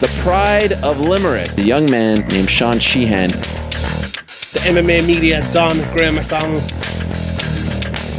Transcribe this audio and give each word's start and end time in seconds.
the 0.00 0.08
pride 0.22 0.72
of 0.82 0.98
Limerick, 0.98 1.58
a 1.58 1.62
young 1.62 1.88
man 1.90 2.26
named 2.28 2.48
Sean 2.48 2.78
Sheehan. 2.78 3.28
The 3.28 4.60
MMA 4.64 5.06
media, 5.06 5.42
Don 5.52 5.76
Graham 5.92 6.14
McDonald. 6.14 6.62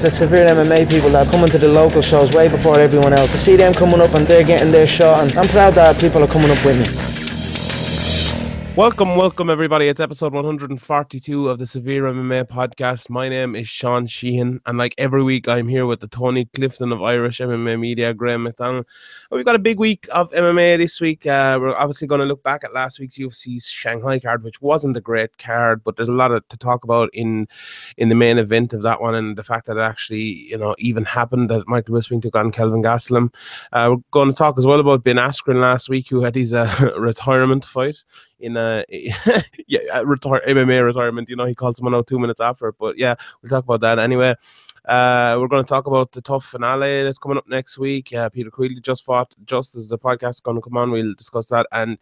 The 0.03 0.11
severe 0.11 0.47
MMA 0.47 0.87
people 0.91 1.09
that 1.09 1.27
are 1.27 1.31
coming 1.31 1.47
to 1.49 1.57
the 1.57 1.67
local 1.67 2.03
shows 2.03 2.33
way 2.33 2.47
before 2.49 2.77
everyone 2.79 3.13
else. 3.13 3.31
To 3.31 3.39
see 3.39 3.55
them 3.55 3.73
coming 3.73 3.99
up 3.99 4.13
and 4.13 4.27
they're 4.27 4.43
getting 4.43 4.71
their 4.71 4.87
shot, 4.87 5.23
and 5.27 5.35
I'm 5.35 5.47
proud 5.47 5.73
that 5.73 5.99
people 5.99 6.23
are 6.23 6.27
coming 6.27 6.51
up 6.51 6.63
with 6.63 6.77
me. 6.77 7.10
Welcome, 8.77 9.17
welcome 9.17 9.49
everybody. 9.49 9.89
It's 9.89 9.99
episode 9.99 10.33
142 10.33 11.49
of 11.49 11.59
the 11.59 11.67
Severe 11.67 12.03
MMA 12.03 12.45
podcast. 12.45 13.09
My 13.09 13.27
name 13.27 13.53
is 13.53 13.67
Sean 13.67 14.07
Sheehan, 14.07 14.61
and 14.65 14.77
like 14.77 14.95
every 14.97 15.21
week, 15.21 15.49
I'm 15.49 15.67
here 15.67 15.85
with 15.85 15.99
the 15.99 16.07
Tony 16.07 16.45
Clifton 16.45 16.93
of 16.93 17.03
Irish 17.03 17.39
MMA 17.39 17.77
Media, 17.77 18.13
Graham 18.13 18.43
McDonald. 18.43 18.85
We've 19.29 19.43
got 19.43 19.57
a 19.57 19.59
big 19.59 19.77
week 19.77 20.07
of 20.13 20.31
MMA 20.31 20.77
this 20.77 21.01
week. 21.01 21.27
Uh, 21.27 21.59
we're 21.59 21.75
obviously 21.75 22.07
going 22.07 22.19
to 22.19 22.25
look 22.25 22.43
back 22.43 22.63
at 22.63 22.73
last 22.73 22.97
week's 22.97 23.17
UFC 23.17 23.61
Shanghai 23.61 24.19
card, 24.19 24.41
which 24.41 24.61
wasn't 24.61 24.95
a 24.95 25.01
great 25.01 25.37
card, 25.37 25.83
but 25.83 25.97
there's 25.97 26.07
a 26.07 26.13
lot 26.13 26.31
of, 26.31 26.47
to 26.47 26.55
talk 26.55 26.85
about 26.85 27.09
in 27.11 27.49
in 27.97 28.07
the 28.07 28.15
main 28.15 28.37
event 28.37 28.71
of 28.71 28.83
that 28.83 29.01
one, 29.01 29.15
and 29.15 29.37
the 29.37 29.43
fact 29.43 29.65
that 29.65 29.75
it 29.75 29.81
actually, 29.81 30.21
you 30.21 30.57
know, 30.57 30.75
even 30.79 31.03
happened 31.03 31.49
that 31.49 31.67
Michael 31.67 31.95
Bisping 31.95 32.21
took 32.21 32.37
on 32.37 32.53
Kelvin 32.53 32.81
Gastelum. 32.81 33.33
Uh, 33.73 33.89
we're 33.91 34.03
going 34.11 34.29
to 34.29 34.33
talk 34.33 34.57
as 34.57 34.65
well 34.65 34.79
about 34.79 35.03
Ben 35.03 35.17
Askren 35.17 35.59
last 35.59 35.89
week, 35.89 36.07
who 36.07 36.21
had 36.23 36.35
his 36.35 36.53
uh, 36.53 36.93
retirement 36.97 37.65
fight 37.65 37.97
in 38.41 38.57
a 38.57 38.83
yeah 39.67 40.01
retire 40.03 40.41
MMA 40.47 40.83
retirement. 40.83 41.29
You 41.29 41.35
know, 41.35 41.45
he 41.45 41.55
called 41.55 41.77
someone 41.77 41.95
out 41.95 42.07
two 42.07 42.19
minutes 42.19 42.41
after. 42.41 42.71
But 42.71 42.97
yeah, 42.97 43.15
we'll 43.41 43.49
talk 43.49 43.63
about 43.63 43.81
that 43.81 43.99
anyway. 43.99 44.35
Uh, 44.85 45.37
we're 45.39 45.47
going 45.47 45.63
to 45.63 45.69
talk 45.69 45.85
about 45.85 46.11
the 46.11 46.21
TUF 46.21 46.43
finale 46.43 47.03
that's 47.03 47.19
coming 47.19 47.37
up 47.37 47.47
next 47.47 47.77
week. 47.77 48.11
Uh, 48.13 48.29
Peter 48.29 48.49
Queally 48.49 48.79
just 48.81 49.05
fought 49.05 49.33
just 49.45 49.75
as 49.75 49.87
the 49.87 49.97
podcast 49.97 50.29
is 50.31 50.41
going 50.41 50.57
to 50.57 50.61
come 50.61 50.75
on. 50.75 50.89
We'll 50.89 51.13
discuss 51.13 51.47
that, 51.47 51.67
and 51.71 51.97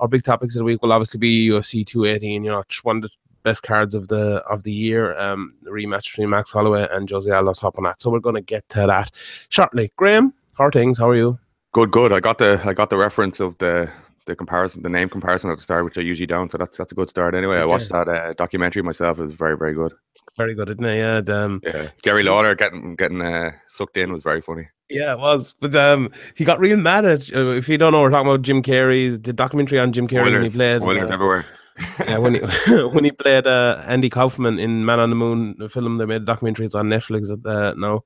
our 0.00 0.08
big 0.08 0.24
topics 0.24 0.54
of 0.54 0.60
the 0.60 0.64
week 0.64 0.80
will 0.82 0.92
obviously 0.92 1.18
be 1.18 1.48
UFC 1.48 1.86
218. 1.86 2.44
You 2.44 2.50
know, 2.50 2.64
one 2.82 2.96
of 2.96 3.02
the 3.02 3.10
best 3.42 3.62
cards 3.62 3.94
of 3.94 4.08
the 4.08 4.36
of 4.48 4.62
the 4.62 4.72
year. 4.72 5.16
Um, 5.18 5.54
the 5.62 5.70
rematch 5.70 6.04
between 6.04 6.30
Max 6.30 6.52
Holloway 6.52 6.88
and 6.90 7.08
Jose 7.08 7.30
Aldo 7.30 7.52
that. 7.52 8.00
So 8.00 8.10
we're 8.10 8.20
going 8.20 8.36
to 8.36 8.40
get 8.40 8.68
to 8.70 8.86
that 8.86 9.10
shortly. 9.48 9.92
Graham, 9.96 10.32
how 10.54 10.64
are 10.64 10.72
things? 10.72 10.98
How 10.98 11.10
are 11.10 11.16
you? 11.16 11.38
Good, 11.72 11.90
good. 11.90 12.12
I 12.12 12.20
got 12.20 12.38
the 12.38 12.60
I 12.64 12.72
got 12.72 12.90
the 12.90 12.96
reference 12.96 13.40
of 13.40 13.56
the 13.58 13.90
the 14.26 14.36
comparison, 14.36 14.82
the 14.82 14.88
name 14.88 15.08
comparison 15.08 15.50
at 15.50 15.56
the 15.56 15.62
start, 15.62 15.84
which 15.84 15.98
I 15.98 16.02
usually 16.02 16.26
don't. 16.26 16.50
So 16.50 16.58
that's 16.58 16.76
that's 16.76 16.92
a 16.92 16.94
good 16.94 17.08
start. 17.08 17.34
Anyway, 17.34 17.56
I 17.56 17.64
watched 17.64 17.90
that 17.90 18.08
uh, 18.08 18.32
documentary 18.34 18.82
myself. 18.82 19.18
It 19.18 19.22
was 19.22 19.32
very 19.32 19.56
very 19.56 19.74
good. 19.74 19.92
Very 20.36 20.54
good, 20.54 20.68
isn't 20.70 20.84
it? 20.84 20.96
Yeah. 20.96 21.34
Um, 21.34 21.60
yeah. 21.64 21.88
Jerry 22.02 22.22
Lawler 22.22 22.54
getting 22.54 22.96
getting 22.96 23.22
uh, 23.22 23.52
sucked 23.68 23.96
in 23.96 24.12
was 24.12 24.22
very 24.22 24.40
funny. 24.40 24.68
Yeah, 24.88 25.12
it 25.12 25.18
was. 25.18 25.54
But 25.58 25.74
um, 25.74 26.10
he 26.34 26.44
got 26.44 26.60
real 26.60 26.76
mad 26.76 27.04
at. 27.04 27.34
Uh, 27.34 27.50
if 27.50 27.68
you 27.68 27.78
don't 27.78 27.92
know, 27.92 28.02
we're 28.02 28.10
talking 28.10 28.28
about 28.28 28.42
Jim 28.42 28.62
Carrey, 28.62 29.22
the 29.22 29.32
documentary 29.32 29.78
on 29.78 29.92
Jim 29.92 30.06
Carrey 30.06 30.32
when 30.32 30.44
he 30.44 30.50
played. 30.50 30.82
Spoilers 30.82 31.10
uh, 31.10 31.14
everywhere 31.14 31.46
yeah, 32.06 32.18
when 32.18 32.34
he 32.34 32.40
when 32.92 33.04
he 33.04 33.10
played 33.10 33.46
uh, 33.46 33.82
Andy 33.86 34.10
Kaufman 34.10 34.58
in 34.58 34.84
Man 34.84 35.00
on 35.00 35.10
the 35.10 35.16
Moon, 35.16 35.54
the 35.58 35.68
film 35.68 35.98
they 35.98 36.04
made 36.04 36.22
a 36.22 36.24
documentary. 36.24 36.66
It's 36.66 36.74
on 36.74 36.88
Netflix 36.88 37.30
uh, 37.46 37.74
now. 37.76 38.04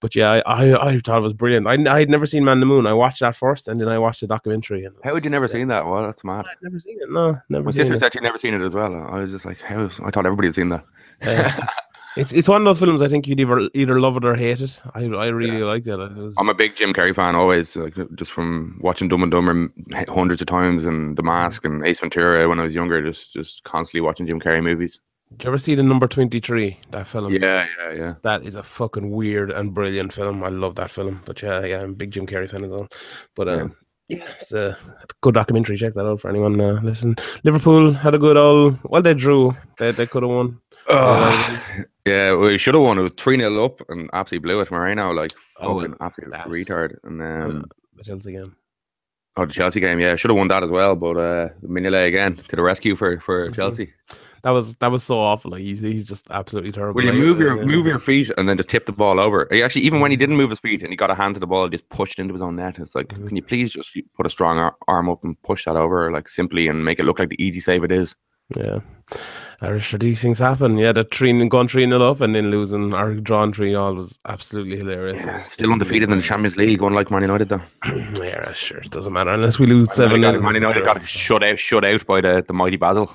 But 0.00 0.14
yeah, 0.14 0.30
I, 0.46 0.70
I, 0.70 0.88
I 0.88 0.98
thought 1.00 1.18
it 1.18 1.22
was 1.22 1.32
brilliant. 1.32 1.66
I 1.66 1.74
I 1.92 2.00
had 2.00 2.08
never 2.08 2.26
seen 2.26 2.44
Man 2.44 2.52
on 2.52 2.60
the 2.60 2.66
Moon. 2.66 2.86
I 2.86 2.92
watched 2.92 3.20
that 3.20 3.36
first, 3.36 3.68
and 3.68 3.80
then 3.80 3.88
I 3.88 3.98
watched 3.98 4.20
the 4.20 4.26
documentary. 4.26 4.84
And 4.84 4.94
how 5.02 5.14
had 5.14 5.24
you 5.24 5.30
never 5.30 5.48
seen 5.48 5.68
that? 5.68 5.86
Well, 5.86 6.02
that's 6.02 6.24
mad. 6.24 6.46
I'd 6.48 6.62
never 6.62 6.78
seen 6.78 6.98
it. 7.00 7.10
No, 7.10 7.38
never. 7.48 7.64
My 7.64 7.70
sister 7.72 7.94
it. 7.94 7.98
said 7.98 8.12
she'd 8.12 8.22
never 8.22 8.38
seen 8.38 8.54
it 8.54 8.62
as 8.62 8.74
well. 8.74 8.94
I 8.94 9.20
was 9.20 9.32
just 9.32 9.44
like, 9.44 9.60
how? 9.60 9.84
I 9.84 10.10
thought 10.10 10.26
everybody 10.26 10.48
had 10.48 10.54
seen 10.54 10.68
that. 10.68 10.84
It's 12.16 12.32
it's 12.32 12.48
one 12.48 12.62
of 12.62 12.64
those 12.64 12.80
films 12.80 13.02
I 13.02 13.08
think 13.08 13.28
you'd 13.28 13.38
either 13.38 13.70
either 13.72 14.00
love 14.00 14.16
it 14.16 14.24
or 14.24 14.34
hate 14.34 14.60
it. 14.60 14.80
I 14.94 15.04
I 15.04 15.26
really 15.26 15.58
yeah. 15.58 15.64
liked 15.64 15.86
it. 15.86 15.98
it 15.98 16.16
was... 16.16 16.34
I'm 16.38 16.48
a 16.48 16.54
big 16.54 16.74
Jim 16.74 16.92
Carrey 16.92 17.14
fan 17.14 17.36
always, 17.36 17.76
like 17.76 17.94
just 18.16 18.32
from 18.32 18.78
watching 18.82 19.08
Dumb 19.08 19.22
and 19.22 19.30
Dumber 19.30 19.72
hundreds 20.08 20.40
of 20.40 20.48
times 20.48 20.86
and 20.86 21.16
The 21.16 21.22
Mask 21.22 21.64
and 21.64 21.86
Ace 21.86 22.00
Ventura 22.00 22.48
when 22.48 22.58
I 22.58 22.64
was 22.64 22.74
younger, 22.74 23.00
just 23.00 23.32
just 23.32 23.62
constantly 23.64 24.00
watching 24.00 24.26
Jim 24.26 24.40
Carrey 24.40 24.62
movies. 24.62 25.00
Did 25.30 25.44
you 25.44 25.48
ever 25.50 25.58
see 25.58 25.76
the 25.76 25.84
number 25.84 26.08
twenty 26.08 26.40
three? 26.40 26.76
That 26.90 27.06
film. 27.06 27.32
Yeah, 27.32 27.66
yeah, 27.78 27.92
yeah. 27.92 28.14
That 28.22 28.44
is 28.44 28.56
a 28.56 28.64
fucking 28.64 29.12
weird 29.12 29.52
and 29.52 29.72
brilliant 29.72 30.12
film. 30.12 30.42
I 30.42 30.48
love 30.48 30.74
that 30.74 30.90
film. 30.90 31.22
But 31.24 31.40
yeah, 31.40 31.64
yeah, 31.64 31.82
I'm 31.82 31.90
a 31.90 31.94
big 31.94 32.10
Jim 32.10 32.26
Carrey 32.26 32.50
fan 32.50 32.64
as 32.64 32.72
well. 32.72 32.88
But 33.36 33.48
um, 33.48 33.76
yeah. 34.08 34.18
yeah 34.18 34.32
it's 34.40 34.50
a 34.50 34.76
good 35.20 35.34
documentary. 35.34 35.76
Check 35.76 35.94
that 35.94 36.06
out 36.06 36.20
for 36.20 36.28
anyone. 36.28 36.60
Uh, 36.60 36.80
listen, 36.82 37.14
Liverpool 37.44 37.92
had 37.92 38.16
a 38.16 38.18
good 38.18 38.36
old. 38.36 38.78
Well, 38.82 39.02
they 39.02 39.14
drew. 39.14 39.56
They 39.78 39.92
they 39.92 40.08
could 40.08 40.24
have 40.24 40.30
won. 40.30 40.60
Oh, 40.88 41.84
yeah, 42.06 42.34
we 42.34 42.58
should 42.58 42.74
have 42.74 42.82
won. 42.82 42.98
It 42.98 43.02
was 43.02 43.12
3 43.18 43.38
0 43.38 43.64
up 43.64 43.80
and 43.88 44.08
absolutely 44.12 44.48
blew 44.48 44.60
it. 44.60 44.70
Moreno, 44.70 45.12
like, 45.12 45.32
oh, 45.60 45.80
fucking 45.80 45.96
absolute 46.00 46.32
retard. 46.32 46.96
And 47.04 47.22
um, 47.22 47.64
the 47.96 48.04
Chelsea 48.04 48.32
game. 48.32 48.56
Oh, 49.36 49.46
the 49.46 49.52
Chelsea 49.52 49.80
game, 49.80 50.00
yeah. 50.00 50.16
Should 50.16 50.30
have 50.30 50.38
won 50.38 50.48
that 50.48 50.64
as 50.64 50.70
well, 50.70 50.96
but 50.96 51.16
uh, 51.16 51.48
Mignolet 51.62 52.08
again 52.08 52.36
to 52.36 52.56
the 52.56 52.62
rescue 52.62 52.96
for, 52.96 53.20
for 53.20 53.44
mm-hmm. 53.44 53.54
Chelsea. 53.54 53.92
That 54.42 54.50
was 54.50 54.74
that 54.76 54.90
was 54.90 55.04
so 55.04 55.20
awful. 55.20 55.50
Like 55.50 55.60
he's 55.60 55.82
he's 55.82 56.08
just 56.08 56.26
absolutely 56.30 56.72
terrible. 56.72 56.94
Will 56.94 57.04
you 57.04 57.12
move 57.12 57.38
your 57.38 57.62
move 57.62 57.84
your 57.84 57.98
feet 57.98 58.30
and 58.38 58.48
then 58.48 58.56
just 58.56 58.70
tip 58.70 58.86
the 58.86 58.92
ball 58.92 59.20
over? 59.20 59.46
He 59.50 59.62
actually, 59.62 59.82
even 59.82 60.00
when 60.00 60.10
he 60.10 60.16
didn't 60.16 60.38
move 60.38 60.48
his 60.48 60.58
feet 60.58 60.80
and 60.80 60.90
he 60.90 60.96
got 60.96 61.10
a 61.10 61.14
hand 61.14 61.34
to 61.34 61.40
the 61.40 61.46
ball, 61.46 61.64
he 61.64 61.70
just 61.70 61.88
pushed 61.90 62.18
into 62.18 62.32
his 62.32 62.42
own 62.42 62.56
net. 62.56 62.78
It's 62.78 62.94
like, 62.94 63.08
mm-hmm. 63.08 63.26
can 63.28 63.36
you 63.36 63.42
please 63.42 63.70
just 63.70 63.94
put 64.16 64.24
a 64.24 64.30
strong 64.30 64.72
arm 64.88 65.10
up 65.10 65.22
and 65.24 65.40
push 65.42 65.66
that 65.66 65.76
over, 65.76 66.10
like 66.10 66.26
simply, 66.28 66.68
and 66.68 66.86
make 66.86 66.98
it 66.98 67.04
look 67.04 67.18
like 67.18 67.28
the 67.28 67.42
easy 67.42 67.60
save 67.60 67.84
it 67.84 67.92
is? 67.92 68.16
Yeah. 68.56 68.80
Irish, 69.62 69.94
these 70.00 70.22
things 70.22 70.38
happen. 70.38 70.78
Yeah, 70.78 70.92
the 70.92 71.04
three 71.04 71.46
going 71.48 71.68
three 71.68 71.84
nil 71.84 72.02
up 72.02 72.22
and 72.22 72.34
then 72.34 72.50
losing 72.50 72.94
or 72.94 73.14
drawing 73.16 73.52
three 73.52 73.74
all 73.74 73.94
was 73.94 74.18
absolutely 74.26 74.78
hilarious. 74.78 75.22
Yeah, 75.22 75.42
still 75.42 75.70
undefeated 75.70 76.08
in 76.10 76.16
the 76.16 76.22
Champions 76.22 76.56
League, 76.56 76.80
unlike 76.80 77.10
Man 77.10 77.20
United 77.20 77.50
though. 77.50 77.60
yeah, 78.22 78.52
sure, 78.54 78.78
it 78.78 78.90
doesn't 78.90 79.12
matter 79.12 79.30
unless 79.32 79.58
we 79.58 79.66
lose 79.66 79.92
seven. 79.92 80.22
Man, 80.22 80.42
Man 80.42 80.54
United 80.54 80.84
got 80.84 81.06
shut 81.06 81.42
out, 81.42 81.58
shut 81.58 81.84
out 81.84 82.06
by 82.06 82.22
the, 82.22 82.42
the 82.46 82.54
mighty 82.54 82.78
Basel. 82.78 83.14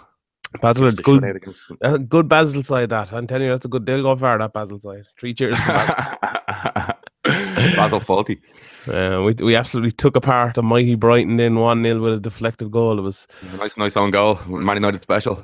Basel 0.62 0.90
good. 0.92 1.44
Uh, 1.82 1.98
good 1.98 2.30
Basel 2.30 2.62
side. 2.62 2.90
That 2.90 3.12
I'm 3.12 3.26
telling 3.26 3.46
you, 3.46 3.52
that's 3.52 3.66
a 3.66 3.70
good. 3.70 3.86
They'll 3.86 4.04
go 4.04 4.16
far. 4.16 4.38
That 4.38 4.54
Basel 4.54 4.80
side. 4.80 5.06
Three 5.20 5.34
cheers. 5.34 5.58
Basel 7.24 8.00
faulty. 8.00 8.40
Uh, 8.88 9.24
we 9.26 9.34
we 9.44 9.56
absolutely 9.56 9.92
took 9.92 10.16
apart 10.16 10.58
a 10.58 10.62
mighty 10.62 10.94
Brighton 10.94 11.40
in 11.40 11.56
one 11.56 11.84
0 11.84 12.00
with 12.02 12.14
a 12.14 12.20
deflected 12.20 12.72
goal. 12.72 13.00
It 13.00 13.02
was 13.02 13.26
nice, 13.58 13.78
nice 13.78 13.98
own 13.98 14.12
goal. 14.12 14.40
Man 14.48 14.78
United 14.78 15.02
special. 15.02 15.44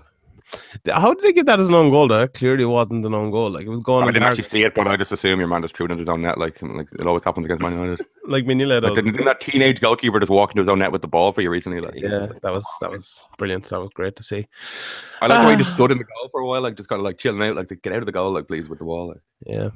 How 0.91 1.13
did 1.13 1.23
they 1.23 1.33
give 1.33 1.45
that 1.45 1.59
as 1.59 1.69
an 1.69 1.75
own 1.75 1.89
goal? 1.89 2.07
That 2.07 2.33
clearly 2.33 2.65
wasn't 2.65 3.05
an 3.05 3.13
own 3.13 3.31
goal. 3.31 3.51
Like 3.51 3.65
it 3.65 3.69
was 3.69 3.81
going. 3.81 4.07
I 4.07 4.11
didn't 4.11 4.23
actually 4.23 4.43
see 4.43 4.63
it, 4.63 4.73
but 4.73 4.87
I 4.87 4.97
just 4.97 5.11
assume 5.11 5.39
your 5.39 5.47
man 5.47 5.61
just 5.61 5.75
threw 5.75 5.85
it 5.85 5.91
into 5.91 6.01
his 6.01 6.09
own 6.09 6.21
net. 6.21 6.37
Like, 6.37 6.61
like 6.61 6.87
it 6.91 7.07
always 7.07 7.23
happens 7.23 7.45
against 7.45 7.61
Man 7.61 7.73
United. 7.73 8.05
like 8.27 8.45
Mignolet. 8.45 8.83
Like, 8.83 8.95
didn't, 8.95 9.13
didn't 9.13 9.25
that 9.25 9.41
teenage 9.41 9.79
goalkeeper 9.79 10.19
just 10.19 10.31
walk 10.31 10.51
into 10.51 10.61
his 10.61 10.69
own 10.69 10.79
net 10.79 10.91
with 10.91 11.01
the 11.01 11.07
ball 11.07 11.31
for 11.31 11.41
you 11.41 11.49
recently? 11.49 11.79
Like, 11.79 11.95
yeah, 11.95 12.17
like, 12.17 12.41
that 12.41 12.53
was 12.53 12.65
that 12.81 12.91
was 12.91 13.25
brilliant. 13.37 13.65
That 13.69 13.79
was 13.79 13.89
great 13.93 14.15
to 14.17 14.23
see. 14.23 14.47
I 15.21 15.27
like 15.27 15.45
way 15.45 15.51
he 15.51 15.57
just 15.57 15.71
stood 15.75 15.91
in 15.91 15.97
the 15.97 16.03
goal 16.03 16.29
for 16.31 16.41
a 16.41 16.45
while, 16.45 16.61
like 16.61 16.75
just 16.75 16.89
kind 16.89 16.99
of 16.99 17.05
like 17.05 17.17
chilling 17.17 17.41
out, 17.41 17.55
like 17.55 17.67
to 17.69 17.75
get 17.75 17.93
out 17.93 17.99
of 17.99 18.05
the 18.05 18.11
goal, 18.11 18.33
like 18.33 18.47
please 18.47 18.69
with 18.69 18.79
the 18.79 18.85
wall. 18.85 19.09
Like. 19.09 19.21
Yeah. 19.45 19.69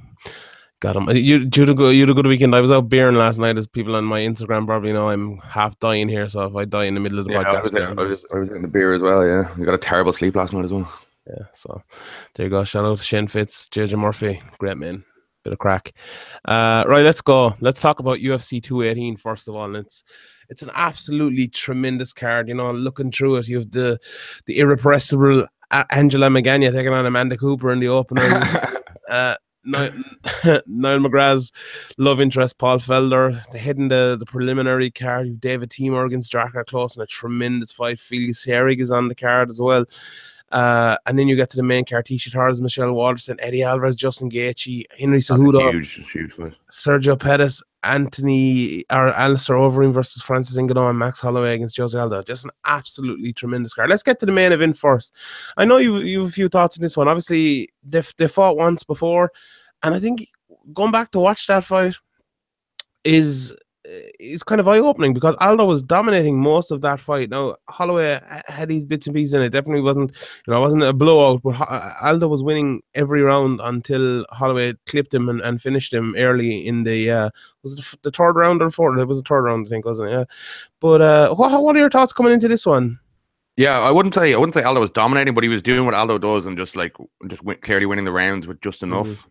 Got 0.86 0.96
him. 0.96 1.10
You, 1.10 1.40
you 1.40 1.62
had 1.62 1.70
a 1.70 1.74
good, 1.74 1.96
you 1.96 2.02
had 2.02 2.10
a 2.10 2.14
good 2.14 2.28
weekend. 2.28 2.56
I 2.56 2.62
was 2.62 2.72
out 2.72 2.90
beering 2.90 3.16
last 3.16 3.40
night, 3.40 3.58
as 3.58 3.68
people 3.68 3.96
on 3.96 4.06
my 4.06 4.22
Instagram 4.22 4.66
probably 4.66 4.94
know. 4.94 5.10
I'm 5.10 5.38
half 5.40 5.78
dying 5.80 6.08
here, 6.08 6.30
so 6.30 6.46
if 6.46 6.56
I 6.56 6.66
die 6.66 6.86
in 6.86 6.94
the 6.94 7.00
middle 7.00 7.20
of 7.20 7.26
the 7.26 7.34
yeah, 7.34 7.44
podcast, 7.44 7.56
I 7.56 7.62
was, 7.62 7.76
in, 7.76 8.00
I 8.00 8.04
was, 8.04 8.26
I 8.34 8.38
was 8.38 8.50
in 8.50 8.62
the 8.62 8.68
beer 8.68 8.94
as 8.94 9.02
well. 9.02 9.26
Yeah, 9.26 9.54
we 9.58 9.66
got 9.66 9.74
a 9.74 9.80
terrible 9.80 10.14
sleep 10.14 10.36
last 10.36 10.54
night 10.54 10.66
as 10.66 10.74
well 10.74 10.90
yeah. 11.28 11.46
So 11.54 11.82
there 12.36 12.46
you 12.46 12.50
go. 12.50 12.64
Shout 12.64 12.86
out 12.86 12.98
to 12.98 13.04
Shane 13.04 13.28
Fitz, 13.28 13.68
JJ 13.70 13.98
Murphy, 13.98 14.42
great 14.58 14.78
man, 14.78 15.04
bit 15.44 15.54
of 15.54 15.60
crack. 15.60 15.94
Uh, 16.46 16.84
right, 16.88 17.04
let's 17.04 17.22
go. 17.22 17.56
Let's 17.60 17.82
talk 17.82 18.00
about 18.00 18.20
UFC 18.20 18.62
218 18.62 19.18
first 19.18 19.48
of 19.48 19.56
all. 19.56 19.66
And 19.66 19.78
it's 19.78 20.04
it's 20.50 20.62
an 20.62 20.72
absolutely 20.74 21.48
tremendous 21.48 22.14
card. 22.14 22.48
You 22.48 22.56
know, 22.56 22.72
looking 22.72 23.12
through 23.12 23.38
it, 23.38 23.48
you 23.48 23.60
have 23.60 23.72
the 23.72 24.00
the 24.46 24.60
irrepressible 24.60 25.48
Angela 25.90 26.28
Magana 26.28 26.72
taking 26.72 26.94
on 26.94 27.06
Amanda 27.06 27.38
Cooper 27.38 27.72
in 27.72 27.80
the 27.80 27.88
opener. 27.88 28.82
uh, 29.10 29.36
Niall, 29.66 29.92
McGrath's 31.00 31.52
love 31.98 32.22
interest, 32.22 32.58
Paul 32.58 32.80
Felder. 32.80 33.44
They 33.52 33.60
heading 33.60 33.88
the, 33.88 34.16
the 34.20 34.26
preliminary 34.26 34.92
card. 34.92 35.28
You've 35.28 35.42
David 35.42 35.70
Teymur, 35.70 36.10
Drakkar 36.10 36.66
Klose, 36.66 36.96
and 36.96 37.04
a 37.04 37.08
tremendous 37.08 37.72
fight. 37.72 38.00
Felix 38.00 38.46
Herrig 38.46 38.80
is 38.80 38.92
on 38.92 39.08
the 39.08 39.16
card 39.16 39.50
as 39.50 39.60
well. 39.60 39.86
Uh, 40.52 40.96
and 41.06 41.18
then 41.18 41.28
you 41.28 41.36
get 41.36 41.50
to 41.50 41.58
the 41.58 41.64
main 41.64 41.84
card: 41.86 42.06
Tecia 42.06 42.32
Torres, 42.32 42.62
Michelle 42.62 42.94
Waterson, 42.94 43.38
Eddie 43.40 43.64
Alvarez, 43.64 43.96
Justin 43.96 44.30
Gaethje, 44.30 44.86
Henry 44.98 45.20
Cejudo, 45.20 45.72
huge, 45.72 46.12
huge. 46.12 46.36
Sergio 46.72 47.20
Pettis, 47.20 47.64
Anthony 47.86 48.86
or 48.92 49.10
Alistair 49.10 49.56
Overeem 49.56 49.94
versus 49.94 50.22
Francis 50.22 50.58
Ngannou, 50.58 50.90
and 50.90 51.00
Max 51.00 51.20
Holloway 51.20 51.56
against 51.56 51.78
Jose 51.78 51.98
Aldo. 51.98 52.24
Just 52.24 52.46
an 52.46 52.52
absolutely 52.66 53.32
tremendous 53.32 53.74
card. 53.74 53.90
Let's 53.90 54.04
get 54.04 54.20
to 54.20 54.26
the 54.26 54.32
main 54.32 54.52
event 54.52 54.78
first. 54.78 55.14
I 55.58 55.66
know 55.66 55.78
you've 55.78 56.04
you 56.04 56.22
have 56.22 56.30
a 56.30 56.32
few 56.32 56.50
thoughts 56.50 56.78
on 56.78 56.82
this 56.82 56.98
one. 56.98 57.08
Obviously, 57.08 57.70
they 57.84 58.02
they 58.18 58.28
fought 58.28 58.58
once 58.58 58.84
before, 58.84 59.32
and 59.84 59.94
I 59.94 60.00
think 60.00 60.28
going 60.74 60.92
back 60.92 61.12
to 61.12 61.20
watch 61.20 61.48
that 61.48 61.64
fight 61.64 61.96
is 63.04 63.56
is 64.20 64.44
kind 64.44 64.60
of 64.60 64.68
eye 64.68 64.80
opening 64.80 65.14
because 65.14 65.36
Aldo 65.40 65.66
was 65.66 65.84
dominating 65.84 66.40
most 66.40 66.72
of 66.72 66.82
that 66.82 67.00
fight. 67.00 67.30
Now 67.30 67.56
Holloway 67.70 68.20
had 68.48 68.70
these 68.70 68.84
bits 68.84 69.08
and 69.08 69.16
pieces 69.16 69.34
in 69.34 69.42
it. 69.42 69.50
Definitely 69.50 69.82
wasn't, 69.82 70.12
you 70.46 70.54
know, 70.54 70.62
wasn't 70.62 70.84
a 70.84 70.94
blowout, 70.94 71.42
but 71.44 71.56
Aldo 72.02 72.28
was 72.28 72.44
winning 72.44 72.82
every 72.94 73.22
round 73.22 73.60
until 73.64 74.26
Holloway 74.32 74.74
clipped 74.88 75.14
him 75.14 75.30
and, 75.30 75.42
and 75.42 75.62
finished 75.62 75.94
him 75.94 76.16
early 76.18 76.66
in 76.68 76.84
the 76.84 77.12
uh, 77.12 77.30
was 77.64 77.74
it 77.74 77.86
the 78.04 78.12
third 78.12 78.34
round 78.34 78.62
or 78.62 78.70
fourth? 78.70 79.00
It 79.00 79.06
was 79.06 79.18
the 79.18 79.28
third 79.28 79.42
round, 79.42 79.68
I 79.68 79.70
think, 79.70 79.86
wasn't 79.86 80.10
it? 80.10 80.14
Yeah. 80.14 80.24
But 80.80 81.02
uh, 81.02 81.36
what 81.36 81.62
what 81.62 81.76
are 81.76 81.80
your 81.80 81.90
thoughts 81.90 82.14
coming 82.14 82.34
into 82.34 82.48
this 82.48 82.66
one? 82.66 83.00
Yeah, 83.58 83.80
I 83.80 83.92
wouldn't 83.92 84.14
say 84.14 84.34
I 84.34 84.38
wouldn't 84.38 84.54
say 84.54 84.64
Aldo 84.64 84.82
was 84.82 84.92
dominating, 84.92 85.34
but 85.34 85.44
he 85.44 85.50
was 85.50 85.62
doing 85.62 85.86
what 85.86 85.94
Aldo 85.94 86.18
does 86.18 86.46
and 86.46 86.58
just 86.58 86.76
like 86.76 86.94
just 87.28 87.44
clearly 87.62 87.86
winning 87.86 88.06
the 88.06 88.12
rounds 88.12 88.48
with 88.48 88.62
just 88.62 88.84
enough. 88.84 89.08
Mm 89.08 89.30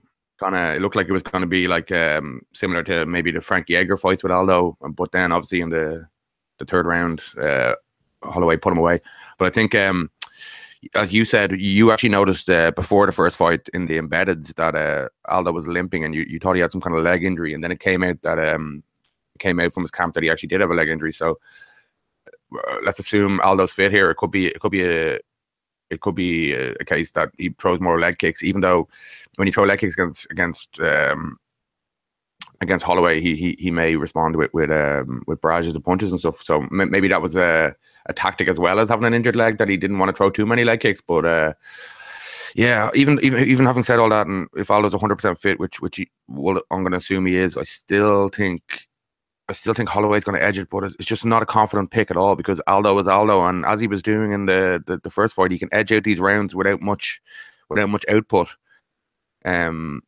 of 0.53 0.77
it 0.77 0.83
looked 0.83 0.97
like 0.97 1.09
it 1.09 1.13
was 1.13 1.23
to 1.23 1.47
be 1.47 1.69
like 1.69 1.91
um, 1.93 2.43
similar 2.53 2.83
to 2.85 3.07
maybe 3.07 3.31
the 3.31 3.41
Frankie 3.41 3.77
Edgar 3.77 3.97
fights 3.97 4.23
with 4.23 4.33
Aldo, 4.33 4.77
but 4.91 5.13
then 5.13 5.33
obviously 5.33 5.61
in 5.61 5.71
the 5.71 6.07
the 6.59 6.65
third 6.65 6.87
round, 6.87 7.23
uh, 7.41 7.75
Holloway 8.23 8.57
put 8.57 8.73
him 8.73 8.79
away. 8.79 9.01
But 9.39 9.47
I 9.47 9.51
think, 9.51 9.75
um, 9.75 10.11
as 10.95 11.13
you 11.13 11.25
said, 11.25 11.53
you 11.61 11.91
actually 11.91 12.11
noticed 12.11 12.49
uh, 12.51 12.71
before 12.73 13.07
the 13.07 13.13
first 13.13 13.37
fight 13.37 13.69
in 13.73 13.87
the 13.87 13.99
embeddeds 13.99 14.55
that 14.55 14.75
uh, 14.75 15.09
Aldo 15.29 15.53
was 15.53 15.69
limping, 15.69 16.05
and 16.05 16.15
you, 16.15 16.25
you 16.29 16.39
thought 16.39 16.55
he 16.55 16.61
had 16.61 16.73
some 16.73 16.81
kind 16.81 16.97
of 16.97 17.03
leg 17.03 17.25
injury, 17.25 17.55
and 17.55 17.63
then 17.63 17.73
it 17.73 17.81
came 17.81 18.03
out 18.03 18.21
that 18.23 18.39
um, 18.39 18.83
came 19.39 19.61
out 19.61 19.73
from 19.73 19.85
his 19.85 19.91
camp 19.91 20.15
that 20.15 20.23
he 20.23 20.31
actually 20.31 20.49
did 20.49 20.61
have 20.61 20.71
a 20.71 20.75
leg 20.75 20.89
injury. 20.89 21.13
So 21.13 21.39
uh, 22.29 22.77
let's 22.85 22.99
assume 22.99 23.41
Aldo's 23.41 23.73
fit 23.73 23.93
here. 23.93 24.11
It 24.11 24.17
could 24.17 24.31
be 24.31 24.47
it 24.47 24.61
could 24.61 24.73
be 24.73 24.85
a 24.85 25.19
it 25.95 26.01
could 26.01 26.15
be 26.15 26.53
a, 26.53 26.85
case 26.85 27.13
that 27.13 27.31
he 27.39 27.51
throws 27.59 27.81
more 27.81 27.99
leg 28.01 28.19
kicks, 28.19 28.43
even 28.43 28.61
though 28.61 28.89
when 29.37 29.47
you 29.47 29.53
throw 29.53 29.65
leg 29.65 29.79
kicks 29.79 29.95
against 29.95 30.27
against 30.31 30.81
um, 30.81 31.39
against 32.61 32.85
Holloway, 32.85 33.21
he 33.21 33.37
he 33.37 33.57
he 33.59 33.71
may 33.71 33.97
respond 33.97 34.37
with 34.37 34.53
with 34.53 34.71
um, 34.71 35.23
with 35.27 35.41
barrages 35.41 35.75
of 35.75 35.85
punches 35.85 36.11
and 36.11 36.21
stuff. 36.21 36.37
So 36.43 36.63
m- 36.63 36.91
maybe 36.91 37.09
that 37.09 37.23
was 37.23 37.37
a 37.37 37.75
a 38.07 38.13
tactic 38.13 38.49
as 38.49 38.59
well 38.59 38.81
as 38.81 38.89
having 38.91 39.07
an 39.07 39.15
injured 39.15 39.37
leg 39.37 39.59
that 39.59 39.69
he 39.69 39.77
didn't 39.77 39.99
want 39.99 40.11
to 40.11 40.17
throw 40.17 40.31
too 40.31 40.47
many 40.47 40.65
leg 40.65 40.81
kicks. 40.81 41.01
But 41.01 41.25
uh, 41.25 41.55
yeah, 42.55 42.91
even 42.95 43.19
even 43.23 43.45
even 43.45 43.67
having 43.67 43.83
said 43.83 43.99
all 43.99 44.11
that, 44.11 44.27
and 44.27 44.49
if 44.57 44.71
Aldo's 44.71 44.93
100 44.93 45.17
percent 45.17 45.39
fit, 45.39 45.59
which 45.59 45.81
which 45.81 45.97
he, 45.97 46.11
well, 46.29 46.61
I'm 46.71 46.83
going 46.83 46.93
to 46.93 46.99
assume 46.99 47.27
he 47.27 47.37
is, 47.37 47.57
I 47.57 47.65
still 47.65 48.29
think 48.29 48.89
I 49.49 49.53
still 49.53 49.75
think 49.75 49.89
Holloway's 49.89 50.25
going 50.25 50.39
to 50.39 50.45
edge 50.45 50.59
it, 50.59 50.71
but 50.71 50.85
it's 50.85 51.05
just 51.05 51.25
not 51.25 51.43
a 51.43 51.47
confident 51.47 51.91
pick 51.91 52.11
at 52.11 52.17
all 52.17 52.35
because 52.35 52.61
Aldo 52.67 52.99
is 52.99 53.07
Aldo, 53.07 53.43
and 53.43 53.65
as 53.67 53.79
he 53.79 53.87
was 53.87 54.03
doing 54.03 54.33
in 54.33 54.47
the, 54.47 54.83
the, 54.87 54.99
the 54.99 55.11
first 55.11 55.35
fight, 55.35 55.51
he 55.51 55.59
can 55.59 55.69
edge 55.73 55.93
out 55.93 56.05
these 56.05 56.21
rounds 56.21 56.55
without 56.55 56.81
much 56.81 57.21
without 57.69 57.91
much 57.91 58.05
output. 58.09 58.49
Um, 59.45 60.03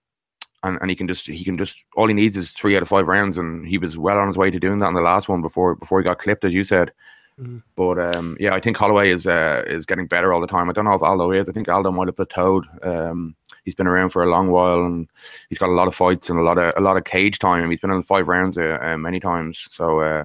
and, 0.62 0.78
and 0.80 0.90
he 0.90 0.96
can 0.96 1.06
just 1.06 1.26
he 1.26 1.44
can 1.44 1.58
just 1.58 1.84
all 1.96 2.06
he 2.06 2.14
needs 2.14 2.36
is 2.36 2.50
three 2.50 2.76
out 2.76 2.82
of 2.82 2.88
five 2.88 3.08
rounds, 3.08 3.36
and 3.36 3.66
he 3.66 3.76
was 3.76 3.98
well 3.98 4.18
on 4.18 4.26
his 4.26 4.38
way 4.38 4.50
to 4.50 4.58
doing 4.58 4.78
that 4.78 4.88
in 4.88 4.94
the 4.94 5.00
last 5.00 5.28
one 5.28 5.42
before 5.42 5.74
before 5.74 5.98
he 6.00 6.04
got 6.04 6.18
clipped, 6.18 6.44
as 6.44 6.54
you 6.54 6.64
said. 6.64 6.92
Mm. 7.38 7.62
But 7.76 7.98
um, 7.98 8.36
yeah, 8.40 8.54
I 8.54 8.60
think 8.60 8.78
Holloway 8.78 9.10
is 9.10 9.26
uh, 9.26 9.64
is 9.66 9.84
getting 9.84 10.06
better 10.06 10.32
all 10.32 10.40
the 10.40 10.46
time. 10.46 10.70
I 10.70 10.72
don't 10.72 10.86
know 10.86 10.94
if 10.94 11.02
Aldo 11.02 11.32
is. 11.32 11.48
I 11.48 11.52
think 11.52 11.68
Aldo 11.68 11.92
might 11.92 12.08
have 12.08 12.16
plateaued. 12.16 12.86
Um, 12.86 13.36
he's 13.66 13.74
been 13.74 13.86
around 13.86 14.10
for 14.10 14.22
a 14.22 14.30
long 14.30 14.50
while 14.50 14.86
and 14.86 15.08
he's 15.50 15.58
got 15.58 15.68
a 15.68 15.72
lot 15.72 15.88
of 15.88 15.94
fights 15.94 16.30
and 16.30 16.38
a 16.38 16.42
lot 16.42 16.56
of 16.56 16.72
a 16.76 16.80
lot 16.80 16.96
of 16.96 17.04
cage 17.04 17.38
time. 17.38 17.68
He's 17.68 17.80
been 17.80 17.90
in 17.90 18.02
five 18.02 18.28
rounds 18.28 18.56
uh, 18.56 18.78
uh, 18.80 18.96
many 18.96 19.20
times. 19.20 19.68
So 19.70 20.00
uh, 20.00 20.24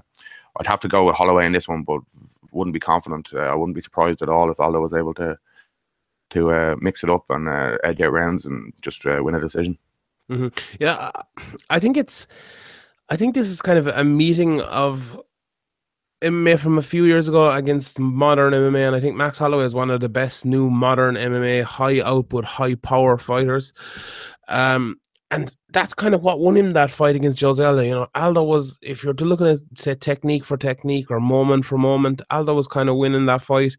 I'd 0.58 0.68
have 0.68 0.80
to 0.82 0.88
go 0.88 1.06
with 1.06 1.16
Holloway 1.16 1.46
in 1.46 1.52
this 1.52 1.68
one, 1.68 1.84
but 1.84 2.00
wouldn't 2.52 2.74
be 2.74 2.80
confident. 2.80 3.32
Uh, 3.34 3.40
I 3.40 3.56
wouldn't 3.56 3.76
be 3.76 3.82
surprised 3.82 4.22
at 4.22 4.30
all 4.30 4.50
if 4.50 4.60
Aldo 4.60 4.80
was 4.80 4.94
able 4.94 5.14
to 5.16 5.38
to 6.30 6.52
uh, 6.52 6.76
mix 6.80 7.04
it 7.04 7.10
up 7.10 7.26
and 7.30 7.50
edge 7.84 8.00
out 8.00 8.14
rounds 8.14 8.46
and 8.46 8.72
just 8.82 9.04
win 9.04 9.36
a 9.36 9.42
decision. 9.42 9.78
Mm-hmm. 10.30 10.48
Yeah, 10.80 11.12
I 11.70 11.80
think 11.80 11.98
it's. 11.98 12.28
I 13.10 13.18
think 13.18 13.36
this 13.36 13.50
is 13.50 13.62
kind 13.62 13.78
of 13.78 13.88
a 13.88 14.06
meeting 14.06 14.62
of 14.62 15.22
MMA 16.22 16.60
from 16.60 16.78
a 16.78 16.84
few 16.84 17.06
years 17.06 17.28
ago 17.28 17.52
against 17.52 17.98
modern 17.98 18.54
MMA, 18.54 18.88
and 18.88 18.96
I 18.96 19.00
think 19.00 19.16
Max 19.16 19.40
Holloway 19.40 19.66
is 19.66 19.74
one 19.74 19.90
of 19.90 20.02
the 20.02 20.10
best 20.10 20.46
new 20.46 20.70
modern 20.70 21.16
MMA 21.16 21.64
high 21.64 22.00
output, 22.02 22.46
high 22.46 22.76
power 22.76 23.18
fighters. 23.18 23.74
Um, 24.48 25.00
and 25.32 25.56
that's 25.70 25.94
kind 25.94 26.14
of 26.14 26.22
what 26.22 26.40
won 26.40 26.58
him 26.58 26.74
that 26.74 26.92
fight 26.92 27.16
against 27.16 27.40
Jose 27.40 27.64
Aldo. 27.64 27.82
You 27.82 27.92
know, 27.92 28.08
Aldo 28.14 28.44
was, 28.44 28.78
if 28.82 29.04
you're 29.04 29.14
looking 29.14 29.48
at 29.48 29.60
say 29.76 29.96
technique 29.96 30.46
for 30.46 30.58
technique 30.58 31.10
or 31.10 31.20
moment 31.20 31.66
for 31.66 31.78
moment, 31.78 32.22
Aldo 32.30 32.54
was 32.54 32.68
kind 32.68 32.90
of 32.90 32.98
winning 32.98 33.26
that 33.26 33.42
fight. 33.42 33.76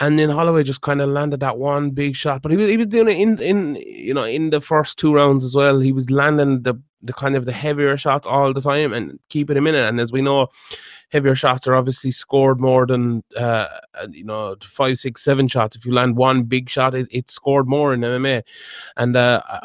And 0.00 0.18
then 0.18 0.30
Holloway 0.30 0.64
just 0.64 0.80
kind 0.80 1.00
of 1.00 1.10
landed 1.10 1.40
that 1.40 1.58
one 1.58 1.90
big 1.90 2.16
shot, 2.16 2.42
but 2.42 2.50
he 2.50 2.56
was 2.56 2.68
he 2.68 2.76
was 2.78 2.86
doing 2.86 3.08
it 3.08 3.18
in 3.18 3.38
in 3.38 3.76
you 3.86 4.14
know 4.14 4.24
in 4.24 4.48
the 4.48 4.60
first 4.60 4.98
two 4.98 5.12
rounds 5.12 5.44
as 5.44 5.54
well. 5.54 5.78
He 5.78 5.92
was 5.92 6.10
landing 6.10 6.62
the 6.62 6.74
the 7.02 7.12
kind 7.12 7.36
of 7.36 7.44
the 7.44 7.52
heavier 7.52 7.96
shots 7.98 8.26
all 8.26 8.54
the 8.54 8.62
time 8.62 8.94
and 8.94 9.18
keeping 9.28 9.58
him 9.58 9.66
in 9.66 9.74
it. 9.74 9.86
And 9.86 10.00
as 10.00 10.10
we 10.10 10.22
know, 10.22 10.48
heavier 11.10 11.34
shots 11.34 11.66
are 11.66 11.74
obviously 11.74 12.10
scored 12.10 12.60
more 12.60 12.86
than 12.86 13.22
uh, 13.36 13.66
uh, 13.94 14.06
you 14.10 14.24
know 14.24 14.56
five, 14.62 14.98
six, 14.98 15.22
seven 15.22 15.48
shots. 15.48 15.76
If 15.76 15.84
you 15.84 15.92
land 15.92 16.16
one 16.16 16.44
big 16.44 16.68
shot, 16.68 16.94
it, 16.94 17.08
it's 17.10 17.34
scored 17.34 17.68
more 17.68 17.92
in 17.92 18.00
MMA, 18.00 18.42
and 18.96 19.16
uh, 19.16 19.42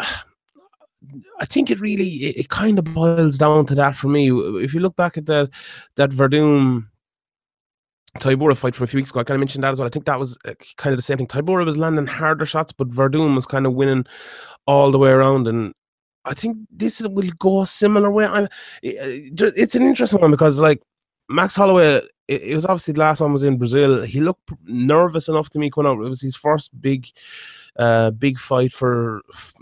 I 1.40 1.46
think 1.46 1.70
it 1.70 1.80
really 1.80 2.08
it, 2.08 2.38
it, 2.38 2.50
kind 2.50 2.80
of 2.80 2.86
boils 2.86 3.38
down 3.38 3.68
to 3.68 3.76
that 3.76 3.96
for 3.96 4.08
me. 4.08 4.32
If 4.64 4.74
you 4.74 4.80
look 4.80 4.96
back 4.96 5.18
at 5.18 5.28
that 5.28 5.50
that 5.96 6.12
Werdum 6.12 6.88
Tybura 8.20 8.56
fight 8.56 8.76
from 8.76 8.86
a 8.86 8.88
few 8.88 8.98
weeks 8.98 9.12
ago, 9.12 9.20
I 9.20 9.24
kind 9.24 9.36
of 9.36 9.40
mentioned 9.40 9.64
that 9.64 9.72
as 9.72 9.80
well. 9.80 9.88
I 9.88 9.92
think 9.92 10.06
that 10.06 10.20
was 10.20 10.38
uh, 10.46 10.54
kind 10.78 10.94
of 10.94 10.98
the 10.98 11.04
same 11.04 11.18
thing. 11.18 11.28
Tybura 11.28 11.66
was 11.66 11.78
landing 11.78 12.08
harder 12.08 12.46
shots, 12.46 12.72
but 12.72 12.90
Werdum 12.90 13.36
was 13.36 13.46
kind 13.46 13.66
of 13.66 13.74
winning 13.74 14.06
all 14.68 14.92
the 14.92 14.98
way 14.98 15.10
around. 15.10 15.48
And 15.48 15.74
I 16.24 16.34
think 16.34 16.58
this 16.72 17.02
will 17.02 17.30
go 17.40 17.62
a 17.62 17.68
similar 17.68 18.10
way. 18.10 18.26
I, 18.26 18.48
it's 18.82 19.76
an 19.76 19.84
interesting 19.84 20.22
one 20.22 20.32
because, 20.32 20.60
like, 20.60 20.82
Max 21.30 21.56
Holloway, 21.56 22.02
it, 22.28 22.42
it, 22.42 22.56
was 22.56 22.66
obviously 22.66 22.94
the 22.94 23.00
last 23.00 23.22
one 23.22 23.34
was 23.34 23.44
in 23.44 23.58
Brazil. 23.58 24.04
He 24.04 24.20
looked 24.20 24.52
nervous 24.66 25.28
enough 25.28 25.50
to 25.52 25.60
me 25.60 25.70
coming 25.70 25.92
out. 25.92 26.04
It 26.04 26.10
was 26.10 26.22
his 26.22 26.36
first 26.36 26.70
big, 26.82 27.08
uh, 27.78 28.12
big 28.12 28.40
fight 28.40 28.74
for, 28.74 29.22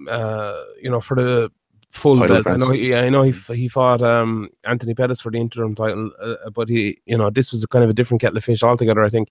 uh, 0.10 0.64
you 0.82 0.90
know, 0.90 1.02
for 1.02 1.16
the 1.16 1.52
full 1.92 2.20
belt. 2.20 2.48
I 2.48 2.58
know, 2.58 2.72
he, 2.72 2.94
I 2.94 3.10
know 3.10 3.24
he 3.24 3.32
he 3.56 3.68
fought 3.68 4.02
um, 4.02 4.50
Anthony 4.66 4.94
Pettis 4.94 5.22
for 5.22 5.32
the 5.32 5.38
interim 5.38 5.76
title, 5.76 6.12
uh, 6.22 6.50
but 6.50 6.68
he, 6.68 7.00
you 7.06 7.18
know, 7.18 7.30
this 7.30 7.52
was 7.52 7.64
a 7.64 7.68
kind 7.68 7.84
of 7.84 7.90
a 7.90 7.94
different 7.94 8.22
kettle 8.22 8.38
of 8.38 8.44
fish 8.44 8.64
altogether. 8.64 9.04
I 9.04 9.10
think, 9.10 9.30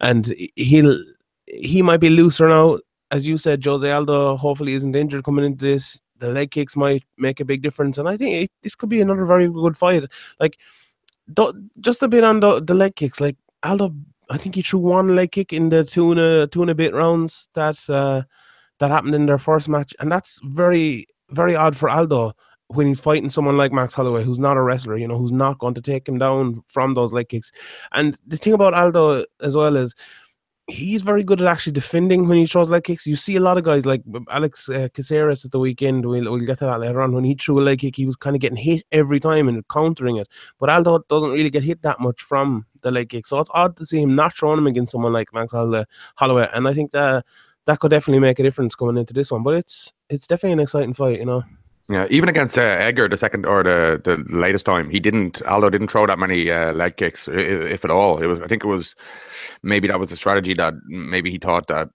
and 0.00 0.34
he'll 0.56 0.98
he 1.46 1.82
might 1.82 2.00
be 2.00 2.10
looser 2.10 2.48
now. 2.48 2.78
As 3.10 3.26
you 3.26 3.38
said, 3.38 3.64
Jose 3.64 3.88
Aldo 3.88 4.36
hopefully 4.36 4.72
isn't 4.74 4.96
injured 4.96 5.24
coming 5.24 5.44
into 5.44 5.64
this. 5.64 6.00
The 6.18 6.28
leg 6.28 6.50
kicks 6.50 6.74
might 6.74 7.04
make 7.16 7.40
a 7.40 7.44
big 7.44 7.62
difference, 7.62 7.98
and 7.98 8.08
I 8.08 8.16
think 8.16 8.34
it, 8.34 8.50
this 8.62 8.74
could 8.74 8.88
be 8.88 9.00
another 9.00 9.24
very 9.24 9.48
good 9.48 9.76
fight. 9.76 10.04
Like 10.40 10.58
just 11.80 12.02
a 12.02 12.08
bit 12.08 12.24
on 12.24 12.40
the, 12.40 12.60
the 12.60 12.74
leg 12.74 12.96
kicks. 12.96 13.20
Like 13.20 13.36
Aldo, 13.62 13.94
I 14.30 14.38
think 14.38 14.54
he 14.54 14.62
threw 14.62 14.80
one 14.80 15.14
leg 15.14 15.32
kick 15.32 15.52
in 15.52 15.68
the 15.68 15.84
two 15.84 16.10
and 16.10 16.20
a 16.20 16.46
two 16.46 16.62
and 16.62 16.70
a 16.70 16.74
bit 16.74 16.94
rounds 16.94 17.48
that 17.54 17.78
uh, 17.88 18.22
that 18.78 18.90
happened 18.90 19.14
in 19.14 19.26
their 19.26 19.38
first 19.38 19.68
match, 19.68 19.94
and 20.00 20.10
that's 20.10 20.40
very 20.44 21.06
very 21.30 21.54
odd 21.54 21.76
for 21.76 21.88
Aldo 21.88 22.32
when 22.68 22.86
he's 22.86 23.00
fighting 23.00 23.30
someone 23.30 23.56
like 23.56 23.72
Max 23.72 23.94
Holloway, 23.94 24.24
who's 24.24 24.38
not 24.38 24.56
a 24.56 24.62
wrestler, 24.62 24.96
you 24.96 25.06
know, 25.06 25.18
who's 25.18 25.32
not 25.32 25.58
going 25.58 25.74
to 25.74 25.82
take 25.82 26.08
him 26.08 26.18
down 26.18 26.62
from 26.66 26.94
those 26.94 27.12
leg 27.12 27.28
kicks. 27.28 27.52
And 27.92 28.16
the 28.26 28.36
thing 28.36 28.54
about 28.54 28.74
Aldo 28.74 29.24
as 29.42 29.56
well 29.56 29.76
is 29.76 29.94
he's 30.66 31.02
very 31.02 31.22
good 31.22 31.40
at 31.42 31.46
actually 31.46 31.72
defending 31.72 32.26
when 32.26 32.38
he 32.38 32.46
throws 32.46 32.70
leg 32.70 32.84
kicks. 32.84 33.06
You 33.06 33.16
see 33.16 33.36
a 33.36 33.40
lot 33.40 33.58
of 33.58 33.64
guys 33.64 33.84
like 33.84 34.02
Alex 34.30 34.68
uh, 34.68 34.88
Caceres 34.94 35.44
at 35.44 35.50
the 35.50 35.58
weekend. 35.58 36.06
We'll, 36.06 36.24
we'll 36.24 36.40
get 36.40 36.58
to 36.58 36.64
that 36.64 36.80
later 36.80 37.02
on. 37.02 37.12
When 37.12 37.24
he 37.24 37.34
threw 37.34 37.60
a 37.60 37.62
leg 37.62 37.80
kick, 37.80 37.96
he 37.96 38.06
was 38.06 38.16
kind 38.16 38.34
of 38.34 38.40
getting 38.40 38.56
hit 38.56 38.84
every 38.90 39.20
time 39.20 39.48
and 39.48 39.66
countering 39.68 40.16
it. 40.16 40.28
But 40.58 40.70
Aldo 40.70 41.04
doesn't 41.08 41.30
really 41.30 41.50
get 41.50 41.62
hit 41.62 41.82
that 41.82 42.00
much 42.00 42.22
from 42.22 42.64
the 42.82 42.90
leg 42.90 43.10
kick. 43.10 43.26
So 43.26 43.38
it's 43.40 43.50
odd 43.52 43.76
to 43.76 43.86
see 43.86 44.00
him 44.00 44.14
not 44.14 44.36
throwing 44.36 44.58
him 44.58 44.66
against 44.66 44.92
someone 44.92 45.12
like 45.12 45.32
Max 45.34 45.52
Holloway. 45.52 46.48
And 46.52 46.66
I 46.66 46.72
think 46.72 46.92
that 46.92 47.26
that 47.66 47.80
could 47.80 47.90
definitely 47.90 48.20
make 48.20 48.38
a 48.38 48.42
difference 48.42 48.74
coming 48.74 48.96
into 48.96 49.12
this 49.12 49.30
one. 49.30 49.42
But 49.42 49.54
it's 49.54 49.92
it's 50.08 50.26
definitely 50.26 50.54
an 50.54 50.60
exciting 50.60 50.94
fight, 50.94 51.18
you 51.18 51.26
know. 51.26 51.42
Yeah, 51.88 52.06
even 52.08 52.30
against 52.30 52.56
uh, 52.56 52.62
Edgar, 52.62 53.08
the 53.08 53.18
second 53.18 53.44
or 53.44 53.62
the 53.62 54.00
the 54.02 54.16
latest 54.34 54.64
time, 54.64 54.88
he 54.88 54.98
didn't. 54.98 55.42
Aldo 55.42 55.68
didn't 55.68 55.88
throw 55.88 56.06
that 56.06 56.18
many 56.18 56.50
uh, 56.50 56.72
leg 56.72 56.96
kicks, 56.96 57.28
if 57.28 57.84
at 57.84 57.90
all. 57.90 58.22
It 58.22 58.26
was. 58.26 58.40
I 58.40 58.46
think 58.46 58.64
it 58.64 58.68
was 58.68 58.94
maybe 59.62 59.86
that 59.88 60.00
was 60.00 60.10
a 60.10 60.16
strategy 60.16 60.54
that 60.54 60.72
maybe 60.86 61.30
he 61.30 61.36
thought 61.36 61.66
that 61.66 61.90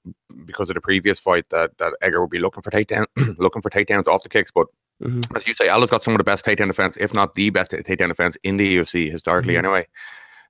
because 0.46 0.70
of 0.70 0.76
the 0.76 0.82
previous 0.82 1.18
fight 1.18 1.50
that 1.50 1.76
that 1.80 1.94
Edgar 2.04 2.22
would 2.22 2.30
be 2.30 2.38
looking 2.38 2.62
for 2.62 2.70
takedown, 2.70 3.08
looking 3.40 3.64
for 3.64 3.72
takedowns 3.72 4.06
off 4.06 4.22
the 4.22 4.30
kicks. 4.30 4.52
But 4.52 4.68
mm-hmm. 5.02 5.36
as 5.36 5.48
you 5.48 5.56
say, 5.56 5.70
Aldo's 5.70 5.90
got 5.90 6.04
some 6.04 6.14
of 6.14 6.20
the 6.20 6.24
best 6.24 6.46
takedown 6.46 6.68
defense, 6.68 6.96
if 7.00 7.16
not 7.16 7.34
the 7.34 7.50
best 7.50 7.72
takedown 7.72 8.10
defense 8.10 8.38
in 8.44 8.58
the 8.58 8.78
UFC 8.78 9.12
historically, 9.12 9.56
mm-hmm. 9.56 9.66
anyway. 9.66 9.88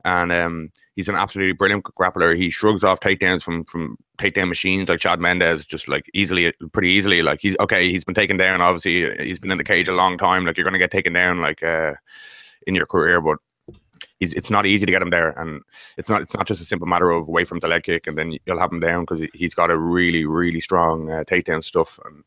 And 0.05 0.31
um, 0.31 0.71
he's 0.95 1.09
an 1.09 1.15
absolutely 1.15 1.53
brilliant 1.53 1.83
grappler. 1.83 2.37
He 2.37 2.49
shrugs 2.49 2.83
off 2.83 2.99
takedowns 2.99 3.43
from 3.43 3.65
from 3.65 3.97
takedown 4.17 4.47
machines 4.47 4.89
like 4.89 4.99
Chad 4.99 5.19
Mendes 5.19 5.65
just 5.65 5.87
like 5.87 6.09
easily, 6.13 6.53
pretty 6.71 6.89
easily. 6.89 7.21
Like 7.21 7.39
he's 7.41 7.57
okay. 7.59 7.91
He's 7.91 8.05
been 8.05 8.15
taken 8.15 8.37
down. 8.37 8.61
Obviously, 8.61 9.25
he's 9.25 9.39
been 9.39 9.51
in 9.51 9.57
the 9.57 9.63
cage 9.63 9.89
a 9.89 9.93
long 9.93 10.17
time. 10.17 10.45
Like 10.45 10.57
you're 10.57 10.69
to 10.69 10.77
get 10.77 10.91
taken 10.91 11.13
down 11.13 11.41
like 11.41 11.63
uh, 11.63 11.95
in 12.65 12.75
your 12.75 12.85
career, 12.85 13.19
but 13.19 13.39
he's 14.19 14.33
it's 14.33 14.49
not 14.49 14.65
easy 14.65 14.85
to 14.85 14.91
get 14.91 15.01
him 15.01 15.09
there, 15.09 15.31
and 15.39 15.61
it's 15.97 16.09
not 16.09 16.21
it's 16.21 16.35
not 16.35 16.47
just 16.47 16.61
a 16.61 16.65
simple 16.65 16.87
matter 16.87 17.11
of 17.11 17.27
away 17.27 17.45
from 17.45 17.59
the 17.59 17.67
leg 17.67 17.83
kick 17.83 18.07
and 18.07 18.17
then 18.17 18.37
you'll 18.45 18.59
have 18.59 18.71
him 18.71 18.79
down 18.79 19.01
because 19.01 19.25
he's 19.33 19.53
got 19.53 19.71
a 19.71 19.77
really 19.77 20.25
really 20.25 20.61
strong 20.61 21.09
uh, 21.11 21.23
takedown 21.23 21.63
stuff, 21.63 21.99
and 22.05 22.23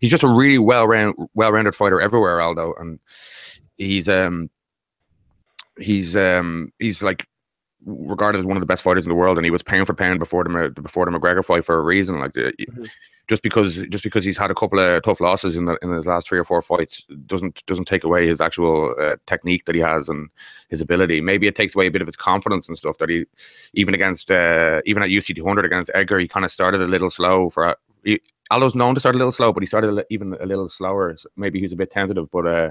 he's 0.00 0.10
just 0.10 0.22
a 0.22 0.28
really 0.28 0.58
well 0.58 0.86
round 0.86 1.14
well 1.34 1.52
rounded 1.52 1.74
fighter 1.74 2.00
everywhere, 2.00 2.40
Aldo, 2.40 2.74
and 2.78 2.98
he's 3.76 4.08
um 4.08 4.50
he's 5.78 6.16
um 6.16 6.72
he's 6.78 7.02
like 7.02 7.26
regarded 7.86 8.38
as 8.38 8.44
one 8.44 8.56
of 8.56 8.60
the 8.60 8.66
best 8.66 8.82
fighters 8.82 9.04
in 9.04 9.08
the 9.08 9.14
world, 9.14 9.38
and 9.38 9.44
he 9.44 9.50
was 9.50 9.62
pound 9.62 9.86
for 9.86 9.94
pound 9.94 10.18
before 10.18 10.44
the 10.44 10.70
before 10.80 11.04
the 11.04 11.10
McGregor 11.10 11.44
fight 11.44 11.64
for 11.64 11.76
a 11.76 11.82
reason. 11.82 12.18
Like 12.18 12.32
the, 12.32 12.52
mm-hmm. 12.58 12.84
just 13.28 13.42
because 13.42 13.82
just 13.90 14.04
because 14.04 14.24
he's 14.24 14.38
had 14.38 14.50
a 14.50 14.54
couple 14.54 14.78
of 14.78 15.02
tough 15.02 15.20
losses 15.20 15.56
in 15.56 15.66
the 15.66 15.76
in 15.82 15.90
his 15.90 16.06
last 16.06 16.28
three 16.28 16.38
or 16.38 16.44
four 16.44 16.62
fights 16.62 17.06
doesn't 17.26 17.64
doesn't 17.66 17.86
take 17.86 18.04
away 18.04 18.26
his 18.26 18.40
actual 18.40 18.94
uh, 19.00 19.16
technique 19.26 19.64
that 19.66 19.74
he 19.74 19.80
has 19.80 20.08
and 20.08 20.28
his 20.68 20.80
ability. 20.80 21.20
Maybe 21.20 21.46
it 21.46 21.56
takes 21.56 21.74
away 21.74 21.86
a 21.86 21.90
bit 21.90 22.02
of 22.02 22.08
his 22.08 22.16
confidence 22.16 22.68
and 22.68 22.76
stuff 22.76 22.98
that 22.98 23.08
he 23.08 23.24
even 23.74 23.94
against 23.94 24.30
uh, 24.30 24.80
even 24.86 25.02
at 25.02 25.10
UFC 25.10 25.34
200 25.34 25.64
against 25.64 25.90
Edgar, 25.94 26.18
he 26.18 26.28
kind 26.28 26.44
of 26.44 26.50
started 26.50 26.80
a 26.80 26.86
little 26.86 27.10
slow 27.10 27.50
for. 27.50 27.76
He, 28.04 28.20
Aldo's 28.50 28.74
known 28.74 28.94
to 28.94 29.00
start 29.00 29.14
a 29.14 29.18
little 29.18 29.32
slow, 29.32 29.54
but 29.54 29.62
he 29.62 29.66
started 29.66 29.98
a, 29.98 30.04
even 30.10 30.34
a 30.34 30.44
little 30.44 30.68
slower. 30.68 31.16
So 31.16 31.30
maybe 31.34 31.60
he's 31.60 31.72
a 31.72 31.76
bit 31.76 31.90
tentative, 31.90 32.30
but 32.30 32.46
uh, 32.46 32.70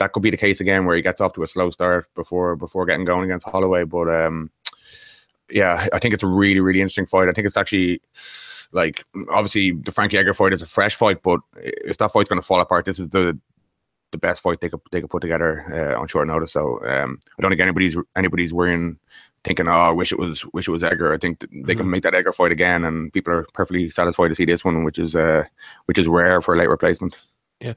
that 0.00 0.12
could 0.12 0.22
be 0.22 0.30
the 0.30 0.36
case 0.36 0.60
again 0.60 0.84
where 0.84 0.96
he 0.96 1.02
gets 1.02 1.20
off 1.20 1.34
to 1.34 1.42
a 1.42 1.46
slow 1.46 1.70
start 1.70 2.12
before 2.14 2.56
before 2.56 2.86
getting 2.86 3.04
going 3.04 3.24
against 3.24 3.46
Holloway. 3.46 3.84
But 3.84 4.08
um, 4.08 4.50
yeah, 5.48 5.86
I 5.92 5.98
think 6.00 6.14
it's 6.14 6.24
a 6.24 6.28
really 6.28 6.60
really 6.60 6.80
interesting 6.80 7.06
fight. 7.06 7.28
I 7.28 7.32
think 7.32 7.46
it's 7.46 7.56
actually 7.56 8.02
like 8.72 9.04
obviously 9.30 9.72
the 9.72 9.92
Frankie 9.92 10.18
Edgar 10.18 10.34
fight 10.34 10.52
is 10.52 10.62
a 10.62 10.66
fresh 10.66 10.96
fight, 10.96 11.22
but 11.22 11.40
if 11.54 11.98
that 11.98 12.12
fight's 12.12 12.28
going 12.28 12.40
to 12.40 12.46
fall 12.46 12.60
apart, 12.60 12.84
this 12.84 12.98
is 12.98 13.10
the 13.10 13.38
the 14.12 14.18
best 14.18 14.42
fight 14.42 14.60
they 14.60 14.68
could 14.68 14.80
they 14.90 15.00
could 15.00 15.10
put 15.10 15.22
together 15.22 15.64
uh, 15.70 16.00
on 16.00 16.08
short 16.08 16.26
notice. 16.26 16.52
So 16.52 16.84
um, 16.86 17.20
I 17.38 17.42
don't 17.42 17.50
think 17.50 17.60
anybody's 17.60 17.96
anybody's 18.16 18.52
worrying 18.52 18.98
thinking, 19.44 19.68
oh, 19.68 19.72
I 19.72 19.90
wish 19.90 20.12
it 20.12 20.18
was 20.18 20.44
wish 20.52 20.68
it 20.68 20.72
was 20.72 20.84
Edgar. 20.84 21.12
I 21.12 21.18
think 21.18 21.40
they 21.40 21.46
mm-hmm. 21.46 21.78
can 21.78 21.90
make 21.90 22.02
that 22.02 22.14
Edgar 22.14 22.32
fight 22.32 22.52
again, 22.52 22.84
and 22.84 23.12
people 23.12 23.32
are 23.32 23.46
perfectly 23.54 23.90
satisfied 23.90 24.28
to 24.28 24.34
see 24.34 24.44
this 24.44 24.64
one, 24.64 24.84
which 24.84 24.98
is 24.98 25.14
uh, 25.14 25.44
which 25.86 25.98
is 25.98 26.08
rare 26.08 26.40
for 26.40 26.54
a 26.54 26.58
late 26.58 26.68
replacement. 26.68 27.16
Yeah, 27.60 27.74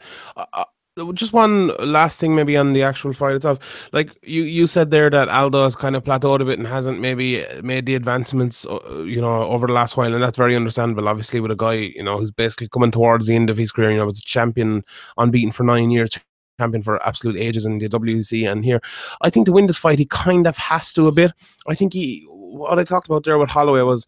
just 1.14 1.34
one 1.34 1.70
last 1.80 2.20
thing, 2.20 2.36
maybe 2.36 2.56
on 2.56 2.74
the 2.74 2.84
actual 2.84 3.14
fight 3.14 3.36
itself. 3.36 3.60
Like 3.92 4.12
you, 4.24 4.44
you 4.44 4.68
said 4.68 4.92
there 4.92 5.10
that 5.10 5.28
Aldo 5.28 5.64
has 5.64 5.76
kind 5.76 5.96
of 5.96 6.04
plateaued 6.04 6.42
a 6.42 6.46
bit 6.46 6.60
and 6.60 6.68
hasn't 6.68 7.00
maybe 7.00 7.46
made 7.64 7.86
the 7.86 7.96
advancements, 7.96 8.66
uh, 8.66 9.04
you 9.04 9.20
know, 9.20 9.34
over 9.34 9.66
the 9.68 9.74
last 9.74 9.98
while, 9.98 10.14
and 10.14 10.22
that's 10.22 10.38
very 10.38 10.56
understandable. 10.56 11.08
Obviously, 11.08 11.40
with 11.40 11.52
a 11.52 11.56
guy, 11.56 11.74
you 11.74 12.04
know, 12.04 12.18
who's 12.20 12.32
basically 12.32 12.68
coming 12.68 12.92
towards 12.92 13.28
the 13.28 13.36
end 13.36 13.50
of 13.50 13.58
his 13.58 13.72
career, 13.72 13.92
you 13.92 13.98
know, 13.98 14.06
was 14.06 14.20
a 14.20 14.24
champion, 14.24 14.84
unbeaten 15.18 15.52
for 15.52 15.64
nine 15.64 15.90
years, 15.90 16.12
champion 16.60 16.84
for 16.84 17.04
absolute 17.06 17.38
ages 17.38 17.66
in 17.66 17.80
the 17.80 17.90
WEC, 17.90 18.50
and 18.50 18.64
here, 18.64 18.82
I 19.22 19.30
think 19.30 19.48
to 19.48 19.52
win 19.52 19.68
this 19.68 19.78
fight, 19.78 20.00
he 20.00 20.06
kind 20.06 20.46
of 20.46 20.58
has 20.58 20.94
to 20.94 21.08
a 21.08 21.12
bit. 21.12 21.32
I 21.68 21.74
think 21.74 21.94
he, 21.94 22.26
what 22.30 22.78
I 22.78 22.84
talked 22.84 23.08
about 23.08 23.24
there 23.24 23.40
with 23.40 23.50
Holloway 23.50 23.82
was 23.82 24.06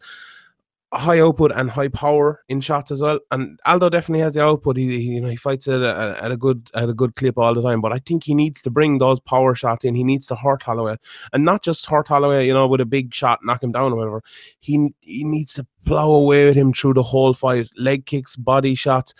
high 0.94 1.20
output 1.20 1.52
and 1.52 1.70
high 1.70 1.88
power 1.88 2.42
in 2.48 2.60
shots 2.60 2.90
as 2.90 3.02
well. 3.02 3.18
And 3.30 3.58
Aldo 3.66 3.90
definitely 3.90 4.20
has 4.20 4.34
the 4.34 4.42
output. 4.42 4.76
He, 4.76 4.98
he 4.98 5.14
you 5.14 5.20
know 5.20 5.28
he 5.28 5.36
fights 5.36 5.68
at 5.68 5.80
a, 5.80 6.18
at 6.22 6.30
a 6.30 6.36
good 6.36 6.70
at 6.74 6.88
a 6.88 6.94
good 6.94 7.16
clip 7.16 7.38
all 7.38 7.54
the 7.54 7.62
time. 7.62 7.80
But 7.80 7.92
I 7.92 7.98
think 7.98 8.24
he 8.24 8.34
needs 8.34 8.62
to 8.62 8.70
bring 8.70 8.98
those 8.98 9.20
power 9.20 9.54
shots 9.54 9.84
in. 9.84 9.94
He 9.94 10.04
needs 10.04 10.26
to 10.26 10.36
hurt 10.36 10.62
Holloway, 10.62 10.96
and 11.32 11.44
not 11.44 11.62
just 11.62 11.86
hurt 11.86 12.08
Holloway, 12.08 12.46
you 12.46 12.54
know, 12.54 12.66
with 12.66 12.80
a 12.80 12.86
big 12.86 13.14
shot, 13.14 13.40
knock 13.42 13.62
him 13.62 13.72
down 13.72 13.92
or 13.92 13.96
whatever. 13.96 14.22
He 14.60 14.94
he 15.00 15.24
needs 15.24 15.54
to 15.54 15.66
plow 15.84 16.10
away 16.10 16.46
with 16.46 16.56
him 16.56 16.72
through 16.72 16.94
the 16.94 17.02
whole 17.02 17.34
fight. 17.34 17.68
Leg 17.76 18.06
kicks, 18.06 18.36
body 18.36 18.74
shots. 18.74 19.14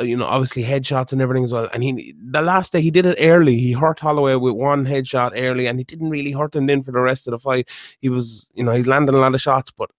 Uh, 0.00 0.04
you 0.04 0.16
know, 0.16 0.24
obviously 0.24 0.64
headshots 0.64 1.12
and 1.12 1.22
everything 1.22 1.44
as 1.44 1.52
well. 1.52 1.68
And 1.72 1.84
he, 1.84 2.16
the 2.18 2.42
last 2.42 2.72
day, 2.72 2.80
he 2.80 2.90
did 2.90 3.06
it 3.06 3.16
early. 3.20 3.56
He 3.56 3.70
hurt 3.70 4.00
Holloway 4.00 4.34
with 4.34 4.54
one 4.54 4.84
headshot 4.84 5.32
early, 5.36 5.68
and 5.68 5.78
he 5.78 5.84
didn't 5.84 6.10
really 6.10 6.32
hurt 6.32 6.56
him 6.56 6.66
then 6.66 6.82
for 6.82 6.90
the 6.90 6.98
rest 6.98 7.28
of 7.28 7.30
the 7.30 7.38
fight. 7.38 7.68
He 8.00 8.08
was, 8.08 8.50
you 8.54 8.64
know, 8.64 8.72
he's 8.72 8.88
landing 8.88 9.14
a 9.14 9.18
lot 9.18 9.36
of 9.36 9.40
shots, 9.40 9.70
but 9.70 9.92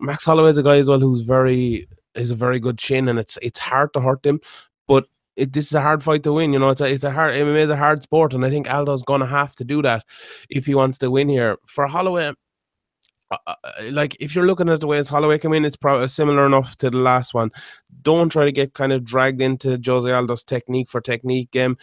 Max 0.00 0.24
Holloway 0.24 0.50
is 0.50 0.58
a 0.58 0.62
guy 0.62 0.76
as 0.76 0.88
well 0.88 1.00
who's 1.00 1.22
very 1.22 1.88
is 2.14 2.30
a 2.30 2.34
very 2.34 2.60
good 2.60 2.78
chin, 2.78 3.08
and 3.08 3.18
it's 3.18 3.38
it's 3.42 3.60
hard 3.60 3.92
to 3.94 4.00
hurt 4.00 4.24
him, 4.24 4.40
but 4.88 5.06
it, 5.36 5.52
this 5.52 5.66
is 5.66 5.74
a 5.74 5.80
hard 5.80 6.02
fight 6.02 6.22
to 6.24 6.32
win. 6.32 6.52
You 6.52 6.58
know, 6.58 6.70
it's 6.70 6.80
a 6.80 6.86
it's 6.86 7.04
a 7.04 7.10
hard 7.10 7.34
MMA 7.34 7.64
is 7.64 7.70
a 7.70 7.76
hard 7.76 8.02
sport, 8.02 8.34
and 8.34 8.44
I 8.44 8.50
think 8.50 8.68
Aldo's 8.68 9.02
gonna 9.02 9.26
have 9.26 9.54
to 9.56 9.64
do 9.64 9.82
that 9.82 10.04
if 10.50 10.66
he 10.66 10.74
wants 10.74 10.98
to 10.98 11.10
win 11.10 11.28
here. 11.28 11.56
For 11.66 11.86
Holloway, 11.86 12.32
uh, 13.30 13.36
uh, 13.46 13.54
uh 13.64 13.72
like 13.90 14.16
if 14.20 14.34
you're 14.34 14.46
looking 14.46 14.68
at 14.68 14.80
the 14.80 14.86
ways 14.86 15.08
Holloway 15.08 15.38
came 15.38 15.54
in, 15.54 15.64
it's 15.64 15.76
probably 15.76 16.08
similar 16.08 16.46
enough 16.46 16.76
to 16.78 16.90
the 16.90 16.98
last 16.98 17.34
one. 17.34 17.50
Don't 18.02 18.30
try 18.30 18.44
to 18.44 18.52
get 18.52 18.74
kind 18.74 18.92
of 18.92 19.04
dragged 19.04 19.42
into 19.42 19.80
Jose 19.84 20.10
Aldo's 20.10 20.44
technique 20.44 20.90
for 20.90 21.00
technique 21.00 21.50
game. 21.50 21.76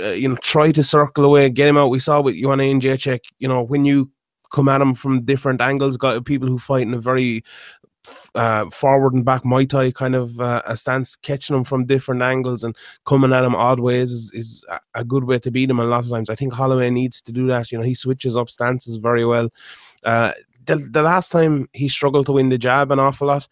Uh, 0.00 0.08
you 0.08 0.28
know, 0.28 0.36
try 0.36 0.72
to 0.72 0.82
circle 0.82 1.24
away, 1.24 1.50
get 1.50 1.68
him 1.68 1.76
out. 1.76 1.88
We 1.88 1.98
saw 1.98 2.22
with 2.22 2.36
Joanna 2.36 2.62
Jędrzejczyk, 2.62 3.20
you 3.38 3.48
know, 3.48 3.62
when 3.62 3.84
you 3.84 4.10
come 4.50 4.68
at 4.68 4.80
him 4.80 4.94
from 4.94 5.24
different 5.24 5.60
angles. 5.60 5.96
Got 5.96 6.24
people 6.24 6.48
who 6.48 6.58
fight 6.58 6.82
in 6.82 6.94
a 6.94 7.00
very 7.00 7.42
uh, 8.34 8.68
forward 8.70 9.14
and 9.14 9.24
back 9.24 9.42
Muay 9.42 9.68
Thai 9.68 9.90
kind 9.90 10.14
of 10.14 10.40
uh, 10.40 10.62
a 10.66 10.76
stance, 10.76 11.16
catching 11.16 11.56
him 11.56 11.64
from 11.64 11.86
different 11.86 12.22
angles 12.22 12.64
and 12.64 12.76
coming 13.04 13.32
at 13.32 13.44
him 13.44 13.54
odd 13.54 13.80
ways 13.80 14.10
is, 14.10 14.30
is 14.32 14.64
a 14.94 15.04
good 15.04 15.24
way 15.24 15.38
to 15.38 15.50
beat 15.50 15.70
him. 15.70 15.80
a 15.80 15.84
lot 15.84 16.04
of 16.04 16.10
times, 16.10 16.30
I 16.30 16.34
think 16.34 16.52
Holloway 16.52 16.90
needs 16.90 17.20
to 17.22 17.32
do 17.32 17.46
that. 17.48 17.70
You 17.70 17.78
know, 17.78 17.84
he 17.84 17.94
switches 17.94 18.36
up 18.36 18.50
stances 18.50 18.98
very 18.98 19.24
well. 19.24 19.50
Uh, 20.04 20.32
the, 20.66 20.76
the 20.76 21.02
last 21.02 21.30
time 21.32 21.68
he 21.72 21.88
struggled 21.88 22.26
to 22.26 22.32
win 22.32 22.50
the 22.50 22.58
jab 22.58 22.90
an 22.90 22.98
awful 22.98 23.28
lot, 23.28 23.48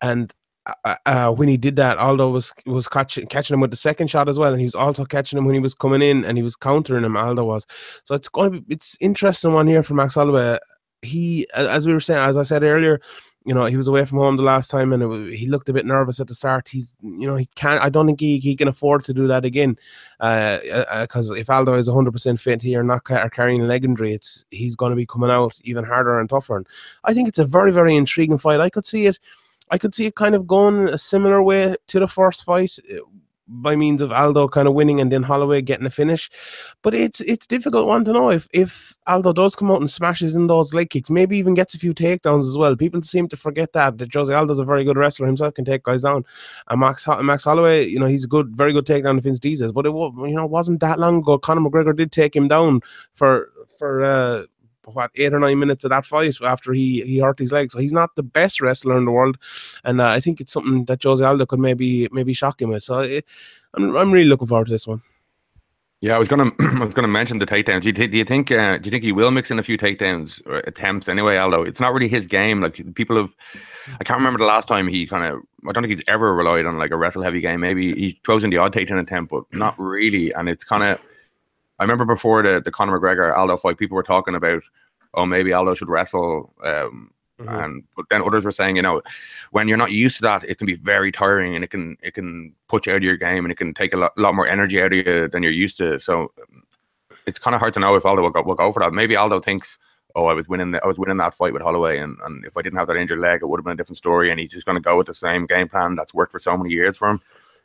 and 0.00 0.32
uh, 0.66 0.94
uh, 1.06 1.32
when 1.32 1.48
he 1.48 1.56
did 1.56 1.76
that, 1.76 1.98
Aldo 1.98 2.30
was 2.30 2.52
was 2.66 2.86
catching 2.88 3.26
catching 3.26 3.54
him 3.54 3.60
with 3.60 3.70
the 3.70 3.76
second 3.76 4.08
shot 4.08 4.28
as 4.28 4.38
well, 4.38 4.52
and 4.52 4.60
he 4.60 4.66
was 4.66 4.74
also 4.74 5.04
catching 5.04 5.38
him 5.38 5.44
when 5.44 5.54
he 5.54 5.60
was 5.60 5.74
coming 5.74 6.02
in, 6.02 6.24
and 6.24 6.36
he 6.36 6.42
was 6.42 6.54
countering 6.54 7.04
him. 7.04 7.16
Aldo 7.16 7.44
was, 7.44 7.66
so 8.04 8.14
it's 8.14 8.28
going 8.28 8.52
to 8.52 8.60
be 8.60 8.74
it's 8.74 8.96
interesting 9.00 9.52
one 9.52 9.66
here 9.66 9.82
for 9.82 9.94
Max 9.94 10.14
Holloway. 10.14 10.58
He, 11.02 11.48
as 11.54 11.86
we 11.86 11.92
were 11.92 12.00
saying, 12.00 12.20
as 12.20 12.36
I 12.36 12.44
said 12.44 12.62
earlier, 12.62 13.00
you 13.44 13.52
know, 13.52 13.64
he 13.64 13.76
was 13.76 13.88
away 13.88 14.04
from 14.04 14.18
home 14.18 14.36
the 14.36 14.44
last 14.44 14.70
time, 14.70 14.92
and 14.92 15.08
was, 15.08 15.34
he 15.34 15.48
looked 15.48 15.68
a 15.68 15.72
bit 15.72 15.84
nervous 15.84 16.20
at 16.20 16.28
the 16.28 16.34
start. 16.34 16.68
He's, 16.68 16.94
you 17.02 17.26
know, 17.26 17.34
he 17.34 17.48
can't. 17.56 17.82
I 17.82 17.88
don't 17.88 18.06
think 18.06 18.20
he, 18.20 18.38
he 18.38 18.54
can 18.54 18.68
afford 18.68 19.04
to 19.06 19.12
do 19.12 19.26
that 19.26 19.44
again, 19.44 19.76
because 20.20 21.30
uh, 21.30 21.32
uh, 21.32 21.36
if 21.36 21.50
Aldo 21.50 21.74
is 21.74 21.88
100 21.88 22.12
percent 22.12 22.38
fit 22.38 22.62
here, 22.62 22.84
not 22.84 23.02
car- 23.02 23.28
carrying 23.30 23.66
leg 23.66 23.84
it's 23.84 24.44
he's 24.52 24.76
going 24.76 24.90
to 24.90 24.96
be 24.96 25.06
coming 25.06 25.30
out 25.30 25.58
even 25.62 25.84
harder 25.84 26.20
and 26.20 26.30
tougher. 26.30 26.56
And 26.56 26.68
I 27.02 27.14
think 27.14 27.28
it's 27.28 27.40
a 27.40 27.44
very 27.44 27.72
very 27.72 27.96
intriguing 27.96 28.38
fight. 28.38 28.60
I 28.60 28.70
could 28.70 28.86
see 28.86 29.06
it 29.06 29.18
I 29.72 29.78
could 29.78 29.94
see 29.94 30.06
it 30.06 30.14
kind 30.14 30.34
of 30.34 30.46
going 30.46 30.88
a 30.88 30.98
similar 30.98 31.42
way 31.42 31.74
to 31.88 31.98
the 31.98 32.06
first 32.06 32.44
fight 32.44 32.78
uh, 32.92 32.98
by 33.48 33.74
means 33.74 34.00
of 34.02 34.12
Aldo 34.12 34.48
kind 34.48 34.68
of 34.68 34.74
winning 34.74 35.00
and 35.00 35.10
then 35.10 35.22
Holloway 35.22 35.62
getting 35.62 35.84
the 35.84 35.90
finish. 35.90 36.30
But 36.82 36.94
it's 36.94 37.20
it's 37.22 37.46
difficult 37.46 37.86
one 37.86 38.04
to 38.04 38.12
know 38.12 38.30
if 38.30 38.48
if 38.52 38.94
Aldo 39.06 39.32
does 39.32 39.56
come 39.56 39.70
out 39.70 39.80
and 39.80 39.90
smashes 39.90 40.34
in 40.34 40.46
those 40.46 40.74
leg 40.74 40.90
kicks, 40.90 41.10
maybe 41.10 41.38
even 41.38 41.54
gets 41.54 41.74
a 41.74 41.78
few 41.78 41.94
takedowns 41.94 42.48
as 42.48 42.58
well. 42.58 42.76
People 42.76 43.02
seem 43.02 43.28
to 43.28 43.36
forget 43.36 43.72
that 43.72 43.96
that 43.98 44.12
Jose 44.12 44.32
Aldo's 44.32 44.58
a 44.58 44.64
very 44.64 44.84
good 44.84 44.98
wrestler 44.98 45.26
himself, 45.26 45.54
can 45.54 45.64
take 45.64 45.84
guys 45.84 46.02
down. 46.02 46.24
And 46.68 46.80
Max 46.80 47.06
Max 47.22 47.44
Holloway, 47.44 47.86
you 47.86 47.98
know, 47.98 48.06
he's 48.06 48.24
a 48.24 48.28
good, 48.28 48.54
very 48.54 48.74
good 48.74 48.86
takedown 48.86 49.22
Diaz. 49.40 49.72
But 49.72 49.86
it 49.86 49.92
you 49.92 50.34
know 50.34 50.46
wasn't 50.46 50.80
that 50.80 50.98
long 50.98 51.18
ago. 51.18 51.38
Conor 51.38 51.62
McGregor 51.62 51.96
did 51.96 52.12
take 52.12 52.36
him 52.36 52.46
down 52.46 52.82
for 53.14 53.50
for 53.78 54.02
uh, 54.02 54.44
what 54.84 55.10
eight 55.16 55.32
or 55.32 55.38
nine 55.38 55.58
minutes 55.58 55.84
of 55.84 55.90
that 55.90 56.06
fight 56.06 56.36
after 56.42 56.72
he 56.72 57.02
he 57.02 57.18
hurt 57.18 57.38
his 57.38 57.52
leg. 57.52 57.70
So 57.70 57.78
he's 57.78 57.92
not 57.92 58.14
the 58.16 58.22
best 58.22 58.60
wrestler 58.60 58.96
in 58.96 59.04
the 59.04 59.12
world, 59.12 59.38
and 59.84 60.00
uh, 60.00 60.08
I 60.08 60.20
think 60.20 60.40
it's 60.40 60.52
something 60.52 60.84
that 60.86 61.02
Jose 61.02 61.24
Aldo 61.24 61.46
could 61.46 61.60
maybe 61.60 62.08
maybe 62.12 62.32
shock 62.32 62.60
him 62.60 62.70
with. 62.70 62.82
So 62.82 63.00
it, 63.00 63.24
I'm 63.74 63.96
I'm 63.96 64.10
really 64.10 64.28
looking 64.28 64.48
forward 64.48 64.66
to 64.66 64.72
this 64.72 64.86
one. 64.86 65.02
Yeah, 66.02 66.16
I 66.16 66.18
was 66.18 66.26
gonna 66.26 66.50
I 66.60 66.84
was 66.84 66.94
gonna 66.94 67.08
mention 67.08 67.38
the 67.38 67.46
takedowns. 67.46 67.82
Do 67.82 67.88
you, 67.88 68.08
do 68.08 68.18
you 68.18 68.24
think 68.24 68.50
uh, 68.50 68.78
do 68.78 68.86
you 68.86 68.90
think 68.90 69.04
he 69.04 69.12
will 69.12 69.30
mix 69.30 69.52
in 69.52 69.58
a 69.60 69.62
few 69.62 69.78
takedowns 69.78 70.44
or 70.46 70.58
attempts 70.58 71.08
anyway? 71.08 71.36
Aldo, 71.36 71.62
it's 71.62 71.80
not 71.80 71.92
really 71.94 72.08
his 72.08 72.26
game. 72.26 72.60
Like 72.60 72.94
people 72.94 73.16
have, 73.16 73.34
I 74.00 74.04
can't 74.04 74.18
remember 74.18 74.40
the 74.40 74.44
last 74.44 74.66
time 74.66 74.88
he 74.88 75.06
kind 75.06 75.32
of. 75.32 75.40
I 75.66 75.70
don't 75.70 75.84
think 75.84 75.96
he's 75.96 76.04
ever 76.08 76.34
relied 76.34 76.66
on 76.66 76.76
like 76.76 76.90
a 76.90 76.96
wrestle 76.96 77.22
heavy 77.22 77.40
game. 77.40 77.60
Maybe 77.60 77.94
he 77.94 78.20
throws 78.24 78.42
in 78.42 78.50
the 78.50 78.56
odd 78.56 78.74
takedown 78.74 79.00
attempt, 79.00 79.30
but 79.30 79.44
not 79.52 79.78
really. 79.78 80.32
And 80.32 80.48
it's 80.48 80.64
kind 80.64 80.82
of 80.82 81.00
I 81.78 81.84
remember 81.84 82.04
before 82.04 82.42
the 82.42 82.60
the 82.60 82.70
Conor 82.70 82.98
McGregor 82.98 83.36
Aldo 83.36 83.56
fight, 83.56 83.78
people 83.78 83.96
were 83.96 84.02
talking 84.02 84.34
about, 84.34 84.62
oh, 85.14 85.26
maybe 85.26 85.52
Aldo 85.52 85.74
should 85.74 85.88
wrestle. 85.88 86.52
Um, 86.62 87.12
mm-hmm. 87.40 87.48
And 87.48 87.84
but 87.96 88.06
then 88.10 88.22
others 88.22 88.44
were 88.44 88.52
saying, 88.52 88.76
you 88.76 88.82
know, 88.82 89.02
when 89.50 89.68
you're 89.68 89.76
not 89.76 89.92
used 89.92 90.16
to 90.16 90.22
that, 90.22 90.44
it 90.44 90.58
can 90.58 90.66
be 90.66 90.74
very 90.74 91.10
tiring, 91.10 91.54
and 91.54 91.64
it 91.64 91.70
can 91.70 91.96
it 92.02 92.14
can 92.14 92.54
put 92.68 92.86
you 92.86 92.92
out 92.92 92.96
of 92.96 93.02
your 93.02 93.16
game, 93.16 93.44
and 93.44 93.52
it 93.52 93.58
can 93.58 93.74
take 93.74 93.94
a 93.94 93.96
lot, 93.96 94.16
lot 94.16 94.34
more 94.34 94.46
energy 94.46 94.80
out 94.80 94.92
of 94.92 95.06
you 95.06 95.28
than 95.28 95.42
you're 95.42 95.52
used 95.52 95.76
to. 95.78 95.98
So 95.98 96.32
it's 97.26 97.38
kind 97.38 97.54
of 97.54 97.60
hard 97.60 97.74
to 97.74 97.80
know 97.80 97.94
if 97.94 98.04
Aldo 98.04 98.22
will 98.22 98.30
go, 98.30 98.42
will 98.42 98.54
go 98.54 98.72
for 98.72 98.80
that. 98.80 98.92
Maybe 98.92 99.16
Aldo 99.16 99.40
thinks, 99.40 99.78
oh, 100.16 100.26
I 100.26 100.34
was 100.34 100.48
winning, 100.48 100.72
the, 100.72 100.82
I 100.82 100.86
was 100.86 100.98
winning 100.98 101.18
that 101.18 101.34
fight 101.34 101.52
with 101.52 101.62
Holloway, 101.62 101.98
and, 101.98 102.18
and 102.24 102.44
if 102.44 102.56
I 102.56 102.62
didn't 102.62 102.78
have 102.78 102.88
that 102.88 102.96
injured 102.96 103.20
leg, 103.20 103.40
it 103.42 103.46
would 103.46 103.58
have 103.58 103.64
been 103.64 103.74
a 103.74 103.76
different 103.76 103.98
story. 103.98 104.30
And 104.30 104.40
he's 104.40 104.50
just 104.50 104.66
going 104.66 104.76
to 104.76 104.82
go 104.82 104.96
with 104.98 105.06
the 105.06 105.14
same 105.14 105.46
game 105.46 105.68
plan 105.68 105.94
that's 105.94 106.12
worked 106.12 106.32
for 106.32 106.38
so 106.38 106.56
many 106.56 106.70
years 106.70 106.96
for 106.96 107.10
him. 107.10 107.20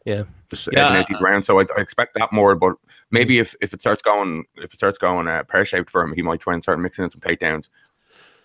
Yeah, 0.08 0.24
yeah. 0.72 0.86
edging 0.86 0.96
out 0.96 1.08
these 1.10 1.20
rounds. 1.20 1.48
So 1.48 1.60
I, 1.60 1.66
I, 1.78 1.82
expect 1.82 2.14
that 2.14 2.32
more. 2.32 2.56
But 2.56 2.76
maybe 3.12 3.40
if, 3.40 3.56
if 3.60 3.74
it 3.74 3.82
starts 3.82 4.02
going 4.02 4.46
if 4.56 4.74
it 4.74 4.78
starts 4.78 4.98
going 4.98 5.28
uh, 5.28 5.44
pear 5.44 5.66
shaped 5.66 5.90
for 5.90 6.02
him, 6.02 6.14
he 6.14 6.22
might 6.22 6.40
try 6.40 6.54
and 6.54 6.64
start 6.64 6.80
mixing 6.80 7.04
in 7.04 7.12
some 7.12 7.20
takedowns. 7.20 7.68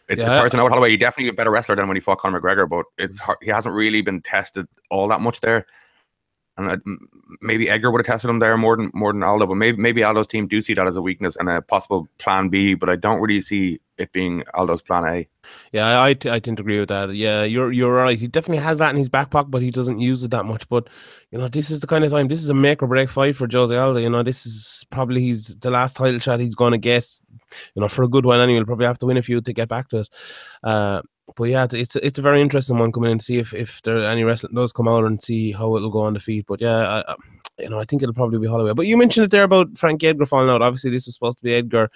It's, 0.08 0.20
yeah. 0.20 0.26
it's 0.26 0.36
hard 0.38 0.50
to 0.50 0.56
know 0.56 0.68
Holloway. 0.68 0.90
He 0.90 0.96
definitely 0.96 1.28
a 1.28 1.32
better 1.32 1.52
wrestler 1.52 1.76
than 1.76 1.86
when 1.86 1.96
he 1.96 2.00
fought 2.00 2.18
Conor 2.18 2.40
McGregor, 2.40 2.68
but 2.68 2.86
it's 2.98 3.20
hard, 3.20 3.38
he 3.42 3.48
hasn't 3.48 3.76
really 3.76 4.02
been 4.02 4.22
tested 4.22 4.66
all 4.90 5.06
that 5.06 5.20
much 5.20 5.40
there. 5.40 5.64
And 6.56 6.82
maybe 7.40 7.70
Edgar 7.70 7.90
would 7.90 8.00
have 8.00 8.06
tested 8.06 8.28
him 8.28 8.38
there 8.38 8.56
more 8.56 8.76
than 8.76 8.90
more 8.92 9.12
than 9.12 9.22
Aldo. 9.22 9.46
But 9.46 9.54
maybe 9.54 9.78
maybe 9.78 10.02
Aldo's 10.02 10.26
team 10.26 10.46
do 10.46 10.60
see 10.60 10.74
that 10.74 10.86
as 10.86 10.96
a 10.96 11.02
weakness 11.02 11.36
and 11.36 11.48
a 11.48 11.62
possible 11.62 12.08
plan 12.18 12.48
B. 12.48 12.74
But 12.74 12.90
I 12.90 12.96
don't 12.96 13.20
really 13.20 13.40
see 13.40 13.80
it 13.96 14.12
being 14.12 14.42
Aldo's 14.54 14.82
plan 14.82 15.04
A. 15.04 15.28
Yeah, 15.72 16.00
I, 16.00 16.10
I, 16.10 16.14
tend 16.14 16.56
to 16.58 16.62
agree 16.62 16.80
with 16.80 16.90
that. 16.90 17.14
Yeah, 17.14 17.44
you're 17.44 17.72
you're 17.72 17.92
right. 17.92 18.18
He 18.18 18.26
definitely 18.26 18.62
has 18.62 18.78
that 18.78 18.90
in 18.90 18.96
his 18.96 19.08
back 19.08 19.30
pocket, 19.30 19.50
but 19.50 19.62
he 19.62 19.70
doesn't 19.70 20.00
use 20.00 20.24
it 20.24 20.30
that 20.32 20.44
much. 20.44 20.68
But 20.68 20.88
you 21.30 21.38
know, 21.38 21.48
this 21.48 21.70
is 21.70 21.80
the 21.80 21.86
kind 21.86 22.04
of 22.04 22.10
time. 22.10 22.28
This 22.28 22.42
is 22.42 22.50
a 22.50 22.54
make 22.54 22.82
or 22.82 22.86
break 22.86 23.08
fight 23.08 23.36
for 23.36 23.48
Jose 23.50 23.74
Aldo. 23.74 24.00
You 24.00 24.10
know, 24.10 24.22
this 24.22 24.44
is 24.44 24.84
probably 24.90 25.22
he's 25.22 25.56
the 25.56 25.70
last 25.70 25.96
title 25.96 26.20
shot 26.20 26.40
he's 26.40 26.54
going 26.54 26.72
to 26.72 26.78
get. 26.78 27.06
You 27.74 27.80
know, 27.80 27.88
for 27.88 28.02
a 28.02 28.08
good 28.08 28.24
while 28.24 28.40
anyway. 28.40 28.58
He'll 28.58 28.66
probably 28.66 28.86
have 28.86 28.98
to 28.98 29.06
win 29.06 29.16
a 29.18 29.22
few 29.22 29.40
to 29.40 29.52
get 29.52 29.68
back 29.68 29.88
to 29.90 30.00
it. 30.00 30.08
Uh, 30.62 31.02
but 31.36 31.44
yeah, 31.44 31.66
it's 31.70 31.96
it's 31.96 32.18
a 32.18 32.22
very 32.22 32.40
interesting 32.40 32.78
one 32.78 32.92
coming 32.92 33.10
in 33.10 33.18
to 33.18 33.24
see 33.24 33.38
if 33.38 33.54
if 33.54 33.80
there 33.82 34.02
any 34.04 34.24
wrestling 34.24 34.54
does 34.54 34.72
come 34.72 34.88
out 34.88 35.04
and 35.04 35.22
see 35.22 35.52
how 35.52 35.74
it'll 35.76 35.90
go 35.90 36.00
on 36.00 36.14
the 36.14 36.20
feet. 36.20 36.46
But 36.46 36.60
yeah, 36.60 37.02
I, 37.06 37.14
you 37.58 37.70
know, 37.70 37.78
I 37.78 37.84
think 37.84 38.02
it'll 38.02 38.14
probably 38.14 38.38
be 38.38 38.46
Holloway. 38.46 38.74
But 38.74 38.86
you 38.86 38.96
mentioned 38.96 39.24
it 39.24 39.30
there 39.30 39.44
about 39.44 39.78
Frank 39.78 40.02
Edgar 40.02 40.26
falling 40.26 40.50
out. 40.50 40.62
Obviously, 40.62 40.90
this 40.90 41.06
was 41.06 41.14
supposed 41.14 41.38
to 41.38 41.44
be 41.44 41.54
Edgar 41.54 41.90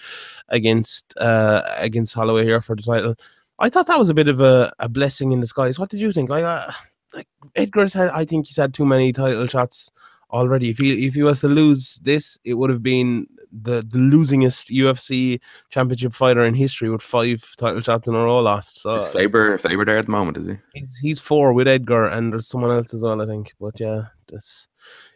against 0.48 1.16
uh 1.18 1.62
against 1.76 2.14
Holloway 2.14 2.44
here 2.44 2.60
for 2.60 2.76
the 2.76 2.82
title. 2.82 3.14
I 3.58 3.68
thought 3.68 3.86
that 3.86 3.98
was 3.98 4.10
a 4.10 4.14
bit 4.14 4.28
of 4.28 4.40
a, 4.40 4.72
a 4.78 4.88
blessing 4.88 5.32
in 5.32 5.40
disguise. 5.40 5.78
What 5.78 5.88
did 5.88 6.00
you 6.00 6.12
think? 6.12 6.28
Like, 6.28 6.44
uh, 6.44 6.70
like 7.14 7.26
Edgar's 7.54 7.94
had, 7.94 8.10
I 8.10 8.24
think 8.24 8.46
he's 8.46 8.56
had 8.56 8.74
too 8.74 8.84
many 8.84 9.12
title 9.12 9.46
shots 9.46 9.90
already. 10.30 10.70
If 10.70 10.78
he 10.78 11.06
if 11.06 11.14
he 11.14 11.22
was 11.22 11.40
to 11.40 11.48
lose 11.48 11.96
this, 12.02 12.38
it 12.44 12.54
would 12.54 12.70
have 12.70 12.82
been 12.82 13.26
the, 13.52 13.76
the 13.82 13.98
losingest 13.98 14.74
UFC 14.74 15.40
championship 15.70 16.14
fighter 16.14 16.44
in 16.44 16.54
history 16.54 16.90
with 16.90 17.02
five 17.02 17.44
title 17.56 17.80
shots 17.80 18.08
in 18.08 18.14
a 18.14 18.18
row 18.18 18.40
lost. 18.40 18.82
So 18.82 18.96
Is 18.96 19.12
Faber 19.12 19.56
Faber 19.58 19.84
there 19.84 19.98
at 19.98 20.06
the 20.06 20.12
moment, 20.12 20.36
is 20.36 20.46
he? 20.46 20.56
he's, 20.74 20.96
he's 20.98 21.20
four 21.20 21.52
with 21.52 21.68
Edgar, 21.68 22.06
and 22.06 22.32
there's 22.32 22.46
someone 22.46 22.70
else 22.70 22.92
as 22.94 23.02
well, 23.02 23.20
I 23.20 23.26
think. 23.26 23.54
But 23.60 23.78
yeah, 23.80 24.06
this 24.28 24.68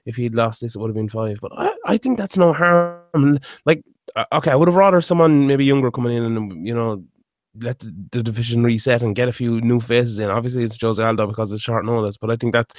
if 0.06 0.16
he'd 0.16 0.34
lost 0.34 0.60
this, 0.60 0.74
it 0.74 0.78
would 0.78 0.88
have 0.88 0.96
been 0.96 1.08
five. 1.08 1.38
But 1.40 1.52
I, 1.56 1.74
I 1.86 1.96
think 1.96 2.18
that's 2.18 2.38
no 2.38 2.52
harm. 2.52 3.38
Like, 3.64 3.82
uh, 4.16 4.24
okay, 4.32 4.50
I 4.50 4.56
would 4.56 4.68
have 4.68 4.76
rather 4.76 5.00
someone 5.00 5.46
maybe 5.46 5.64
younger 5.64 5.90
coming 5.90 6.16
in 6.16 6.24
and 6.24 6.66
you 6.66 6.74
know 6.74 7.02
let 7.58 7.78
the, 7.80 8.22
division 8.22 8.62
reset 8.62 9.02
and 9.02 9.16
get 9.16 9.28
a 9.28 9.32
few 9.32 9.60
new 9.60 9.80
faces 9.80 10.18
in. 10.18 10.30
Obviously, 10.30 10.64
it's 10.64 10.80
Jose 10.80 11.02
Aldo 11.02 11.26
because 11.26 11.52
it's 11.52 11.62
short 11.62 11.84
notice, 11.84 12.16
but 12.16 12.30
I 12.30 12.36
think 12.36 12.52
that 12.52 12.72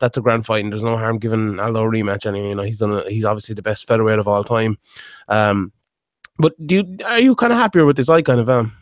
that's 0.00 0.18
a 0.18 0.20
grand 0.20 0.46
fight, 0.46 0.64
and 0.64 0.72
there's 0.72 0.82
no 0.82 0.96
harm 0.96 1.18
giving 1.18 1.58
Aldo 1.58 1.84
a 1.84 1.88
rematch. 1.88 2.26
Anyway, 2.26 2.48
you 2.48 2.54
know, 2.54 2.62
he's 2.62 2.78
done. 2.78 2.92
A, 2.92 3.08
he's 3.08 3.24
obviously 3.24 3.54
the 3.54 3.62
best 3.62 3.86
featherweight 3.86 4.18
of 4.18 4.28
all 4.28 4.44
time. 4.44 4.78
Um, 5.28 5.72
but 6.38 6.54
do 6.66 6.76
you, 6.76 6.96
are 7.04 7.20
you 7.20 7.34
kind 7.34 7.52
of 7.52 7.58
happier 7.58 7.84
with 7.84 7.96
this? 7.96 8.08
I 8.08 8.22
kind 8.22 8.40
of 8.40 8.48
am. 8.48 8.72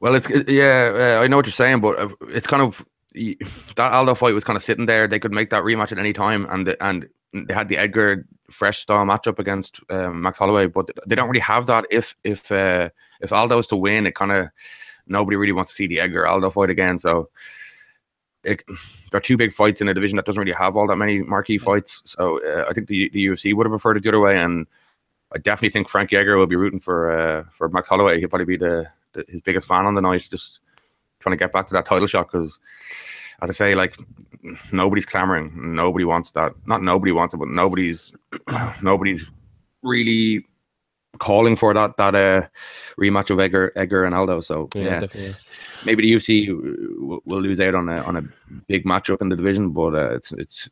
Well, 0.00 0.14
it's 0.14 0.28
yeah, 0.48 1.18
uh, 1.18 1.22
I 1.22 1.26
know 1.26 1.36
what 1.36 1.46
you're 1.46 1.52
saying, 1.52 1.80
but 1.80 1.98
uh, 1.98 2.08
it's 2.28 2.46
kind 2.46 2.62
of 2.62 2.84
that 3.14 3.92
Aldo 3.92 4.14
fight 4.14 4.34
was 4.34 4.44
kind 4.44 4.56
of 4.56 4.62
sitting 4.62 4.86
there. 4.86 5.06
They 5.06 5.18
could 5.18 5.32
make 5.32 5.50
that 5.50 5.62
rematch 5.62 5.92
at 5.92 5.98
any 5.98 6.12
time, 6.12 6.46
and 6.50 6.76
and 6.80 7.08
they 7.32 7.54
had 7.54 7.68
the 7.68 7.76
Edgar 7.76 8.26
fresh 8.50 8.80
style 8.80 9.04
matchup 9.04 9.38
against 9.38 9.80
um, 9.90 10.22
Max 10.22 10.38
Holloway, 10.38 10.66
but 10.66 10.90
they 11.06 11.14
don't 11.14 11.28
really 11.28 11.40
have 11.40 11.66
that. 11.66 11.86
If 11.90 12.16
if 12.24 12.50
uh, 12.50 12.90
if 13.20 13.32
Aldo's 13.32 13.66
to 13.68 13.76
win, 13.76 14.06
it 14.06 14.14
kind 14.14 14.32
of 14.32 14.48
nobody 15.06 15.36
really 15.36 15.52
wants 15.52 15.70
to 15.70 15.76
see 15.76 15.86
the 15.86 16.00
Edgar 16.00 16.26
Aldo 16.26 16.50
fight 16.50 16.70
again. 16.70 16.98
So 16.98 17.28
it, 18.44 18.62
there 18.66 19.18
are 19.18 19.20
two 19.20 19.36
big 19.36 19.52
fights 19.52 19.80
in 19.80 19.88
a 19.88 19.94
division 19.94 20.16
that 20.16 20.26
doesn't 20.26 20.40
really 20.40 20.52
have 20.52 20.76
all 20.76 20.86
that 20.88 20.96
many 20.96 21.22
marquee 21.22 21.58
fights. 21.58 22.02
So 22.04 22.40
uh, 22.44 22.66
I 22.68 22.72
think 22.72 22.88
the 22.88 23.08
the 23.10 23.26
UFC 23.26 23.54
would 23.54 23.66
have 23.66 23.72
preferred 23.72 23.96
it 23.96 24.02
the 24.02 24.10
other 24.10 24.20
way, 24.20 24.38
and 24.38 24.66
I 25.32 25.38
definitely 25.38 25.70
think 25.70 25.88
Frank 25.88 26.12
Edgar 26.12 26.36
will 26.36 26.46
be 26.46 26.56
rooting 26.56 26.80
for 26.80 27.10
uh, 27.10 27.44
for 27.52 27.68
Max 27.68 27.88
Holloway. 27.88 28.18
He'll 28.18 28.28
probably 28.28 28.46
be 28.46 28.56
the, 28.56 28.90
the 29.12 29.24
his 29.28 29.40
biggest 29.40 29.66
fan 29.66 29.86
on 29.86 29.94
the 29.94 30.00
night, 30.00 30.26
just 30.28 30.60
trying 31.20 31.36
to 31.36 31.42
get 31.42 31.52
back 31.52 31.66
to 31.68 31.74
that 31.74 31.86
title 31.86 32.06
shot 32.06 32.30
because. 32.30 32.58
As 33.42 33.50
I 33.50 33.52
say, 33.52 33.74
like 33.74 33.96
nobody's 34.72 35.06
clamoring, 35.06 35.74
nobody 35.74 36.04
wants 36.04 36.30
that. 36.32 36.52
Not 36.66 36.82
nobody 36.82 37.12
wants 37.12 37.34
it, 37.34 37.38
but 37.38 37.48
nobody's 37.48 38.12
nobody's 38.82 39.30
really 39.82 40.44
calling 41.18 41.56
for 41.56 41.74
that 41.74 41.96
that 41.96 42.14
uh, 42.14 42.46
rematch 42.98 43.30
of 43.30 43.40
Edgar, 43.40 43.72
Edgar 43.76 44.04
and 44.04 44.14
Aldo. 44.14 44.40
So 44.40 44.68
yeah, 44.74 45.00
definitely. 45.00 45.34
maybe 45.84 46.02
the 46.02 46.12
UFC 46.12 46.48
will, 46.98 47.20
will 47.24 47.40
lose 47.40 47.60
out 47.60 47.74
on 47.74 47.88
a 47.88 48.02
on 48.02 48.16
a 48.16 48.22
big 48.66 48.84
matchup 48.84 49.20
in 49.20 49.28
the 49.28 49.36
division, 49.36 49.70
but 49.70 49.94
uh, 49.94 50.14
it's 50.14 50.32
it's 50.32 50.68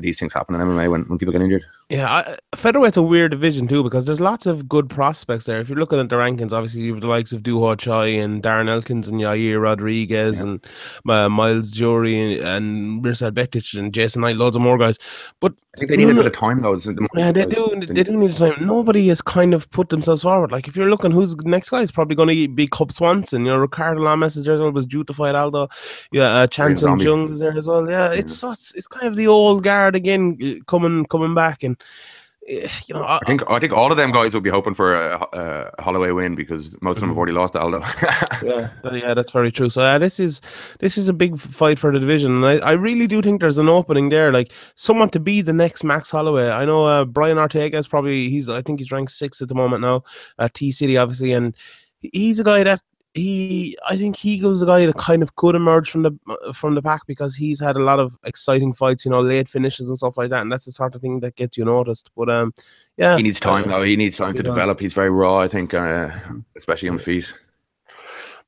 these 0.00 0.18
things 0.18 0.32
happen 0.32 0.54
in 0.54 0.60
MMA 0.60 0.90
when, 0.90 1.02
when 1.02 1.18
people 1.18 1.32
get 1.32 1.42
injured. 1.42 1.64
Yeah, 1.90 2.10
I, 2.10 2.38
featherweight's 2.56 2.96
a 2.96 3.02
weird 3.02 3.30
division 3.32 3.68
too 3.68 3.82
because 3.82 4.04
there's 4.06 4.20
lots 4.20 4.46
of 4.46 4.68
good 4.68 4.88
prospects 4.88 5.44
there. 5.44 5.60
If 5.60 5.68
you're 5.68 5.78
looking 5.78 5.98
at 5.98 6.08
the 6.08 6.16
rankings, 6.16 6.52
obviously 6.52 6.80
you 6.82 6.92
have 6.94 7.02
the 7.02 7.08
likes 7.08 7.32
of 7.32 7.42
Doo 7.42 7.60
Ho 7.60 7.74
Choi 7.74 8.18
and 8.18 8.42
Darren 8.42 8.68
Elkins 8.70 9.08
and 9.08 9.20
Yair 9.20 9.60
Rodriguez 9.60 10.38
Yeah. 10.38 10.42
and 10.42 10.66
uh, 11.08 11.28
Miles 11.28 11.70
Jury 11.70 12.38
and, 12.38 12.46
and 12.46 13.04
Mirsad 13.04 13.78
and 13.78 13.92
Jason 13.92 14.22
Knight, 14.22 14.36
loads 14.36 14.56
of 14.56 14.62
more 14.62 14.78
guys. 14.78 14.98
But 15.40 15.52
I 15.74 15.78
think 15.78 15.90
they 15.90 15.96
need 15.96 16.04
No, 16.04 16.10
a 16.12 16.14
bit 16.16 16.26
of 16.26 16.32
time 16.32 16.60
though. 16.60 16.76
the- 16.76 17.08
yeah, 17.14 17.32
they 17.32 17.46
do. 17.46 17.82
They 17.86 18.02
do 18.04 18.16
need 18.16 18.34
time. 18.34 18.66
Nobody 18.66 19.08
has 19.08 19.22
kind 19.22 19.54
of 19.54 19.70
put 19.70 19.88
themselves 19.88 20.22
forward. 20.22 20.52
Like 20.52 20.68
if 20.68 20.76
you're 20.76 20.90
looking, 20.90 21.10
who's 21.10 21.34
the 21.34 21.44
next 21.48 21.70
guy 21.70 21.80
is 21.80 21.90
probably 21.90 22.14
going 22.14 22.28
to 22.28 22.48
be 22.48 22.66
Cub 22.66 22.92
Swanson. 22.92 23.46
You 23.46 23.52
know, 23.52 23.56
Ricardo 23.56 24.00
Lamas 24.02 24.36
is 24.36 24.44
there 24.44 24.54
as 24.54 24.60
well. 24.60 24.70
Was 24.70 24.84
due 24.86 25.02
to 25.04 25.14
fight 25.14 25.34
Aldo. 25.34 25.68
Yeah, 26.12 26.24
uh, 26.24 26.46
Chan 26.46 26.76
Sung 26.76 27.00
Jung 27.00 27.32
is 27.32 27.40
there 27.40 27.56
as 27.56 27.66
well. 27.66 27.88
Yeah, 27.90 28.12
it's 28.12 28.42
it's, 28.42 28.74
it's 28.74 28.86
kind 28.86 29.06
of 29.06 29.16
the 29.16 29.26
old 29.26 29.62
guard 29.64 29.81
again 29.88 30.38
uh, 30.42 30.64
coming 30.66 31.06
coming 31.06 31.34
back 31.34 31.62
and. 31.62 31.76
uh, 31.80 32.68
You 32.88 32.94
know, 32.96 33.04
I, 33.04 33.18
I 33.22 33.24
think 33.24 33.42
I 33.48 33.60
think 33.60 33.72
all 33.72 33.92
of 33.92 33.96
them 33.96 34.10
guys 34.10 34.34
will 34.34 34.40
be 34.40 34.50
hoping 34.50 34.74
for 34.74 34.94
a, 34.96 35.14
a 35.32 35.82
Holloway 35.82 36.10
win 36.10 36.34
because 36.34 36.76
most 36.82 36.96
of 36.96 37.00
them 37.00 37.10
have 37.10 37.16
already 37.16 37.32
lost 37.32 37.54
Aldo. 37.54 37.80
yeah, 38.42 38.68
yeah, 38.92 39.14
that's 39.14 39.30
very 39.30 39.52
true. 39.52 39.70
So 39.70 39.84
uh, 39.84 39.98
this 39.98 40.18
is 40.18 40.40
this 40.80 40.98
is 40.98 41.08
a 41.08 41.12
big 41.12 41.38
fight 41.38 41.78
for 41.78 41.92
the 41.92 42.00
division, 42.00 42.42
and 42.42 42.44
I, 42.44 42.70
I 42.70 42.72
really 42.72 43.06
do 43.06 43.22
think 43.22 43.40
there's 43.40 43.58
an 43.58 43.68
opening 43.68 44.08
there, 44.10 44.32
like 44.32 44.50
someone 44.74 45.08
to 45.10 45.20
be 45.20 45.40
the 45.40 45.52
next 45.52 45.84
Max 45.84 46.10
Holloway. 46.10 46.50
I 46.50 46.64
know 46.64 46.84
uh, 46.84 47.04
Brian 47.04 47.38
Ortega 47.38 47.78
is 47.78 47.86
probably 47.86 48.28
he's 48.28 48.48
I 48.48 48.60
think 48.60 48.80
he's 48.80 48.90
ranked 48.90 49.12
sixth 49.12 49.40
at 49.40 49.48
the 49.48 49.54
moment 49.54 49.82
now, 49.82 50.02
at 50.38 50.52
T 50.54 50.72
City 50.72 50.96
obviously, 50.96 51.32
and 51.32 51.56
he's 52.00 52.40
a 52.40 52.44
guy 52.44 52.64
that 52.64 52.82
he 53.14 53.76
I 53.88 53.96
think 53.96 54.16
he 54.16 54.40
was 54.42 54.62
a 54.62 54.66
guy 54.66 54.86
that 54.86 54.94
kind 54.96 55.22
of 55.22 55.36
could 55.36 55.54
emerge 55.54 55.90
from 55.90 56.02
the 56.02 56.52
from 56.54 56.74
the 56.74 56.80
pack 56.82 57.02
because 57.06 57.36
he's 57.36 57.60
had 57.60 57.76
a 57.76 57.80
lot 57.82 58.00
of 58.00 58.16
exciting 58.24 58.72
fights, 58.72 59.04
you 59.04 59.10
know, 59.10 59.20
late 59.20 59.48
finishes 59.48 59.88
and 59.88 59.98
stuff 59.98 60.16
like 60.16 60.30
that, 60.30 60.42
and 60.42 60.50
that's 60.50 60.64
the 60.64 60.72
sort 60.72 60.94
of 60.94 61.00
thing 61.02 61.20
that 61.20 61.36
gets 61.36 61.56
you 61.58 61.64
noticed. 61.64 62.10
But 62.16 62.30
um, 62.30 62.54
yeah, 62.96 63.16
he 63.16 63.22
needs 63.22 63.38
time 63.40 63.68
though. 63.68 63.82
He 63.82 63.96
needs 63.96 64.16
time 64.16 64.32
He 64.32 64.36
to 64.38 64.42
does. 64.42 64.54
develop. 64.54 64.80
He's 64.80 64.94
very 64.94 65.10
raw. 65.10 65.38
I 65.38 65.48
think, 65.48 65.74
uh, 65.74 66.10
especially 66.56 66.88
on 66.88 66.98
feet. 66.98 67.32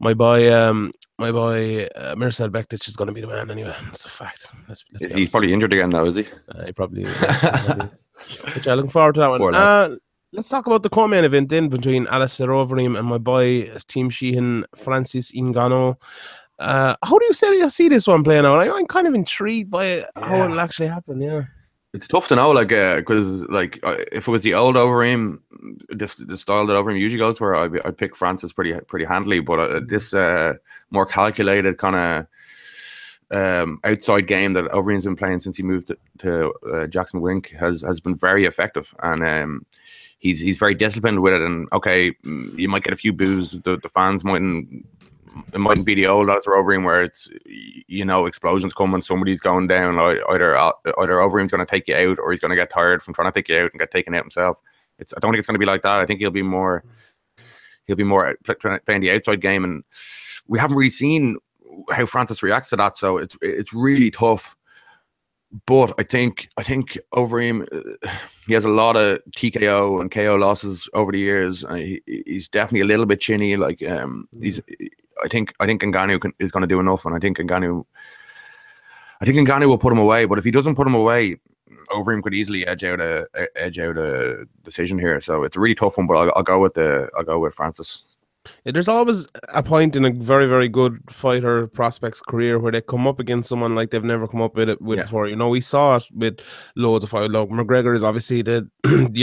my 0.01 0.15
boy, 0.15 0.53
um, 0.53 0.93
my 1.19 1.31
boy 1.31 1.85
uh, 1.95 2.15
Mirsad 2.15 2.49
Bektic 2.51 2.89
is 2.89 2.97
going 2.97 3.09
to 3.09 3.15
be 3.15 3.21
the 3.21 3.27
man 3.27 3.51
anyway. 3.51 3.77
It's 3.91 4.05
a 4.07 4.09
fact. 4.09 4.47
Let's, 4.69 4.83
let's 4.93 5.05
Is 5.05 5.13
be 5.13 5.19
he 5.19 5.23
honest. 5.25 5.33
probably 5.33 5.53
injured 5.53 5.73
again 5.75 5.91
though? 5.91 6.07
Is 6.07 6.17
he? 6.17 6.27
Uh, 6.49 6.65
he 6.67 6.73
probably 6.73 7.03
is. 7.03 7.23
yeah, 7.23 7.33
he 7.61 7.67
probably 7.69 7.89
is. 7.91 8.09
But 8.55 8.67
yeah, 8.67 8.75
looking 8.75 8.91
forward 8.91 9.15
to 9.17 9.21
that 9.21 9.31
one. 9.31 10.01
Uh, 10.35 10.37
let's 10.37 10.49
talk 10.49 10.67
about 10.67 10.83
the 10.83 10.89
co-main 10.91 11.25
event 11.25 11.49
then 11.49 11.69
between 11.69 12.07
Alistair 12.09 12.49
Overeem 12.49 12.99
and 12.99 13.07
my 13.09 13.19
boy 13.19 13.71
Team 13.89 14.11
Sheehan, 14.11 14.65
Francis 14.77 15.33
Ngannou. 15.33 15.97
Uh, 16.59 16.95
how 17.05 17.19
do 17.19 17.25
you 17.27 17.33
say 17.35 17.53
you 17.57 17.69
see 17.71 17.89
this 17.89 18.07
one 18.07 18.23
playing 18.23 18.47
out? 18.47 18.59
I, 18.59 18.71
I'm 18.71 18.87
kind 18.87 19.07
of 19.07 19.15
intrigued 19.15 19.71
by 19.71 20.05
how 20.17 20.37
Yeah. 20.37 20.45
it'll 20.45 20.61
actually 20.61 20.89
happen. 20.89 21.21
Yeah, 21.21 21.43
It's 21.93 22.07
tough 22.07 22.29
to 22.29 22.37
know, 22.37 22.51
like, 22.53 22.69
because 22.69 23.45
like 23.49 23.81
uh, 23.85 23.97
if 24.13 24.29
it 24.29 24.31
was 24.31 24.43
the 24.43 24.55
old 24.55 24.77
Overeem, 24.77 25.39
the, 25.89 26.25
the 26.27 26.37
style 26.37 26.67
that 26.67 26.75
Overeem 26.75 26.99
usually 27.01 27.19
goes 27.19 27.39
for, 27.39 27.57
I'd, 27.57 27.73
be- 27.73 27.83
I'd 27.85 27.99
pick 27.99 28.15
Francis 28.15 28.53
pretty 28.53 28.75
pretty 28.87 29.05
handily. 29.05 29.41
But 29.41 29.59
uh, 29.59 29.81
this 29.87 30.15
uh, 30.15 30.55
more 30.91 31.07
calculated 31.07 31.79
kind 31.79 31.97
of 31.97 32.27
um, 33.37 33.81
outside 33.83 34.29
game 34.29 34.53
that 34.53 34.67
Overeem's 34.67 35.05
been 35.05 35.17
playing 35.17 35.41
since 35.41 35.57
he 35.57 35.63
moved 35.65 35.89
to, 35.89 35.97
to 36.19 36.53
uh, 36.73 36.87
Jackson 36.87 37.21
Wink 37.21 37.51
has 37.59 37.83
has 37.83 37.99
been 38.01 38.15
very 38.15 38.45
effective, 38.45 38.95
and 39.03 39.25
um, 39.25 39.67
he's 40.25 40.41
he's 40.41 40.59
very 40.59 40.75
disciplined 40.75 41.21
with 41.21 41.35
it. 41.35 41.43
And 41.43 41.69
okay, 41.73 42.17
you 42.25 42.69
might 42.69 42.83
get 42.83 42.93
a 42.93 42.97
few 42.97 43.13
boos. 43.13 43.53
The, 43.53 43.77
the 43.77 43.89
fans 43.89 44.25
mightn't. 44.25 44.85
It 45.53 45.59
mightn't 45.59 45.87
be 45.87 45.97
the 45.97 46.07
old 46.07 46.31
Alistair 46.31 46.55
Overeem 46.55 46.85
where 46.85 47.03
it's 47.03 47.29
you 47.45 48.05
know 48.05 48.27
explosions 48.27 48.75
coming, 48.75 49.01
somebody's 49.01 49.41
going 49.41 49.69
down. 49.69 49.99
Either 49.99 50.57
either 50.57 51.19
Overeem's 51.21 51.51
going 51.51 51.65
to 51.65 51.71
take 51.71 51.87
you 51.87 51.95
out, 51.95 52.19
or 52.19 52.31
he's 52.31 52.41
going 52.41 52.51
to 52.51 52.57
get 52.57 52.71
tired 52.71 53.03
from 53.03 53.15
trying 53.15 53.31
to 53.31 53.39
take 53.39 53.49
you 53.49 53.59
out 53.59 53.71
and 53.73 53.79
get 53.79 53.93
taken 53.93 54.15
out 54.15 54.25
himself. 54.25 54.61
It's 54.99 55.13
I 55.17 55.21
don't 55.21 55.31
think 55.31 55.39
it's 55.39 55.47
going 55.47 55.55
to 55.55 55.65
be 55.65 55.67
like 55.67 55.83
that. 55.83 56.01
I 56.01 56.07
think 56.07 56.21
he'll 56.21 56.31
be 56.31 56.43
more 56.43 56.85
he'll 57.87 57.97
be 57.97 58.05
more 58.05 58.27
uh, 58.29 58.55
playing 58.87 59.03
the 59.03 59.11
outside 59.11 59.41
game, 59.41 59.65
and 59.65 59.85
we 60.49 60.59
haven't 60.59 60.77
really 60.77 60.89
seen 60.89 61.37
how 61.91 62.07
Francis 62.07 62.43
reacts 62.43 62.71
to 62.71 62.77
that. 62.77 62.97
So 62.97 63.19
it's 63.19 63.37
it's 63.43 63.75
really 63.75 64.11
tough. 64.11 64.57
But 65.67 65.95
I 65.99 66.03
think 66.03 66.49
I 66.57 66.65
think 66.65 66.99
Overeem, 67.15 67.67
uh, 67.73 68.11
he 68.47 68.55
has 68.55 68.65
a 68.65 68.69
lot 68.69 68.97
of 68.97 69.21
TKO 69.37 70.01
and 70.01 70.11
KO 70.11 70.35
losses 70.35 70.89
over 70.95 71.13
the 71.13 71.19
years. 71.19 71.65
Uh, 71.65 71.75
he, 71.75 72.03
he's 72.07 72.49
definitely 72.49 72.81
a 72.81 72.87
little 72.87 73.07
bit 73.07 73.21
chinny. 73.21 73.57
Like 73.57 73.81
um, 73.89 74.29
he's 74.41 74.61
I 75.23 75.29
think 75.29 75.55
I 75.61 75.67
think 75.67 75.83
Ngannou 75.83 76.21
can, 76.21 76.33
is 76.41 76.51
going 76.51 76.63
to 76.63 76.67
do 76.67 76.81
enough, 76.81 77.05
and 77.05 77.15
I 77.15 77.21
think 77.21 77.39
Ngannou, 77.39 77.85
I 79.21 79.25
think 79.25 79.49
Ngannou 79.49 79.69
will 79.69 79.79
put 79.79 79.93
him 79.93 79.99
away. 79.99 80.25
But 80.25 80.39
if 80.39 80.45
he 80.45 80.51
doesn't 80.51 80.75
put 80.75 80.89
him 80.89 80.95
away, 80.95 81.37
Overeem 81.91 82.23
could 82.23 82.35
easily 82.35 82.67
edge 82.67 82.83
out 82.83 83.01
a 83.01 83.29
edge 83.55 83.79
out 83.79 83.97
a 83.97 84.47
decision 84.65 84.99
here. 84.99 85.21
So 85.21 85.45
it's 85.45 85.57
a 85.57 85.61
really 85.61 85.77
tough 85.77 85.99
one. 85.99 86.09
But 86.09 86.17
I'll, 86.17 86.33
I'll 86.35 86.43
go 86.43 86.59
with 86.59 86.75
the 86.75 87.11
I'll 87.17 87.25
go 87.25 87.39
with 87.39 87.55
Francis. 87.55 88.05
There's 88.65 88.89
always 88.89 89.27
a 89.53 89.63
point 89.63 89.97
in 89.97 90.05
a 90.05 90.11
very, 90.11 90.47
very 90.47 90.69
good 90.69 90.99
fighter 91.11 91.67
prospect's 91.67 92.21
career 92.21 92.59
where 92.59 92.73
they 92.73 92.81
come 92.81 93.07
up 93.07 93.21
against 93.21 93.49
someone 93.49 93.75
like 93.75 93.91
they've 93.91 94.05
never 94.05 94.27
come 94.27 94.43
up 94.43 94.55
with 94.57 94.69
it 94.69 94.81
with 94.83 94.99
Yeah. 94.99 95.05
before. 95.05 95.29
You 95.29 95.37
know, 95.37 95.49
we 95.49 95.61
saw 95.61 95.97
it 95.97 96.05
with 96.15 96.39
loads 96.77 97.05
of 97.05 97.11
fighters. 97.11 97.31
Like 97.31 97.49
McGregor 97.49 97.95
is 97.95 98.03
obviously 98.03 98.43
the, 98.43 98.71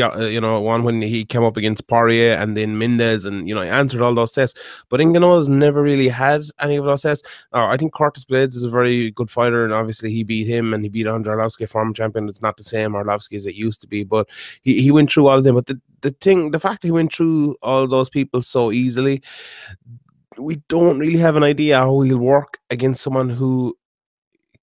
uh, 0.01 0.19
you 0.25 0.41
know 0.41 0.60
one 0.62 0.84
when 0.84 1.01
he 1.01 1.25
came 1.25 1.43
up 1.43 1.57
against 1.57 1.88
Poirier 1.88 2.34
and 2.34 2.55
then 2.57 2.77
Mendes, 2.77 3.25
and 3.25 3.47
you 3.47 3.55
know 3.55 3.62
he 3.62 3.69
answered 3.69 4.01
all 4.01 4.13
those 4.13 4.31
tests. 4.31 4.60
But 4.89 4.99
Ngannou's 4.99 5.49
never 5.49 5.81
really 5.81 6.07
had 6.07 6.41
any 6.60 6.75
of 6.77 6.86
those 6.86 7.01
tests. 7.03 7.27
Uh, 7.53 7.65
I 7.65 7.77
think 7.77 7.93
Curtis 7.93 8.25
Blaydes 8.25 8.55
is 8.55 8.63
a 8.63 8.69
very 8.69 9.12
good 9.12 9.29
fighter, 9.29 9.63
and 9.63 9.73
obviously 9.73 10.12
he 10.12 10.23
beat 10.23 10.47
him 10.47 10.73
and 10.73 10.84
he 10.84 10.89
beat 10.89 11.07
Andrei 11.07 11.36
Arlovsky, 11.36 11.67
former 11.69 11.93
champion. 11.93 12.29
It's 12.29 12.41
not 12.41 12.57
the 12.57 12.63
same 12.63 12.93
Arlovsky 12.93 13.38
as 13.38 13.45
it 13.45 13.55
used 13.55 13.81
to 13.81 13.88
be, 13.88 14.03
but 14.03 14.27
he, 14.62 14.81
he 14.81 14.91
went 14.91 15.12
through 15.12 15.27
all 15.27 15.38
of 15.38 15.43
them. 15.43 15.55
But 15.55 15.67
the, 15.67 15.79
the 16.02 16.12
thing, 16.12 16.52
the 16.52 16.60
fact 16.60 16.84
he 16.84 16.92
went 16.92 17.14
through 17.14 17.56
all 17.62 17.88
those 17.88 18.10
people 18.10 18.42
so 18.42 18.72
easily, 18.72 19.22
we 20.38 20.62
don't 20.70 21.00
really 21.00 21.20
have 21.20 21.36
an 21.36 21.44
idea 21.44 21.78
how 21.78 22.02
he'll 22.02 22.18
work 22.18 22.60
against 22.70 23.04
someone 23.04 23.30
who 23.30 23.78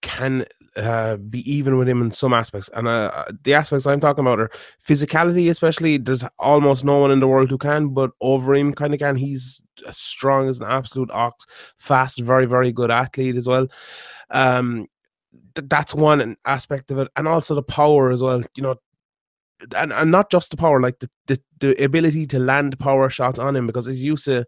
can 0.01 0.47
uh, 0.77 1.17
be 1.17 1.51
even 1.51 1.77
with 1.77 1.89
him 1.89 2.01
in 2.01 2.11
some 2.11 2.33
aspects. 2.33 2.71
And 2.75 2.87
uh, 2.87 3.25
the 3.43 3.55
aspects 3.55 3.87
I'm 3.87 4.01
talking 4.01 4.25
about 4.25 4.41
are 4.41 4.51
physicality, 4.87 5.51
especially. 5.51 5.99
There's 5.99 6.25
almost 6.39 6.85
no 6.85 6.99
one 6.99 7.11
in 7.11 7.21
the 7.21 7.27
world 7.27 7.51
who 7.51 7.59
can, 7.59 7.89
but 7.89 8.11
Overeem 8.23 8.77
kind 8.77 8.95
of 8.95 9.01
can. 9.01 9.17
He's 9.17 9.61
as 9.87 9.99
strong 9.99 10.49
as 10.49 10.61
an 10.61 10.67
absolute 10.69 11.11
ox, 11.11 11.47
fast, 11.77 12.21
very, 12.21 12.47
very 12.47 12.73
good 12.73 12.91
athlete 12.91 13.37
as 13.37 13.49
well. 13.49 13.69
Um, 14.31 14.87
th- 15.55 15.69
that's 15.69 15.95
one 15.95 16.37
aspect 16.45 16.91
of 16.91 16.99
it, 16.99 17.09
and 17.17 17.27
also 17.27 17.55
the 17.55 17.63
power 17.63 18.13
as 18.13 18.23
well. 18.23 18.43
You 18.57 18.63
know, 18.63 18.77
and, 19.77 19.93
and 19.93 20.11
not 20.11 20.31
just 20.31 20.51
the 20.51 20.57
power, 20.57 20.81
like 20.81 20.99
the, 20.99 21.11
the, 21.27 21.41
the 21.61 21.85
ability 21.85 22.27
to 22.29 22.39
land 22.39 22.79
power 22.79 23.11
shots 23.11 23.39
on 23.39 23.57
him 23.57 23.67
because 23.67 23.87
he's 23.87 24.05
used 24.05 24.25
to 24.27 24.47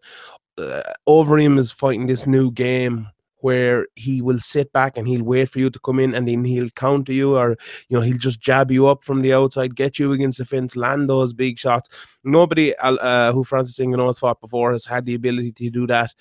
uh, 0.57 0.81
Overeem 1.07 1.57
is 1.57 1.71
fighting 1.71 2.07
this 2.07 2.27
new 2.27 2.51
game 2.51 3.07
where 3.37 3.87
he 3.95 4.21
will 4.21 4.39
sit 4.39 4.71
back 4.71 4.97
and 4.97 5.07
he'll 5.07 5.23
wait 5.23 5.49
for 5.49 5.59
you 5.59 5.69
to 5.69 5.79
come 5.79 5.99
in 5.99 6.13
and 6.13 6.27
then 6.27 6.45
he'll 6.45 6.69
counter 6.71 7.11
you 7.11 7.35
or 7.35 7.57
you 7.89 7.97
know 7.97 8.01
he'll 8.01 8.17
just 8.17 8.39
jab 8.39 8.71
you 8.71 8.87
up 8.87 9.03
from 9.03 9.21
the 9.21 9.33
outside 9.33 9.75
get 9.75 9.97
you 9.97 10.11
against 10.11 10.37
the 10.37 10.45
fence 10.45 10.75
land 10.75 11.09
those 11.09 11.33
big 11.33 11.57
shots. 11.57 11.89
Nobody 12.23 12.75
uh, 12.77 13.31
who 13.31 13.43
Francis 13.43 13.79
Ngannou 13.79 14.07
has 14.07 14.19
fought 14.19 14.39
before 14.41 14.73
has 14.73 14.85
had 14.85 15.05
the 15.05 15.15
ability 15.15 15.51
to 15.53 15.69
do 15.69 15.87
that 15.87 16.13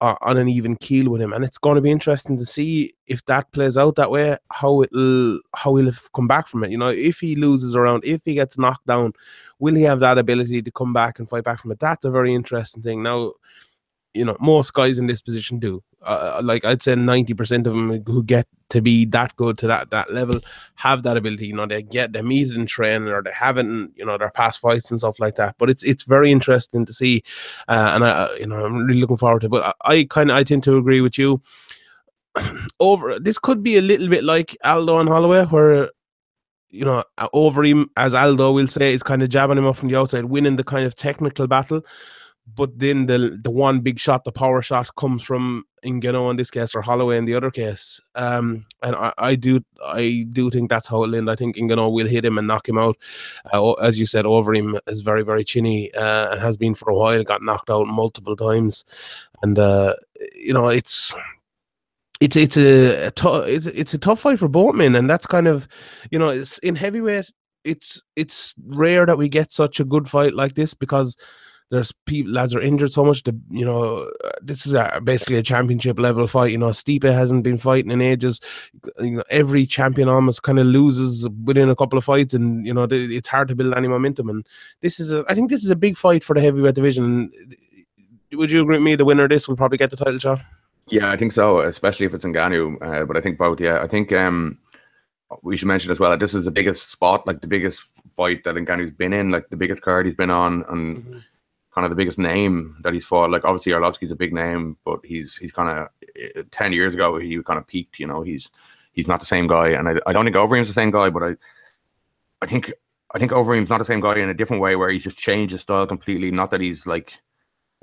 on 0.00 0.38
an 0.38 0.48
even 0.48 0.76
keel 0.76 1.10
with 1.10 1.20
him 1.20 1.32
and 1.32 1.44
it's 1.44 1.58
going 1.58 1.74
to 1.74 1.82
be 1.82 1.90
interesting 1.90 2.38
to 2.38 2.46
see 2.46 2.94
if 3.06 3.22
that 3.26 3.50
plays 3.52 3.76
out 3.76 3.96
that 3.96 4.10
way 4.10 4.36
how 4.50 4.80
it'll 4.82 5.38
how 5.54 5.76
he'll 5.76 5.92
come 6.14 6.26
back 6.26 6.48
from 6.48 6.64
it 6.64 6.70
you 6.70 6.78
know? 6.78 6.88
If 6.88 7.20
he 7.20 7.36
loses 7.36 7.76
around 7.76 8.02
if 8.04 8.22
he 8.24 8.34
gets 8.34 8.56
knocked 8.56 8.86
down 8.86 9.12
will 9.58 9.74
he 9.74 9.82
have 9.82 10.00
that 10.00 10.16
ability 10.16 10.62
to 10.62 10.70
come 10.70 10.92
back 10.92 11.18
and 11.18 11.28
fight 11.28 11.44
back 11.44 11.60
from 11.60 11.70
it? 11.72 11.78
That's 11.78 12.04
a 12.06 12.10
very 12.10 12.32
interesting 12.32 12.82
thing. 12.82 13.02
Now 13.02 13.32
you 14.14 14.24
know 14.24 14.36
most 14.40 14.72
guys 14.74 14.98
in 14.98 15.06
this 15.06 15.22
position 15.22 15.58
do. 15.58 15.82
Uh, 16.02 16.40
like 16.42 16.64
i'd 16.64 16.82
say 16.82 16.94
90% 16.94 17.58
of 17.58 17.64
them 17.74 18.02
who 18.06 18.22
get 18.22 18.46
to 18.70 18.80
be 18.80 19.04
that 19.04 19.36
good 19.36 19.58
to 19.58 19.66
that 19.66 19.90
that 19.90 20.10
level 20.10 20.40
have 20.76 21.02
that 21.02 21.18
ability. 21.18 21.48
You 21.48 21.54
know 21.54 21.66
they 21.66 21.82
get 21.82 22.12
they 22.12 22.22
meet 22.22 22.50
in 22.54 22.64
training 22.64 23.08
or 23.08 23.22
they 23.22 23.32
haven't. 23.32 23.92
you 23.96 24.06
know 24.06 24.16
their 24.16 24.30
past 24.30 24.60
fights 24.60 24.90
and 24.90 24.98
stuff 24.98 25.20
like 25.20 25.36
that. 25.36 25.56
But 25.58 25.68
it's 25.68 25.82
it's 25.82 26.04
very 26.04 26.30
interesting 26.30 26.86
to 26.86 26.92
see 26.92 27.22
uh, 27.68 27.90
and 27.94 28.04
i 28.04 28.08
uh, 28.08 28.32
you 28.38 28.46
know 28.46 28.64
i'm 28.64 28.86
really 28.86 29.00
looking 29.00 29.18
forward 29.18 29.40
to 29.40 29.46
it. 29.46 29.50
But 29.50 29.76
i, 29.84 29.92
I 29.92 30.04
kind 30.04 30.30
of 30.30 30.36
i 30.36 30.42
tend 30.44 30.64
to 30.64 30.78
agree 30.78 31.02
with 31.02 31.18
you. 31.18 31.42
Over 32.80 33.18
this 33.18 33.38
could 33.38 33.62
be 33.62 33.76
a 33.76 33.82
little 33.82 34.08
bit 34.08 34.24
like 34.24 34.56
aldo 34.64 34.98
and 34.98 35.08
holloway 35.08 35.44
where 35.44 35.90
you 36.72 36.84
know, 36.84 37.02
Overeem, 37.18 37.86
as 37.96 38.14
Aldo 38.14 38.52
will 38.52 38.68
say, 38.68 38.94
is 38.94 39.02
kind 39.02 39.24
of 39.24 39.28
jabbing 39.28 39.58
him 39.58 39.66
off 39.66 39.78
from 39.78 39.88
the 39.88 39.98
outside, 39.98 40.26
winning 40.26 40.54
the 40.54 40.62
kind 40.62 40.86
of 40.86 40.94
technical 40.94 41.48
battle 41.48 41.82
but 42.54 42.78
then 42.78 43.06
the 43.06 43.38
the 43.42 43.50
one 43.50 43.80
big 43.80 43.98
shot, 43.98 44.24
the 44.24 44.32
power 44.32 44.62
shot, 44.62 44.94
comes 44.96 45.22
from 45.22 45.64
Ngannou 45.84 46.30
in 46.30 46.36
this 46.36 46.50
case 46.50 46.74
or 46.74 46.82
Holloway 46.82 47.16
in 47.16 47.24
the 47.24 47.34
other 47.34 47.50
case. 47.50 48.00
Um, 48.14 48.66
and 48.82 48.94
I, 48.96 49.12
I 49.18 49.34
do 49.34 49.60
I 49.84 50.26
do 50.30 50.50
think 50.50 50.70
that's 50.70 50.86
how 50.86 51.02
it'll 51.02 51.14
end. 51.14 51.30
I 51.30 51.36
think 51.36 51.56
Ngannou 51.56 51.92
will 51.92 52.06
hit 52.06 52.24
him 52.24 52.38
and 52.38 52.46
knock 52.46 52.68
him 52.68 52.78
out. 52.78 52.96
Uh, 53.52 53.72
as 53.74 53.98
you 53.98 54.06
said, 54.06 54.24
Overeem 54.24 54.78
is 54.86 55.00
very 55.00 55.22
very 55.22 55.44
chinny 55.44 55.92
uh, 55.94 56.32
and 56.32 56.40
has 56.40 56.56
been 56.56 56.74
for 56.74 56.90
a 56.90 56.94
while. 56.94 57.22
Got 57.22 57.42
knocked 57.42 57.70
out 57.70 57.86
multiple 57.86 58.36
times, 58.36 58.84
and 59.42 59.58
uh, 59.58 59.94
you 60.34 60.52
know 60.52 60.68
it's. 60.68 61.14
It's 62.20 62.36
it's 62.36 62.58
a, 62.58 63.06
a 63.06 63.10
tough 63.12 63.48
it's, 63.48 63.64
it's 63.64 63.94
a 63.94 63.98
tough 63.98 64.20
fight 64.20 64.38
for 64.38 64.46
both 64.46 64.74
men, 64.74 64.94
and 64.94 65.08
that's 65.08 65.26
kind 65.26 65.48
of, 65.48 65.66
you 66.10 66.18
know, 66.18 66.28
it's 66.28 66.58
in 66.58 66.76
heavyweight. 66.76 67.32
It's 67.64 68.02
it's 68.14 68.54
rare 68.66 69.06
that 69.06 69.16
we 69.16 69.30
get 69.30 69.52
such 69.52 69.80
a 69.80 69.86
good 69.86 70.06
fight 70.06 70.34
like 70.34 70.54
this 70.54 70.74
because 70.74 71.16
there's 71.70 71.92
people 72.04 72.32
lads 72.32 72.54
are 72.54 72.60
injured 72.60 72.92
so 72.92 73.04
much 73.04 73.22
that 73.22 73.40
you 73.48 73.64
know 73.64 74.10
this 74.42 74.66
is 74.66 74.74
a, 74.74 75.00
basically 75.02 75.36
a 75.36 75.42
championship 75.42 75.98
level 75.98 76.26
fight. 76.26 76.50
You 76.50 76.58
know, 76.58 76.70
Stipe 76.70 77.04
hasn't 77.04 77.44
been 77.44 77.56
fighting 77.56 77.92
in 77.92 78.00
ages. 78.00 78.40
You 78.98 79.18
know, 79.18 79.24
every 79.30 79.66
champion 79.66 80.08
almost 80.08 80.42
kind 80.42 80.58
of 80.58 80.66
loses 80.66 81.28
within 81.44 81.70
a 81.70 81.76
couple 81.76 81.96
of 81.96 82.04
fights, 82.04 82.34
and 82.34 82.66
you 82.66 82.74
know 82.74 82.86
th- 82.86 83.10
it's 83.10 83.28
hard 83.28 83.48
to 83.48 83.54
build 83.54 83.74
any 83.74 83.86
momentum. 83.86 84.28
And 84.28 84.46
this 84.80 84.98
is 84.98 85.12
a, 85.12 85.24
I 85.28 85.34
think 85.34 85.48
this 85.48 85.62
is 85.62 85.70
a 85.70 85.76
big 85.76 85.96
fight 85.96 86.24
for 86.24 86.34
the 86.34 86.40
heavyweight 86.40 86.74
division. 86.74 87.30
Would 88.32 88.50
you 88.50 88.62
agree 88.62 88.76
with 88.76 88.84
me? 88.84 88.96
The 88.96 89.04
winner 89.04 89.24
of 89.24 89.30
this 89.30 89.46
will 89.46 89.56
probably 89.56 89.78
get 89.78 89.90
the 89.90 89.96
title 89.96 90.18
shot. 90.18 90.40
Yeah, 90.88 91.12
I 91.12 91.16
think 91.16 91.30
so, 91.30 91.60
especially 91.60 92.06
if 92.06 92.14
it's 92.14 92.24
Ngannou. 92.24 92.82
Uh, 92.82 93.04
but 93.04 93.16
I 93.16 93.20
think 93.20 93.38
both. 93.38 93.60
Yeah, 93.60 93.80
I 93.80 93.86
think 93.86 94.12
um, 94.12 94.58
we 95.42 95.56
should 95.56 95.68
mention 95.68 95.92
as 95.92 96.00
well 96.00 96.10
that 96.10 96.18
this 96.18 96.34
is 96.34 96.46
the 96.46 96.50
biggest 96.50 96.90
spot, 96.90 97.28
like 97.28 97.42
the 97.42 97.46
biggest 97.46 97.80
fight 98.10 98.42
that 98.42 98.56
Ngannou's 98.56 98.90
been 98.90 99.12
in, 99.12 99.30
like 99.30 99.48
the 99.50 99.56
biggest 99.56 99.82
card 99.82 100.06
he's 100.06 100.16
been 100.16 100.30
on, 100.30 100.64
and 100.68 100.96
Mm-hmm. 100.96 101.18
Kind 101.74 101.84
of 101.84 101.90
the 101.90 101.96
biggest 101.96 102.18
name 102.18 102.76
that 102.82 102.94
he's 102.94 103.04
fought. 103.04 103.30
Like 103.30 103.44
obviously 103.44 103.72
Arlovsky's 103.72 104.10
a 104.10 104.16
big 104.16 104.32
name, 104.32 104.76
but 104.84 105.00
he's 105.04 105.36
he's 105.36 105.52
kind 105.52 105.68
of 105.68 106.50
ten 106.50 106.72
years 106.72 106.94
ago 106.94 107.18
he 107.18 107.42
kind 107.42 107.58
of 107.58 107.66
peaked. 107.66 107.98
You 107.98 108.06
know, 108.06 108.22
he's 108.22 108.50
he's 108.92 109.08
not 109.08 109.20
the 109.20 109.26
same 109.26 109.46
guy, 109.46 109.70
and 109.70 109.88
I, 109.88 109.94
I 110.06 110.12
don't 110.12 110.24
think 110.24 110.36
Overeem's 110.36 110.68
the 110.68 110.74
same 110.74 110.90
guy, 110.90 111.10
but 111.10 111.22
I 111.22 111.36
I 112.42 112.46
think 112.46 112.72
I 113.14 113.18
think 113.18 113.32
Overeem's 113.32 113.70
not 113.70 113.78
the 113.78 113.84
same 113.84 114.00
guy 114.00 114.18
in 114.18 114.28
a 114.28 114.34
different 114.34 114.62
way 114.62 114.76
where 114.76 114.90
he's 114.90 115.04
just 115.04 115.18
changed 115.18 115.52
his 115.52 115.62
style 115.62 115.86
completely. 115.86 116.30
Not 116.30 116.50
that 116.50 116.60
he's 116.60 116.86
like 116.86 117.18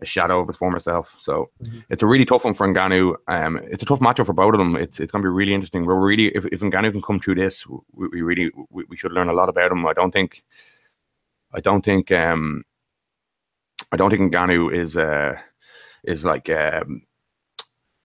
a 0.02 0.06
shadow 0.06 0.40
of 0.40 0.48
his 0.48 0.56
former 0.56 0.80
self. 0.80 1.16
So 1.18 1.50
it's 1.90 2.04
a 2.04 2.06
really 2.08 2.26
tough 2.26 2.46
one 2.46 2.54
for 2.54 2.68
Ngannou. 2.68 3.16
Um, 3.28 3.58
it's 3.64 3.84
a 3.84 3.86
tough 3.86 4.00
matchup 4.00 4.28
for 4.28 4.34
both 4.34 4.54
of 4.54 4.60
them. 4.60 4.76
It's 4.76 5.00
it's 5.00 5.12
gonna 5.12 5.24
be 5.24 5.30
really 5.30 5.54
interesting. 5.54 5.86
We're 5.86 6.00
really 6.00 6.28
if 6.36 6.46
if 6.48 6.62
Ngannou 6.62 6.92
can 6.92 7.02
come 7.02 7.20
through 7.20 7.36
this, 7.36 7.66
we, 7.68 8.08
we 8.12 8.22
really 8.22 8.52
we, 8.70 8.86
we 8.90 8.98
should 8.98 9.12
learn 9.12 9.30
a 9.30 9.34
lot 9.34 9.50
about 9.50 9.72
him. 9.72 9.86
I 9.86 9.94
don't 9.94 10.12
think 10.12 10.44
I 11.54 11.62
don't 11.62 11.84
think 11.84 12.12
um 12.12 12.64
I 13.92 13.98
don't 13.98 14.10
think 14.10 14.34
Ngannou 14.34 14.74
is 14.74 14.98
uh 14.98 15.38
is 16.04 16.26
like 16.26 16.50
um 16.50 17.04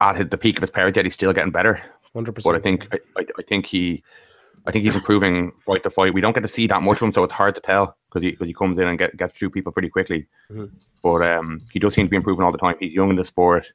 at 0.01 0.16
his, 0.16 0.29
the 0.29 0.38
peak 0.38 0.57
of 0.57 0.62
his 0.62 0.71
powers 0.71 0.92
yet. 0.97 1.05
He's 1.05 1.14
still 1.14 1.33
getting 1.33 1.53
better. 1.53 1.83
Hundred 2.12 2.33
percent. 2.33 2.53
But 2.53 2.59
I 2.59 2.62
think 2.62 2.95
I, 3.16 3.25
I, 3.38 3.42
think 3.42 3.66
he 3.66 4.03
I 4.66 4.71
think 4.71 4.85
he's 4.85 4.95
improving 4.95 5.53
fight 5.61 5.83
to 5.85 5.90
fight. 5.90 6.14
We 6.14 6.21
don't 6.21 6.35
get 6.35 6.42
to 6.42 6.49
see 6.49 6.66
that 6.66 6.83
much 6.83 6.99
of 6.99 7.03
him, 7.05 7.12
so 7.12 7.25
it's 7.25 7.33
hard 7.33 7.55
to 7.55 7.61
tell 7.61 7.97
because 8.09 8.23
he 8.23 8.33
because 8.33 8.47
he 8.49 8.55
comes 8.55 8.79
in 8.79 8.87
and 8.87 8.99
get, 8.99 9.16
gets 9.16 9.38
through 9.38 9.51
people 9.51 9.73
pretty 9.73 9.88
quickly. 9.88 10.27
Mhm. 10.51 10.71
But 11.03 11.23
um, 11.23 11.61
he 11.73 11.79
does 11.79 11.95
seem 11.95 12.07
to 12.07 12.11
be 12.11 12.16
improving 12.16 12.45
all 12.45 12.53
the 12.53 12.59
time. 12.59 12.77
He's 12.81 12.92
young 12.92 13.11
in 13.11 13.16
the 13.16 13.25
sport. 13.25 13.73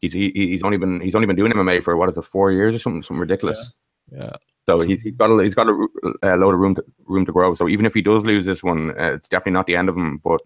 He's 0.00 0.12
he, 0.12 0.30
he's 0.34 0.62
only 0.62 0.78
been 0.78 1.00
he's 1.00 1.14
only 1.14 1.26
been 1.26 1.36
doing 1.36 1.52
MMA 1.52 1.82
for 1.82 1.96
what 1.96 2.08
is 2.08 2.16
it 2.16 2.22
four 2.22 2.50
years 2.52 2.74
or 2.74 2.78
something 2.78 3.02
something 3.02 3.20
ridiculous. 3.20 3.72
Yeah. 4.10 4.32
So 4.66 4.80
he's, 4.80 5.00
he's 5.00 5.16
got 5.16 5.30
a, 5.30 5.42
he's 5.42 5.54
got 5.54 5.68
a, 5.68 5.88
a 6.22 6.36
load 6.36 6.54
of 6.54 6.60
room 6.60 6.74
to, 6.76 6.84
room 7.06 7.24
to 7.26 7.32
grow. 7.32 7.54
So 7.54 7.68
even 7.68 7.86
if 7.86 7.94
he 7.94 8.02
does 8.02 8.24
lose 8.24 8.46
this 8.46 8.62
one, 8.62 8.90
uh, 8.90 9.14
it's 9.14 9.28
definitely 9.28 9.52
not 9.52 9.66
the 9.66 9.74
end 9.74 9.88
of 9.88 9.96
him. 9.96 10.18
But 10.18 10.40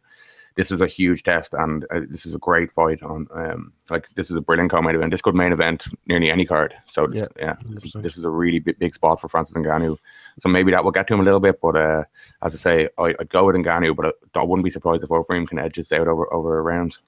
this 0.57 0.71
is 0.71 0.81
a 0.81 0.87
huge 0.87 1.23
test, 1.25 1.53
and 1.53 1.85
uh, 1.90 2.01
this 2.09 2.27
is 2.27 2.35
a 2.35 2.38
great 2.38 2.71
fight. 2.71 3.03
On 3.03 3.27
um, 3.35 3.73
like 3.90 4.09
this 4.14 4.31
is 4.31 4.37
a 4.37 4.40
brilliant 4.40 4.71
co-main 4.71 4.95
event. 4.95 5.11
This 5.11 5.23
could 5.23 5.35
main 5.35 5.53
event 5.53 5.87
nearly 6.07 6.31
any 6.31 6.47
card. 6.47 6.75
So 6.87 7.11
Yeah, 7.12 7.27
yeah, 7.37 7.57
this, 7.64 7.93
this 7.95 8.17
is 8.17 8.25
a 8.25 8.31
really 8.31 8.61
big, 8.61 8.79
big 8.79 8.95
spot 8.95 9.21
for 9.21 9.29
Francis 9.29 9.57
Ngannou. 9.57 9.99
So 10.40 10.49
maybe 10.49 10.71
that 10.73 10.85
will 10.85 10.93
get 10.93 11.07
to 11.09 11.14
him 11.14 11.21
a 11.21 11.25
little 11.25 11.40
bit. 11.40 11.61
But 11.61 11.77
uh, 11.77 12.05
as 12.43 12.55
I 12.55 12.59
say, 12.59 12.88
I, 12.99 13.14
I'd 13.19 13.31
go 13.31 13.47
with 13.47 13.57
Ngannou, 13.57 13.97
but 13.97 14.07
I, 14.07 14.40
I 14.40 14.45
wouldn't 14.45 14.64
be 14.64 14.71
surprised 14.71 15.03
if 15.03 15.11
Overeem 15.11 15.49
can 15.49 15.59
edge 15.59 15.77
this 15.77 15.93
out 15.93 16.07
over 16.07 16.33
over 16.33 16.59
a 16.59 16.62
round. 16.62 16.99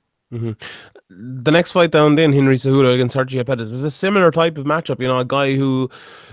the 1.09 1.52
next 1.52 1.70
fight 1.70 1.92
down 1.92 2.16
then 2.16 2.32
Henry 2.32 2.56
Cejudo 2.56 2.92
against 2.92 3.14
Sergio 3.14 3.46
Pettis 3.46 3.70
is 3.70 3.85
a 3.85 3.92
similar 3.92 4.32
type 4.32 4.59
of 4.59 4.64
matchup. 4.64 5.00
You 5.00 5.06
know, 5.06 5.20
a 5.20 5.24
guy 5.24 5.54
who 5.54 5.88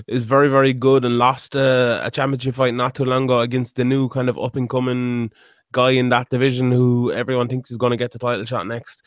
is 0.08 0.24
very 0.24 0.50
very 0.50 0.74
good 0.74 1.06
and 1.06 1.20
lost 1.20 1.56
uh, 1.56 2.02
a 2.04 2.10
championship 2.10 2.56
fight 2.56 2.74
not 2.74 2.96
too 2.96 3.06
long 3.06 3.26
ago 3.26 3.40
against 3.40 3.76
the 3.76 3.86
new 3.86 4.10
kind 4.10 4.30
of 4.30 4.40
up 4.40 4.56
and 4.56 4.68
coming 4.68 5.32
guy 5.74 5.92
in 5.92 6.10
that 6.10 6.30
division 6.30 6.72
who 6.72 7.12
everyone 7.12 7.50
thinks 7.50 7.70
is 7.70 7.78
going 7.78 7.92
to 7.92 7.98
get 7.98 8.12
the 8.12 8.20
title 8.20 8.46
shot 8.46 8.66
next. 8.66 9.04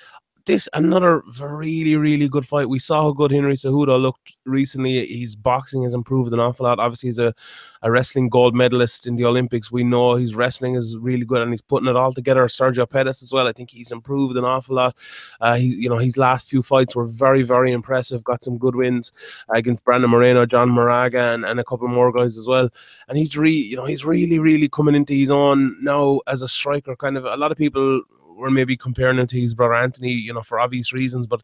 This 0.46 0.68
another 0.74 1.24
really 1.40 1.96
really 1.96 2.28
good 2.28 2.46
fight. 2.46 2.68
We 2.68 2.78
saw 2.78 3.02
how 3.02 3.12
good 3.12 3.32
Henry 3.32 3.54
Cejudo 3.54 4.00
looked 4.00 4.34
recently. 4.44 5.04
His 5.04 5.34
boxing 5.34 5.82
has 5.82 5.92
improved 5.92 6.32
an 6.32 6.38
awful 6.38 6.66
lot. 6.66 6.78
Obviously, 6.78 7.08
he's 7.08 7.18
a, 7.18 7.34
a 7.82 7.90
wrestling 7.90 8.28
gold 8.28 8.54
medalist 8.54 9.08
in 9.08 9.16
the 9.16 9.24
Olympics. 9.24 9.72
We 9.72 9.82
know 9.82 10.14
his 10.14 10.36
wrestling 10.36 10.76
is 10.76 10.96
really 10.98 11.24
good 11.24 11.42
and 11.42 11.52
he's 11.52 11.62
putting 11.62 11.88
it 11.88 11.96
all 11.96 12.12
together. 12.12 12.46
Sergio 12.46 12.88
Pettis 12.88 13.24
as 13.24 13.32
well. 13.32 13.48
I 13.48 13.52
think 13.52 13.72
he's 13.72 13.90
improved 13.90 14.36
an 14.36 14.44
awful 14.44 14.76
lot. 14.76 14.94
Uh, 15.40 15.56
he's 15.56 15.74
you 15.74 15.88
know 15.88 15.98
his 15.98 16.16
last 16.16 16.48
few 16.48 16.62
fights 16.62 16.94
were 16.94 17.06
very 17.06 17.42
very 17.42 17.72
impressive. 17.72 18.22
Got 18.22 18.44
some 18.44 18.56
good 18.56 18.76
wins 18.76 19.10
against 19.48 19.84
Brandon 19.84 20.08
Moreno, 20.08 20.46
John 20.46 20.70
Moraga, 20.70 21.34
and, 21.34 21.44
and 21.44 21.58
a 21.58 21.64
couple 21.64 21.88
more 21.88 22.12
guys 22.12 22.38
as 22.38 22.46
well. 22.46 22.70
And 23.08 23.18
he's 23.18 23.36
re 23.36 23.50
you 23.50 23.74
know 23.74 23.86
he's 23.86 24.04
really 24.04 24.38
really 24.38 24.68
coming 24.68 24.94
into 24.94 25.12
his 25.12 25.30
own 25.32 25.76
now 25.82 26.20
as 26.28 26.42
a 26.42 26.48
striker. 26.48 26.94
Kind 26.94 27.16
of 27.16 27.24
a 27.24 27.36
lot 27.36 27.50
of 27.50 27.58
people 27.58 28.02
we're 28.36 28.50
maybe 28.50 28.76
comparing 28.76 29.18
him 29.18 29.26
to 29.26 29.40
his 29.40 29.54
brother 29.54 29.74
Anthony, 29.74 30.12
you 30.12 30.32
know, 30.32 30.42
for 30.42 30.60
obvious 30.60 30.92
reasons. 30.92 31.26
But 31.26 31.42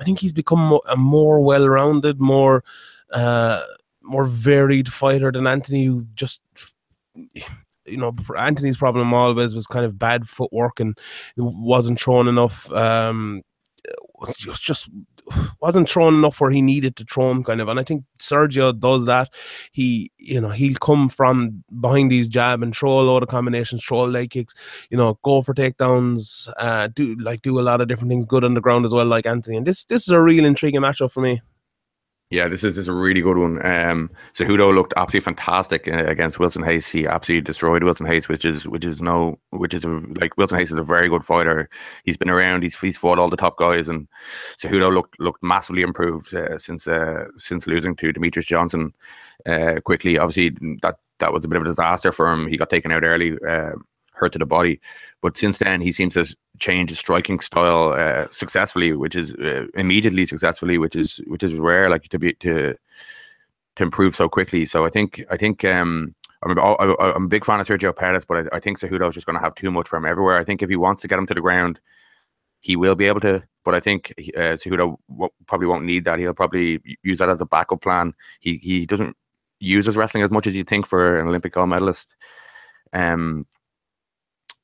I 0.00 0.04
think 0.04 0.18
he's 0.18 0.32
become 0.32 0.78
a 0.88 0.96
more 0.96 1.40
well-rounded, 1.40 2.20
more 2.20 2.64
uh, 3.12 3.62
more 4.02 4.24
varied 4.24 4.92
fighter 4.92 5.30
than 5.30 5.46
Anthony, 5.46 5.84
who 5.84 6.06
just 6.14 6.40
you 7.14 7.96
know 7.96 8.14
Anthony's 8.36 8.76
problem 8.76 9.14
always 9.14 9.54
was 9.54 9.66
kind 9.66 9.84
of 9.84 9.98
bad 9.98 10.28
footwork 10.28 10.80
and 10.80 10.98
wasn't 11.36 12.00
throwing 12.00 12.28
enough. 12.28 12.70
Um, 12.72 13.42
just 14.36 14.62
just 14.62 14.88
wasn't 15.60 15.88
thrown 15.88 16.14
enough 16.14 16.40
where 16.40 16.50
he 16.50 16.62
needed 16.62 16.96
to 16.96 17.04
throw 17.04 17.30
him 17.30 17.44
kind 17.44 17.60
of. 17.60 17.68
And 17.68 17.78
I 17.78 17.82
think 17.82 18.04
Sergio 18.18 18.78
does 18.78 19.04
that. 19.06 19.30
He 19.72 20.10
you 20.18 20.40
know 20.40 20.50
he'll 20.50 20.76
come 20.76 21.08
from 21.08 21.64
behind 21.80 22.10
these 22.10 22.28
jab 22.28 22.62
and 22.62 22.76
throw 22.76 23.00
a 23.00 23.02
lot 23.02 23.22
of 23.22 23.28
combinations 23.28 23.84
throw 23.84 24.04
leg 24.04 24.30
kicks 24.30 24.54
you 24.90 24.96
know 24.96 25.18
go 25.22 25.42
for 25.42 25.54
takedowns 25.54 26.48
uh 26.58 26.88
do 26.88 27.16
like 27.16 27.42
do 27.42 27.58
a 27.58 27.62
lot 27.62 27.80
of 27.80 27.88
different 27.88 28.10
things 28.10 28.24
good 28.26 28.44
on 28.44 28.54
the 28.54 28.60
ground 28.60 28.84
as 28.84 28.92
well 28.92 29.06
like 29.06 29.26
Anthony. 29.26 29.56
And 29.56 29.66
this 29.66 29.84
this 29.86 30.02
is 30.02 30.08
a 30.08 30.20
real 30.20 30.44
intriguing 30.44 30.80
matchup 30.80 31.12
for 31.12 31.20
me 31.20 31.40
yeah, 32.32 32.48
this 32.48 32.64
is, 32.64 32.76
this 32.76 32.84
is 32.84 32.88
a 32.88 32.94
really 32.94 33.20
good 33.20 33.36
one. 33.36 33.64
Um, 33.64 34.10
Cejudo 34.32 34.74
looked 34.74 34.94
absolutely 34.96 35.24
fantastic 35.26 35.86
uh, 35.86 36.06
against 36.06 36.38
Wilson 36.38 36.62
Reis. 36.62 36.88
He 36.88 37.06
absolutely 37.06 37.42
destroyed 37.42 37.84
Wilson 37.84 38.06
Reis, 38.06 38.26
which 38.26 38.46
is 38.46 38.66
which 38.66 38.86
is 38.86 39.02
no 39.02 39.38
which 39.50 39.74
is 39.74 39.84
a, 39.84 39.88
like 39.88 40.34
Wilson 40.38 40.56
Reis 40.56 40.72
is 40.72 40.78
a 40.78 40.82
very 40.82 41.10
good 41.10 41.26
fighter. 41.26 41.68
He's 42.04 42.16
been 42.16 42.30
around. 42.30 42.62
He's 42.62 42.78
he's 42.80 42.96
fought 42.96 43.18
all 43.18 43.28
the 43.28 43.36
top 43.36 43.58
guys, 43.58 43.86
and 43.86 44.08
Cejudo 44.56 44.90
looked 44.90 45.20
looked 45.20 45.42
massively 45.42 45.82
improved 45.82 46.34
uh, 46.34 46.56
since 46.56 46.88
uh, 46.88 47.26
since 47.36 47.66
losing 47.66 47.94
to 47.96 48.14
Demetrious 48.14 48.46
Johnson 48.46 48.94
uh, 49.44 49.80
quickly. 49.84 50.16
Obviously, 50.16 50.56
that 50.80 50.96
that 51.18 51.34
was 51.34 51.44
a 51.44 51.48
bit 51.48 51.56
of 51.56 51.64
a 51.64 51.66
disaster 51.66 52.12
for 52.12 52.32
him. 52.32 52.48
He 52.48 52.56
got 52.56 52.70
taken 52.70 52.92
out 52.92 53.04
early. 53.04 53.36
Uh, 53.46 53.72
hurt 54.12 54.32
to 54.32 54.38
the 54.38 54.46
body. 54.46 54.80
But 55.20 55.36
since 55.36 55.58
then, 55.58 55.80
he 55.80 55.92
seems 55.92 56.14
to 56.14 56.34
change 56.58 56.90
his 56.90 56.98
striking 56.98 57.40
style 57.40 57.92
uh, 57.92 58.26
successfully, 58.30 58.92
which 58.92 59.16
is 59.16 59.34
uh, 59.34 59.66
immediately 59.74 60.24
successfully, 60.26 60.78
which 60.78 60.96
is 60.96 61.20
which 61.26 61.42
is 61.42 61.54
rare, 61.54 61.90
like 61.90 62.08
to 62.08 62.18
be 62.18 62.34
to 62.34 62.74
to 63.76 63.82
improve 63.82 64.14
so 64.14 64.28
quickly. 64.28 64.66
So 64.66 64.84
I 64.84 64.90
think 64.90 65.24
I 65.30 65.36
think 65.36 65.64
um, 65.64 66.14
I'm, 66.42 66.58
a, 66.58 66.96
I'm 66.98 67.24
a 67.24 67.28
big 67.28 67.44
fan 67.44 67.60
of 67.60 67.66
Sergio 67.66 67.94
Pettis, 67.94 68.24
but 68.24 68.46
I, 68.52 68.56
I 68.56 68.60
think 68.60 68.78
Cejudo 68.78 69.08
is 69.08 69.14
just 69.14 69.26
going 69.26 69.38
to 69.38 69.42
have 69.42 69.54
too 69.54 69.70
much 69.70 69.88
for 69.88 69.96
him 69.96 70.06
everywhere. 70.06 70.38
I 70.38 70.44
think 70.44 70.62
if 70.62 70.68
he 70.68 70.76
wants 70.76 71.02
to 71.02 71.08
get 71.08 71.18
him 71.18 71.26
to 71.26 71.34
the 71.34 71.40
ground, 71.40 71.80
he 72.60 72.76
will 72.76 72.94
be 72.94 73.06
able 73.06 73.20
to. 73.20 73.42
But 73.64 73.74
I 73.74 73.80
think 73.80 74.12
uh, 74.36 74.56
Cejudo 74.58 74.96
probably 75.46 75.68
won't 75.68 75.84
need 75.84 76.04
that. 76.04 76.18
He'll 76.18 76.34
probably 76.34 76.80
use 77.02 77.18
that 77.18 77.28
as 77.28 77.40
a 77.40 77.46
backup 77.46 77.80
plan. 77.80 78.12
He 78.40 78.56
he 78.56 78.86
doesn't 78.86 79.16
use 79.60 79.86
his 79.86 79.96
wrestling 79.96 80.24
as 80.24 80.32
much 80.32 80.48
as 80.48 80.56
you 80.56 80.64
think 80.64 80.86
for 80.86 81.20
an 81.20 81.28
Olympic 81.28 81.52
gold 81.52 81.68
medalist. 81.68 82.16
Um, 82.92 83.46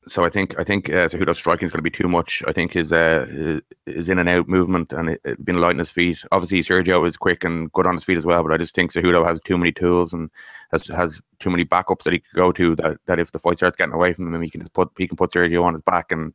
so 0.08 0.24
I 0.24 0.30
think 0.30 0.58
I 0.58 0.64
think 0.64 0.88
uh, 0.88 1.06
Cejudo's 1.08 1.38
striking 1.38 1.66
is 1.66 1.72
going 1.72 1.78
to 1.78 1.82
be 1.82 1.90
too 1.90 2.08
much. 2.08 2.42
I 2.46 2.52
think 2.52 2.72
his 2.72 2.92
uh, 2.92 3.60
his 3.86 4.08
in 4.08 4.18
and 4.18 4.28
out 4.28 4.48
movement 4.48 4.92
and 4.92 5.10
it, 5.10 5.20
it 5.24 5.38
light 5.48 5.70
on 5.70 5.78
his 5.78 5.90
feet. 5.90 6.22
Obviously, 6.32 6.60
Sergio 6.60 7.06
is 7.06 7.16
quick 7.16 7.44
and 7.44 7.70
good 7.72 7.86
on 7.86 7.94
his 7.94 8.04
feet 8.04 8.18
as 8.18 8.26
well, 8.26 8.42
but 8.42 8.52
I 8.52 8.56
just 8.56 8.74
think 8.74 8.92
Cejudo 8.92 9.26
has 9.26 9.40
too 9.40 9.58
many 9.58 9.72
tools 9.72 10.12
and 10.12 10.30
has 10.72 10.86
has 10.88 11.20
too 11.38 11.50
many 11.50 11.64
backups 11.64 12.02
that 12.04 12.12
he 12.12 12.18
could 12.18 12.34
go 12.34 12.52
to. 12.52 12.74
That, 12.76 12.98
that 13.06 13.18
if 13.18 13.32
the 13.32 13.38
fight 13.38 13.58
starts 13.58 13.76
getting 13.76 13.94
away 13.94 14.12
from 14.12 14.34
him, 14.34 14.42
he 14.42 14.50
can 14.50 14.62
just 14.62 14.72
put 14.72 14.90
he 14.98 15.06
can 15.06 15.16
put 15.16 15.32
Sergio 15.32 15.62
on 15.64 15.74
his 15.74 15.82
back, 15.82 16.10
and 16.10 16.32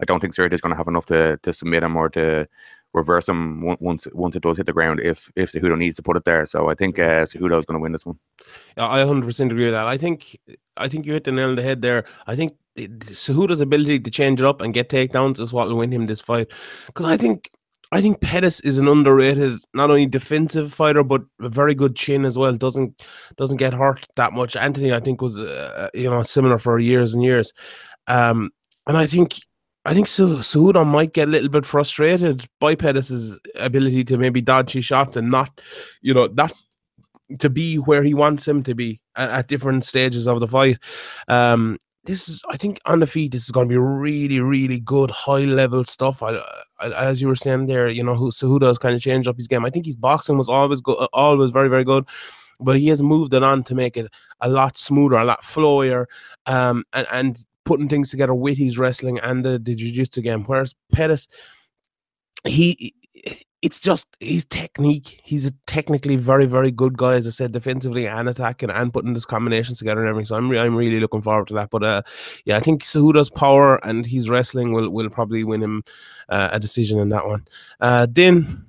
I 0.00 0.04
don't 0.04 0.20
think 0.20 0.34
Sergio 0.34 0.54
is 0.54 0.60
going 0.60 0.72
to 0.72 0.76
have 0.76 0.88
enough 0.88 1.06
to 1.06 1.38
to 1.42 1.52
submit 1.52 1.82
him 1.82 1.96
or 1.96 2.08
to 2.10 2.48
reverse 2.92 3.28
him 3.28 3.62
once 3.80 4.06
once 4.12 4.36
it 4.36 4.42
does 4.42 4.56
hit 4.56 4.66
the 4.66 4.72
ground. 4.72 5.00
If 5.00 5.30
if 5.36 5.52
Cejudo 5.52 5.76
needs 5.76 5.96
to 5.96 6.02
put 6.02 6.16
it 6.16 6.24
there, 6.24 6.46
so 6.46 6.70
I 6.70 6.74
think 6.74 6.98
uh, 6.98 7.24
Cejudo 7.24 7.58
is 7.58 7.64
going 7.64 7.78
to 7.78 7.82
win 7.82 7.92
this 7.92 8.06
one. 8.06 8.18
Yeah, 8.76 8.86
I 8.86 8.98
100 9.04 9.24
percent 9.24 9.52
agree 9.52 9.66
with 9.66 9.74
that. 9.74 9.86
I 9.86 9.98
think 9.98 10.38
I 10.76 10.88
think 10.88 11.06
you 11.06 11.12
hit 11.12 11.24
the 11.24 11.32
nail 11.32 11.50
on 11.50 11.56
the 11.56 11.62
head 11.62 11.82
there. 11.82 12.04
I 12.26 12.36
think 12.36 12.54
Cejudo's 12.76 13.60
ability 13.60 14.00
to 14.00 14.10
change 14.10 14.40
it 14.40 14.46
up 14.46 14.60
and 14.60 14.74
get 14.74 14.88
takedowns 14.88 15.40
is 15.40 15.52
what 15.52 15.68
will 15.68 15.76
win 15.76 15.92
him 15.92 16.06
this 16.06 16.20
fight. 16.20 16.48
Because 16.86 17.06
I 17.06 17.16
think 17.16 17.50
I 17.92 18.00
think 18.00 18.20
Pettis 18.20 18.60
is 18.60 18.78
an 18.78 18.86
underrated, 18.86 19.58
not 19.74 19.90
only 19.90 20.06
defensive 20.06 20.72
fighter 20.72 21.02
but 21.02 21.22
a 21.40 21.48
very 21.48 21.74
good 21.74 21.96
chin 21.96 22.24
as 22.24 22.38
well. 22.38 22.52
Doesn't 22.56 23.04
doesn't 23.36 23.58
get 23.58 23.74
hurt 23.74 24.06
that 24.16 24.32
much. 24.32 24.56
Anthony, 24.56 24.92
I 24.92 25.00
think, 25.00 25.20
was 25.20 25.38
uh, 25.38 25.88
you 25.94 26.08
know 26.08 26.22
similar 26.22 26.58
for 26.58 26.78
years 26.78 27.14
and 27.14 27.22
years. 27.22 27.52
Um, 28.06 28.50
and 28.86 28.96
I 28.96 29.06
think 29.06 29.36
I 29.86 29.94
think 29.94 30.08
Cejudo 30.08 30.86
might 30.86 31.14
get 31.14 31.28
a 31.28 31.30
little 31.30 31.48
bit 31.48 31.64
frustrated 31.64 32.46
by 32.60 32.74
Pettis's 32.74 33.38
ability 33.56 34.04
to 34.04 34.18
maybe 34.18 34.42
dodge 34.42 34.72
his 34.72 34.84
shots 34.84 35.16
and 35.16 35.30
not, 35.30 35.60
you 36.02 36.12
know, 36.12 36.26
not 36.26 36.52
to 37.38 37.48
be 37.48 37.76
where 37.76 38.02
he 38.02 38.12
wants 38.12 38.46
him 38.46 38.62
to 38.64 38.74
be 38.74 39.00
at, 39.16 39.30
at 39.30 39.48
different 39.48 39.84
stages 39.84 40.28
of 40.28 40.40
the 40.40 40.48
fight. 40.48 40.78
Um, 41.28 41.78
this 42.04 42.28
is, 42.28 42.42
I 42.48 42.56
think, 42.56 42.80
on 42.86 43.00
the 43.00 43.06
feet, 43.06 43.32
this 43.32 43.44
is 43.44 43.50
going 43.50 43.68
to 43.68 43.72
be 43.72 43.78
really, 43.78 44.40
really 44.40 44.80
good, 44.80 45.10
high 45.10 45.44
level 45.44 45.84
stuff. 45.84 46.22
I, 46.22 46.40
I, 46.80 47.06
as 47.06 47.22
you 47.22 47.28
were 47.28 47.36
saying 47.36 47.66
there, 47.66 47.88
you 47.88 48.02
know, 48.02 48.14
who 48.14 48.30
has 48.64 48.78
kind 48.78 48.94
of 48.94 49.02
changed 49.02 49.28
up 49.28 49.36
his 49.36 49.48
game. 49.48 49.64
I 49.64 49.70
think 49.70 49.86
his 49.86 49.96
boxing 49.96 50.38
was 50.38 50.48
always 50.48 50.80
good, 50.80 50.96
always 51.12 51.50
very, 51.50 51.68
very 51.68 51.84
good, 51.84 52.06
but 52.58 52.78
he 52.78 52.88
has 52.88 53.02
moved 53.02 53.34
it 53.34 53.42
on 53.42 53.64
to 53.64 53.74
make 53.74 53.96
it 53.96 54.10
a 54.40 54.48
lot 54.48 54.76
smoother, 54.76 55.16
a 55.16 55.24
lot 55.24 55.42
flowier, 55.42 56.06
um, 56.46 56.84
and 56.92 57.06
and 57.12 57.46
putting 57.70 57.88
things 57.88 58.10
together 58.10 58.34
with 58.34 58.58
his 58.58 58.76
wrestling 58.76 59.20
and 59.20 59.44
the, 59.44 59.60
the 59.66 59.76
jiu-jitsu 59.76 60.22
game. 60.22 60.42
Whereas 60.42 60.74
Pettis, 60.92 61.28
he 62.44 62.92
it's 63.62 63.78
just 63.78 64.08
his 64.18 64.44
technique. 64.44 65.20
He's 65.22 65.46
a 65.46 65.52
technically 65.66 66.16
very, 66.16 66.46
very 66.46 66.72
good 66.72 66.96
guy, 66.96 67.14
as 67.14 67.26
I 67.26 67.30
said, 67.30 67.52
defensively 67.52 68.08
and 68.08 68.28
attacking 68.28 68.70
and 68.70 68.92
putting 68.92 69.12
this 69.14 69.26
combinations 69.26 69.78
together 69.78 70.00
and 70.00 70.08
everything. 70.08 70.26
So 70.26 70.36
I'm, 70.36 70.48
re- 70.48 70.58
I'm 70.58 70.74
really 70.74 70.98
looking 70.98 71.22
forward 71.22 71.48
to 71.48 71.54
that. 71.54 71.70
But 71.70 71.84
uh, 71.84 72.02
yeah, 72.46 72.56
I 72.56 72.60
think 72.60 72.82
Cejudo's 72.82 73.30
power 73.30 73.76
and 73.86 74.04
his 74.04 74.28
wrestling 74.28 74.72
will, 74.72 74.90
will 74.90 75.10
probably 75.10 75.44
win 75.44 75.62
him 75.62 75.82
uh, 76.30 76.48
a 76.50 76.58
decision 76.58 76.98
in 76.98 77.10
that 77.10 77.26
one. 77.26 77.46
Uh, 77.80 78.06
then 78.10 78.64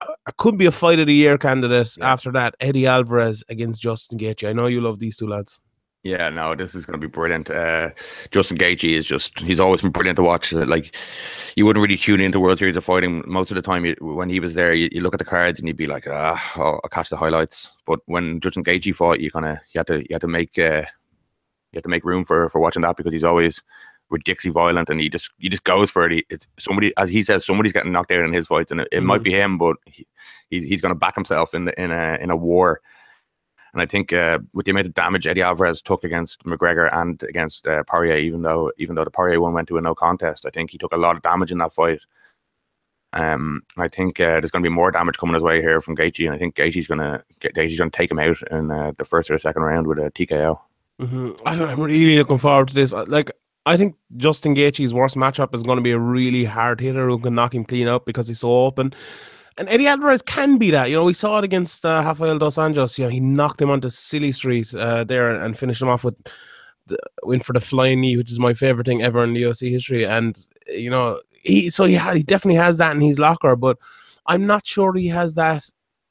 uh, 0.00 0.14
could 0.36 0.56
be 0.56 0.66
a 0.66 0.72
fight 0.72 1.00
of 1.00 1.08
the 1.08 1.14
year 1.14 1.36
candidate 1.36 1.96
yeah. 1.98 2.12
after 2.12 2.30
that. 2.32 2.54
Eddie 2.60 2.86
Alvarez 2.86 3.42
against 3.48 3.82
Justin 3.82 4.18
Gaethje. 4.18 4.48
I 4.48 4.52
know 4.52 4.68
you 4.68 4.80
love 4.80 5.00
these 5.00 5.16
two 5.16 5.26
lads. 5.26 5.60
Yeah, 6.04 6.30
no, 6.30 6.54
this 6.54 6.76
is 6.76 6.86
going 6.86 6.98
to 6.98 7.06
be 7.06 7.10
brilliant. 7.10 7.50
Uh, 7.50 7.90
Justin 8.30 8.56
Gaethje 8.56 8.96
is 8.96 9.04
just—he's 9.04 9.58
always 9.58 9.82
been 9.82 9.90
brilliant 9.90 10.16
to 10.16 10.22
watch. 10.22 10.52
Like, 10.52 10.94
you 11.56 11.66
wouldn't 11.66 11.82
really 11.82 11.96
tune 11.96 12.20
into 12.20 12.38
World 12.38 12.58
Series 12.58 12.76
of 12.76 12.84
Fighting 12.84 13.24
most 13.26 13.50
of 13.50 13.56
the 13.56 13.62
time. 13.62 13.84
You, 13.84 13.96
when 14.00 14.30
he 14.30 14.38
was 14.38 14.54
there, 14.54 14.72
you, 14.72 14.88
you, 14.92 15.02
look 15.02 15.14
at 15.14 15.18
the 15.18 15.24
cards 15.24 15.58
and 15.58 15.66
you'd 15.66 15.76
be 15.76 15.88
like, 15.88 16.06
"Ah, 16.08 16.40
I'll, 16.54 16.80
I'll 16.84 16.90
catch 16.90 17.08
the 17.08 17.16
highlights." 17.16 17.68
But 17.84 17.98
when 18.06 18.38
Justin 18.38 18.62
Gaethje 18.62 18.94
fought, 18.94 19.18
you 19.18 19.32
kind 19.32 19.46
of 19.46 19.58
you 19.72 19.80
had 19.80 19.88
to 19.88 19.98
you 19.98 20.12
had 20.12 20.20
to 20.20 20.28
make 20.28 20.56
uh, 20.56 20.84
you 21.72 21.78
had 21.78 21.82
to 21.82 21.90
make 21.90 22.04
room 22.04 22.24
for 22.24 22.48
for 22.48 22.60
watching 22.60 22.82
that 22.82 22.96
because 22.96 23.12
he's 23.12 23.24
always 23.24 23.62
ridiculously 24.10 24.50
violent 24.50 24.88
and 24.88 25.00
he 25.00 25.08
just 25.08 25.30
he 25.38 25.48
just 25.48 25.64
goes 25.64 25.90
for 25.90 26.06
it. 26.06 26.12
He, 26.12 26.26
it's 26.30 26.46
somebody, 26.58 26.92
as 26.96 27.10
he 27.10 27.22
says, 27.22 27.44
somebody's 27.44 27.72
getting 27.72 27.92
knocked 27.92 28.12
out 28.12 28.24
in 28.24 28.32
his 28.32 28.46
fights, 28.46 28.70
and 28.70 28.80
it, 28.80 28.88
it 28.92 28.98
mm-hmm. 28.98 29.06
might 29.06 29.22
be 29.22 29.32
him, 29.32 29.58
but 29.58 29.76
he, 29.86 30.06
he's 30.48 30.62
he's 30.64 30.80
going 30.80 30.94
to 30.94 30.98
back 30.98 31.16
himself 31.16 31.54
in 31.54 31.64
the, 31.64 31.82
in 31.82 31.90
a 31.90 32.18
in 32.20 32.30
a 32.30 32.36
war. 32.36 32.80
And 33.72 33.82
I 33.82 33.86
think 33.86 34.12
uh, 34.12 34.38
with 34.54 34.66
the 34.66 34.70
amount 34.70 34.86
of 34.86 34.94
damage 34.94 35.26
Eddie 35.26 35.42
Alvarez 35.42 35.82
took 35.82 36.04
against 36.04 36.44
McGregor 36.44 36.92
and 36.94 37.22
against 37.22 37.68
uh, 37.68 37.84
Poirier, 37.84 38.16
even 38.16 38.42
though 38.42 38.72
even 38.78 38.94
though 38.94 39.04
the 39.04 39.10
Poirier 39.10 39.40
one 39.40 39.52
went 39.52 39.68
to 39.68 39.76
a 39.76 39.80
no 39.80 39.94
contest, 39.94 40.46
I 40.46 40.50
think 40.50 40.70
he 40.70 40.78
took 40.78 40.92
a 40.92 40.98
lot 40.98 41.16
of 41.16 41.22
damage 41.22 41.52
in 41.52 41.58
that 41.58 41.72
fight. 41.72 42.00
Um, 43.12 43.62
I 43.76 43.88
think 43.88 44.20
uh, 44.20 44.40
there's 44.40 44.50
going 44.50 44.62
to 44.62 44.68
be 44.68 44.74
more 44.74 44.90
damage 44.90 45.16
coming 45.16 45.34
his 45.34 45.42
way 45.42 45.62
here 45.62 45.80
from 45.80 45.96
Gaethje, 45.96 46.26
and 46.26 46.34
I 46.34 46.38
think 46.38 46.54
Gaethje's 46.56 46.86
going 46.86 47.00
to 47.00 47.24
Gaethje's 47.40 47.78
going 47.78 47.90
to 47.90 47.96
take 47.96 48.10
him 48.10 48.18
out 48.18 48.36
in 48.50 48.70
uh, 48.70 48.92
the 48.96 49.04
first 49.04 49.30
or 49.30 49.34
the 49.34 49.40
second 49.40 49.62
round 49.62 49.86
with 49.86 49.98
a 49.98 50.10
TKO. 50.10 50.58
Mm-hmm. 51.00 51.32
I'm 51.46 51.80
really 51.80 52.16
looking 52.16 52.38
forward 52.38 52.68
to 52.68 52.74
this. 52.74 52.92
Like, 52.92 53.30
I 53.64 53.76
think 53.76 53.96
Justin 54.16 54.54
Gaethje's 54.54 54.92
worst 54.92 55.16
matchup 55.16 55.54
is 55.54 55.62
going 55.62 55.76
to 55.76 55.82
be 55.82 55.92
a 55.92 55.98
really 55.98 56.44
hard 56.44 56.80
hitter 56.80 57.08
who 57.08 57.18
can 57.18 57.34
knock 57.34 57.54
him 57.54 57.64
clean 57.64 57.88
up 57.88 58.04
because 58.04 58.28
he's 58.28 58.40
so 58.40 58.50
open. 58.50 58.92
And 59.58 59.68
Eddie 59.68 59.88
Alvarez 59.88 60.22
can 60.22 60.56
be 60.56 60.70
that. 60.70 60.88
You 60.88 60.96
know, 60.96 61.04
we 61.04 61.12
saw 61.12 61.38
it 61.38 61.44
against 61.44 61.84
uh, 61.84 62.02
Rafael 62.04 62.38
dos 62.38 62.56
Anjos. 62.56 62.96
You 62.96 63.04
know, 63.04 63.10
he 63.10 63.18
knocked 63.18 63.60
him 63.60 63.70
onto 63.70 63.88
Silly 63.88 64.30
Street 64.30 64.72
uh, 64.72 65.02
there 65.02 65.34
and 65.34 65.58
finished 65.58 65.82
him 65.82 65.88
off 65.88 66.04
with 66.04 66.16
the, 66.86 66.96
went 67.24 67.44
for 67.44 67.52
the 67.52 67.60
flying 67.60 68.00
knee, 68.00 68.16
which 68.16 68.30
is 68.30 68.38
my 68.38 68.54
favorite 68.54 68.86
thing 68.86 69.02
ever 69.02 69.22
in 69.24 69.32
the 69.32 69.42
UFC 69.42 69.68
history. 69.68 70.06
And 70.06 70.38
you 70.68 70.90
know, 70.90 71.20
he 71.42 71.70
so 71.70 71.86
he, 71.86 71.96
ha- 71.96 72.14
he 72.14 72.22
definitely 72.22 72.58
has 72.60 72.76
that 72.76 72.94
in 72.94 73.00
his 73.00 73.18
locker, 73.18 73.56
but 73.56 73.78
I'm 74.26 74.46
not 74.46 74.64
sure 74.64 74.94
he 74.94 75.08
has 75.08 75.34
that. 75.34 75.64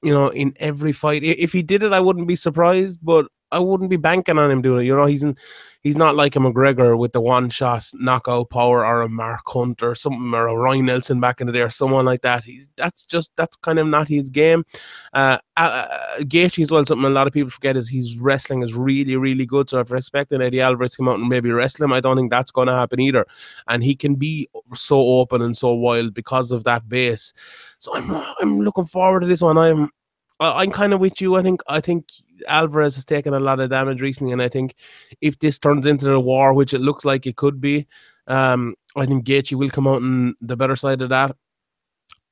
You 0.04 0.14
know, 0.14 0.28
in 0.30 0.54
every 0.60 0.92
fight. 0.92 1.24
If 1.24 1.52
he 1.52 1.64
did 1.64 1.82
it, 1.82 1.92
I 1.92 2.00
wouldn't 2.00 2.28
be 2.28 2.36
surprised. 2.36 3.00
But 3.02 3.26
I 3.52 3.60
wouldn't 3.60 3.90
be 3.90 3.98
banking 3.98 4.38
on 4.38 4.52
him 4.52 4.62
doing 4.62 4.82
it. 4.84 4.88
You 4.88 4.96
know, 4.96 5.06
he's 5.06 5.24
in, 5.24 5.38
he's 5.82 5.96
not 5.96 6.16
like 6.16 6.36
a 6.36 6.40
McGregor 6.40 6.98
with 6.98 7.14
the 7.14 7.22
one 7.22 7.50
shot 7.50 7.88
knockout 7.94 8.50
power 8.50 8.86
or 8.86 9.02
a 9.02 9.10
Mark 9.10 9.42
Hunt 9.46 9.82
or 9.82 9.96
something 9.96 10.34
or 10.34 10.48
a 10.48 10.56
Roy 10.56 10.82
Nelson 10.82 11.20
back 11.20 11.40
in 11.40 11.48
the 11.48 11.54
day 11.54 11.62
or 11.62 11.70
someone 11.70 12.06
like 12.06 12.22
that. 12.22 12.44
He, 12.44 12.66
that's 12.76 13.06
just 13.06 13.32
that's 13.38 13.56
kind 13.58 13.80
of 13.80 13.88
not 13.88 14.08
his 14.08 14.30
game. 14.30 14.66
Uh, 15.14 15.38
uh, 15.56 15.88
Gaethje 16.20 16.64
as 16.64 16.72
well. 16.72 16.86
Something 16.86 17.06
a 17.06 17.10
lot 17.10 17.28
of 17.28 17.34
people 17.34 17.50
forget 17.50 17.78
is 17.78 17.90
his 17.90 18.18
wrestling 18.18 18.64
is 18.64 18.74
really 18.74 19.16
really 19.16 19.46
good. 19.46 19.70
So 19.70 19.80
if 19.80 19.92
expecting 19.92 20.42
Eddie 20.42 20.62
Alvarez 20.62 20.92
to 20.92 20.98
come 20.98 21.10
out 21.10 21.20
and 21.20 21.30
maybe 21.30 21.52
wrestle 21.52 21.86
him, 21.86 21.94
I 21.94 22.02
don't 22.02 22.18
think 22.18 22.32
that's 22.32 22.52
going 22.52 22.68
to 22.68 22.74
happen 22.74 23.00
either. 23.00 23.26
And 23.68 23.84
he 23.84 23.96
can 23.96 24.16
be 24.16 24.50
so 24.74 25.00
open 25.00 25.42
and 25.42 25.56
so 25.56 25.74
wild 25.74 26.14
because 26.14 26.52
of 26.52 26.66
that 26.66 26.90
base. 26.90 27.34
So 27.80 27.96
I'm 27.96 28.12
I'm 28.42 28.60
looking 28.60 28.86
forward 28.86 29.22
to 29.22 29.28
this 29.28 29.42
one. 29.42 29.58
I'm 29.58 29.90
I'm 30.40 30.72
kind 30.72 30.94
of 30.94 31.00
with 31.00 31.20
you. 31.20 31.36
I 31.36 31.42
think 31.42 31.62
I 31.68 31.82
think 31.82 32.10
Alvarez 32.48 32.96
has 32.96 33.06
taken 33.06 33.34
a 33.34 33.40
lot 33.40 33.60
of 33.60 33.70
damage 33.70 34.02
recently, 34.02 34.34
and 34.34 34.42
I 34.42 34.50
think 34.50 34.76
if 35.22 35.40
this 35.40 35.58
turns 35.58 35.88
into 35.88 36.12
a 36.12 36.20
war, 36.20 36.54
which 36.54 36.74
it 36.74 36.82
looks 36.82 37.06
like 37.06 37.26
it 37.26 37.36
could 37.38 37.60
be, 37.60 37.88
Um, 38.28 38.76
I 38.96 39.06
think 39.06 39.26
Gaethje 39.26 39.58
will 39.58 39.70
come 39.70 39.88
out 39.88 40.02
on 40.02 40.36
the 40.42 40.58
better 40.58 40.76
side 40.76 41.02
of 41.02 41.10
that. 41.10 41.36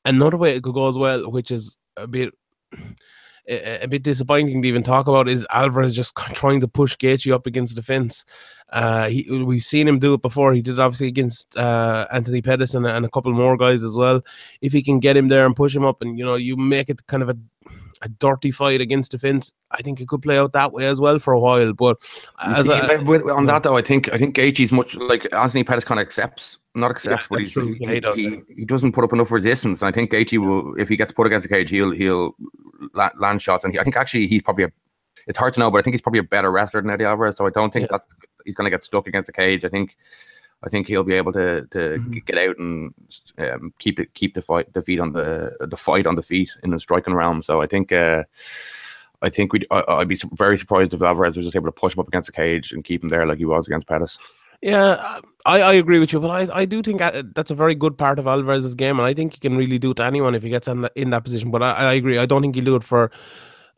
Another 0.04 0.38
way 0.38 0.56
it 0.56 0.62
could 0.62 0.74
go 0.74 0.88
as 0.88 0.98
well, 0.98 1.32
which 1.32 1.52
is 1.52 1.78
a 1.98 2.06
bit 2.06 2.34
a 3.48 3.88
bit 3.88 4.04
disappointing 4.04 4.62
to 4.62 4.68
even 4.68 4.84
talk 4.84 5.08
about, 5.08 5.30
is 5.30 5.48
Alvarez 5.50 5.96
just 5.96 6.16
trying 6.34 6.62
to 6.62 6.68
push 6.68 6.96
Gaethje 6.98 7.32
up 7.32 7.48
against 7.48 7.76
the 7.76 7.84
fence. 7.84 8.26
Uh, 8.74 9.08
he, 9.08 9.30
we've 9.30 9.64
seen 9.64 9.88
him 9.88 10.00
do 10.00 10.16
it 10.16 10.22
before. 10.22 10.54
He 10.54 10.62
did 10.62 10.74
it 10.74 10.80
obviously 10.80 11.08
against 11.08 11.56
uh, 11.56 12.08
Anthony 12.12 12.42
Pettis 12.42 12.74
and, 12.74 12.86
and 12.86 13.06
a 13.06 13.10
couple 13.10 13.32
more 13.34 13.56
guys 13.56 13.84
as 13.84 13.96
well. 13.96 14.22
If 14.62 14.74
he 14.74 14.82
can 14.84 15.00
get 15.00 15.16
him 15.16 15.28
there 15.28 15.46
and 15.46 15.56
push 15.56 15.76
him 15.76 15.86
up, 15.86 16.02
and 16.02 16.18
you 16.18 16.26
know, 16.26 16.36
you 16.36 16.58
make 16.58 16.90
it 16.90 17.06
kind 17.08 17.24
of 17.24 17.30
a 17.30 17.38
a 18.02 18.10
dirty 18.10 18.52
fight 18.52 18.82
against 18.82 19.12
defence. 19.12 19.52
I 19.72 19.82
think 19.82 20.00
it 20.00 20.08
could 20.08 20.22
play 20.22 20.38
out 20.38 20.54
that 20.54 20.74
way 20.74 20.86
as 20.88 21.00
well 21.02 21.20
for 21.20 21.34
a 21.34 21.40
while. 21.40 21.74
But 21.74 21.98
See, 22.04 22.98
with, 23.04 23.24
on 23.30 23.46
that 23.48 23.64
though, 23.64 23.78
I 23.78 23.82
think 23.82 24.12
I 24.14 24.18
think 24.18 24.36
Gaethje's 24.36 24.72
much 24.72 24.96
like 24.96 25.32
Anthony 25.34 25.64
Pettis 25.64 25.86
kind 25.86 26.00
of 26.00 26.06
accepts, 26.06 26.60
not 26.74 26.92
accepts, 26.92 27.24
yeah, 27.24 27.28
but 27.30 27.40
he's, 27.40 27.54
he, 27.54 27.78
yeah, 27.80 27.92
he, 27.92 28.00
does, 28.00 28.16
he, 28.16 28.42
he, 28.56 28.66
doesn't 28.66 28.92
put 28.92 29.04
up 29.04 29.14
enough 29.14 29.32
resistance. 29.32 29.84
I 29.84 29.92
think 29.92 30.12
Gaethje 30.12 30.38
will, 30.38 30.80
if 30.80 30.90
he 30.90 30.98
gets 30.98 31.12
put 31.12 31.28
against 31.28 31.48
the 31.48 31.54
cage, 31.54 31.70
he'll 31.70 31.92
he'll 31.92 32.36
land 32.94 33.42
shots, 33.42 33.64
and 33.64 33.74
he, 33.74 33.80
I 33.80 33.84
think 33.84 33.96
actually 33.96 34.28
he's 34.28 34.42
probably 34.42 34.66
a. 34.66 34.72
It's 35.28 35.40
hard 35.40 35.56
to 35.56 35.60
know, 35.60 35.72
but 35.72 35.80
I 35.80 35.82
think 35.82 35.96
he's 35.96 36.02
probably 36.02 36.20
a 36.20 36.24
better 36.24 36.52
wrestler 36.52 36.82
than 36.82 36.92
Eddie 36.92 37.06
Alvarez. 37.06 37.38
So 37.38 37.48
I 37.48 37.50
don't 37.50 37.74
think 37.74 37.90
that 37.90 38.02
he's 38.46 38.54
going 38.54 38.66
to 38.66 38.70
get 38.70 38.84
stuck 38.84 39.08
against 39.08 39.26
the 39.26 39.34
cage. 39.34 39.66
I 39.66 39.70
think 39.70 39.98
I 40.66 40.70
think 40.70 40.88
he'll 40.88 41.04
be 41.04 41.16
able 41.16 41.34
to 41.34 41.62
to 41.72 41.78
mm-hmm. 41.78 42.18
get 42.26 42.38
out 42.38 42.58
and 42.58 42.94
um, 43.38 43.74
keep 43.80 44.00
it 44.00 44.14
keep 44.14 44.34
the 44.34 44.42
fight 44.42 44.74
the 44.74 44.82
feet 44.82 45.00
on 45.00 45.14
the 45.14 45.56
the 45.60 45.78
fight 45.78 46.08
on 46.08 46.16
the 46.16 46.24
feet 46.24 46.52
in 46.64 46.72
the 46.72 46.80
striking 46.80 47.14
realm. 47.14 47.42
So 47.44 47.62
I 47.62 47.68
think. 47.68 47.92
Uh, 47.92 48.24
I 49.22 49.30
think 49.30 49.54
we'd, 49.54 49.66
I, 49.72 49.98
would 49.98 50.10
be 50.10 50.20
very 50.34 50.58
surprised 50.58 50.94
if 50.94 51.02
Alvarez 51.02 51.36
was 51.36 51.46
just 51.46 51.56
able 51.56 51.68
to 51.68 51.72
push 51.72 51.96
him 51.96 52.02
up 52.02 52.08
against 52.08 52.28
the 52.28 52.34
cage 52.34 52.72
and 52.72 52.84
keep 52.84 53.02
him 53.02 53.10
there 53.10 53.26
like 53.26 53.40
he 53.40 53.46
was 53.46 53.66
against 53.66 53.88
Pettis. 53.88 54.20
Yeah, 54.62 55.20
I, 55.46 55.62
I 55.62 55.74
agree 55.74 56.00
with 56.00 56.12
you, 56.12 56.20
but 56.20 56.30
I, 56.30 56.62
I 56.62 56.66
do 56.66 56.82
think 56.82 57.02
uh, 57.02 57.24
that's 57.34 57.52
a 57.52 57.56
very 57.56 57.76
good 57.76 57.98
part 57.98 58.20
of 58.20 58.28
Alvarez's 58.28 58.76
game, 58.76 59.00
and 59.00 59.06
I 59.06 59.14
think 59.14 59.34
he 59.34 59.40
can 59.40 59.58
really 59.58 59.80
do 59.80 59.92
it 59.92 59.98
to 59.98 60.04
anyone 60.04 60.36
if 60.36 60.44
he 60.44 60.50
gets 60.50 60.68
in, 60.68 60.82
the, 60.82 60.92
in 60.96 61.12
that 61.12 61.24
position. 61.24 61.52
But 61.52 61.64
I, 61.64 61.72
I 61.72 61.94
agree. 61.94 62.18
I 62.18 62.26
don't 62.26 62.42
think 62.42 62.56
he'll 62.56 62.66
do 62.66 62.76
it 62.76 62.84
for 62.84 63.12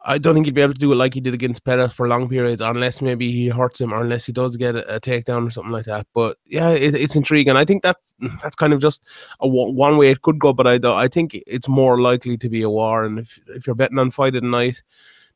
I 0.08 0.18
don't 0.18 0.34
think 0.34 0.46
he'd 0.46 0.56
be 0.56 0.62
able 0.62 0.74
to 0.74 0.80
do 0.80 0.94
it 0.94 0.96
like 0.96 1.14
he 1.14 1.20
did 1.20 1.34
against 1.34 1.66
Pettis 1.66 1.94
for 1.94 2.08
long 2.08 2.30
periods, 2.30 2.62
unless 2.62 3.02
maybe 3.02 3.30
he 3.30 3.50
hurts 3.50 3.82
him 3.82 3.94
or 3.94 4.02
unless 4.02 4.26
he 4.26 4.32
does 4.32 4.56
get 4.56 4.74
a, 4.74 4.96
a 4.96 5.02
takedown 5.02 5.46
or 5.46 5.52
something 5.52 5.74
like 5.74 5.84
that. 5.86 6.08
But 6.14 6.38
yeah, 6.46 6.70
it, 6.70 6.96
it's 6.96 7.18
intriguing. 7.18 7.58
I 7.58 7.66
think 7.66 7.84
that 7.84 7.98
that's 8.42 8.56
kind 8.56 8.72
of 8.72 8.80
just 8.80 9.04
a 9.42 9.48
one 9.48 9.98
way 9.98 10.10
it 10.10 10.22
could 10.22 10.40
go, 10.40 10.54
but 10.54 10.66
I 10.66 10.80
I 10.96 11.10
think 11.10 11.38
it's 11.46 11.68
more 11.68 12.00
likely 12.00 12.38
to 12.38 12.48
be 12.48 12.62
a 12.62 12.70
war. 12.70 13.04
And 13.04 13.20
if 13.20 13.38
if 13.48 13.68
you're 13.68 13.76
betting 13.76 14.00
on 14.00 14.12
fight 14.12 14.36
at 14.36 14.44
night, 14.44 14.82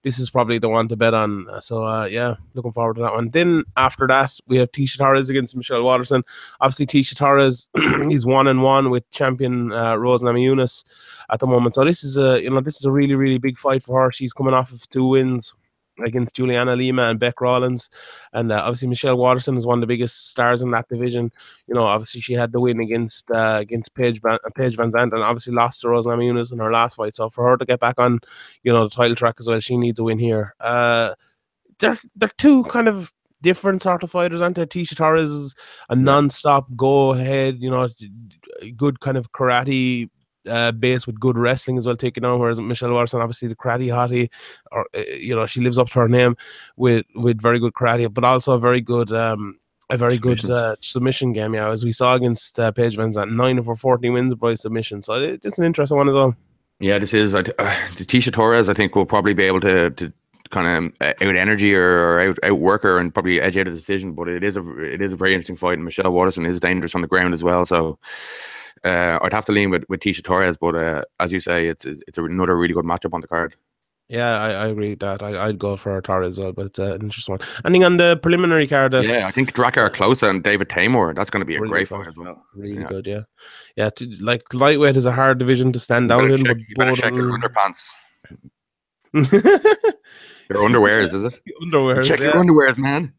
this 0.03 0.19
is 0.19 0.29
probably 0.29 0.57
the 0.57 0.69
one 0.69 0.87
to 0.87 0.95
bet 0.95 1.13
on. 1.13 1.47
So 1.61 1.83
uh, 1.83 2.05
yeah, 2.05 2.35
looking 2.53 2.71
forward 2.71 2.95
to 2.95 3.01
that 3.01 3.13
one. 3.13 3.29
Then 3.29 3.63
after 3.77 4.07
that, 4.07 4.31
we 4.47 4.57
have 4.57 4.71
Tecia 4.71 4.97
Torres 4.97 5.29
against 5.29 5.55
Michelle 5.55 5.83
Waterson. 5.83 6.23
Obviously, 6.59 6.85
Tecia 6.85 7.15
Torres 7.15 7.69
is 7.75 8.25
one 8.25 8.47
and 8.47 8.63
one 8.63 8.89
with 8.89 9.09
champion 9.11 9.71
uh, 9.71 9.95
Rose 9.95 10.21
Namajunas 10.21 10.83
at 11.29 11.39
the 11.39 11.47
moment. 11.47 11.75
So 11.75 11.85
this 11.85 12.03
is 12.03 12.17
a 12.17 12.41
you 12.41 12.49
know 12.49 12.61
this 12.61 12.77
is 12.77 12.85
a 12.85 12.91
really 12.91 13.15
really 13.15 13.37
big 13.37 13.59
fight 13.59 13.83
for 13.83 14.01
her. 14.01 14.11
She's 14.11 14.33
coming 14.33 14.53
off 14.53 14.71
of 14.71 14.87
two 14.89 15.07
wins 15.07 15.53
against 16.03 16.35
Juliana 16.35 16.75
Lima 16.75 17.03
and 17.03 17.19
Bec 17.19 17.39
Rawlings. 17.41 17.89
And 18.33 18.51
uh, 18.51 18.61
obviously, 18.63 18.87
Michelle 18.87 19.17
Waterson 19.17 19.57
is 19.57 19.65
one 19.65 19.77
of 19.77 19.81
the 19.81 19.87
biggest 19.87 20.29
stars 20.29 20.61
in 20.61 20.71
that 20.71 20.87
division. 20.89 21.31
You 21.67 21.75
know, 21.75 21.83
obviously, 21.83 22.21
she 22.21 22.33
had 22.33 22.51
the 22.51 22.59
win 22.59 22.79
against 22.79 23.29
uh, 23.31 23.57
against 23.59 23.93
Paige 23.93 24.21
Van, 24.21 24.37
uh, 24.45 24.49
Paige 24.55 24.77
VanZant 24.77 25.13
and 25.13 25.23
obviously 25.23 25.53
lost 25.53 25.81
to 25.81 25.89
Rose 25.89 26.05
Namajunas 26.05 26.51
in 26.51 26.59
her 26.59 26.71
last 26.71 26.95
fight. 26.95 27.15
So 27.15 27.29
for 27.29 27.43
her 27.49 27.57
to 27.57 27.65
get 27.65 27.79
back 27.79 27.99
on, 27.99 28.19
you 28.63 28.71
know, 28.71 28.85
the 28.85 28.95
title 28.95 29.15
track 29.15 29.35
as 29.39 29.47
well, 29.47 29.59
she 29.59 29.77
needs 29.77 29.99
a 29.99 30.03
win 30.03 30.19
here. 30.19 30.55
Uh, 30.59 31.13
they're, 31.79 31.99
they're 32.15 32.31
two 32.37 32.63
kind 32.65 32.87
of 32.87 33.11
different 33.41 33.81
sort 33.81 34.03
of 34.03 34.11
fighters, 34.11 34.39
aren't 34.41 34.55
they? 34.55 34.65
Tecia 34.65 34.95
Torres 34.95 35.29
is 35.29 35.55
a 35.89 35.95
non-stop 35.95 36.67
go 36.75 37.11
ahead, 37.13 37.57
you 37.59 37.69
know, 37.69 37.89
good 38.75 38.99
kind 38.99 39.17
of 39.17 39.31
karate 39.31 40.09
uh, 40.47 40.71
base 40.71 41.05
with 41.05 41.19
good 41.19 41.37
wrestling 41.37 41.77
as 41.77 41.85
well, 41.85 41.95
taking 41.95 42.25
on. 42.25 42.39
Whereas 42.39 42.59
Michelle 42.59 42.93
Waterson, 42.93 43.21
obviously 43.21 43.47
the 43.47 43.55
karate 43.55 43.87
hottie, 43.87 44.29
or 44.71 44.87
uh, 44.95 45.01
you 45.17 45.35
know, 45.35 45.45
she 45.45 45.61
lives 45.61 45.77
up 45.77 45.89
to 45.89 45.99
her 45.99 46.07
name 46.09 46.35
with 46.75 47.05
with 47.15 47.41
very 47.41 47.59
good 47.59 47.73
karate, 47.73 48.11
but 48.13 48.23
also 48.23 48.53
a 48.53 48.59
very 48.59 48.81
good. 48.81 49.11
Um, 49.11 49.57
a 49.89 49.97
very 49.97 50.17
good 50.17 50.49
uh, 50.49 50.77
submission 50.79 51.33
game, 51.33 51.53
yeah. 51.53 51.69
As 51.69 51.83
we 51.83 51.91
saw 51.91 52.15
against 52.15 52.57
uh, 52.57 52.71
Paige 52.71 52.95
VanZant, 52.95 53.29
nine 53.29 53.57
of 53.57 53.65
her 53.65 53.75
forty 53.75 54.09
wins 54.09 54.33
by 54.35 54.53
submission. 54.53 55.01
So 55.01 55.15
it's 55.15 55.59
an 55.59 55.65
interesting 55.65 55.97
one 55.97 56.07
as 56.07 56.15
well. 56.15 56.33
Yeah, 56.79 56.97
this 56.97 57.13
is 57.13 57.35
uh, 57.35 57.43
Tecia 57.43 58.31
Torres. 58.31 58.69
I 58.69 58.73
think 58.73 58.95
will 58.95 59.05
probably 59.05 59.33
be 59.33 59.43
able 59.43 59.59
to 59.59 59.89
to 59.89 60.13
kind 60.49 60.93
of 61.01 61.07
out 61.19 61.35
energy 61.35 61.75
or, 61.75 61.83
or 61.83 62.21
out 62.21 62.39
outwork 62.43 62.83
her 62.83 62.99
and 62.99 63.13
probably 63.13 63.41
edge 63.41 63.57
out 63.57 63.67
a 63.67 63.71
decision. 63.71 64.13
But 64.13 64.29
it 64.29 64.43
is 64.45 64.55
a 64.55 64.79
it 64.79 65.01
is 65.01 65.11
a 65.11 65.17
very 65.17 65.33
interesting 65.33 65.57
fight. 65.57 65.73
And 65.73 65.83
Michelle 65.83 66.11
Waterson 66.11 66.45
is 66.45 66.59
dangerous 66.59 66.95
on 66.95 67.01
the 67.01 67.07
ground 67.07 67.33
as 67.33 67.43
well. 67.43 67.65
So 67.65 67.99
uh, 68.83 69.19
I'd 69.21 69.33
have 69.33 69.45
to 69.45 69.51
lean 69.51 69.69
with, 69.69 69.83
with 69.89 69.99
Tecia 69.99 70.23
Torres, 70.23 70.57
but 70.57 70.75
uh, 70.75 71.03
as 71.19 71.31
you 71.31 71.39
say, 71.39 71.67
it's 71.67 71.85
it's 71.85 72.17
another 72.17 72.57
really 72.57 72.73
good 72.73 72.85
matchup 72.85 73.13
on 73.13 73.21
the 73.21 73.27
card. 73.27 73.55
Yeah, 74.11 74.37
I, 74.37 74.51
I 74.51 74.67
agree 74.67 74.89
with 74.89 74.99
that. 74.99 75.23
I, 75.23 75.47
I'd 75.47 75.57
go 75.57 75.77
for 75.77 76.01
Torres 76.01 76.33
as 76.33 76.39
well, 76.39 76.51
but 76.51 76.65
it's 76.65 76.79
uh, 76.79 76.95
an 76.95 77.01
interesting 77.01 77.31
one. 77.31 77.47
Anything 77.63 77.85
on 77.85 77.95
the 77.95 78.19
preliminary 78.21 78.67
card? 78.67 78.93
Uh, 78.93 78.99
yeah, 78.99 79.25
I 79.25 79.31
think 79.31 79.53
Drakkar 79.53 79.89
Klose 79.89 80.27
and 80.27 80.43
David 80.43 80.67
Teymur. 80.67 81.15
That's 81.15 81.29
going 81.29 81.39
to 81.39 81.45
be 81.45 81.55
a 81.55 81.61
really 81.61 81.71
great 81.71 81.87
fight 81.87 82.09
as 82.09 82.17
well. 82.17 82.43
Really 82.53 82.81
yeah. 82.81 82.87
good, 82.89 83.07
yeah. 83.07 83.21
Yeah, 83.77 83.89
to, 83.91 84.05
like 84.19 84.53
lightweight 84.53 84.97
is 84.97 85.05
a 85.05 85.13
hard 85.13 85.39
division 85.39 85.71
to 85.71 85.79
stand 85.79 86.11
out 86.11 86.29
in. 86.29 86.43
Check, 86.43 86.47
but 86.47 86.57
you 86.57 86.75
better 86.75 86.91
check 86.91 87.13
your 87.13 87.31
underpants. 87.31 87.89
your 89.13 89.23
underwears, 90.59 91.13
is 91.13 91.23
it? 91.23 91.39
Underwears. 91.63 92.03
Check 92.03 92.19
yeah. 92.19 92.25
your 92.25 92.33
underwears, 92.33 92.77
man. 92.77 93.13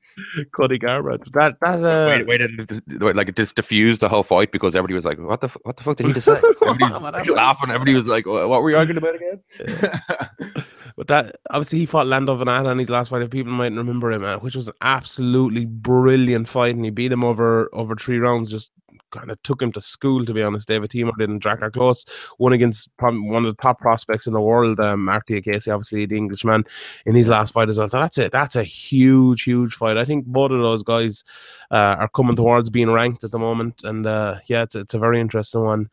Cody 0.52 0.78
Garbrandt. 0.78 1.30
That 1.32 1.56
that 1.60 1.84
uh, 1.84 2.08
wait, 2.08 2.26
wait, 2.26 3.00
wait, 3.00 3.16
like 3.16 3.28
it 3.28 3.36
just 3.36 3.56
diffused 3.56 4.00
the 4.00 4.08
whole 4.08 4.22
fight 4.22 4.52
because 4.52 4.74
everybody 4.74 4.94
was 4.94 5.04
like, 5.04 5.18
"What 5.18 5.40
the 5.40 5.48
what 5.62 5.76
the 5.76 5.82
fuck 5.82 5.96
did 5.96 6.06
he 6.06 6.12
just 6.12 6.26
say?" 6.26 6.40
Everybody 6.62 6.84
was 6.90 7.28
laughing. 7.28 7.70
Everybody 7.70 7.94
was 7.94 8.06
like, 8.06 8.26
"What 8.26 8.62
were 8.62 8.70
you 8.70 8.76
arguing 8.76 8.98
about 8.98 9.14
again?" 9.14 9.42
but 10.96 11.08
that 11.08 11.36
obviously 11.50 11.78
he 11.78 11.86
fought 11.86 12.06
Lando 12.06 12.36
Vannata 12.36 12.72
in 12.72 12.78
his 12.78 12.90
last 12.90 13.08
fight. 13.08 13.22
If 13.22 13.30
people 13.30 13.52
might 13.52 13.72
remember 13.72 14.12
him, 14.12 14.22
man, 14.22 14.38
which 14.38 14.56
was 14.56 14.68
an 14.68 14.74
absolutely 14.80 15.64
brilliant 15.64 16.48
fight, 16.48 16.74
and 16.74 16.84
he 16.84 16.90
beat 16.90 17.12
him 17.12 17.24
over 17.24 17.70
over 17.72 17.96
three 17.96 18.18
rounds, 18.18 18.50
just 18.50 18.70
kind 19.12 19.30
of 19.30 19.40
took 19.42 19.62
him 19.62 19.70
to 19.72 19.80
school, 19.80 20.24
to 20.26 20.34
be 20.34 20.42
honest. 20.42 20.66
David 20.66 20.90
Teymur 20.90 21.12
did, 21.16 21.30
and 21.30 21.40
Drakkar 21.40 21.70
Klose, 21.70 22.08
one 22.38 22.52
against 22.52 22.88
one 22.98 23.46
of 23.46 23.56
the 23.56 23.62
top 23.62 23.78
prospects 23.78 24.26
in 24.26 24.32
the 24.32 24.40
world, 24.40 24.80
um, 24.80 25.04
Marc 25.04 25.28
Diakiese, 25.28 25.72
obviously 25.72 26.06
the 26.06 26.16
Englishman, 26.16 26.64
in 27.06 27.14
his 27.14 27.28
last 27.28 27.52
fight 27.52 27.68
as 27.68 27.78
well. 27.78 27.88
So 27.88 28.00
that's 28.00 28.18
it. 28.18 28.32
That's 28.32 28.56
a 28.56 28.64
huge, 28.64 29.44
huge 29.44 29.74
fight. 29.74 29.96
I 29.96 30.04
think 30.04 30.26
both 30.26 30.50
of 30.50 30.60
those 30.60 30.82
guys 30.82 31.22
uh, 31.70 31.96
are 32.00 32.08
coming 32.08 32.34
towards 32.34 32.70
being 32.70 32.90
ranked 32.90 33.22
at 33.22 33.30
the 33.30 33.38
moment, 33.38 33.84
and 33.84 34.06
uh, 34.06 34.38
yeah, 34.46 34.62
it's, 34.62 34.74
it's 34.74 34.94
a 34.94 34.98
very 34.98 35.20
interesting 35.20 35.62
one 35.62 35.88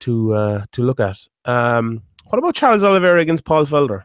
to 0.00 0.34
uh, 0.34 0.64
to 0.72 0.82
look 0.82 1.00
at. 1.00 1.18
Um, 1.44 2.02
what 2.26 2.38
about 2.38 2.54
Charles 2.54 2.84
Oliveira 2.84 3.20
against 3.20 3.44
Paul 3.44 3.66
Felder? 3.66 4.04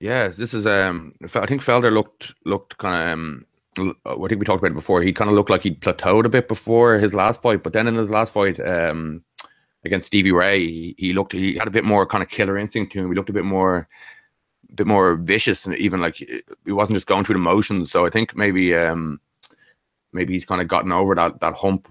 Yes, 0.00 0.36
this 0.36 0.52
is 0.52 0.66
um. 0.66 1.12
I 1.22 1.46
think 1.46 1.62
Felder 1.62 1.92
looked 1.92 2.34
looked 2.44 2.76
kind 2.78 3.02
of 3.02 3.12
um 3.12 3.46
I 3.78 4.14
think 4.28 4.38
we 4.38 4.44
talked 4.44 4.62
about 4.62 4.72
it 4.72 4.74
before. 4.74 5.02
He 5.02 5.12
kind 5.12 5.30
of 5.30 5.36
looked 5.36 5.50
like 5.50 5.62
he 5.62 5.74
plateaued 5.74 6.24
a 6.24 6.28
bit 6.28 6.48
before 6.48 6.98
his 6.98 7.14
last 7.14 7.40
fight, 7.40 7.62
but 7.62 7.72
then 7.72 7.88
in 7.88 7.94
his 7.94 8.10
last 8.10 8.32
fight 8.32 8.60
um, 8.60 9.24
against 9.84 10.06
Stevie 10.06 10.32
Ray, 10.32 10.60
he, 10.60 10.94
he, 10.98 11.12
looked 11.12 11.32
he 11.32 11.54
had 11.54 11.68
a 11.68 11.72
bit 11.72 11.84
more 11.84 12.06
kind 12.06 12.22
of 12.22 12.28
killer 12.28 12.58
instinct 12.58 12.92
to 12.92 13.00
him. 13.00 13.08
He 13.08 13.14
looked 13.14 13.30
a 13.30 13.34
bit 13.34 13.44
more, 13.44 13.88
a 14.70 14.74
bit 14.74 14.86
more 14.86 15.16
vicious, 15.16 15.64
and 15.64 15.74
even 15.76 16.00
like 16.00 16.16
he 16.16 16.72
wasn't 16.72 16.96
just 16.96 17.06
going 17.06 17.24
through 17.24 17.34
the 17.34 17.40
motions. 17.40 17.90
So 17.90 18.04
I 18.04 18.10
think 18.10 18.36
maybe 18.36 18.74
um, 18.74 19.20
maybe 20.12 20.34
he's 20.34 20.44
kind 20.44 20.60
of 20.60 20.68
gotten 20.68 20.92
over 20.92 21.14
that 21.14 21.40
that 21.40 21.54
hump 21.54 21.88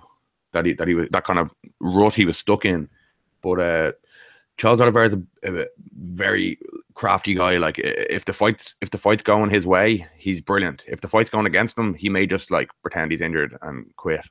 that 0.54 0.66
he 0.66 0.74
that 0.74 0.88
he 0.88 0.94
was 0.94 1.10
that 1.10 1.24
kind 1.24 1.40
of 1.40 1.50
rut 1.80 2.14
he 2.14 2.26
was 2.26 2.38
stuck 2.38 2.66
in. 2.66 2.90
But 3.42 3.60
uh, 3.60 3.92
Charles 4.58 4.82
Oliveira 4.82 5.08
is 5.08 5.14
a, 5.14 5.62
a, 5.62 5.66
very 5.96 6.60
crafty 7.02 7.34
guy. 7.34 7.58
Like 7.58 7.80
if 7.80 8.26
the 8.26 8.34
fight 8.34 8.76
if 8.80 8.92
the 8.92 8.98
fight's 8.98 9.24
going 9.24 9.50
his 9.50 9.66
way, 9.66 10.08
he's 10.18 10.40
brilliant. 10.40 10.84
If 10.88 11.02
the 11.02 11.08
fight's 11.08 11.32
going 11.32 11.48
against 11.48 11.76
him, 11.78 11.96
he 11.96 12.10
may 12.10 12.28
just 12.28 12.52
like 12.52 12.70
pretend 12.84 13.10
he's 13.10 13.22
injured 13.22 13.58
and 13.64 13.94
quit. 13.96 14.22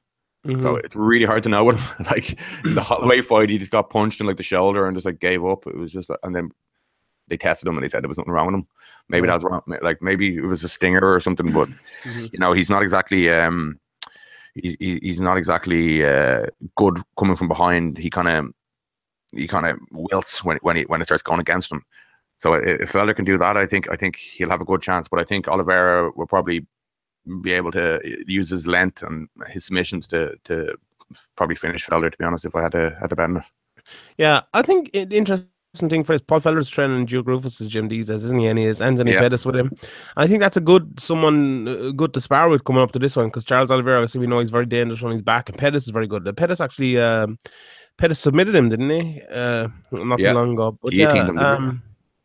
Mm-hmm. 0.46 0.60
So 0.60 0.76
it's 0.76 0.94
really 0.94 1.26
hard 1.26 1.42
to 1.42 1.48
know 1.48 1.64
what 1.64 1.74
like 2.10 2.38
the 2.62 2.80
Holloway 2.82 3.22
fight. 3.22 3.50
He 3.50 3.58
just 3.58 3.72
got 3.72 3.90
punched 3.90 4.20
in 4.20 4.26
like 4.28 4.36
the 4.36 4.44
shoulder 4.44 4.86
and 4.86 4.96
just 4.96 5.04
like 5.04 5.18
gave 5.18 5.44
up. 5.44 5.66
It 5.66 5.76
was 5.76 5.92
just 5.92 6.10
and 6.22 6.34
then 6.34 6.50
they 7.26 7.36
tested 7.36 7.68
him 7.68 7.74
and 7.76 7.82
they 7.82 7.88
said 7.88 8.02
there 8.04 8.08
was 8.08 8.18
nothing 8.18 8.32
wrong 8.32 8.46
with 8.46 8.54
him. 8.54 8.66
Maybe 9.08 9.26
that 9.26 9.34
was 9.34 9.44
wrong. 9.44 9.62
Like 9.82 10.00
maybe 10.00 10.36
it 10.36 10.46
was 10.46 10.62
a 10.62 10.68
stinger 10.68 11.12
or 11.12 11.18
something. 11.18 11.52
But 11.52 11.68
mm-hmm. 11.68 12.26
you 12.32 12.38
know 12.38 12.52
he's 12.52 12.70
not 12.70 12.82
exactly 12.82 13.30
um 13.30 13.80
he, 14.54 14.98
he's 15.02 15.20
not 15.20 15.38
exactly 15.38 16.04
uh, 16.04 16.46
good 16.76 16.98
coming 17.16 17.36
from 17.36 17.48
behind. 17.48 17.98
He 17.98 18.10
kind 18.10 18.28
of 18.28 18.52
he 19.32 19.46
kind 19.46 19.66
of 19.66 19.78
wilts 19.92 20.44
when 20.44 20.58
when 20.62 20.76
he 20.76 20.82
when 20.84 21.00
it 21.00 21.04
starts 21.04 21.22
going 21.22 21.40
against 21.40 21.72
him. 21.72 21.82
So 22.40 22.54
if 22.54 22.92
Felder 22.92 23.14
can 23.14 23.24
do 23.24 23.38
that, 23.38 23.56
I 23.56 23.66
think 23.66 23.88
I 23.90 23.96
think 23.96 24.16
he'll 24.16 24.50
have 24.50 24.62
a 24.62 24.64
good 24.64 24.82
chance. 24.82 25.08
But 25.08 25.20
I 25.20 25.24
think 25.24 25.46
Oliveira 25.46 26.10
will 26.16 26.26
probably 26.26 26.66
be 27.42 27.52
able 27.52 27.70
to 27.72 28.00
use 28.26 28.48
his 28.50 28.66
length 28.66 29.02
and 29.02 29.28
his 29.48 29.66
submissions 29.66 30.06
to 30.08 30.34
to 30.44 30.74
probably 31.36 31.54
finish 31.56 31.86
Felder. 31.86 32.10
To 32.10 32.18
be 32.18 32.24
honest, 32.24 32.44
if 32.46 32.56
I 32.56 32.62
had 32.62 32.72
to 32.72 32.96
had 33.00 33.10
to 33.10 33.16
bet 33.16 33.30
on 33.30 33.36
it. 33.38 33.44
Yeah, 34.16 34.40
I 34.54 34.62
think 34.62 34.90
it 34.94 35.12
interesting 35.12 35.48
thing 35.90 36.02
for 36.02 36.12
his 36.14 36.22
Paul 36.22 36.40
Felder's 36.40 36.68
training 36.70 37.06
Duke 37.06 37.26
Roufus's 37.26 37.68
gym 37.68 37.88
these 37.88 38.06
days, 38.06 38.24
isn't 38.24 38.38
he? 38.40 38.46
And 38.46 38.58
he 38.58 38.64
has 38.64 38.80
Anthony 38.80 39.12
Yeah. 39.12 39.20
Pettis 39.20 39.44
with 39.44 39.56
him. 39.56 39.70
I 40.16 40.26
think 40.26 40.40
that's 40.40 40.56
a 40.56 40.60
good 40.62 40.98
someone 40.98 41.68
uh, 41.68 41.90
good 41.90 42.14
to 42.14 42.20
spar 42.22 42.48
with 42.48 42.64
coming 42.64 42.82
up 42.82 42.92
to 42.92 42.98
this 42.98 43.16
one 43.16 43.26
because 43.26 43.44
Charles 43.44 43.70
Oliveira, 43.70 43.98
obviously, 43.98 44.20
we 44.20 44.26
know 44.26 44.38
he's 44.40 44.50
very 44.50 44.66
dangerous 44.66 45.02
on 45.02 45.10
his 45.10 45.22
back, 45.22 45.48
and 45.50 45.58
Pettis 45.58 45.84
is 45.84 45.90
very 45.90 46.06
good. 46.06 46.26
Uh, 46.26 46.32
Pettis 46.32 46.60
actually, 46.60 46.98
um, 46.98 47.38
Pettis 47.98 48.18
submitted 48.18 48.54
him, 48.54 48.70
didn't 48.70 48.90
he? 48.90 49.20
Uh, 49.30 49.68
not 49.92 50.18
Yeah. 50.20 50.30
too 50.30 50.38
long 50.38 50.52
ago. 50.54 50.78
But 50.82 50.94
yeah, 50.94 51.28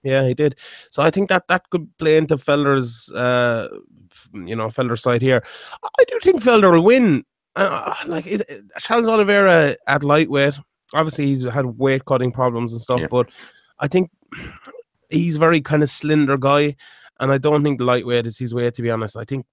him, 0.05 0.11
didn't 0.11 0.11
he? 0.11 0.11
yeah, 0.11 0.27
he 0.27 0.33
did. 0.33 0.55
So 0.91 1.03
I 1.03 1.11
think 1.11 1.29
that 1.29 1.47
that 1.47 1.69
could 1.69 1.87
play 1.97 2.17
into 2.17 2.37
Felder's, 2.37 3.11
uh, 3.11 3.67
you 4.33 4.55
know, 4.55 4.67
Felder's 4.67 5.01
side 5.01 5.21
here. 5.21 5.43
I 5.99 6.03
do 6.07 6.19
think 6.21 6.41
Felder 6.43 6.71
will 6.71 6.83
win. 6.83 7.23
Uh, 7.55 7.93
like 8.07 8.27
it, 8.27 8.41
it- 8.49 8.63
Charles 8.79 9.07
Oliveira 9.07 9.75
at 9.87 10.03
lightweight, 10.03 10.55
obviously 10.93 11.25
he's 11.27 11.43
had 11.49 11.65
weight 11.77 12.05
cutting 12.05 12.31
problems 12.31 12.73
and 12.73 12.81
stuff, 12.81 12.99
Yeah. 13.01 13.07
but 13.09 13.29
I 13.79 13.87
think 13.87 14.09
he's 15.09 15.37
very 15.37 15.61
kind 15.61 15.83
of 15.83 15.89
slender 15.89 16.37
guy. 16.37 16.75
And 17.19 17.31
I 17.31 17.37
don't 17.37 17.63
think 17.63 17.77
the 17.77 17.85
lightweight 17.85 18.27
is 18.27 18.37
his 18.37 18.53
way, 18.53 18.69
to 18.69 18.81
be 18.81 18.91
honest. 18.91 19.15
I 19.15 19.23
think 19.23 19.45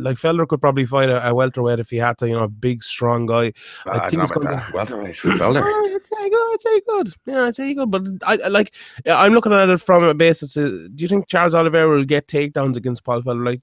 like 0.00 0.16
Felder 0.16 0.48
could 0.48 0.60
probably 0.60 0.84
fight 0.84 1.08
a, 1.08 1.28
a 1.28 1.32
welterweight 1.34 1.78
if 1.78 1.90
he 1.90 1.96
had 1.96 2.18
to, 2.18 2.26
you 2.26 2.34
know, 2.34 2.42
a 2.42 2.48
big, 2.48 2.82
strong 2.82 3.26
guy. 3.26 3.52
I 3.86 3.90
I 3.90 3.98
think 4.08 4.10
think 4.10 4.22
it's 4.22 4.32
gonna 4.32 4.56
that. 4.56 4.72
Welterweight 4.74 5.14
for 5.16 5.28
Felder. 5.30 5.62
Oh, 5.64 5.94
I'd 5.94 6.06
say 6.06 6.28
good. 6.28 6.52
I'd 6.52 6.60
say 6.60 6.80
good. 6.88 7.14
Yeah, 7.26 7.42
I'd 7.44 7.54
say 7.54 7.74
good. 7.74 7.90
But 7.90 8.02
I, 8.26 8.38
I 8.44 8.48
like. 8.48 8.74
Yeah, 9.06 9.20
I'm 9.20 9.32
looking 9.32 9.52
at 9.52 9.68
it 9.68 9.80
from 9.80 10.02
a 10.02 10.12
basis. 10.12 10.56
uh, 10.56 10.88
do 10.94 11.02
you 11.02 11.08
think 11.08 11.28
Charles 11.28 11.54
Oliveira 11.54 11.88
will 11.88 12.04
get 12.04 12.26
takedowns 12.26 12.76
against 12.76 13.04
Paul 13.04 13.22
Felder? 13.22 13.44
Like, 13.44 13.60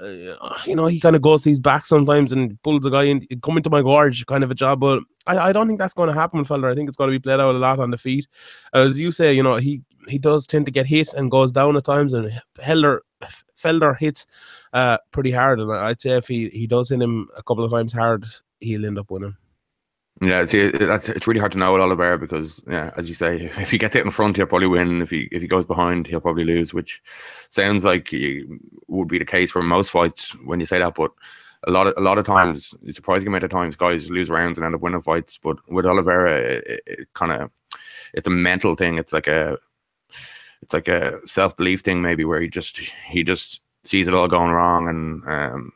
uh, 0.00 0.58
you 0.66 0.74
know, 0.76 0.86
he 0.86 1.00
kind 1.00 1.16
of 1.16 1.22
goes 1.22 1.44
his 1.44 1.60
back 1.60 1.86
sometimes 1.86 2.32
and 2.32 2.60
pulls 2.62 2.86
a 2.86 2.90
guy 2.90 3.04
in, 3.04 3.26
come 3.42 3.56
into 3.56 3.70
my 3.70 3.82
gorge, 3.82 4.24
kind 4.26 4.44
of 4.44 4.50
a 4.50 4.54
job. 4.54 4.80
But 4.80 5.02
I, 5.26 5.38
I 5.38 5.52
don't 5.52 5.66
think 5.66 5.78
that's 5.78 5.94
going 5.94 6.08
to 6.08 6.14
happen 6.14 6.44
Felder. 6.44 6.70
I 6.70 6.74
think 6.74 6.88
it's 6.88 6.96
going 6.96 7.10
to 7.10 7.18
be 7.18 7.22
played 7.22 7.40
out 7.40 7.54
a 7.54 7.58
lot 7.58 7.80
on 7.80 7.90
the 7.90 7.98
feet. 7.98 8.26
As 8.72 9.00
you 9.00 9.12
say, 9.12 9.32
you 9.32 9.42
know, 9.42 9.56
he 9.56 9.82
he 10.08 10.18
does 10.18 10.46
tend 10.46 10.66
to 10.66 10.72
get 10.72 10.86
hit 10.86 11.12
and 11.14 11.30
goes 11.30 11.52
down 11.52 11.76
at 11.76 11.84
times, 11.84 12.12
and 12.14 12.40
Felder 12.58 13.00
Felder 13.56 13.98
hits 13.98 14.26
uh 14.72 14.98
pretty 15.10 15.30
hard. 15.30 15.60
And 15.60 15.72
I'd 15.72 16.00
say 16.00 16.10
if 16.10 16.28
he 16.28 16.48
he 16.50 16.66
does 16.66 16.88
hit 16.88 17.02
him 17.02 17.28
a 17.36 17.42
couple 17.42 17.64
of 17.64 17.70
times 17.70 17.92
hard, 17.92 18.24
he'll 18.60 18.86
end 18.86 18.98
up 18.98 19.10
winning. 19.10 19.36
Yeah, 20.22 20.44
see, 20.44 20.68
that's 20.68 21.08
it's 21.08 21.26
really 21.26 21.40
hard 21.40 21.52
to 21.52 21.58
know 21.58 21.72
with 21.72 21.80
Oliveira 21.80 22.18
because, 22.18 22.62
yeah, 22.68 22.90
as 22.96 23.08
you 23.08 23.14
say, 23.14 23.44
if, 23.58 23.70
he 23.70 23.78
gets 23.78 23.94
hit 23.94 24.04
in 24.04 24.10
front, 24.10 24.36
he'll 24.36 24.46
probably 24.46 24.66
win. 24.66 25.00
If 25.02 25.10
he 25.10 25.28
if 25.32 25.40
he 25.40 25.48
goes 25.48 25.64
behind, 25.64 26.06
he'll 26.06 26.20
probably 26.20 26.44
lose. 26.44 26.74
Which 26.74 27.02
sounds 27.48 27.84
like 27.84 28.14
would 28.88 29.08
be 29.08 29.18
the 29.18 29.24
case 29.24 29.50
for 29.50 29.62
most 29.62 29.90
fights 29.90 30.32
when 30.44 30.60
you 30.60 30.66
say 30.66 30.78
that. 30.78 30.94
But 30.94 31.12
a 31.66 31.70
lot 31.70 31.86
of 31.86 31.94
a 31.96 32.00
lot 32.00 32.18
of 32.18 32.26
times, 32.26 32.74
a 32.86 32.92
surprising 32.92 33.28
amount 33.28 33.44
of 33.44 33.50
times, 33.50 33.76
guys 33.76 34.10
lose 34.10 34.30
rounds 34.30 34.58
and 34.58 34.64
end 34.64 34.74
up 34.74 34.82
winning 34.82 35.00
fights. 35.00 35.38
But 35.38 35.56
with 35.70 35.86
Oliveira, 35.86 36.38
it, 36.38 36.66
it, 36.66 36.82
it 36.86 37.08
kind 37.14 37.32
of 37.32 37.50
it's 38.12 38.26
a 38.26 38.30
mental 38.30 38.76
thing. 38.76 38.98
It's 38.98 39.14
like 39.14 39.26
a 39.26 39.58
it's 40.62 40.74
like 40.74 40.88
a 40.88 41.18
self 41.26 41.56
belief 41.56 41.80
thing, 41.80 42.02
maybe 42.02 42.24
where 42.24 42.40
he 42.40 42.48
just 42.48 42.78
he 42.78 43.24
just 43.24 43.62
sees 43.84 44.08
it 44.08 44.14
all 44.14 44.28
going 44.28 44.50
wrong 44.50 44.88
and 44.88 45.24
um, 45.26 45.72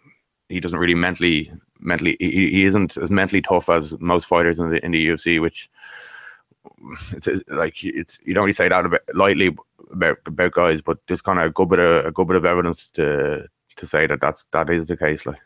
he 0.48 0.60
doesn't 0.60 0.78
really 0.78 0.94
mentally 0.94 1.50
mentally 1.84 2.16
he, 2.18 2.50
he 2.50 2.64
isn't 2.64 2.96
as 2.96 3.10
mentally 3.10 3.40
tough 3.42 3.68
as 3.68 3.96
most 4.00 4.26
fighters 4.26 4.58
in 4.58 4.70
the 4.70 4.84
in 4.84 4.90
the 4.90 5.06
UFC, 5.08 5.40
which 5.40 5.70
it's, 7.12 7.28
it's 7.28 7.42
like 7.48 7.84
it's 7.84 8.18
you 8.24 8.34
don't 8.34 8.44
really 8.44 8.52
say 8.52 8.68
that 8.68 8.86
about, 8.86 9.00
lightly 9.14 9.56
about 9.92 10.18
about 10.26 10.52
guys, 10.52 10.82
but 10.82 10.98
there's 11.06 11.22
kind 11.22 11.38
of 11.38 11.46
a 11.46 11.50
good 11.50 11.68
bit 11.68 11.78
of 11.78 12.06
a 12.06 12.10
good 12.10 12.26
bit 12.26 12.36
of 12.36 12.44
evidence 12.44 12.88
to 12.88 13.46
to 13.76 13.86
say 13.86 14.06
that 14.06 14.20
that's 14.20 14.44
that 14.52 14.70
is 14.70 14.88
the 14.88 14.96
case. 14.96 15.24
Like 15.26 15.40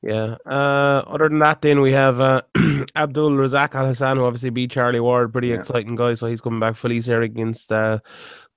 Yeah. 0.00 0.36
Uh, 0.46 1.02
other 1.08 1.28
than 1.28 1.40
that, 1.40 1.60
then 1.60 1.80
we 1.80 1.90
have 1.92 2.20
uh, 2.20 2.42
Abdul 2.96 3.32
Razak 3.32 3.70
Alhassan, 3.70 4.16
who 4.16 4.24
obviously 4.24 4.50
beat 4.50 4.70
Charlie 4.70 5.00
Ward. 5.00 5.32
Pretty 5.32 5.48
Yeah. 5.48 5.56
exciting 5.56 5.96
guy. 5.96 6.14
So 6.14 6.28
he's 6.28 6.40
coming 6.40 6.60
back 6.60 6.76
Felice 6.76 7.06
here 7.06 7.22
against 7.22 7.72
uh, 7.72 7.98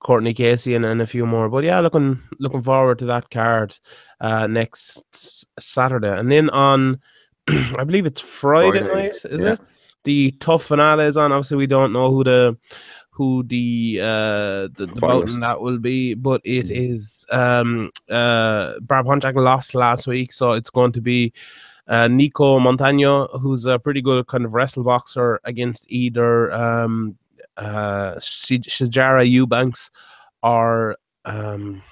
Courtney 0.02 0.34
Casey 0.34 0.74
and, 0.74 0.84
and 0.84 1.00
a 1.00 1.06
few 1.06 1.26
more. 1.26 1.48
But 1.48 1.64
yeah, 1.64 1.80
looking 1.80 2.20
looking 2.38 2.62
forward 2.62 2.98
to 3.00 3.06
that 3.06 3.30
card 3.30 3.76
uh, 4.20 4.46
next 4.46 5.46
Saturday. 5.58 6.18
And 6.18 6.30
then 6.30 6.50
on, 6.50 7.00
I 7.48 7.84
believe 7.84 8.06
it's 8.06 8.20
Friday, 8.20 8.80
Friday, 8.80 9.08
night, 9.08 9.16
is 9.24 9.40
yeah. 9.40 9.52
it? 9.52 9.60
The 10.04 10.32
TUF 10.40 10.64
finale 10.64 11.04
is 11.04 11.16
on. 11.16 11.30
Obviously, 11.30 11.56
we 11.56 11.66
don't 11.66 11.92
know 11.92 12.10
who 12.10 12.24
the 12.24 12.56
who 13.10 13.42
the 13.44 14.00
uh 14.02 14.68
the, 14.74 14.86
the 14.92 15.00
bout 15.00 15.28
in 15.28 15.40
that 15.40 15.60
will 15.60 15.78
be, 15.78 16.14
but 16.14 16.40
it 16.44 16.70
is 16.70 17.24
um 17.30 17.90
uh 18.10 18.80
Barb 18.80 19.06
Honchak 19.06 19.36
lost 19.36 19.74
last 19.74 20.06
week, 20.06 20.32
so 20.32 20.52
it's 20.52 20.70
going 20.70 20.92
to 20.92 21.00
be 21.00 21.32
uh 21.86 22.08
Nico 22.08 22.58
Montano, 22.58 23.28
who's 23.38 23.66
a 23.66 23.78
pretty 23.78 24.00
good 24.00 24.26
kind 24.26 24.44
of 24.44 24.54
wrestle 24.54 24.82
boxer 24.82 25.40
against 25.44 25.84
either 25.88 26.50
um 26.52 27.16
uh 27.56 28.14
Sijara 28.16 29.28
Eubanks 29.28 29.90
or 30.42 30.96
um 31.24 31.82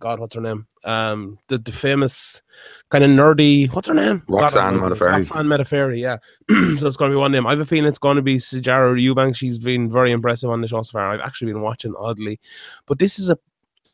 God, 0.00 0.20
what's 0.20 0.34
her 0.34 0.40
name? 0.40 0.66
Um 0.84 1.38
the, 1.48 1.58
the 1.58 1.72
famous 1.72 2.42
kind 2.90 3.04
of 3.04 3.10
nerdy 3.10 3.72
what's 3.72 3.88
her 3.88 3.94
name? 3.94 4.22
Roxanne. 4.28 4.78
Modafferi. 4.78 5.12
Roxanne 5.12 5.46
Modafferi, 5.46 5.98
yeah. 5.98 6.18
so 6.76 6.86
it's 6.86 6.96
gonna 6.96 7.12
be 7.12 7.16
one 7.16 7.32
name. 7.32 7.46
I 7.46 7.50
have 7.50 7.60
a 7.60 7.66
feeling 7.66 7.88
it's 7.88 7.98
gonna 7.98 8.22
be 8.22 8.36
Sijara 8.36 9.00
Eubanks. 9.00 9.38
She's 9.38 9.58
been 9.58 9.90
very 9.90 10.12
impressive 10.12 10.50
on 10.50 10.60
the 10.60 10.68
show 10.68 10.82
so 10.82 10.92
far. 10.92 11.10
I've 11.10 11.20
actually 11.20 11.52
been 11.52 11.62
watching 11.62 11.94
oddly. 11.98 12.38
But 12.86 12.98
this 12.98 13.18
is 13.18 13.30
a 13.30 13.38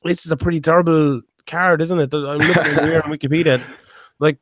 this 0.04 0.26
is 0.26 0.32
a 0.32 0.36
pretty 0.36 0.60
terrible 0.60 1.22
card, 1.46 1.80
isn't 1.80 1.98
it? 1.98 2.12
I'm 2.12 2.38
looking 2.38 2.84
here 2.84 3.02
on 3.04 3.10
Wikipedia. 3.18 3.64
Like 4.18 4.38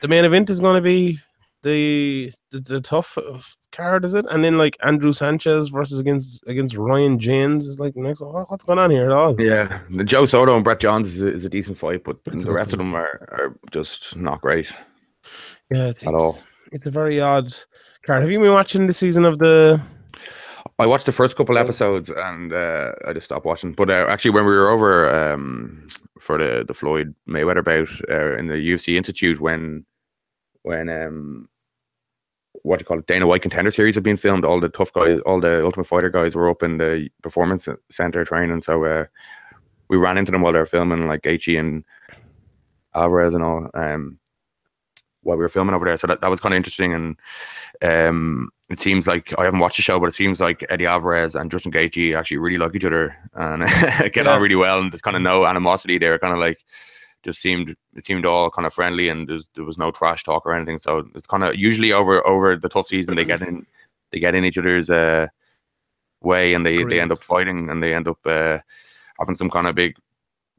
the 0.00 0.08
main 0.08 0.24
event 0.24 0.50
is 0.50 0.60
gonna 0.60 0.80
be 0.80 1.20
the 1.62 2.32
the, 2.50 2.60
the 2.60 2.80
TUF 2.80 3.18
card, 3.74 4.04
is 4.04 4.14
it? 4.14 4.24
And 4.30 4.42
then 4.44 4.56
like 4.56 4.76
Andrew 4.82 5.12
Sanchez 5.12 5.68
versus 5.68 5.98
against 6.00 6.42
against 6.46 6.76
Ryan 6.76 7.18
Janes 7.18 7.66
is 7.66 7.78
like 7.78 7.94
next 7.96 8.20
one. 8.20 8.44
What's 8.48 8.64
going 8.64 8.78
on 8.78 8.90
here 8.90 9.04
at 9.06 9.12
all? 9.12 9.38
yeah, 9.40 9.80
Joe 10.04 10.24
Soto 10.24 10.54
and 10.54 10.64
Brett 10.64 10.80
Johns 10.80 11.14
is 11.14 11.22
a, 11.22 11.28
is 11.32 11.44
a 11.44 11.48
decent 11.50 11.76
fight, 11.78 12.04
but 12.04 12.18
It's 12.26 12.44
the 12.44 12.52
rest 12.52 12.72
of 12.72 12.78
them 12.78 12.94
are, 12.94 13.28
are 13.32 13.56
just 13.70 14.16
not 14.16 14.40
great. 14.40 14.70
Yeah, 15.70 15.88
it's, 15.88 16.06
At 16.06 16.14
all. 16.14 16.30
it's- 16.30 16.44
It's 16.72 16.86
a 16.86 16.90
very 16.90 17.20
odd 17.20 17.52
card. 18.06 18.22
Have 18.22 18.30
you 18.30 18.40
been 18.40 18.52
watching 18.52 18.86
the 18.86 18.92
season 18.92 19.24
of 19.24 19.38
the 19.38 19.80
I 20.78 20.86
watched 20.86 21.06
the 21.06 21.12
first 21.12 21.36
couple 21.36 21.56
episodes 21.56 22.10
and 22.10 22.52
uh, 22.52 22.92
I 23.06 23.12
just 23.12 23.26
stopped 23.26 23.44
watching. 23.46 23.72
But 23.74 23.90
uh, 23.90 24.06
actually, 24.08 24.32
when 24.32 24.44
we 24.44 24.50
were 24.52 24.70
over 24.70 25.08
um, 25.32 25.86
for 26.18 26.36
the 26.38 26.64
the 26.66 26.74
Floyd 26.74 27.14
Mayweather 27.28 27.62
bout 27.62 27.88
uh, 28.10 28.36
in 28.36 28.48
the 28.48 28.54
UFC 28.54 28.96
Institute, 28.96 29.38
when 29.40 29.84
when 30.62 30.88
um, 30.88 31.48
what 32.64 32.78
do 32.78 32.82
you 32.82 32.86
call 32.86 32.98
it, 32.98 33.06
Dana 33.06 33.26
White 33.26 33.42
Contender 33.42 33.70
Series 33.70 33.94
have 33.94 34.04
been 34.04 34.16
filmed, 34.16 34.44
all 34.44 34.58
the 34.60 34.68
TUF 34.68 34.92
guys, 34.92 35.20
all 35.26 35.38
the 35.40 35.64
Ultimate 35.64 35.86
Fighter 35.86 36.10
guys 36.10 36.34
were 36.34 36.50
up 36.50 36.62
in 36.62 36.78
the 36.78 37.08
Performance 37.22 37.68
Center 37.90 38.24
training. 38.24 38.60
So 38.62 38.84
uh, 38.84 39.04
we 39.88 39.96
ran 39.96 40.18
into 40.18 40.32
them 40.32 40.42
while 40.42 40.52
they 40.52 40.58
were 40.58 40.66
filming, 40.66 41.06
like 41.06 41.22
Gaethje 41.22 41.58
and 41.60 41.84
Alvarez 42.94 43.34
and 43.34 43.44
all. 43.44 43.70
Um, 43.74 44.18
while 45.22 45.36
we 45.38 45.42
were 45.42 45.48
filming 45.48 45.74
over 45.74 45.86
there, 45.86 45.96
so 45.96 46.06
that, 46.06 46.20
that 46.20 46.28
was 46.30 46.40
kind 46.40 46.52
of 46.54 46.56
interesting 46.56 46.92
and. 46.92 47.16
Um, 47.82 48.50
it 48.70 48.78
seems 48.78 49.06
like 49.06 49.38
I 49.38 49.44
haven't 49.44 49.60
watched 49.60 49.76
the 49.76 49.82
show, 49.82 50.00
but 50.00 50.06
it 50.06 50.14
seems 50.14 50.40
like 50.40 50.64
Eddie 50.70 50.86
Alvarez 50.86 51.34
and 51.34 51.50
Justin 51.50 51.70
Gaethje 51.70 52.16
actually 52.16 52.38
really 52.38 52.56
like 52.56 52.74
each 52.74 52.84
other 52.86 53.14
and 53.34 53.62
get 54.12 54.16
Yeah. 54.24 54.32
on 54.34 54.40
really 54.40 54.54
well. 54.54 54.80
And 54.80 54.90
there's 54.90 55.02
kind 55.02 55.16
of 55.16 55.22
no 55.22 55.44
animosity 55.44 55.98
there. 55.98 56.18
Kind 56.18 56.32
of 56.32 56.38
like 56.38 56.64
just 57.24 57.40
seemed 57.40 57.74
it 57.94 58.04
seemed 58.04 58.26
all 58.26 58.50
kind 58.50 58.66
of 58.66 58.74
friendly, 58.74 59.08
and 59.08 59.28
there's, 59.28 59.48
there 59.54 59.64
was 59.64 59.78
no 59.78 59.90
trash 59.90 60.22
talk 60.24 60.44
or 60.46 60.54
anything. 60.54 60.78
So 60.78 61.08
it's 61.14 61.26
kind 61.26 61.42
of 61.42 61.56
usually 61.56 61.92
over 61.92 62.24
over 62.26 62.56
the 62.56 62.68
TUF 62.68 62.86
season 62.86 63.16
they 63.16 63.24
get 63.24 63.42
in 63.48 63.66
they 64.12 64.20
get 64.20 64.34
in 64.34 64.44
each 64.44 64.58
other's 64.58 64.90
uh, 64.90 65.26
way, 66.20 66.54
and 66.54 66.64
they 66.64 66.84
they 66.84 67.00
end 67.00 67.12
up 67.12 67.22
fighting, 67.22 67.70
and 67.70 67.82
they 67.82 67.94
end 67.94 68.08
up 68.08 68.18
uh, 68.26 68.58
having 69.18 69.34
some 69.34 69.50
kind 69.50 69.66
of 69.66 69.74
big 69.74 69.96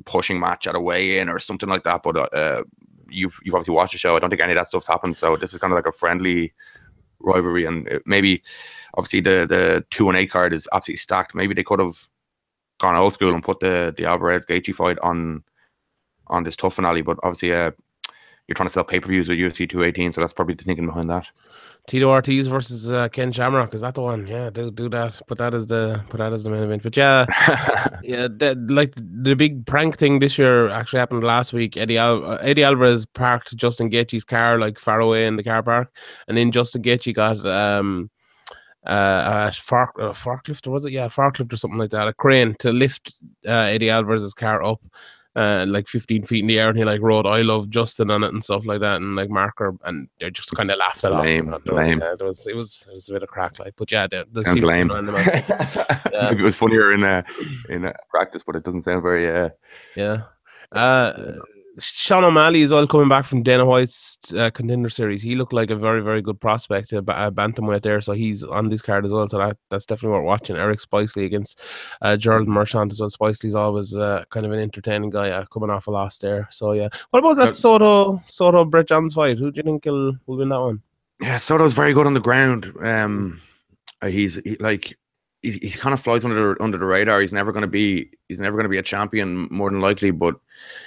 pushing 0.05 0.39
match 0.39 0.67
at 0.67 0.75
a 0.75 0.79
weigh 0.79 1.19
in 1.19 1.29
or 1.29 1.39
something 1.39 1.69
like 1.69 1.83
that. 1.83 2.01
But 2.03 2.33
uh, 2.33 2.63
you've 3.09 3.39
you've 3.43 3.55
obviously 3.55 3.75
watched 3.75 3.93
the 3.93 3.99
show. 3.99 4.15
I 4.15 4.19
don't 4.19 4.29
think 4.29 4.41
any 4.41 4.53
of 4.53 4.57
that 4.57 4.67
stuff's 4.67 4.87
happened. 4.87 5.17
So 5.17 5.37
this 5.37 5.53
is 5.53 5.59
kind 5.59 5.71
of 5.71 5.77
like 5.77 5.87
a 5.87 5.97
friendly 5.97 6.53
rivalry, 7.19 7.65
and 7.65 8.01
maybe 8.05 8.43
obviously 8.95 9.21
the 9.21 9.45
the 9.47 9.85
two 9.91 10.09
and 10.09 10.17
eight 10.17 10.31
card 10.31 10.53
is 10.53 10.67
absolutely 10.73 10.97
stacked. 10.97 11.35
Maybe 11.35 11.53
they 11.53 11.63
could 11.63 11.79
have 11.79 12.07
gone 12.79 12.95
old 12.95 13.13
school 13.13 13.33
and 13.33 13.43
put 13.43 13.59
the 13.59 13.93
the 13.97 14.05
Alvarez 14.05 14.45
Gaethje 14.45 14.75
fight 14.75 14.99
on 14.99 15.43
on 16.27 16.43
this 16.43 16.55
TUF 16.55 16.75
finale. 16.75 17.01
But 17.01 17.17
obviously, 17.23 17.53
uh, 17.53 17.71
you're 18.47 18.55
trying 18.55 18.67
to 18.67 18.73
sell 18.73 18.83
pay 18.83 18.99
per 18.99 19.07
views 19.07 19.27
with 19.27 19.37
UFC 19.37 19.69
218, 19.69 20.13
so 20.13 20.21
that's 20.21 20.33
probably 20.33 20.55
the 20.55 20.63
thinking 20.63 20.85
behind 20.85 21.09
that. 21.09 21.27
Tito 21.87 22.09
Ortiz 22.09 22.47
versus 22.47 22.91
uh, 22.91 23.07
Ken 23.09 23.31
Shamrock? 23.31 23.73
Is 23.73 23.81
that 23.81 23.93
the 23.93 24.01
one? 24.01 24.25
Yeah, 24.25 24.49
do 24.49 24.71
do 24.71 24.89
that. 24.89 25.19
Put 25.27 25.37
that 25.37 25.53
as 25.53 25.67
the 25.67 26.03
put 26.09 26.17
that 26.17 26.33
as 26.33 26.43
the 26.43 26.49
main 26.49 26.63
event. 26.63 26.83
But 26.83 26.97
yeah, 26.97 27.25
yeah, 28.03 28.27
that, 28.37 28.57
like 28.69 28.93
the 28.95 29.35
big 29.35 29.65
prank 29.67 29.97
thing 29.97 30.19
this 30.19 30.37
year 30.37 30.69
actually 30.69 30.99
happened 30.99 31.23
last 31.23 31.53
week. 31.53 31.77
Eddie 31.77 31.97
Al- 31.97 32.25
uh, 32.25 32.37
Eddie 32.37 32.63
Alvarez 32.63 33.05
parked 33.05 33.55
Justin 33.55 33.91
Gaethje's 33.91 34.23
car 34.23 34.59
like 34.59 34.79
far 34.79 34.99
away 34.99 35.27
in 35.27 35.35
the 35.35 35.43
car 35.43 35.61
park, 35.61 35.95
and 36.27 36.37
then 36.37 36.51
Justin 36.51 36.81
Gaethje 36.81 37.13
got 37.13 37.43
um 37.45 38.09
uh, 38.87 39.49
a 39.49 39.51
fork 39.51 39.95
a 39.97 40.09
forklift 40.09 40.67
or 40.67 40.71
was 40.71 40.85
it? 40.85 40.91
Yeah, 40.91 41.05
a 41.05 41.09
forklift 41.09 41.53
or 41.53 41.57
something 41.57 41.79
like 41.79 41.91
that, 41.91 42.07
a 42.07 42.13
crane 42.13 42.55
to 42.59 42.71
lift 42.71 43.13
uh, 43.47 43.51
Eddie 43.51 43.89
Alvarez's 43.89 44.33
car 44.33 44.63
up. 44.63 44.81
Uh, 45.35 45.65
like 45.67 45.87
15 45.87 46.23
feet 46.23 46.39
in 46.41 46.47
the 46.47 46.59
air, 46.59 46.69
and 46.69 46.77
he 46.77 46.83
like 46.85 47.01
wrote 47.01 47.25
"I 47.25 47.41
love 47.41 47.69
Justin" 47.69 48.09
on 48.09 48.23
it 48.23 48.33
and 48.33 48.43
stuff 48.43 48.65
like 48.65 48.79
that, 48.79 48.97
and 48.97 49.15
like 49.15 49.29
marker, 49.29 49.75
and 49.83 50.07
they 50.19 50.31
just 50.31 50.51
kind 50.51 50.69
of 50.69 50.77
laughed 50.77 51.03
it 51.03 51.09
lame, 51.09 51.53
off. 51.53 51.61
lame. 51.65 51.99
Yeah, 51.99 52.13
it 52.13 52.21
was 52.21 52.47
it 52.47 52.55
was 52.55 52.87
it 52.89 52.95
was 52.95 53.09
a 53.09 53.13
bit 53.13 53.23
of 53.23 53.29
crack, 53.29 53.59
like, 53.59 53.73
but 53.77 53.91
yeah, 53.91 54.07
the, 54.07 54.25
the 54.31 54.43
Sounds 54.43 54.63
lame. 54.63 54.91
around 54.91 55.07
the 55.07 55.11
match. 55.11 56.01
Yeah. 56.13 56.29
Maybe 56.29 56.41
it 56.41 56.43
was 56.43 56.55
funnier 56.55 56.93
in 56.93 57.03
uh, 57.03 57.23
in 57.69 57.85
uh, 57.85 57.93
practice, 58.09 58.43
but 58.45 58.55
it 58.55 58.63
doesn't 58.63 58.83
sound 58.83 59.01
very. 59.01 59.29
Uh, 59.29 59.49
Yeah. 59.95 60.21
Uh, 60.71 61.33
Sean 61.77 62.23
O'Malley 62.23 62.61
is 62.61 62.71
all 62.71 62.87
coming 62.87 63.09
back 63.09 63.25
from 63.25 63.43
Dana 63.43 63.65
White's 63.65 64.17
uh, 64.33 64.49
contender 64.49 64.89
series. 64.89 65.21
He 65.21 65.35
looked 65.35 65.51
like 65.51 65.69
a 65.69 65.75
very, 65.75 66.01
very 66.01 66.21
good 66.21 66.39
prospect, 66.39 66.93
a, 66.93 67.01
ba- 67.01 67.31
bantamweight 67.33 67.81
there. 67.81 67.99
So 67.99 68.13
he's 68.13 68.43
on 68.43 68.69
this 68.69 68.81
card 68.81 69.05
as 69.05 69.11
well. 69.11 69.27
So 69.27 69.39
that, 69.39 69.57
that's 69.69 69.85
definitely 69.85 70.17
worth 70.17 70.25
watching. 70.25 70.55
Eric 70.55 70.79
Spicely 70.79 71.25
against 71.25 71.61
uh, 72.01 72.15
Gerald 72.15 72.47
Meerschaert 72.47 72.91
as 72.91 72.99
well. 72.99 73.09
Spicely's 73.09 73.55
always 73.55 73.95
uh, 73.95 74.23
kind 74.29 74.45
of 74.45 74.51
an 74.51 74.59
entertaining 74.59 75.09
guy 75.09 75.31
uh, 75.31 75.45
coming 75.45 75.69
off 75.69 75.87
a 75.87 75.91
loss 75.91 76.17
there. 76.19 76.47
So 76.49 76.71
yeah. 76.71 76.89
What 77.09 77.19
about 77.19 77.35
that 77.37 77.55
Soto 77.55 78.21
Soto 78.27 78.63
Brett 78.63 78.87
Johns 78.87 79.13
fight? 79.13 79.37
Who 79.37 79.51
do 79.51 79.57
you 79.57 79.63
think 79.63 79.85
will, 79.85 80.13
will 80.25 80.37
win 80.37 80.49
that 80.49 80.61
one? 80.61 80.81
Yeah, 81.19 81.37
Soto's 81.37 81.73
very 81.73 81.93
good 81.93 82.07
on 82.07 82.13
the 82.13 82.19
ground. 82.19 82.73
Um, 82.81 83.41
he's 84.01 84.35
he, 84.35 84.55
like 84.59 84.97
he, 85.45 85.59
he 85.67 85.69
kind 85.71 85.93
of 85.93 85.99
flies 85.99 86.25
under 86.25 86.35
the 86.35 86.63
under 86.63 86.77
the 86.77 86.85
radar. 86.85 87.21
He's 87.21 87.33
never 87.33 87.51
going 87.51 87.61
to 87.61 87.67
be 87.67 88.09
he's 88.27 88.39
never 88.39 88.57
going 88.57 88.65
to 88.65 88.69
be 88.69 88.77
a 88.77 88.83
champion 88.83 89.47
more 89.51 89.69
than 89.69 89.79
likely. 89.79 90.11
But 90.11 90.35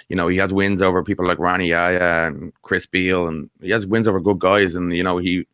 you 0.09 0.17
know 0.17 0.29
he 0.29 0.37
has 0.39 0.53
wins 0.53 0.83
over 0.83 1.03
people 1.03 1.27
like 1.27 1.39
Rani 1.39 1.69
Yahya 1.69 2.29
and 2.29 2.53
Chris 2.63 2.87
Beal, 2.87 3.29
and 3.29 3.49
he 3.61 3.71
has 3.71 3.87
wins 3.87 4.09
over 4.09 4.21
good 4.21 4.39
guys. 4.39 4.75
And 4.75 4.95
you 4.95 5.03
know 5.03 5.19
he 5.19 5.47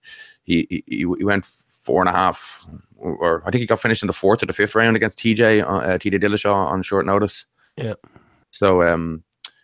he 0.44 0.66
he, 0.70 0.84
he 0.86 1.04
went 1.04 1.44
four 1.44 2.00
and 2.00 2.08
a 2.08 2.12
half, 2.12 2.66
or, 2.96 3.16
or 3.16 3.42
I 3.46 3.50
think 3.50 3.60
he 3.60 3.66
got 3.66 3.80
finished 3.80 4.02
in 4.02 4.06
the 4.06 4.12
fourth 4.12 4.42
or 4.42 4.46
the 4.46 4.52
fifth 4.52 4.74
round 4.74 4.96
against 4.96 5.18
TJ 5.18 5.62
uh, 5.62 5.66
uh, 5.66 5.98
TJ 5.98 6.22
Dillashaw 6.22 6.54
on 6.54 6.82
short 6.82 7.06
notice. 7.06 7.46
Yeah. 7.76 7.94
So 8.50 8.82
um, 8.82 9.22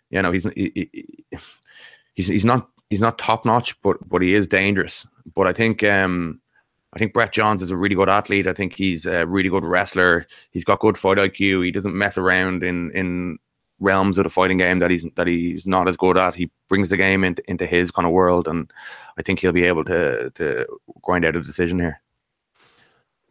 you 0.09 0.21
know 0.21 0.31
he's 0.31 0.43
he, 0.55 0.71
he, 0.75 1.07
he's 2.13 2.27
he's 2.27 2.45
not 2.45 2.69
he's 2.89 3.01
not 3.01 3.17
top 3.17 3.45
notch, 3.45 3.79
but 3.81 3.97
but 4.07 4.21
he 4.21 4.35
is 4.35 4.47
dangerous. 4.47 5.07
But 5.33 5.47
I 5.47 5.53
think 5.53 5.83
um, 5.83 6.41
I 6.93 6.99
think 6.99 7.13
Brett 7.13 7.31
Johns 7.31 7.61
is 7.61 7.71
a 7.71 7.77
really 7.77 7.95
good 7.95 8.09
athlete. 8.09 8.47
I 8.47 8.53
think 8.53 8.73
he's 8.73 9.05
a 9.05 9.25
really 9.25 9.49
good 9.49 9.63
wrestler. 9.63 10.27
He's 10.51 10.65
got 10.65 10.79
good 10.79 10.97
fight 10.97 11.17
IQ. 11.17 11.63
He 11.63 11.71
doesn't 11.71 11.95
mess 11.97 12.17
around 12.17 12.63
in 12.63 12.91
in 12.91 13.37
realms 13.79 14.17
of 14.17 14.23
the 14.25 14.29
fighting 14.29 14.57
game 14.57 14.79
that 14.79 14.91
he's 14.91 15.05
that 15.15 15.27
he's 15.27 15.65
not 15.65 15.87
as 15.87 15.97
good 15.97 16.17
at. 16.17 16.35
He 16.35 16.51
brings 16.67 16.89
the 16.89 16.97
game 16.97 17.23
into 17.23 17.43
into 17.49 17.65
his 17.65 17.91
kind 17.91 18.05
of 18.05 18.11
world, 18.11 18.47
and 18.47 18.71
I 19.17 19.21
think 19.21 19.39
he'll 19.39 19.51
be 19.53 19.65
able 19.65 19.85
to 19.85 20.31
to 20.31 20.65
grind 21.01 21.25
out 21.25 21.35
a 21.35 21.41
decision 21.41 21.79
here. 21.79 22.01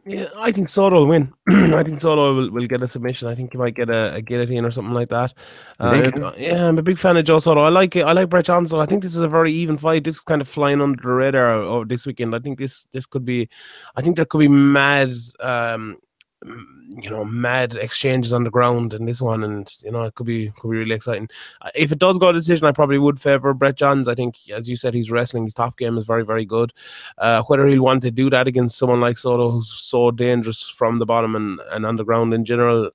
Yeah, 0.05 0.29
I 0.35 0.51
think 0.51 0.67
Soto 0.67 0.95
will 0.95 1.05
win. 1.05 1.31
I 1.49 1.83
think 1.83 2.01
Soto 2.01 2.33
will, 2.33 2.49
will 2.49 2.65
get 2.65 2.81
a 2.81 2.87
submission. 2.87 3.27
I 3.27 3.35
think 3.35 3.51
he 3.51 3.57
might 3.57 3.75
get 3.75 3.89
a, 3.89 4.15
a 4.15 4.21
guillotine 4.21 4.65
or 4.65 4.71
something 4.71 4.93
like 4.93 5.09
that. 5.09 5.33
Uh, 5.79 6.33
yeah, 6.37 6.67
I'm 6.67 6.79
a 6.79 6.81
big 6.81 6.97
fan 6.97 7.17
of 7.17 7.25
Joe 7.25 7.37
Soto. 7.37 7.61
I 7.61 7.69
like 7.69 7.95
it. 7.95 8.01
I 8.01 8.13
like 8.13 8.29
Brett 8.29 8.45
Johnson. 8.45 8.79
I 8.79 8.87
think 8.87 9.03
this 9.03 9.13
is 9.13 9.21
a 9.21 9.27
very 9.27 9.53
even 9.53 9.77
fight. 9.77 10.03
This 10.03 10.15
is 10.15 10.21
kind 10.21 10.41
of 10.41 10.47
flying 10.47 10.81
under 10.81 10.99
the 11.01 11.09
radar 11.09 11.53
over 11.53 11.85
this 11.85 12.07
weekend. 12.07 12.35
I 12.35 12.39
think 12.39 12.57
this 12.57 12.87
this 12.91 13.05
could 13.05 13.25
be. 13.25 13.47
I 13.95 14.01
think 14.01 14.15
there 14.15 14.25
could 14.25 14.39
be 14.39 14.47
mad, 14.47 15.13
um, 15.39 15.97
you 16.43 17.09
know, 17.09 17.23
mad 17.23 17.75
exchanges 17.75 18.33
on 18.33 18.43
the 18.43 18.49
ground 18.49 18.93
in 18.93 19.05
this 19.05 19.21
one, 19.21 19.43
and 19.43 19.71
you 19.83 19.91
know, 19.91 20.03
it 20.03 20.15
could 20.15 20.25
be 20.25 20.51
could 20.57 20.71
be 20.71 20.77
really 20.77 20.95
exciting. 20.95 21.29
Uh, 21.61 21.69
If 21.75 21.91
it 21.91 21.99
does 21.99 22.17
go 22.17 22.31
to 22.31 22.37
decision, 22.37 22.65
I 22.65 22.71
probably 22.71 22.97
would 22.97 23.21
favor 23.21 23.53
Brett 23.53 23.77
Johns. 23.77 24.07
I 24.07 24.15
think, 24.15 24.35
as 24.49 24.67
you 24.67 24.75
said, 24.75 24.93
he's 24.93 25.11
wrestling. 25.11 25.43
His 25.43 25.53
top 25.53 25.77
game 25.77 25.97
is 25.97 26.05
very 26.05 26.25
very 26.25 26.45
good. 26.45 26.73
Uh, 27.17 27.43
whether 27.43 27.67
he'll 27.67 27.83
want 27.83 28.01
to 28.03 28.11
do 28.11 28.29
that 28.31 28.47
against 28.47 28.77
someone 28.77 29.01
like 29.01 29.17
Soto, 29.17 29.51
who's 29.51 29.71
so 29.71 30.11
dangerous 30.11 30.63
from 30.63 30.99
the 30.99 31.05
bottom 31.05 31.35
and, 31.35 31.59
and 31.71 31.85
on 31.85 31.95
the 31.95 32.03
ground 32.03 32.33
in 32.33 32.43
general, 32.43 32.89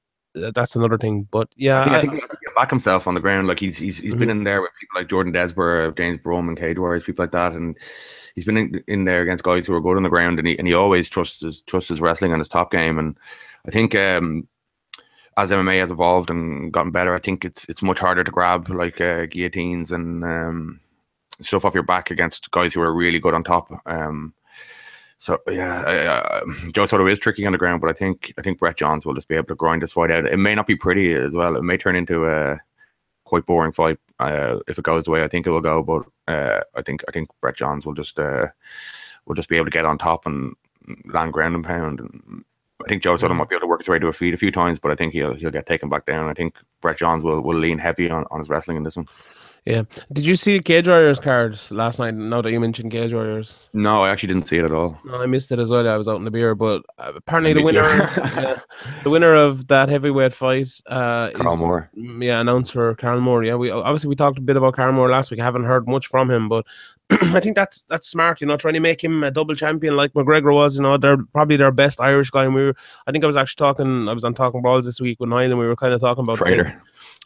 that's 0.55 0.77
another 0.77 0.99
thing. 0.99 1.27
But 1.31 1.49
yeah, 1.57 1.83
I 1.83 2.01
think, 2.01 2.13
I 2.15 2.17
I- 2.17 2.21
think 2.29 2.31
back 2.57 2.71
himself 2.71 3.07
on 3.07 3.15
the 3.15 3.21
ground. 3.21 3.49
Like 3.49 3.61
he's 3.61 3.77
he's 3.77 3.99
he's 3.99 4.15
been 4.15 4.31
in 4.31 4.45
there 4.45 4.63
with 4.63 4.71
people 4.81 5.01
like 5.01 5.09
Jordan 5.09 5.33
Desborough, 5.33 5.91
James 5.93 6.21
Brum, 6.23 6.49
and 6.49 6.57
Cage 6.57 6.79
Warriors, 6.79 7.05
people 7.05 7.23
like 7.25 7.33
that, 7.33 7.53
and 7.53 7.77
he's 8.35 8.45
been 8.47 8.57
in, 8.57 8.83
in 8.89 9.05
there 9.05 9.23
against 9.23 9.45
guys 9.45 9.67
who 9.67 9.75
are 9.75 9.81
good 9.81 9.97
on 9.97 10.03
the 10.03 10.09
ground, 10.09 10.39
and 10.39 10.49
he 10.49 10.59
and 10.59 10.67
he 10.67 10.75
always 10.75 11.11
trusts 11.11 11.43
his 11.43 11.61
trusts 11.63 11.89
his 11.91 12.01
wrestling 12.01 12.33
and 12.33 12.41
his 12.41 12.49
top 12.49 12.71
game. 12.71 12.99
And 12.99 13.17
I 13.67 13.71
think 13.71 13.95
um, 13.95 14.49
as 15.37 15.51
MMA 15.51 15.81
has 15.81 15.91
evolved 15.91 16.31
and 16.31 16.73
gotten 16.73 16.93
better, 16.93 17.15
I 17.15 17.19
think 17.19 17.45
it's 17.45 17.65
it's 17.69 17.83
much 17.83 17.99
harder 17.99 18.25
to 18.25 18.31
grab 18.31 18.69
like 18.71 19.01
uh, 19.01 19.27
guillotines 19.27 19.93
and 19.93 20.25
um, 20.25 20.81
stuff 21.43 21.65
off 21.67 21.75
your 21.75 21.83
back 21.83 22.11
against 22.11 22.51
guys 22.53 22.73
who 22.73 22.81
are 22.81 22.95
really 22.95 23.19
good 23.19 23.35
on 23.35 23.45
top. 23.45 23.71
Um, 23.85 24.33
so 25.19 25.41
yeah, 25.49 25.83
I, 25.83 26.41
I, 26.41 26.43
Joe 26.73 26.87
Soto 26.87 27.07
is 27.07 27.19
tricky 27.19 27.47
on 27.47 27.53
the 27.53 27.59
ground, 27.59 27.81
but 27.81 27.91
I 27.91 27.95
think 27.95 28.35
I 28.39 28.43
think 28.43 28.59
Brett 28.59 28.77
Johns 28.77 29.07
will 29.07 29.15
just 29.15 29.29
be 29.29 29.35
able 29.35 29.47
to 29.49 29.55
grind 29.55 29.83
this 29.83 29.93
fight 29.93 30.11
out. 30.11 30.27
It 30.27 30.37
may 30.37 30.55
not 30.55 30.67
be 30.67 30.77
pretty 30.77 31.13
as 31.15 31.35
well. 31.35 31.57
It 31.57 31.63
may 31.63 31.77
turn 31.77 31.97
into 31.97 32.27
a 32.27 32.61
quite 33.25 33.47
boring 33.47 33.73
fight 33.73 33.99
uh, 34.21 34.59
if 34.69 34.79
it 34.79 34.85
goes 34.85 35.05
the 35.05 35.11
way 35.11 35.25
I 35.25 35.29
think 35.29 35.47
it 35.47 35.51
will 35.51 35.61
go. 35.61 35.83
But 35.83 36.05
uh, 36.29 36.61
I 36.75 36.83
think 36.83 37.03
I 37.09 37.13
think 37.13 37.29
Brett 37.41 37.57
Johns 37.57 37.87
will 37.87 37.95
just 37.95 38.21
uh, 38.21 38.49
will 39.25 39.35
just 39.35 39.49
be 39.49 39.57
able 39.57 39.67
to 39.67 39.71
get 39.71 39.85
on 39.87 39.99
top 39.99 40.27
and 40.27 40.55
land 41.07 41.33
ground 41.33 41.55
and 41.55 41.65
pound. 41.65 42.01
And 42.01 42.45
I 42.85 42.89
think 42.89 43.03
Joe 43.03 43.17
Soto 43.17 43.35
might 43.35 43.49
be 43.49 43.55
able 43.55 43.63
to 43.63 43.69
work 43.69 43.81
his 43.81 43.89
way 43.89 43.99
to 43.99 44.09
a 44.09 44.13
feet 44.13 44.35
a 44.35 44.39
few 44.39 44.51
times, 44.51 44.79
but 44.79 44.93
I 44.93 44.97
think 44.97 45.15
he'll 45.15 45.35
he'll 45.35 45.51
get 45.51 45.67
taken 45.67 45.89
back 45.89 46.05
down. 46.05 46.29
I 46.29 46.35
think 46.35 46.59
Brett 46.83 46.99
Johns 46.99 47.25
will, 47.25 47.41
will 47.43 47.57
lean 47.57 47.79
heavy 47.79 48.11
on, 48.11 48.25
on 48.31 48.39
his 48.39 48.51
wrestling 48.51 48.77
in 48.77 48.83
this 48.83 48.97
one. 48.97 49.09
Yeah. 49.67 49.83
Did 50.13 50.25
you 50.25 50.37
see 50.37 50.61
Cage 50.61 50.87
Warriors 50.87 51.19
card 51.19 51.59
last 51.71 51.99
night? 51.99 52.15
Now 52.15 52.41
that 52.41 52.53
you 52.53 52.61
mentioned 52.61 52.93
Cage 52.93 53.13
Warriors, 53.13 53.57
No, 53.73 54.05
I 54.05 54.11
actually 54.11 54.29
didn't 54.29 54.47
see 54.47 54.59
it 54.59 54.65
at 54.65 54.73
all. 54.73 54.97
no, 55.05 55.21
I 55.21 55.27
missed 55.27 55.51
it 55.51 55.59
as 55.59 55.71
well. 55.71 55.87
I 55.89 55.97
was 55.97 56.07
out 56.09 56.17
in 56.17 56.25
the 56.25 56.31
beer, 56.31 56.55
but 56.55 56.83
uh, 56.99 57.13
apparently 57.17 57.53
the 57.53 57.63
winner, 57.63 57.83
the 59.03 59.11
winner 59.11 59.35
of 59.35 59.67
that 59.67 59.89
heavyweight 59.89 60.33
fight, 60.33 60.69
uh, 60.87 61.31
Carl 61.31 61.55
is 61.55 61.59
Moore. 61.61 61.91
Mm, 61.99 62.25
yeah, 62.25 62.41
announced 62.41 62.73
for 62.73 62.95
Carl 62.95 63.21
Moore. 63.21 63.43
Yeah, 63.43 63.57
we 63.57 63.71
obviously 63.71 64.09
we 64.09 64.15
talked 64.15 64.39
a 64.39 64.43
bit 64.43 64.57
about 64.57 64.75
Carl 64.75 64.93
Moore 64.93 65.11
last 65.11 65.31
week. 65.33 65.41
I 65.41 65.45
haven't 65.45 65.65
heard 65.65 65.89
much 65.89 66.07
from 66.07 66.31
him, 66.31 66.49
but 66.49 66.65
I 67.11 67.41
think 67.41 67.57
that's 67.57 67.83
that's 67.89 68.07
smart. 68.07 68.41
You 68.41 68.47
know, 68.47 68.57
trying 68.57 68.75
to 68.75 68.81
make 68.81 69.03
him 69.03 69.25
a 69.25 69.31
double 69.33 69.55
champion 69.57 69.97
like 69.97 70.13
McGregor 70.13 70.55
was. 70.55 70.77
You 70.77 70.83
know, 70.83 70.97
they're 70.97 71.19
probably 71.33 71.57
their 71.57 71.73
best 71.73 72.01
Irish 72.01 72.31
guy. 72.31 72.45
And 72.45 72.55
we 72.55 72.67
were, 72.67 72.77
I 73.07 73.13
think 73.13 73.25
I 73.25 73.27
was 73.27 73.37
actually 73.37 73.67
talking. 73.67 74.09
I 74.09 74.13
was 74.13 74.25
on 74.25 74.35
Talking 74.35 74.63
Balls 74.63 74.85
this 74.85 75.01
week 75.01 75.19
with 75.19 75.29
Niall, 75.29 75.51
and 75.51 75.59
we 75.59 75.67
were 75.67 75.77
kind 75.77 75.93
of 75.93 76.01
talking 76.01 76.23
about 76.23 76.39
Traitor. 76.39 76.81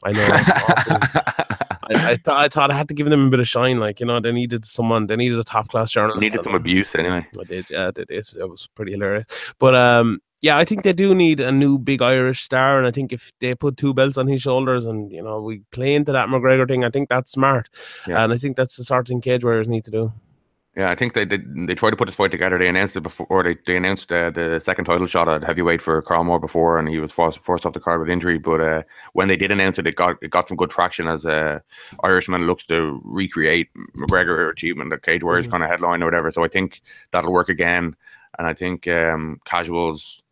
I 0.05 0.13
know. 0.13 1.47
I, 1.95 2.17
thought 2.17 2.37
I 2.45 2.49
thought 2.49 2.71
I 2.71 2.75
had 2.77 2.89
to 2.89 2.95
give 2.95 3.09
them 3.11 3.27
a 3.27 3.31
bit 3.31 3.41
of 3.41 3.49
shine. 3.49 3.79
Like 3.79 4.01
you 4.01 4.07
know, 4.07 4.21
they 4.21 4.33
needed 4.33 4.65
someone. 4.65 5.07
They 5.07 5.17
needed 5.17 5.39
a 5.39 5.45
top 5.45 5.69
class 5.69 5.91
journalist. 5.91 6.21
Needed 6.21 6.43
some 6.43 6.55
abuse 6.55 6.95
anyway. 6.95 7.27
I 7.39 7.45
did, 7.45 7.67
yeah, 7.71 7.89
I 7.89 7.91
did. 7.91 8.11
It, 8.11 8.33
it 8.39 8.49
was 8.49 8.69
pretty 8.75 8.93
hilarious. 8.93 9.27
But 9.59 9.75
um, 9.75 10.21
yeah, 10.43 10.57
I 10.57 10.65
think 10.65 10.85
they 10.85 10.93
do 10.93 11.15
need 11.15 11.41
a 11.41 11.53
new 11.53 11.79
big 11.79 12.01
Irish 12.01 12.41
star, 12.41 12.79
and 12.79 12.87
I 12.87 12.91
think 12.91 13.13
if 13.13 13.31
they 13.41 13.55
put 13.55 13.77
two 13.77 13.93
belts 13.93 14.17
on 14.17 14.27
his 14.27 14.41
shoulders, 14.41 14.87
and 14.87 15.11
you 15.13 15.23
know, 15.23 15.41
we 15.41 15.63
play 15.71 15.95
into 15.95 16.13
that 16.13 16.29
McGregor 16.29 16.67
thing, 16.67 16.85
I 16.85 16.91
think 16.91 17.09
that's 17.09 17.33
smart, 17.33 17.69
Yeah. 18.07 18.23
and 18.25 18.33
I 18.33 18.39
think 18.39 18.57
that's 18.57 18.77
the 18.77 18.85
sort 18.85 19.03
of 19.03 19.09
thing 19.09 19.21
Cage 19.21 19.45
Warriors 19.45 19.69
need 19.69 19.85
to 19.85 19.91
do. 19.91 20.13
Yeah, 20.77 20.89
I 20.89 20.95
think 20.95 21.15
they 21.15 21.25
did. 21.25 21.67
They 21.67 21.75
tried 21.75 21.91
to 21.91 21.97
put 21.97 22.07
this 22.07 22.15
fight 22.15 22.31
together. 22.31 22.57
They 22.57 22.69
announced 22.69 22.97
it 22.97 23.01
before. 23.01 23.43
They, 23.43 23.57
they 23.67 23.77
announced 23.77 24.13
uh, 24.13 24.31
the 24.31 24.61
second 24.61 24.85
title 24.85 25.09
shot 25.09 25.29
at 25.29 25.43
heavyweight 25.43 25.83
for 25.83 26.01
Carl 26.01 26.23
Moore 26.23 26.39
before, 26.39 26.79
and 26.79 26.89
he 26.89 27.01
was 27.01 27.11
forced, 27.11 27.41
forced 27.41 27.67
off 27.67 27.73
the 27.73 27.81
card 27.81 27.99
with 27.99 28.09
injury. 28.09 28.39
But 28.39 28.61
uh, 28.61 28.83
when 29.13 29.27
they 29.27 29.37
did 29.37 29.51
announce 29.51 29.81
it, 29.81 29.89
it 29.89 29.97
got 29.97 30.17
it 30.23 30.31
got 30.31 30.47
some 30.47 30.57
good 30.57 30.71
traction 30.71 31.09
as 31.09 31.27
uh, 31.27 31.59
Irishman 32.05 32.47
looks 32.47 32.65
to 32.67 33.01
recreate 33.05 33.69
McGregor 33.97 34.49
achievement, 34.49 34.91
the 34.91 34.99
Cage 34.99 35.25
Warriors 35.25 35.49
Mhm. 35.49 35.51
kind 35.51 35.65
of 35.65 35.71
headline 35.71 36.03
or 36.03 36.07
whatever. 36.07 36.31
So 36.31 36.45
I 36.45 36.49
think 36.49 36.83
that'll 37.11 37.33
work 37.33 37.49
again. 37.49 37.97
And 38.39 38.47
I 38.47 38.55
think 38.55 38.87
um, 38.87 39.41
casuals, 39.45 40.23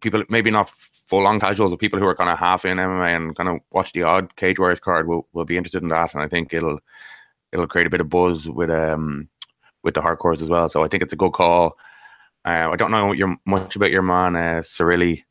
people 0.00 0.24
maybe 0.30 0.50
not 0.50 0.70
full 1.08 1.26
on 1.26 1.38
casuals, 1.38 1.72
but 1.72 1.78
people 1.78 1.98
who 1.98 2.06
are 2.06 2.16
kind 2.16 2.30
of 2.30 2.38
half 2.38 2.64
in 2.64 2.78
MMA 2.78 3.14
and 3.14 3.36
kind 3.36 3.50
of 3.50 3.58
watch 3.70 3.92
the 3.92 4.04
odd 4.04 4.34
Cage 4.36 4.58
Warriors 4.58 4.80
card 4.80 5.06
will, 5.06 5.28
will 5.34 5.44
be 5.44 5.58
interested 5.58 5.82
in 5.82 5.90
that. 5.90 6.14
And 6.14 6.22
I 6.22 6.28
think 6.28 6.54
it'll 6.54 6.78
it'll 7.52 7.66
create 7.68 7.86
a 7.86 7.90
bit 7.90 8.00
of 8.00 8.08
buzz 8.08 8.48
with 8.48 8.70
um 8.70 9.28
with 9.84 9.94
the 9.94 10.00
hardcores 10.00 10.42
as 10.42 10.48
well. 10.48 10.68
So 10.68 10.82
I 10.82 10.88
think 10.88 11.02
it's 11.02 11.12
a 11.12 11.16
good 11.16 11.32
call. 11.32 11.76
Uh, 12.44 12.70
I 12.72 12.76
don't 12.76 12.90
know 12.90 13.12
your, 13.12 13.36
much 13.46 13.76
about 13.76 13.90
your 13.90 14.02
man 14.02 14.36
uh, 14.36 14.62
Cirilli, 14.62 15.22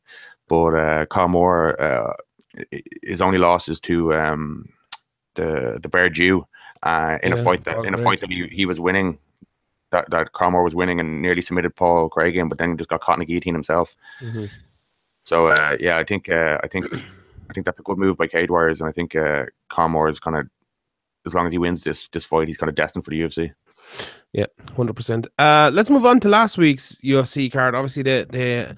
but 0.48 0.74
uh, 0.74 1.06
Carl 1.06 1.28
Moore, 1.28 1.80
uh, 1.80 2.14
his 3.02 3.20
only 3.20 3.38
loss 3.38 3.68
is 3.68 3.80
to 3.80 4.14
um, 4.14 4.68
the 5.34 5.78
the 5.82 5.88
Bear 5.88 6.08
Jew 6.08 6.46
uh, 6.82 7.18
in 7.22 7.32
Yeah, 7.32 7.38
a 7.38 7.44
fight 7.44 7.64
that 7.64 7.84
in 7.84 7.94
a 7.94 7.98
fight 8.02 8.20
that 8.20 8.30
he, 8.30 8.48
he 8.50 8.66
was 8.66 8.80
winning. 8.80 9.18
That 9.90 10.10
that 10.10 10.32
Carl 10.32 10.50
Moore 10.52 10.64
was 10.64 10.74
winning 10.74 10.98
and 10.98 11.22
nearly 11.22 11.42
submitted 11.42 11.76
Paul 11.76 12.08
Craig 12.08 12.36
in, 12.36 12.48
but 12.48 12.58
then 12.58 12.76
just 12.76 12.90
got 12.90 13.00
caught 13.00 13.18
in 13.18 13.22
a 13.22 13.26
guillotine 13.26 13.54
himself. 13.54 13.94
So 15.24 15.48
uh, 15.48 15.76
yeah, 15.80 15.98
I 15.98 16.04
think 16.04 16.28
uh, 16.28 16.58
I 16.62 16.68
think 16.68 16.86
I 16.92 17.52
think 17.52 17.64
that's 17.66 17.78
a 17.78 17.82
good 17.82 17.98
move 17.98 18.16
by 18.16 18.26
Cage 18.26 18.50
Warriors, 18.50 18.80
and 18.80 18.88
I 18.88 18.92
think 18.92 19.14
uh, 19.14 19.46
is 20.08 20.20
kind 20.20 20.36
of 20.36 20.46
as 21.26 21.34
long 21.34 21.46
as 21.46 21.52
he 21.52 21.58
wins 21.58 21.84
this 21.84 22.08
this 22.08 22.24
fight, 22.24 22.48
he's 22.48 22.56
kind 22.56 22.68
of 22.68 22.76
destined 22.76 23.04
for 23.04 23.10
the 23.10 23.20
UFC. 23.20 23.52
Hundred 24.76 24.94
percent. 24.94 25.26
Uh, 25.38 25.70
let's 25.72 25.90
move 25.90 26.04
on 26.06 26.20
to 26.20 26.28
last 26.28 26.58
week's 26.58 26.96
UFC 27.02 27.50
card. 27.52 27.74
Obviously, 27.74 28.02
they 28.02 28.24
they 28.24 28.72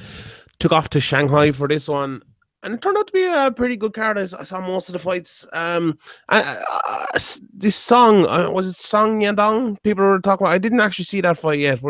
took 0.58 0.72
off 0.72 0.90
to 0.90 1.00
Shanghai 1.00 1.52
for 1.52 1.66
this 1.68 1.88
one, 1.88 2.22
and 2.62 2.74
it 2.74 2.82
turned 2.82 2.98
out 2.98 3.06
to 3.06 3.12
be 3.12 3.24
a 3.24 3.50
pretty 3.50 3.76
good 3.76 3.94
card. 3.94 4.18
I, 4.18 4.22
I 4.22 4.44
saw 4.44 4.60
most 4.60 4.88
of 4.90 4.92
the 4.92 4.98
fights. 4.98 5.46
Um, 5.54 5.96
I, 6.28 6.42
I, 6.68 7.06
this 7.54 7.74
song 7.76 8.26
uh, 8.26 8.50
was 8.50 8.68
it 8.68 8.76
Song 8.76 9.20
Yadong? 9.20 9.82
People 9.82 10.04
were 10.04 10.20
talking 10.20 10.46
about. 10.46 10.54
I 10.54 10.58
didn't 10.58 10.80
actually 10.80 11.06
see 11.06 11.22
that 11.22 11.38
fight 11.38 11.60
yet. 11.60 11.80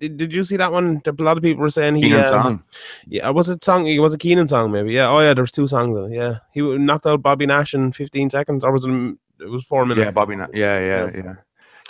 Did, 0.00 0.16
did 0.16 0.34
you 0.34 0.42
see 0.44 0.56
that 0.56 0.72
one? 0.72 1.00
A 1.06 1.22
lot 1.22 1.36
of 1.36 1.42
people 1.42 1.62
were 1.62 1.70
saying 1.70 1.94
he. 1.96 2.02
Kenan 2.02 2.20
um, 2.20 2.26
Song. 2.26 2.62
Yeah, 3.06 3.30
was 3.30 3.48
it 3.48 3.62
song? 3.62 3.86
It 3.86 4.00
was 4.00 4.14
a 4.14 4.18
Kenan 4.18 4.48
song, 4.48 4.72
maybe. 4.72 4.92
Yeah. 4.92 5.08
Oh 5.10 5.20
yeah, 5.20 5.34
there 5.34 5.44
was 5.44 5.52
two 5.52 5.68
songs 5.68 5.96
in 5.96 6.12
it. 6.12 6.16
Yeah, 6.16 6.38
he 6.52 6.62
knocked 6.62 7.06
out 7.06 7.22
Bobby 7.22 7.46
Nash 7.46 7.74
in 7.74 7.92
15 7.92 8.30
seconds, 8.30 8.64
or 8.64 8.72
was 8.72 8.84
it? 8.84 9.16
It 9.40 9.50
was 9.50 9.64
four 9.64 9.84
minutes. 9.86 10.06
Yeah, 10.06 10.10
Bobby. 10.10 10.36
Na- 10.36 10.46
Yeah, 10.52 10.78
yeah, 10.78 11.10
yeah. 11.14 11.22
Yeah, 11.24 11.34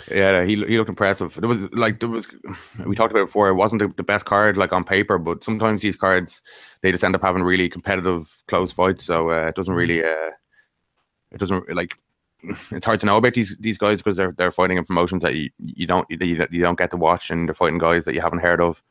he 0.07 0.55
he 0.55 0.77
looked 0.77 0.89
impressive. 0.89 1.35
There 1.35 1.49
was 1.49 1.59
like 1.71 1.99
there 1.99 2.09
was 2.09 2.27
we 2.85 2.95
talked 2.95 3.11
about 3.11 3.23
it 3.23 3.27
before. 3.27 3.49
It 3.49 3.55
wasn't 3.55 3.81
the, 3.81 3.87
the 3.95 4.03
best 4.03 4.25
card 4.25 4.57
like 4.57 4.73
on 4.73 4.83
paper, 4.83 5.17
but 5.17 5.43
sometimes 5.43 5.81
these 5.81 5.95
cards 5.95 6.41
they 6.81 6.91
just 6.91 7.03
end 7.03 7.15
up 7.15 7.21
having 7.21 7.43
really 7.43 7.69
competitive 7.69 8.43
close 8.47 8.71
fights. 8.71 9.05
So 9.05 9.31
uh, 9.31 9.47
it 9.47 9.55
doesn't 9.55 9.73
really 9.73 10.03
uh, 10.03 10.31
it 11.31 11.39
doesn't 11.39 11.73
like 11.73 11.95
it's 12.71 12.85
hard 12.85 12.99
to 12.99 13.05
know 13.05 13.17
about 13.17 13.33
these 13.33 13.55
these 13.59 13.77
guys 13.77 13.99
because 13.99 14.17
they're 14.17 14.33
they're 14.37 14.51
fighting 14.51 14.77
in 14.77 14.85
promotions 14.85 15.23
that 15.23 15.35
you, 15.35 15.49
you 15.59 15.87
don't 15.87 16.05
you, 16.09 16.17
you 16.51 16.61
don't 16.61 16.77
get 16.77 16.91
to 16.91 16.97
watch 16.97 17.31
and 17.31 17.47
they're 17.47 17.55
fighting 17.55 17.77
guys 17.77 18.05
that 18.05 18.13
you 18.13 18.21
haven't 18.21 18.39
heard 18.39 18.61
of. 18.61 18.83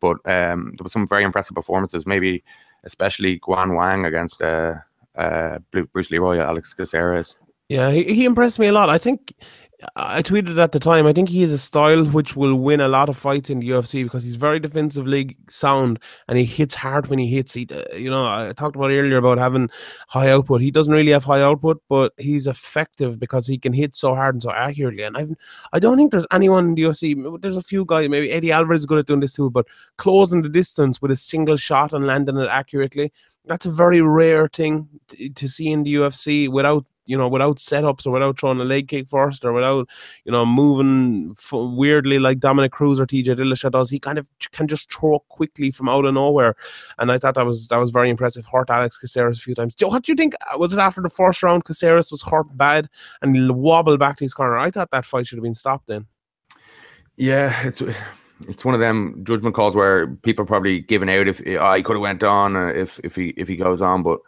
But 0.00 0.16
um, 0.26 0.74
there 0.76 0.82
was 0.82 0.92
some 0.92 1.06
very 1.06 1.22
impressive 1.22 1.54
performances, 1.54 2.04
maybe 2.06 2.42
especially 2.82 3.38
Guan 3.38 3.76
Wang 3.76 4.04
against 4.04 4.42
uh, 4.42 4.74
uh, 5.14 5.58
Bru- 5.70 5.86
Bruce 5.86 6.10
Leroy, 6.10 6.38
Alex 6.38 6.74
Caceres. 6.74 7.36
Yeah, 7.68 7.90
he, 7.90 8.02
he 8.02 8.24
impressed 8.24 8.58
me 8.58 8.66
a 8.66 8.72
lot. 8.72 8.90
I 8.90 8.98
think 8.98 9.32
I 9.96 10.22
tweeted 10.22 10.58
at 10.58 10.72
the 10.72 10.78
time. 10.78 11.06
I 11.06 11.12
think 11.12 11.28
he 11.28 11.40
has 11.42 11.52
a 11.52 11.58
style 11.58 12.04
which 12.04 12.36
will 12.36 12.54
win 12.54 12.80
a 12.80 12.88
lot 12.88 13.08
of 13.08 13.16
fights 13.16 13.50
in 13.50 13.60
the 13.60 13.70
UFC 13.70 14.04
because 14.04 14.22
he's 14.22 14.36
very 14.36 14.60
defensively 14.60 15.36
sound 15.48 15.98
and 16.28 16.38
he 16.38 16.44
hits 16.44 16.74
hard 16.74 17.08
when 17.08 17.18
he 17.18 17.26
hits. 17.26 17.54
He, 17.54 17.66
uh, 17.70 17.94
you 17.94 18.10
know, 18.10 18.24
I 18.24 18.52
talked 18.56 18.76
about 18.76 18.90
earlier 18.90 19.16
about 19.16 19.38
having 19.38 19.70
high 20.08 20.30
output. 20.30 20.60
He 20.60 20.70
doesn't 20.70 20.92
really 20.92 21.12
have 21.12 21.24
high 21.24 21.42
output, 21.42 21.82
but 21.88 22.12
he's 22.16 22.46
effective 22.46 23.18
because 23.18 23.46
he 23.46 23.58
can 23.58 23.72
hit 23.72 23.96
so 23.96 24.14
hard 24.14 24.34
and 24.34 24.42
so 24.42 24.52
accurately. 24.52 25.02
And 25.02 25.16
I've, 25.16 25.34
I 25.72 25.78
don't 25.78 25.96
think 25.96 26.12
there's 26.12 26.26
anyone 26.30 26.68
in 26.68 26.74
the 26.74 26.82
UFC. 26.82 27.40
There's 27.40 27.56
a 27.56 27.62
few 27.62 27.84
guys. 27.84 28.08
Maybe 28.08 28.30
Eddie 28.30 28.52
Alvarez 28.52 28.80
is 28.80 28.86
good 28.86 28.98
at 28.98 29.06
doing 29.06 29.20
this 29.20 29.34
too, 29.34 29.50
but 29.50 29.66
closing 29.96 30.42
the 30.42 30.48
distance 30.48 31.02
with 31.02 31.10
a 31.10 31.16
single 31.16 31.56
shot 31.56 31.92
and 31.92 32.06
landing 32.06 32.36
it 32.36 32.48
accurately. 32.48 33.12
That's 33.46 33.66
a 33.66 33.70
very 33.70 34.00
rare 34.00 34.46
thing 34.48 34.88
to 35.34 35.48
see 35.48 35.72
in 35.72 35.82
the 35.82 35.94
UFC 35.94 36.48
without 36.48 36.86
you 37.06 37.16
know, 37.16 37.28
without 37.28 37.56
setups 37.56 38.06
or 38.06 38.10
without 38.10 38.38
throwing 38.38 38.60
a 38.60 38.64
leg 38.64 38.88
kick 38.88 39.08
first 39.08 39.44
or 39.44 39.52
without, 39.52 39.88
you 40.24 40.32
know, 40.32 40.46
moving 40.46 41.34
f- 41.36 41.52
weirdly 41.52 42.18
like 42.18 42.38
Dominick 42.38 42.72
Cruz 42.72 43.00
or 43.00 43.06
TJ 43.06 43.36
Dillashaw 43.36 43.70
does, 43.70 43.90
he 43.90 43.98
kind 43.98 44.18
of 44.18 44.28
can 44.52 44.68
just 44.68 44.92
throw 44.92 45.18
quickly 45.28 45.70
from 45.70 45.88
out 45.88 46.04
of 46.04 46.14
nowhere. 46.14 46.54
And 46.98 47.10
I 47.10 47.18
thought 47.18 47.34
that 47.34 47.46
was 47.46 47.68
that 47.68 47.78
was 47.78 47.90
very 47.90 48.10
impressive. 48.10 48.46
Hurt 48.46 48.70
Alex 48.70 48.98
Caceres 48.98 49.38
a 49.38 49.42
few 49.42 49.54
times. 49.54 49.74
What 49.80 50.04
do 50.04 50.12
you 50.12 50.16
think? 50.16 50.34
uh, 50.52 50.58
Was 50.58 50.72
it 50.72 50.78
after 50.78 51.00
the 51.00 51.10
first 51.10 51.42
round 51.42 51.64
Caceres 51.64 52.10
was 52.10 52.22
hurt 52.22 52.56
bad 52.56 52.88
and 53.20 53.56
wobbled 53.56 53.98
back 53.98 54.16
to 54.18 54.24
his 54.24 54.34
corner? 54.34 54.56
I 54.56 54.70
thought 54.70 54.90
that 54.90 55.04
fight 55.04 55.26
should 55.26 55.38
have 55.38 55.44
been 55.44 55.54
stopped 55.54 55.88
then. 55.88 56.06
Yeah, 57.16 57.66
it's 57.66 57.82
it's 58.48 58.64
one 58.64 58.74
of 58.74 58.80
them 58.80 59.22
judgment 59.24 59.54
calls 59.54 59.74
where 59.74 60.06
people 60.08 60.44
probably 60.44 60.80
giving 60.80 61.10
out 61.10 61.28
if 61.28 61.40
oh, 61.46 61.74
he 61.74 61.82
could 61.82 61.96
have 61.96 62.02
went 62.02 62.22
on 62.22 62.56
uh, 62.56 62.68
if 62.68 63.00
if 63.04 63.14
he 63.16 63.28
if 63.36 63.48
he 63.48 63.56
goes 63.56 63.82
on, 63.82 64.02
but 64.02 64.20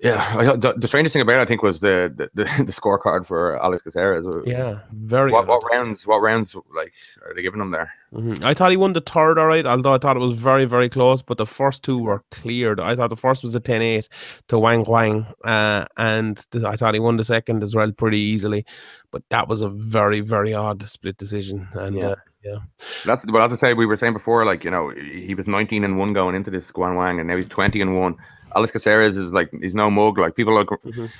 yeah, 0.00 0.34
I, 0.38 0.56
the, 0.56 0.74
the 0.76 0.86
strangest 0.88 1.12
thing 1.12 1.22
about 1.22 1.38
it, 1.38 1.42
I 1.42 1.44
think, 1.44 1.62
was 1.62 1.80
the 1.80 2.12
the, 2.14 2.30
the, 2.34 2.44
the 2.64 2.72
scorecard 2.72 3.26
for 3.26 3.60
Alex 3.62 3.82
Caceres. 3.82 4.26
Yeah, 4.46 4.80
very 4.92 5.32
What, 5.32 5.46
what 5.46 5.62
rounds? 5.72 6.06
What 6.06 6.18
rounds? 6.20 6.54
Like, 6.74 6.92
are 7.26 7.34
they 7.34 7.42
giving 7.42 7.60
him 7.60 7.70
there? 7.72 7.92
Mhm. 8.14 8.42
I 8.42 8.54
thought 8.54 8.70
he 8.70 8.76
won 8.78 8.94
the 8.94 9.02
third, 9.02 9.38
all 9.38 9.46
right, 9.46 9.66
although 9.66 9.92
I 9.92 9.98
thought 9.98 10.16
it 10.16 10.20
was 10.20 10.36
very, 10.38 10.64
very 10.64 10.88
close. 10.88 11.20
But 11.20 11.36
the 11.36 11.46
first 11.46 11.82
two 11.82 11.98
were 11.98 12.22
cleared. 12.30 12.80
I 12.80 12.96
thought 12.96 13.10
the 13.10 13.16
first 13.16 13.42
was 13.42 13.54
a 13.54 13.60
10 13.60 13.82
8 13.82 14.08
to 14.48 14.58
Wang 14.58 14.84
Guan, 14.84 15.30
uh, 15.44 15.84
and 15.96 16.42
th- 16.52 16.64
I 16.64 16.76
thought 16.76 16.94
he 16.94 17.00
won 17.00 17.16
the 17.18 17.24
second 17.24 17.62
as 17.62 17.74
well 17.74 17.92
pretty 17.92 18.20
easily. 18.20 18.64
But 19.10 19.22
that 19.30 19.46
was 19.48 19.60
a 19.60 19.68
very, 19.68 20.20
very 20.20 20.54
odd 20.54 20.88
split 20.88 21.18
decision. 21.18 21.68
And 21.74 21.96
Yeah. 21.96 22.06
uh, 22.10 22.14
yeah, 22.44 22.58
That's 23.04 23.26
well, 23.26 23.42
as 23.44 23.52
I 23.52 23.56
say, 23.56 23.74
we 23.74 23.84
were 23.84 23.96
saying 23.96 24.12
before, 24.14 24.46
like 24.46 24.64
you 24.64 24.70
know, 24.70 24.90
he 24.90 25.34
was 25.34 25.46
19 25.48 25.82
and 25.84 25.98
one 25.98 26.12
going 26.14 26.34
into 26.34 26.50
this 26.50 26.70
Guan 26.70 26.96
Wang, 26.96 27.18
and 27.18 27.28
now 27.28 27.36
he's 27.36 27.48
20 27.48 27.80
and 27.82 27.98
one. 27.98 28.14
Alex 28.56 28.72
Caceres 28.72 29.16
is 29.16 29.32
like 29.32 29.50
he's 29.60 29.74
no 29.74 29.90
mug. 29.90 30.18
Like 30.18 30.34
people 30.34 30.54
like 30.54 30.66
Mhm. 30.68 31.10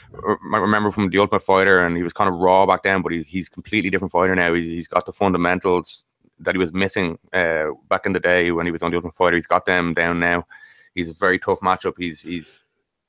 might 0.43 0.59
remember 0.59 0.91
from 0.91 1.11
the 1.11 1.19
Ultimate 1.19 1.43
Fighter, 1.43 1.81
and 1.85 1.97
he 1.97 2.03
was 2.03 2.13
kind 2.13 2.29
of 2.33 2.41
raw 2.41 2.67
back 2.67 2.83
then, 2.83 3.03
but 3.03 3.13
he, 3.13 3.23
he's 3.23 3.49
completely 3.49 3.91
different 3.91 4.13
fighter 4.13 4.35
now. 4.35 4.55
He, 4.55 4.75
he's 4.77 4.89
got 4.89 5.07
the 5.07 5.13
fundamentals 5.13 6.05
that 6.41 6.55
he 6.55 6.59
was 6.59 6.73
missing 6.73 7.19
uh, 7.33 7.67
back 7.89 8.07
in 8.07 8.13
the 8.13 8.21
day 8.21 8.51
when 8.53 8.65
he 8.67 8.73
was 8.73 8.83
on 8.83 8.91
the 8.91 8.97
Ultimate 8.97 9.15
Fighter. 9.15 9.37
He's 9.37 9.47
got 9.47 9.67
them 9.67 9.93
down 9.95 10.21
now. 10.21 10.47
He's 10.95 11.11
a 11.11 11.15
very 11.15 11.39
tough 11.39 11.61
matchup. 11.61 11.95
He's 11.99 12.21
he's 12.21 12.47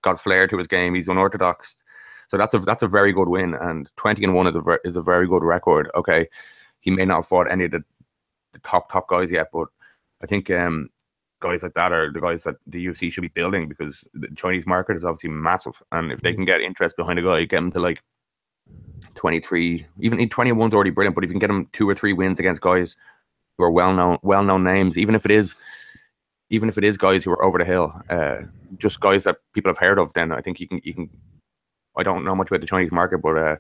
got 0.01 0.20
flair 0.20 0.47
to 0.47 0.57
his 0.57 0.67
game. 0.67 0.93
He's 0.95 1.07
unorthodox. 1.07 1.76
So 2.28 2.38
that's 2.38 2.53
a 2.53 2.59
that's 2.59 2.84
a 2.84 2.88
very 2.88 3.11
good 3.13 3.28
win, 3.30 3.55
and 3.55 3.89
20 3.95 4.24
and 4.24 4.36
one 4.36 4.47
is 4.47 4.55
a 4.55 4.61
ver- 4.61 4.82
is 4.84 4.95
a 4.95 5.01
very 5.01 5.28
good 5.28 5.43
record. 5.43 5.89
Okay, 5.95 6.28
he 6.80 6.91
may 6.91 7.05
not 7.05 7.15
have 7.17 7.28
fought 7.28 7.51
any 7.51 7.65
of 7.65 7.72
the 7.72 7.84
the 8.53 8.59
top 8.59 8.91
top 8.91 9.07
guys 9.07 9.32
yet, 9.32 9.47
but 9.53 9.67
I 10.22 10.26
think 10.28 10.49
um, 10.51 10.89
guys 11.39 11.63
like 11.63 11.73
that 11.73 11.91
are 11.91 12.11
the 12.11 12.21
guys 12.21 12.43
that 12.43 12.55
the 12.67 12.85
UFC 12.87 13.11
should 13.11 13.21
be 13.21 13.27
building 13.29 13.67
because 13.67 14.03
the 14.13 14.27
Chinese 14.35 14.65
market 14.65 14.97
is 14.97 15.03
obviously 15.05 15.29
massive, 15.29 15.81
and 15.91 16.11
if 16.11 16.21
they 16.21 16.33
can 16.33 16.45
get 16.45 16.61
interest 16.61 16.95
behind 16.97 17.19
a 17.19 17.21
guy, 17.23 17.43
get 17.45 17.57
him 17.59 17.71
to 17.71 17.79
like 17.79 18.01
twenty 19.15 19.39
three, 19.39 19.85
even 19.99 20.27
twenty 20.29 20.51
one's 20.51 20.73
already 20.73 20.89
brilliant, 20.91 21.15
but 21.15 21.23
if 21.23 21.29
you 21.29 21.33
can 21.33 21.39
get 21.39 21.49
him 21.49 21.67
two 21.73 21.89
or 21.89 21.95
three 21.95 22.13
wins 22.13 22.39
against 22.39 22.61
guys 22.61 22.95
who 23.57 23.63
are 23.63 23.71
well 23.71 23.93
known 23.93 24.17
well 24.21 24.43
known 24.43 24.63
names, 24.63 24.97
even 24.97 25.15
if 25.15 25.25
it 25.25 25.31
is 25.31 25.55
even 26.51 26.67
if 26.69 26.77
it 26.77 26.83
is 26.83 26.97
guys 26.97 27.23
who 27.23 27.31
are 27.31 27.43
over 27.43 27.59
the 27.59 27.65
hill, 27.65 27.93
uh, 28.09 28.39
just 28.77 28.99
guys 28.99 29.23
that 29.23 29.37
people 29.53 29.69
have 29.69 29.77
heard 29.77 29.99
of, 29.99 30.11
then 30.13 30.31
I 30.31 30.41
think 30.41 30.59
you 30.59 30.67
can 30.67 30.81
you 30.83 30.93
can. 30.93 31.09
I 31.97 32.03
don't 32.03 32.23
know 32.23 32.35
much 32.35 32.49
about 32.49 32.61
the 32.61 32.67
Chinese 32.67 32.91
market, 32.91 33.17
but 33.19 33.37
uh, 33.37 33.55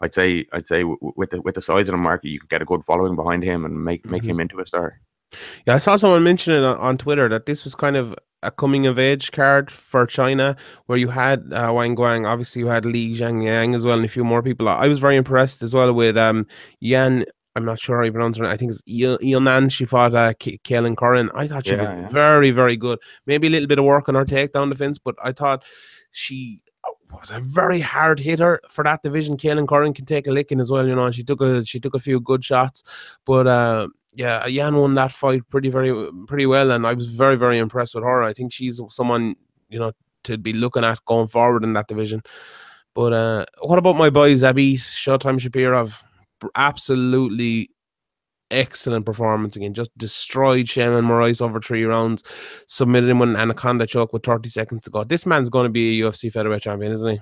I'd 0.00 0.14
say 0.14 0.46
I'd 0.52 0.66
say 0.66 0.80
w- 0.82 0.98
with 1.16 1.30
the 1.30 1.40
with 1.42 1.54
the 1.54 1.62
size 1.62 1.88
of 1.88 1.92
the 1.92 1.96
market, 1.98 2.28
you 2.28 2.38
could 2.40 2.48
get 2.50 2.62
a 2.62 2.64
good 2.64 2.84
following 2.84 3.16
behind 3.16 3.42
him 3.42 3.64
and 3.64 3.84
make 3.84 4.04
make 4.06 4.22
Mhm. 4.22 4.26
him 4.30 4.40
into 4.40 4.60
a 4.60 4.66
star. 4.66 5.00
Yeah, 5.66 5.74
I 5.74 5.78
saw 5.78 5.96
someone 5.96 6.22
mention 6.24 6.52
it 6.54 6.64
on, 6.64 6.76
on 6.78 6.98
Twitter 6.98 7.28
that 7.28 7.46
this 7.46 7.64
was 7.64 7.74
kind 7.74 7.96
of 7.96 8.14
a 8.42 8.50
coming 8.50 8.86
of 8.86 8.98
age 8.98 9.32
card 9.32 9.70
for 9.70 10.06
China, 10.06 10.56
where 10.86 10.98
you 10.98 11.08
had 11.08 11.52
uh, 11.52 11.72
Wang 11.74 11.94
Guan, 11.94 12.26
obviously 12.26 12.60
you 12.60 12.68
had 12.68 12.84
Li 12.84 13.14
Jingliang 13.14 13.74
as 13.76 13.84
well, 13.84 13.96
and 13.96 14.04
a 14.04 14.08
few 14.08 14.24
more 14.24 14.42
people. 14.42 14.68
I 14.68 14.88
was 14.88 14.98
very 14.98 15.16
impressed 15.16 15.62
as 15.62 15.74
well 15.74 15.92
with 15.92 16.16
um 16.16 16.46
Yan. 16.80 17.24
I'm 17.56 17.64
not 17.64 17.80
sure 17.80 17.98
how 17.98 18.04
you 18.04 18.12
pronounce 18.12 18.38
her. 18.38 18.44
I 18.44 18.56
think 18.56 18.70
it's 18.70 18.82
Xiaonan. 18.82 19.72
She 19.72 19.84
fought 19.84 20.14
uh, 20.14 20.32
K- 20.38 20.60
Kaelin 20.64 20.96
Curran. 20.96 21.30
I 21.34 21.48
thought 21.48 21.66
she 21.66 21.72
Yeah, 21.72 21.80
was 21.94 22.02
yeah. 22.04 22.08
very, 22.08 22.52
very 22.52 22.76
good. 22.76 23.00
Maybe 23.26 23.48
a 23.48 23.50
little 23.50 23.66
bit 23.66 23.80
of 23.80 23.84
work 23.84 24.08
on 24.08 24.14
her 24.14 24.24
takedown 24.24 24.70
defense, 24.70 24.98
but 24.98 25.16
I 25.22 25.32
thought 25.32 25.64
she 26.12 26.60
was 27.12 27.30
a 27.30 27.40
very 27.40 27.80
hard 27.80 28.20
hitter 28.20 28.60
for 28.68 28.84
that 28.84 29.02
division. 29.02 29.36
Kaelin 29.36 29.66
Curran 29.68 29.94
can 29.94 30.06
take 30.06 30.28
a 30.28 30.30
licking 30.30 30.60
as 30.60 30.70
well, 30.70 30.86
you 30.86 30.94
know. 30.94 31.04
And 31.06 31.14
she 31.14 31.24
took 31.24 31.40
a 31.40 31.64
she 31.64 31.80
took 31.80 31.94
a 31.94 31.98
few 31.98 32.20
good 32.20 32.44
shots, 32.44 32.84
but 33.26 33.48
uh, 33.48 33.88
yeah, 34.12 34.46
Yan 34.46 34.76
won 34.76 34.94
that 34.94 35.12
fight 35.12 35.42
pretty 35.50 35.68
very 35.68 36.10
pretty 36.26 36.46
well, 36.46 36.70
and 36.70 36.86
I 36.86 36.94
was 36.94 37.08
very 37.10 37.36
very 37.36 37.58
impressed 37.58 37.94
with 37.94 38.04
her. 38.04 38.22
I 38.22 38.32
think 38.32 38.52
she's 38.52 38.80
someone 38.88 39.36
you 39.68 39.78
know 39.78 39.92
to 40.24 40.38
be 40.38 40.52
looking 40.52 40.84
at 40.84 41.04
going 41.04 41.28
forward 41.28 41.64
in 41.64 41.72
that 41.74 41.88
division. 41.88 42.22
But 42.94 43.12
uh, 43.12 43.46
what 43.60 43.78
about 43.78 43.96
my 43.96 44.10
boy 44.10 44.34
Zabit 44.34 44.78
Showtime 44.78 45.38
Shapirov? 45.38 46.02
Absolutely 46.54 47.70
excellent 48.50 49.06
performance 49.06 49.56
again. 49.56 49.74
Just 49.74 49.96
destroyed 49.96 50.66
Sheymon 50.66 51.04
Moraes 51.04 51.40
over 51.40 51.60
three 51.60 51.84
rounds, 51.84 52.22
submitted 52.66 53.08
him 53.08 53.20
with 53.20 53.30
an 53.30 53.36
anaconda 53.36 53.86
choke 53.86 54.12
with 54.12 54.24
30 54.24 54.48
seconds 54.48 54.82
to 54.82 54.90
go. 54.90 55.04
This 55.04 55.24
man's 55.24 55.50
going 55.50 55.64
to 55.64 55.70
be 55.70 56.00
a 56.00 56.04
UFC 56.04 56.32
featherweight 56.32 56.62
champion, 56.62 56.92
isn't 56.92 57.10
he? 57.10 57.20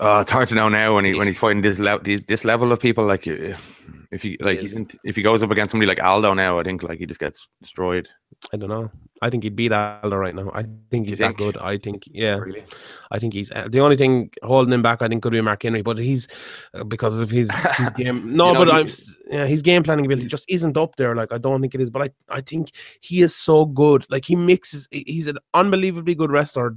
Uh, 0.00 0.20
it's 0.22 0.30
hard 0.30 0.48
to 0.48 0.54
know 0.54 0.68
now 0.68 0.94
when 0.94 1.04
he 1.04 1.14
when 1.14 1.26
he's 1.26 1.38
fighting 1.38 1.60
this 1.60 1.78
level 1.78 2.02
this, 2.02 2.44
level 2.46 2.72
of 2.72 2.80
people. 2.80 3.04
Like 3.04 3.26
if, 3.26 3.84
if 4.12 4.22
he 4.22 4.36
like 4.40 4.60
he's 4.60 4.76
in, 4.76 4.88
if 5.04 5.16
he 5.16 5.22
goes 5.22 5.42
up 5.42 5.50
against 5.50 5.70
somebody 5.70 5.88
like 5.88 6.02
Aldo 6.02 6.34
now, 6.34 6.58
I 6.58 6.62
think 6.62 6.82
like 6.82 6.98
he 6.98 7.06
just 7.06 7.18
gets 7.18 7.48
destroyed. 7.62 8.10
I 8.52 8.58
don't 8.58 8.68
know. 8.68 8.90
I 9.22 9.30
think 9.30 9.42
he'd 9.42 9.56
beat 9.56 9.72
Aldo 9.72 10.14
right 10.14 10.34
now. 10.34 10.50
I 10.52 10.66
think 10.90 11.08
he's 11.08 11.18
that 11.18 11.38
good. 11.38 11.56
I 11.56 11.78
think, 11.78 12.02
yeah. 12.06 12.36
Really? 12.36 12.62
I 13.10 13.18
think 13.18 13.32
he's 13.32 13.50
uh, 13.52 13.68
the 13.70 13.80
only 13.80 13.96
thing 13.96 14.30
holding 14.42 14.74
him 14.74 14.82
back. 14.82 15.00
I 15.00 15.08
think 15.08 15.22
could 15.22 15.32
be 15.32 15.40
Mark 15.40 15.62
Henry, 15.62 15.80
but 15.80 15.96
he's 15.96 16.28
uh, 16.74 16.84
because 16.84 17.20
of 17.20 17.30
his, 17.30 17.50
his 17.76 17.90
game. 17.90 18.36
No, 18.36 18.48
You 18.48 18.52
know, 18.52 18.64
but 18.66 18.74
I'm 18.74 18.90
yeah, 19.30 19.46
his 19.46 19.62
game 19.62 19.82
planning 19.82 20.04
ability 20.04 20.26
just 20.26 20.44
isn't 20.46 20.76
up 20.76 20.96
there. 20.96 21.14
Like 21.14 21.32
I 21.32 21.38
don't 21.38 21.62
think 21.62 21.74
it 21.74 21.80
is, 21.80 21.88
but 21.88 22.02
I 22.02 22.10
I 22.28 22.42
think 22.42 22.72
he 23.00 23.22
is 23.22 23.34
so 23.34 23.64
good. 23.64 24.04
Like 24.10 24.26
he 24.26 24.36
mixes. 24.36 24.88
He's 24.90 25.26
an 25.26 25.38
unbelievably 25.54 26.16
good 26.16 26.30
wrestler, 26.30 26.76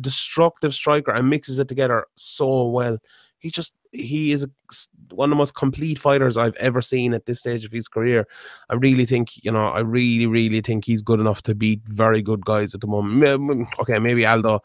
destructive 0.00 0.72
striker, 0.74 1.10
and 1.10 1.28
mixes 1.28 1.58
it 1.58 1.68
together 1.68 2.06
so 2.16 2.68
well. 2.68 2.96
He 3.38 3.50
just 3.50 3.72
he 3.92 4.32
is 4.32 4.46
one 5.10 5.28
of 5.28 5.30
the 5.30 5.36
most 5.36 5.54
complete 5.54 5.98
fighters 5.98 6.36
I've 6.36 6.56
ever 6.56 6.80
seen 6.80 7.12
at 7.12 7.26
this 7.26 7.40
stage 7.40 7.64
of 7.64 7.72
his 7.72 7.88
career. 7.88 8.26
I 8.68 8.74
really 8.74 9.06
think, 9.06 9.42
you 9.44 9.50
know, 9.50 9.66
I 9.66 9.80
really, 9.80 10.26
really 10.26 10.60
think 10.60 10.84
he's 10.84 11.02
good 11.02 11.20
enough 11.20 11.42
to 11.42 11.54
beat 11.54 11.80
very 11.84 12.22
good 12.22 12.44
guys 12.44 12.74
at 12.74 12.80
the 12.80 12.86
moment. 12.86 13.68
Okay, 13.80 13.98
maybe 13.98 14.24
Aldo. 14.24 14.60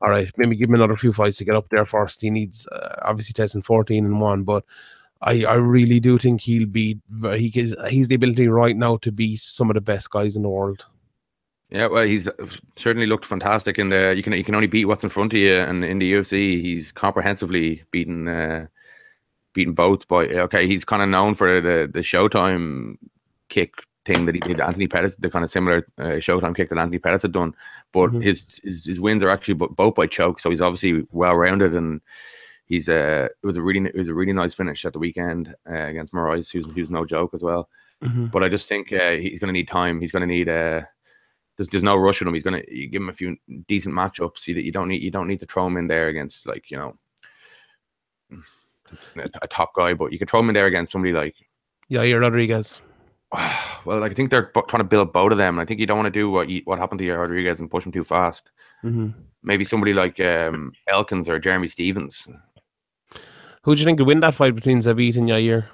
All 0.00 0.10
right, 0.10 0.30
maybe 0.36 0.56
give 0.56 0.68
him 0.68 0.76
another 0.76 0.96
few 0.96 1.12
fights 1.12 1.38
to 1.38 1.44
get 1.44 1.56
up 1.56 1.68
there 1.70 1.86
first. 1.86 2.20
He 2.20 2.30
needs 2.30 2.66
uh, 2.68 3.00
obviously 3.02 3.32
testing 3.32 3.62
14 3.62 4.04
and 4.04 4.20
one, 4.20 4.44
but 4.44 4.64
I, 5.20 5.44
I 5.44 5.54
really 5.54 5.98
do 5.98 6.18
think 6.18 6.40
he'll 6.40 6.66
be 6.66 7.00
he 7.22 7.52
is 7.54 7.74
he's 7.88 8.06
the 8.08 8.14
ability 8.14 8.46
right 8.48 8.76
now 8.76 8.98
to 8.98 9.10
be 9.10 9.36
some 9.36 9.68
of 9.68 9.74
the 9.74 9.80
best 9.80 10.10
guys 10.10 10.36
in 10.36 10.42
the 10.42 10.48
world. 10.48 10.86
Yeah, 11.70 11.86
well, 11.88 12.04
he's 12.06 12.28
certainly 12.76 13.06
looked 13.06 13.26
fantastic 13.26 13.78
in 13.78 13.90
the. 13.90 14.14
You 14.16 14.22
can 14.22 14.32
you 14.32 14.44
can 14.44 14.54
only 14.54 14.68
beat 14.68 14.86
what's 14.86 15.04
in 15.04 15.10
front 15.10 15.34
of 15.34 15.38
you, 15.38 15.54
and 15.54 15.84
in 15.84 15.98
the 15.98 16.12
UFC, 16.14 16.60
he's 16.62 16.92
comprehensively 16.92 17.82
beaten 17.90 18.26
uh, 18.26 18.66
beaten 19.52 19.74
both. 19.74 20.08
But 20.08 20.30
okay, 20.32 20.66
he's 20.66 20.84
kind 20.84 21.02
of 21.02 21.08
known 21.10 21.34
for 21.34 21.60
the 21.60 21.88
the 21.92 22.00
Showtime 22.00 22.96
kick 23.50 23.74
thing 24.06 24.24
that 24.24 24.34
he 24.34 24.40
did. 24.40 24.60
Anthony 24.60 24.88
Pettis, 24.88 25.16
the 25.16 25.28
kind 25.28 25.42
of 25.44 25.50
similar 25.50 25.86
uh, 25.98 26.16
Showtime 26.20 26.56
kick 26.56 26.70
that 26.70 26.78
Anthony 26.78 26.98
Pettis 26.98 27.20
had 27.22 27.32
done, 27.32 27.54
but 27.92 28.12
Mhm. 28.12 28.22
his, 28.22 28.46
his 28.64 28.86
his 28.86 28.98
wins 29.00 29.22
are 29.22 29.28
actually 29.28 29.54
both 29.54 29.94
by 29.94 30.06
choke. 30.06 30.40
So 30.40 30.48
he's 30.48 30.62
obviously 30.62 31.06
well 31.12 31.34
rounded, 31.36 31.74
and 31.74 32.00
he's 32.64 32.88
uh 32.88 33.28
it 33.42 33.46
was 33.46 33.58
a 33.58 33.62
really 33.62 33.84
it 33.90 33.94
was 33.96 34.08
a 34.08 34.14
really 34.14 34.32
nice 34.32 34.54
finish 34.54 34.86
at 34.86 34.94
the 34.94 34.98
weekend 34.98 35.54
uh, 35.68 35.74
against 35.74 36.14
Moraes, 36.14 36.50
who's 36.50 36.64
who's 36.74 36.88
no 36.88 37.04
joke 37.04 37.34
as 37.34 37.42
well. 37.42 37.68
Mhm. 38.02 38.30
But 38.30 38.42
I 38.42 38.48
just 38.48 38.68
think 38.68 38.90
uh, 38.90 39.10
he's 39.16 39.38
going 39.40 39.48
to 39.48 39.58
need 39.58 39.68
time. 39.68 40.00
He's 40.00 40.12
going 40.12 40.26
to 40.26 40.34
need 40.34 40.48
uh, 40.48 40.82
there's 41.58 41.68
there's 41.68 41.82
no 41.82 41.96
rush 41.96 42.22
on 42.22 42.28
him. 42.28 42.34
He's 42.34 42.44
going 42.44 42.62
to 42.62 42.74
you 42.74 42.88
give 42.88 43.02
him 43.02 43.08
a 43.08 43.12
few 43.12 43.36
decent 43.66 43.94
matchups. 43.94 44.46
You, 44.46 44.54
you 44.54 44.72
don't 44.72 44.88
need 44.88 45.02
you 45.02 45.10
don't 45.10 45.26
need 45.26 45.40
to 45.40 45.46
throw 45.46 45.66
him 45.66 45.76
in 45.76 45.88
there 45.88 46.08
against 46.08 46.46
like 46.46 46.70
you 46.70 46.78
know 46.78 46.96
a, 49.16 49.28
a 49.42 49.48
top 49.48 49.74
guy, 49.74 49.92
but 49.92 50.12
you 50.12 50.18
can 50.18 50.28
throw 50.28 50.40
him 50.40 50.48
in 50.48 50.54
there 50.54 50.66
against 50.66 50.92
somebody 50.92 51.12
like 51.12 51.34
Yair 51.90 52.20
Rodriguez. 52.20 52.80
well, 53.84 54.00
like, 54.00 54.12
I 54.12 54.14
think 54.14 54.30
they're 54.30 54.50
trying 54.68 54.80
to 54.80 54.84
build 54.84 55.12
both 55.12 55.32
of 55.32 55.38
them. 55.38 55.58
I 55.58 55.64
think 55.64 55.80
you 55.80 55.86
don't 55.86 55.98
want 55.98 56.06
to 56.06 56.18
do 56.18 56.30
what 56.30 56.48
you, 56.48 56.62
what 56.64 56.78
happened 56.78 57.00
to 57.00 57.04
Yair 57.04 57.18
Rodriguez 57.18 57.60
and 57.60 57.70
push 57.70 57.84
him 57.84 57.92
too 57.92 58.04
fast. 58.04 58.50
hmm 58.82 59.08
Maybe 59.42 59.64
somebody 59.64 59.94
like 59.94 60.18
um, 60.20 60.72
Elkins 60.88 61.28
or 61.28 61.38
Jeremy 61.38 61.68
Stephens. 61.68 62.26
Who 63.62 63.74
do 63.74 63.80
you 63.80 63.84
think 63.84 63.98
will 63.98 64.06
win 64.06 64.20
that 64.20 64.34
fight 64.34 64.54
between 64.54 64.78
Zabit 64.78 65.16
and 65.16 65.28
Yair? 65.28 65.66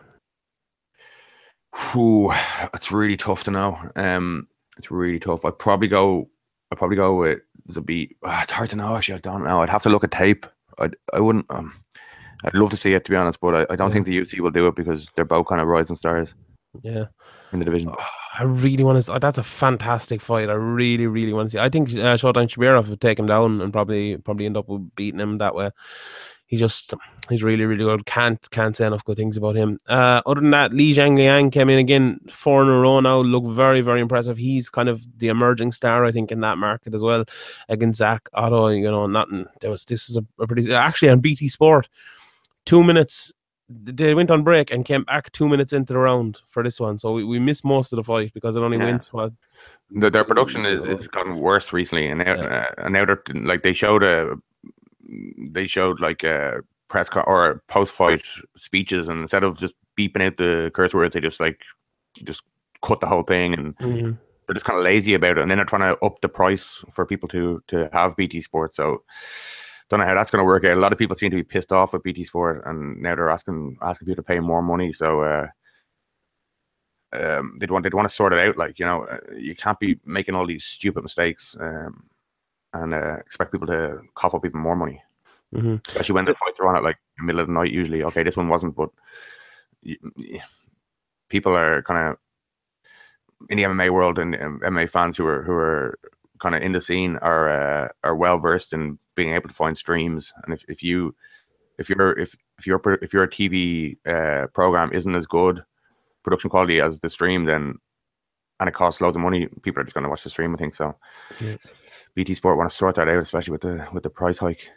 Whew, 1.93 2.32
it's 2.72 2.93
really 2.93 3.16
tough 3.16 3.45
to 3.45 3.51
know. 3.51 3.91
Um, 3.97 4.49
it's 4.79 4.91
really 4.91 5.18
tough. 5.18 5.45
I'd 5.45 5.59
probably 5.59 5.89
go. 5.89 6.29
I'd 6.72 6.79
probably 6.79 6.97
go 6.97 7.14
with 7.16 7.41
Zabit. 7.70 8.11
Ah, 8.25 8.43
it's 8.43 8.53
hard 8.53 8.70
to 8.70 8.77
know. 8.77 8.97
Actually, 8.97 9.16
I 9.16 9.18
don't 9.18 9.45
know. 9.45 9.62
I'd 9.62 9.68
have 9.70 9.83
to 9.85 9.91
look 9.91 10.05
at 10.05 10.11
tape. 10.11 10.47
I 10.79 10.91
I 11.12 11.20
wouldn't. 11.20 11.47
Um, 11.51 11.72
I'd 12.45 12.55
love 12.55 12.70
to 12.70 12.77
see 12.77 12.93
it 12.95 13.05
to 13.05 13.11
be 13.11 13.16
honest, 13.16 13.41
but 13.41 13.55
I, 13.55 13.72
I 13.72 13.77
don't 13.77 13.89
Yeah. 13.89 13.95
think 13.95 14.07
the 14.07 14.18
UFC 14.18 14.41
will 14.41 14.51
do 14.51 14.66
it 14.66 14.75
because 14.75 15.11
they're 15.16 15.25
both 15.25 15.47
kind 15.47 15.61
of 15.61 15.68
rising 15.68 15.97
stars 15.97 16.35
Yeah. 16.83 17.05
in 17.53 17.59
the 17.61 17.64
division. 17.64 17.93
I 18.39 18.43
really 18.43 18.83
want 18.85 19.03
to. 19.05 19.18
That's 19.20 19.39
a 19.39 19.43
fantastic 19.45 20.20
fight. 20.20 20.51
I 20.51 20.55
really, 20.55 21.07
really 21.07 21.33
want 21.33 21.49
to 21.49 21.53
see. 21.53 21.59
I 21.61 21.68
think 21.68 21.91
uh, 21.91 22.16
Showtime 22.16 22.49
Shabirov 22.49 22.89
would 22.89 23.01
take 23.01 23.18
him 23.18 23.27
down 23.27 23.61
and 23.61 23.72
probably 23.72 24.16
probably 24.18 24.47
end 24.47 24.57
up 24.57 24.68
with 24.68 24.95
beating 24.97 25.20
him 25.20 25.39
that 25.39 25.55
way. 25.55 25.70
He 26.47 26.57
just 26.59 26.92
he's 27.30 27.42
really, 27.42 27.64
really 27.64 27.84
good. 27.84 28.05
Can't 28.07 28.38
can't 28.51 28.76
say 28.76 28.86
enough 28.86 29.05
good 29.05 29.16
things 29.16 29.36
about 29.36 29.57
him. 29.57 29.78
Uh, 29.88 30.20
other 30.26 30.40
than 30.40 30.51
that, 30.51 30.72
Li 30.72 30.95
Jingliang 30.95 31.51
came 31.51 31.70
in 31.70 31.78
again 31.78 32.20
four 32.30 32.62
in 32.62 32.68
a 32.68 32.78
row 32.78 33.01
now. 33.01 33.18
Look 33.20 33.45
very, 33.55 33.80
very 33.80 34.01
impressive. 34.01 34.36
He's 34.36 34.68
kind 34.68 34.88
of 34.88 35.03
the 35.18 35.28
emerging 35.28 35.72
star, 35.72 36.05
I 36.05 36.12
think, 36.12 36.30
in 36.30 36.40
that 36.40 36.59
market 36.59 36.95
as 36.95 37.03
well. 37.03 37.24
Against 37.68 37.99
Zak 37.99 38.28
Ottow, 38.34 38.68
you 38.68 38.90
know, 38.90 39.07
nothing. 39.07 39.47
There 39.61 39.70
was 39.70 39.84
this 39.86 40.09
is 40.11 40.16
a, 40.18 40.24
a 40.38 40.47
pretty 40.47 40.72
actually 40.72 41.09
on 41.09 41.20
BT 41.20 41.49
Sport. 41.49 41.88
Two 42.66 42.84
minutes 42.84 43.32
they 43.70 44.14
went 44.14 44.30
on 44.30 44.42
break 44.42 44.70
and 44.70 44.84
came 44.84 45.05
back 45.05 45.32
two 45.32 45.49
minutes 45.49 45.72
into 45.72 45.95
the 45.95 45.99
round 45.99 46.38
for 46.49 46.62
this 46.62 46.78
one. 46.78 46.99
So 46.99 47.12
we, 47.14 47.24
we 47.24 47.38
missed 47.38 47.64
most 47.64 47.92
of 47.92 47.97
the 47.97 48.05
fight 48.05 48.32
because 48.34 48.57
it 48.57 48.61
only 48.61 48.76
Yeah. 48.76 48.84
went 48.84 49.07
what 49.12 49.32
The, 49.90 50.11
their 50.11 50.24
production 50.24 50.66
is 50.66 50.84
is 50.84 51.09
gotten 51.09 51.36
worse 51.36 51.72
recently, 51.72 52.09
and 52.09 52.18
now, 52.18 52.34
Yeah. 52.34 52.66
uh, 52.78 52.84
and 52.84 52.92
now 52.92 53.07
they're 53.07 53.22
like 53.34 53.62
they 53.62 53.72
showed 53.72 54.03
a 54.03 54.36
they 55.39 55.67
showed 55.67 56.01
like 56.01 56.23
a 56.25 56.62
press 56.89 57.09
co- 57.09 57.23
or 57.23 57.62
post 57.69 57.93
fight 57.95 58.23
speeches, 58.57 59.09
and 59.09 59.21
instead 59.23 59.45
of 59.45 59.59
just 59.59 59.75
beeping 59.99 60.23
out 60.27 60.37
the 60.37 60.71
curse 60.75 60.95
words, 60.95 61.15
they 61.15 61.21
just 61.21 61.41
like 61.41 61.62
just 62.25 62.43
cut 62.83 63.01
the 63.01 63.07
whole 63.07 63.23
thing, 63.23 63.55
and 63.55 63.75
they're 64.47 64.55
just 64.55 64.67
kind 64.67 64.79
of 64.79 64.85
lazy 64.85 65.15
about 65.15 65.39
it. 65.39 65.43
And 65.43 65.51
then 65.51 65.59
they're 65.59 65.65
trying 65.65 65.95
to 65.95 66.05
up 66.05 66.21
the 66.21 66.29
price 66.29 66.85
for 66.93 67.07
people 67.07 67.29
to 67.31 67.62
to 67.69 67.89
have 67.93 68.17
BT 68.17 68.41
Sport. 68.43 68.75
So 68.75 69.03
don't 69.91 70.01
know 70.01 70.07
how 70.07 70.15
that's 70.15 70.31
going 70.31 70.41
to 70.41 70.47
work 70.47 70.65
out. 70.65 70.77
A 70.77 70.81
lot 70.81 70.93
of 70.93 70.99
people 70.99 71.15
seem 71.17 71.31
to 71.31 71.37
be 71.37 71.45
pissed 71.45 71.73
off 71.73 71.93
with 71.93 72.03
BT 72.03 72.25
Sport, 72.25 72.62
and 72.67 73.01
now 73.01 73.15
they're 73.15 73.31
asking 73.31 73.79
asking 73.83 74.07
people 74.07 74.23
to 74.23 74.27
pay 74.27 74.41
more 74.41 74.62
money. 74.62 74.93
So. 74.93 75.23
uh 75.23 75.49
um, 77.15 77.57
they'd 77.61 77.71
want 77.71 77.85
they'd 77.85 77.95
want 77.95 78.09
to 78.09 78.15
sort 78.15 78.33
it 78.33 78.41
out. 78.41 78.57
Like 78.57 78.79
you 78.79 78.85
know, 78.85 79.05
uh, 79.05 79.19
you 79.37 79.55
can't 79.55 79.79
be 79.79 79.99
making 80.05 80.35
all 80.35 80.47
these 80.47 80.65
stupid 80.65 81.03
mistakes 81.03 81.57
um, 81.61 82.05
and 82.75 82.93
uh, 82.93 83.16
expect 83.16 83.53
people 83.53 83.66
to 83.68 84.01
cough 84.14 84.35
up 84.35 84.45
even 84.45 84.61
more 84.61 84.77
money, 84.77 85.03
hmm 85.53 85.77
especially 85.89 86.14
when 86.14 86.25
the 86.25 86.35
fights 86.35 86.61
are 86.61 86.68
on 86.68 86.77
at 86.77 86.85
like 86.85 86.99
the 87.18 87.25
middle 87.25 87.41
of 87.41 87.47
the 87.47 87.53
night. 87.53 87.70
Usually, 87.70 88.03
okay, 88.05 88.22
this 88.22 88.37
one 88.37 88.49
wasn't, 88.49 88.75
but 88.75 88.91
people 91.29 91.57
are 91.57 91.83
kind 91.83 92.09
of 92.09 92.16
in 93.51 93.59
the 93.59 93.64
MMA 93.64 93.91
world 93.91 94.18
and 94.18 94.35
um, 94.37 94.61
MMA 94.64 94.89
fans 94.89 95.16
who 95.16 95.27
are 95.27 95.43
who 95.43 95.53
are 95.53 95.99
kind 96.39 96.55
of 96.55 96.62
in 96.62 96.72
the 96.72 96.81
scene 96.81 97.16
are 97.18 97.49
uh, 97.49 97.89
are 98.03 98.16
well 98.16 98.39
versed 98.39 98.72
in 98.72 98.99
being 99.14 99.35
able 99.35 99.49
to 99.49 99.55
find 99.55 99.77
streams. 99.77 100.33
And 100.45 100.55
if, 100.55 100.64
if 100.68 100.83
you 100.83 101.14
if 101.79 101.89
your 101.89 102.18
if 102.18 102.37
if 102.59 102.66
your 102.66 102.81
if 103.03 103.12
your 103.12 103.27
TV 103.27 103.97
uh, 104.07 104.49
program 104.49 104.93
isn't 104.93 105.14
as 105.14 105.27
good 105.27 105.64
production 106.22 106.51
quality 106.51 106.81
as 106.81 106.99
the 106.99 107.11
stream, 107.11 107.45
then 107.45 107.79
and 108.61 108.68
it 108.68 108.72
costs 108.72 109.01
loads 109.01 109.16
of 109.16 109.22
money, 109.22 109.49
people 109.62 109.81
are 109.81 109.85
just 109.85 109.95
going 109.95 110.05
to 110.05 110.11
watch 110.11 110.25
the 110.25 110.31
stream. 110.31 110.55
I 110.55 110.59
think 110.59 110.75
so. 110.75 110.97
Yeah. 111.41 111.57
BT 112.15 112.35
Sport 112.35 112.57
want 112.57 112.71
to 112.71 112.75
sort 112.77 112.95
that 112.97 113.09
out, 113.09 113.19
especially 113.19 113.53
with 113.53 113.62
the 113.62 113.87
with 113.93 114.03
the 114.03 114.11
price 114.11 114.39
hike. 114.39 114.71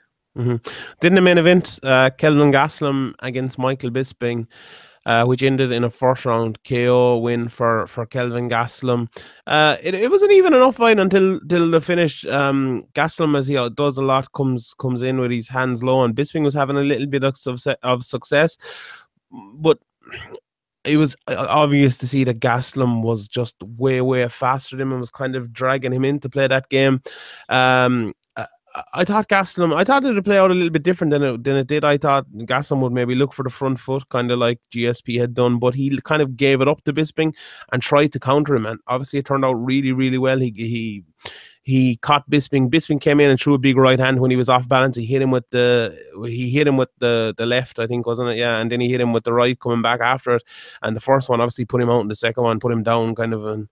Didn't 1.02 1.16
the 1.16 1.22
main 1.22 1.38
event, 1.38 1.80
uh, 1.82 2.12
Kelvin 2.18 2.52
Gastelum 2.52 3.14
against 3.20 3.58
Michael 3.58 3.90
Bisping, 3.90 4.46
uh, 5.08 5.26
which 5.26 5.42
ended 5.42 5.72
in 5.72 5.84
a 5.84 5.90
first 5.90 6.26
round 6.26 6.60
KO 6.64 7.18
win 7.18 7.50
for 7.50 7.88
for 7.88 8.06
Kelvin 8.06 8.50
Gastelum. 8.50 9.08
Uh, 9.48 9.78
it, 9.82 9.96
it 9.96 10.12
wasn't 10.12 10.34
even 10.34 10.54
enough 10.54 10.76
fight 10.76 11.00
until 11.00 11.40
till 11.48 11.72
the 11.72 11.82
finish. 11.82 12.26
Um, 12.26 12.84
Gastelum, 12.94 13.38
as 13.38 13.48
he 13.48 13.56
does 13.76 13.98
a 13.98 14.04
lot, 14.04 14.32
comes 14.34 14.74
comes 14.76 15.02
in 15.02 15.20
with 15.20 15.32
his 15.32 15.48
hands 15.48 15.84
low, 15.84 16.04
and 16.04 16.16
Bisping 16.16 16.44
was 16.44 16.54
having 16.54 16.78
a 16.78 16.82
little 16.82 17.08
bit 17.08 17.24
of 17.24 17.38
of 17.84 18.04
success, 18.04 18.58
but. 19.32 19.80
It 20.88 20.98
was 20.98 21.16
uh, 21.28 21.46
obvious 21.50 21.98
to 21.98 22.08
see 22.08 22.24
that 22.24 22.40
Gastelum 22.40 23.02
was 23.02 23.28
just 23.28 23.56
way, 23.62 24.02
way 24.02 24.28
faster 24.30 24.76
than 24.76 24.88
him 24.88 24.92
and 24.94 25.02
was 25.02 25.10
kind 25.12 25.36
of 25.36 25.52
dragging 25.54 25.94
him 25.94 26.06
in 26.06 26.20
to 26.22 26.30
play 26.30 26.48
that 26.48 26.70
game. 26.70 27.02
Um, 27.50 28.14
I- 28.38 28.48
I 28.94 29.06
thought 29.06 29.28
Gastelum, 29.28 29.76
I 29.76 29.84
thought 29.84 30.04
it 30.06 30.14
would 30.14 30.24
play 30.26 30.38
out 30.38 30.52
a 30.52 30.54
little 30.54 30.70
bit 30.70 30.84
different 30.84 31.10
than 31.12 31.24
it, 31.24 31.44
than 31.44 31.56
it 31.56 31.68
did. 31.68 31.84
I 31.84 31.98
thought 31.98 32.28
Gastelum 32.32 32.82
would 32.82 32.92
maybe 32.94 33.16
look 33.16 33.34
for 33.34 33.42
the 33.44 33.50
front 33.50 33.80
foot, 33.80 34.08
kind 34.10 34.30
of 34.30 34.38
like 34.38 34.60
GSP 34.72 35.20
had 35.20 35.34
done, 35.34 35.58
but 35.58 35.74
he 35.74 35.98
kind 36.04 36.22
of 36.22 36.38
gave 36.38 36.62
it 36.62 36.68
up 36.68 36.84
to 36.84 36.94
Bisping 36.94 37.34
and 37.72 37.82
tried 37.82 38.12
to 38.14 38.20
counter 38.20 38.56
him. 38.56 38.68
And 38.68 38.80
obviously, 38.88 39.20
it 39.20 39.26
turned 39.26 39.46
out 39.46 39.54
really, 39.54 39.94
really 39.94 40.20
well. 40.20 40.38
He 40.38 40.52
he 40.56 41.04
he 41.68 41.98
caught 41.98 42.30
Bisping. 42.30 42.70
Bisping 42.70 43.02
came 43.02 43.20
in 43.20 43.30
and 43.30 43.38
threw 43.38 43.54
a 43.54 43.58
big 43.58 43.76
right 43.76 44.00
hand 44.00 44.22
when 44.22 44.32
he 44.32 44.38
was 44.38 44.48
off 44.48 44.70
balance. 44.70 44.96
He 44.96 45.06
hit 45.06 45.22
him 45.22 45.32
with 45.32 45.50
the 45.50 46.00
he 46.24 46.50
hit 46.50 46.66
him 46.66 46.78
with 46.78 46.88
the 47.00 47.36
the 47.38 47.46
left, 47.46 47.78
I 47.78 47.88
think, 47.88 48.08
wasn't 48.08 48.30
it? 48.30 48.38
Yeah, 48.38 48.60
and 48.60 48.72
then 48.72 48.80
he 48.80 48.90
hit 48.90 49.02
him 49.02 49.12
with 49.12 49.26
the 49.26 49.34
right 49.34 49.60
coming 49.60 49.82
back 49.82 50.00
after 50.00 50.36
it. 50.36 50.46
And 50.82 50.96
the 50.96 51.02
first 51.02 51.28
one 51.28 51.42
obviously 51.42 51.66
put 51.66 51.82
him 51.82 51.90
out, 51.90 52.00
and 52.00 52.10
the 52.10 52.16
second 52.16 52.46
one 52.46 52.62
put 52.62 52.72
him 52.72 52.84
down, 52.84 53.16
kind 53.16 53.34
of. 53.34 53.46
And 53.46 53.68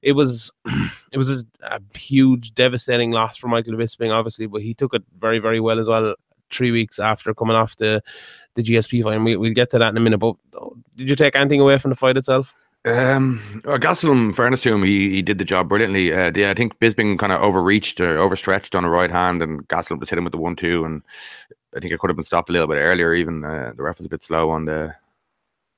it 0.00 0.12
was 0.12 0.52
it 1.12 1.18
was 1.18 1.28
a, 1.28 1.44
a 1.62 1.80
huge, 1.98 2.54
devastating 2.54 3.10
loss 3.10 3.36
for 3.36 3.48
Michael 3.48 3.74
Bisping, 3.74 4.12
obviously, 4.12 4.46
but 4.46 4.62
he 4.62 4.72
took 4.72 4.94
it 4.94 5.02
very, 5.18 5.40
very 5.40 5.58
well 5.58 5.80
as 5.80 5.88
well. 5.88 6.14
Three 6.52 6.70
weeks 6.70 7.00
after 7.00 7.34
coming 7.34 7.56
off 7.56 7.74
the 7.78 8.00
the 8.54 8.62
GSP 8.62 9.02
fight, 9.02 9.16
and 9.16 9.24
we, 9.24 9.34
we'll 9.34 9.54
get 9.54 9.70
to 9.70 9.78
that 9.80 9.90
in 9.90 9.96
a 9.96 10.00
minute. 10.00 10.18
But 10.18 10.36
did 10.94 11.10
you 11.10 11.16
take 11.16 11.34
anything 11.34 11.60
away 11.60 11.78
from 11.78 11.88
the 11.88 11.96
fight 11.96 12.16
itself? 12.16 12.54
Um, 12.86 13.38
Gastelum, 13.64 14.34
fairness 14.34 14.62
to 14.62 14.72
him, 14.72 14.82
he, 14.82 15.10
he 15.10 15.22
did 15.22 15.38
the 15.38 15.44
job 15.44 15.68
brilliantly. 15.68 16.14
Uh, 16.14 16.32
yeah, 16.34 16.50
I 16.50 16.54
think 16.54 16.78
Bisping 16.78 17.18
kind 17.18 17.32
of 17.32 17.42
overreached 17.42 18.00
or 18.00 18.18
overstretched 18.18 18.74
on 18.74 18.84
the 18.84 18.88
right 18.88 19.10
hand, 19.10 19.42
and 19.42 19.68
Gastelum 19.68 20.00
just 20.00 20.10
hit 20.10 20.18
him 20.18 20.24
with 20.24 20.32
the 20.32 20.38
one 20.38 20.56
two, 20.56 20.84
and 20.84 21.02
I 21.76 21.80
think 21.80 21.92
it 21.92 21.98
could 21.98 22.08
have 22.08 22.16
been 22.16 22.24
stopped 22.24 22.48
a 22.48 22.52
little 22.52 22.68
bit 22.68 22.76
earlier. 22.76 23.12
Even 23.12 23.44
uh, 23.44 23.72
the 23.76 23.82
ref 23.82 23.98
was 23.98 24.06
a 24.06 24.10
bit 24.10 24.22
slow 24.22 24.50
on 24.50 24.64
the. 24.64 24.94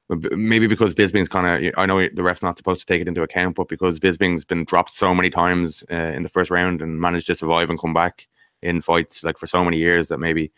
Maybe 0.09 0.66
because 0.66 0.94
Bisping's 0.94 1.28
kind 1.28 1.66
of, 1.66 1.74
I 1.78 1.86
know 1.86 2.07
the 2.12 2.22
ref's 2.22 2.42
not 2.42 2.59
supposed 2.59 2.80
to 2.80 2.86
take 2.86 3.00
it 3.00 3.09
into 3.09 3.22
account, 3.22 3.57
but 3.57 3.68
because 3.68 3.98
Bisping's 3.98 4.44
been 4.44 4.64
dropped 4.64 4.90
so 4.90 5.14
many 5.14 5.30
times 5.30 5.82
uh, 5.90 5.94
in 5.94 6.22
the 6.22 6.28
first 6.28 6.50
round 6.50 6.82
and 6.82 7.00
managed 7.00 7.28
to 7.28 7.34
survive 7.34 7.70
and 7.70 7.80
come 7.80 7.94
back 7.94 8.28
in 8.61 8.82
fights 8.82 9.24
like 9.24 9.38
for 9.38 9.46
so 9.46 9.64
many 9.64 9.78
years 9.78 10.09
that 10.09 10.18
maybe 10.18 10.53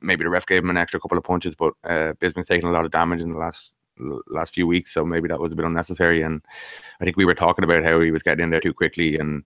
maybe 0.00 0.22
the 0.22 0.30
ref 0.30 0.46
gave 0.46 0.62
him 0.62 0.70
an 0.70 0.76
extra 0.76 1.00
couple 1.00 1.18
of 1.18 1.24
punches, 1.24 1.56
but 1.56 1.74
uh, 1.82 2.12
taken 2.20 2.68
a 2.68 2.72
lot 2.72 2.84
of 2.84 2.92
damage 2.92 3.20
in 3.20 3.32
the 3.32 3.38
last 3.38 3.72
last 3.98 4.54
few 4.54 4.66
weeks, 4.66 4.92
so 4.92 5.04
maybe 5.04 5.28
that 5.28 5.40
was 5.40 5.52
a 5.52 5.56
bit 5.56 5.64
unnecessary. 5.64 6.22
And 6.22 6.42
I 7.00 7.04
think 7.04 7.16
we 7.16 7.24
were 7.24 7.34
talking 7.34 7.64
about 7.64 7.84
how 7.84 8.00
he 8.00 8.10
was 8.10 8.22
getting 8.22 8.44
in 8.44 8.50
there 8.50 8.60
too 8.60 8.74
quickly, 8.74 9.16
and 9.18 9.44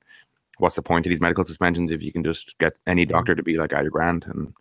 what's 0.59 0.77
the 0.77 0.83
point 0.83 1.07
of 1.07 1.11
these 1.11 1.21
medical 1.21 1.45
suspensions 1.45 1.91
if 1.91 2.03
you 2.03 2.13
can 2.13 2.25
just 2.25 2.57
get 2.59 2.79
any 2.87 3.05
doctor 3.05 3.35
to 3.35 3.43
be 3.43 3.57
like, 3.57 3.73
"Ah, 3.75 3.81
you're 3.81 3.91
grand." 3.91 4.25
And 4.27 4.55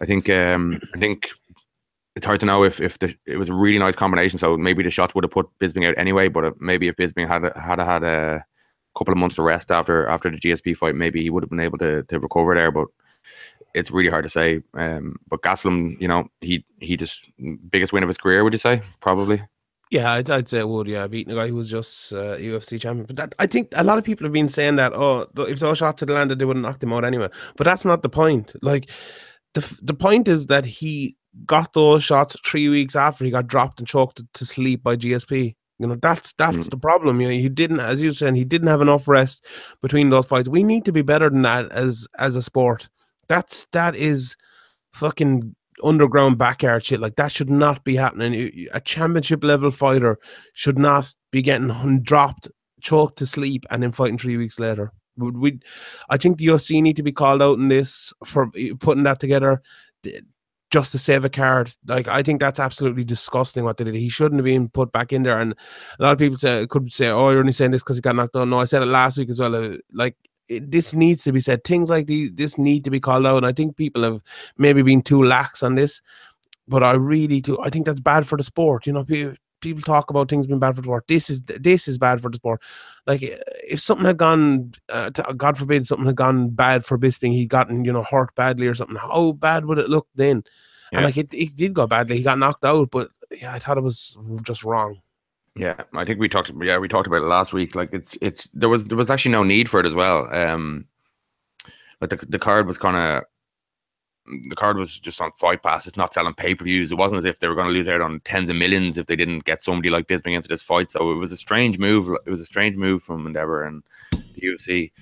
I 0.00 0.06
think 0.06 0.28
um, 0.30 0.78
I 0.94 0.98
think 0.98 1.30
it's 2.16 2.26
hard 2.26 2.40
to 2.40 2.46
know 2.46 2.64
if 2.64 2.80
if 2.80 2.98
the, 2.98 3.14
it 3.26 3.36
was 3.36 3.48
a 3.48 3.54
really 3.54 3.78
nice 3.78 3.96
combination. 3.96 4.38
So 4.38 4.56
maybe 4.56 4.82
the 4.82 4.90
shot 4.90 5.14
would 5.14 5.24
have 5.24 5.30
put 5.30 5.48
Bisping 5.60 5.86
out 5.86 5.98
anyway, 5.98 6.28
but 6.28 6.44
uh, 6.44 6.50
maybe 6.58 6.88
if 6.88 6.96
Bisping 6.96 7.28
had 7.28 7.52
had 7.56 7.78
had 7.78 8.02
a 8.02 8.44
couple 8.96 9.12
of 9.12 9.18
months 9.18 9.36
to 9.36 9.42
rest 9.42 9.70
after 9.70 10.06
after 10.08 10.30
the 10.30 10.38
GSP 10.38 10.76
fight, 10.76 10.94
maybe 10.94 11.22
he 11.22 11.30
would 11.30 11.42
have 11.42 11.50
been 11.50 11.60
able 11.60 11.78
to 11.78 12.02
to 12.04 12.18
recover 12.20 12.54
there, 12.54 12.70
but 12.70 12.88
it's 13.78 13.90
really 13.90 14.10
hard 14.10 14.24
to 14.24 14.30
say. 14.30 14.62
Um, 14.74 15.16
but 15.28 15.42
Gastelum, 15.42 16.00
you 16.00 16.08
know, 16.08 16.28
he 16.40 16.64
he 16.80 16.96
just 16.96 17.30
biggest 17.70 17.92
win 17.92 18.02
of 18.02 18.08
his 18.08 18.18
career. 18.18 18.44
Would 18.44 18.52
you 18.52 18.58
say? 18.58 18.82
Probably. 19.00 19.42
Yeah, 19.90 20.12
I'd, 20.12 20.28
I'd 20.28 20.48
say 20.48 20.58
it 20.58 20.68
would. 20.68 20.86
Yeah, 20.86 21.06
beating 21.06 21.32
a 21.32 21.36
guy 21.36 21.48
who 21.48 21.54
was 21.54 21.70
just 21.70 22.12
uh, 22.12 22.36
UFC 22.36 22.78
champion. 22.78 23.06
But 23.06 23.16
that, 23.16 23.34
I 23.38 23.46
think 23.46 23.68
a 23.72 23.84
lot 23.84 23.96
of 23.96 24.04
people 24.04 24.26
have 24.26 24.32
been 24.32 24.50
saying 24.50 24.76
that. 24.76 24.92
Oh, 24.92 25.26
if 25.38 25.60
those 25.60 25.78
shots 25.78 26.00
had 26.00 26.10
landed, 26.10 26.38
they 26.38 26.44
would 26.44 26.56
have 26.56 26.62
knocked 26.62 26.82
him 26.82 26.92
out 26.92 27.04
anyway. 27.04 27.28
But 27.56 27.64
that's 27.64 27.84
not 27.84 28.02
the 28.02 28.10
point. 28.10 28.52
Like 28.62 28.90
the 29.54 29.78
the 29.80 29.94
point 29.94 30.28
is 30.28 30.46
that 30.46 30.66
he 30.66 31.16
got 31.46 31.72
those 31.72 32.04
shots 32.04 32.36
three 32.44 32.68
weeks 32.68 32.96
after 32.96 33.24
he 33.24 33.30
got 33.30 33.46
dropped 33.46 33.78
and 33.78 33.88
choked 33.88 34.20
to 34.34 34.44
sleep 34.44 34.82
by 34.82 34.96
GSP. 34.96 35.54
You 35.78 35.86
know, 35.86 35.96
that's 35.96 36.32
that's 36.34 36.56
mm. 36.56 36.70
the 36.70 36.76
problem. 36.76 37.20
You 37.20 37.28
know, 37.28 37.34
he 37.34 37.48
didn't, 37.48 37.80
as 37.80 38.02
you 38.02 38.12
said, 38.12 38.34
he 38.34 38.44
didn't 38.44 38.68
have 38.68 38.80
enough 38.80 39.06
rest 39.06 39.44
between 39.80 40.10
those 40.10 40.26
fights. 40.26 40.48
We 40.48 40.64
need 40.64 40.84
to 40.86 40.92
be 40.92 41.02
better 41.02 41.30
than 41.30 41.42
that 41.42 41.70
as 41.72 42.06
as 42.18 42.36
a 42.36 42.42
sport. 42.42 42.88
That's 43.28 43.66
that 43.72 43.94
is 43.94 44.36
fucking 44.92 45.54
underground 45.82 46.38
backyard 46.38 46.84
shit. 46.84 47.00
Like 47.00 47.16
that 47.16 47.32
should 47.32 47.50
not 47.50 47.84
be 47.84 47.96
happening. 47.96 48.66
A 48.72 48.80
championship 48.80 49.44
level 49.44 49.70
fighter 49.70 50.18
should 50.54 50.78
not 50.78 51.14
be 51.30 51.42
getting 51.42 52.00
dropped, 52.02 52.48
choked 52.80 53.18
to 53.18 53.26
sleep, 53.26 53.64
and 53.70 53.82
then 53.82 53.92
fighting 53.92 54.18
three 54.18 54.36
weeks 54.36 54.58
later. 54.58 54.92
We, 55.16 55.58
I 56.10 56.16
think 56.16 56.38
the 56.38 56.46
UFC 56.46 56.80
need 56.80 56.96
to 56.96 57.02
be 57.02 57.10
called 57.12 57.42
out 57.42 57.58
in 57.58 57.68
this 57.68 58.12
for 58.24 58.50
putting 58.78 59.02
that 59.02 59.18
together 59.18 59.60
just 60.70 60.92
to 60.92 60.98
save 60.98 61.24
a 61.24 61.30
card. 61.30 61.74
Like 61.86 62.08
I 62.08 62.22
think 62.22 62.40
that's 62.40 62.60
absolutely 62.60 63.04
disgusting 63.04 63.64
what 63.64 63.76
they 63.76 63.84
did. 63.84 63.94
He 63.94 64.08
shouldn't 64.08 64.38
have 64.38 64.44
been 64.44 64.68
put 64.68 64.92
back 64.92 65.12
in 65.12 65.22
there. 65.22 65.40
And 65.40 65.54
a 65.98 66.02
lot 66.02 66.12
of 66.12 66.18
people 66.18 66.38
say 66.38 66.66
could 66.66 66.92
say, 66.92 67.08
"Oh, 67.08 67.30
you're 67.30 67.40
only 67.40 67.52
saying 67.52 67.70
this 67.70 67.82
because 67.82 67.96
he 67.96 68.02
got 68.02 68.16
knocked 68.16 68.36
out." 68.36 68.48
No, 68.48 68.60
I 68.60 68.64
said 68.64 68.82
it 68.82 68.86
last 68.86 69.18
week 69.18 69.30
as 69.30 69.40
well. 69.40 69.54
Uh, 69.54 69.76
like 69.92 70.16
it, 70.48 70.70
this 70.70 70.92
needs 70.94 71.24
to 71.24 71.32
be 71.32 71.40
said. 71.40 71.64
Things 71.64 71.90
like 71.90 72.06
these, 72.06 72.32
this 72.32 72.58
need 72.58 72.84
to 72.84 72.90
be 72.90 73.00
called 73.00 73.26
out. 73.26 73.38
And 73.38 73.46
I 73.46 73.52
think 73.52 73.76
people 73.76 74.02
have 74.02 74.22
maybe 74.56 74.82
been 74.82 75.02
too 75.02 75.22
lax 75.22 75.62
on 75.62 75.74
this. 75.74 76.00
But 76.66 76.82
I 76.82 76.92
really 76.92 77.40
do. 77.40 77.58
I 77.60 77.70
think 77.70 77.86
that's 77.86 78.00
bad 78.00 78.26
for 78.26 78.36
the 78.36 78.42
sport. 78.42 78.86
You 78.86 78.92
know, 78.92 79.04
people, 79.04 79.34
people 79.60 79.82
talk 79.82 80.10
about 80.10 80.28
things 80.28 80.46
being 80.46 80.58
bad 80.58 80.76
for 80.76 80.82
the 80.82 80.86
sport. 80.86 81.04
This 81.08 81.30
is 81.30 81.42
this 81.42 81.88
is 81.88 81.96
bad 81.96 82.20
for 82.20 82.30
the 82.30 82.36
sport. 82.36 82.60
Like 83.06 83.22
if 83.22 83.80
something 83.80 84.04
had 84.04 84.18
gone, 84.18 84.74
uh, 84.90 85.10
to, 85.10 85.34
God 85.34 85.56
forbid, 85.56 85.86
something 85.86 86.06
had 86.06 86.16
gone 86.16 86.50
bad 86.50 86.84
for 86.84 86.98
Bisping, 86.98 87.32
he'd 87.32 87.48
gotten 87.48 87.84
you 87.84 87.92
know 87.92 88.02
hurt 88.02 88.34
badly 88.34 88.66
or 88.66 88.74
something. 88.74 88.96
How 88.96 89.32
bad 89.32 89.64
would 89.64 89.78
it 89.78 89.88
look 89.88 90.06
then? 90.14 90.44
Yeah. 90.92 90.98
And 90.98 91.04
like 91.06 91.16
it, 91.16 91.28
it 91.32 91.56
did 91.56 91.74
go 91.74 91.86
badly. 91.86 92.18
He 92.18 92.22
got 92.22 92.38
knocked 92.38 92.64
out, 92.64 92.90
but 92.90 93.10
yeah, 93.30 93.54
I 93.54 93.58
thought 93.58 93.78
it 93.78 93.82
was 93.82 94.16
just 94.42 94.64
wrong. 94.64 95.00
Yeah, 95.58 95.82
I 95.94 96.04
think 96.04 96.20
we 96.20 96.28
talked. 96.28 96.52
Yeah, 96.62 96.78
we 96.78 96.88
talked 96.88 97.06
about 97.06 97.22
it 97.22 97.26
last 97.26 97.52
week. 97.52 97.74
Like 97.74 97.92
it's 97.92 98.16
it's 98.20 98.48
there 98.54 98.68
was 98.68 98.84
there 98.84 98.98
was 98.98 99.10
actually 99.10 99.32
no 99.32 99.42
need 99.42 99.68
for 99.68 99.80
it 99.80 99.86
as 99.86 99.94
well. 99.94 100.32
Um, 100.32 100.86
the 102.00 102.24
the 102.28 102.38
card 102.38 102.66
was 102.66 102.78
kind 102.78 102.96
of 102.96 103.24
the 104.48 104.54
card 104.54 104.76
was 104.76 104.98
just 104.98 105.20
on 105.20 105.32
fight 105.32 105.62
pass. 105.62 105.86
It's 105.86 105.96
not 105.96 106.12
selling 106.12 106.34
pay 106.34 106.54
per 106.54 106.64
views. 106.64 106.92
It 106.92 106.98
wasn't 106.98 107.18
as 107.18 107.24
if 107.24 107.40
they 107.40 107.48
were 107.48 107.54
going 107.54 107.66
to 107.66 107.72
lose 107.72 107.88
out 107.88 108.00
on 108.00 108.20
tens 108.20 108.50
of 108.50 108.56
millions 108.56 108.98
if 108.98 109.06
they 109.06 109.16
didn't 109.16 109.44
get 109.44 109.62
somebody 109.62 109.90
like 109.90 110.06
Bisping 110.06 110.36
into 110.36 110.48
this 110.48 110.62
fight. 110.62 110.90
So 110.90 111.10
it 111.10 111.16
was 111.16 111.32
a 111.32 111.36
strange 111.36 111.78
move. 111.78 112.08
It 112.26 112.30
was 112.30 112.40
a 112.40 112.46
strange 112.46 112.76
move 112.76 113.02
from 113.02 113.26
Endeavor 113.26 113.64
and 113.64 113.82
the 114.12 114.42
UFC. 114.42 114.92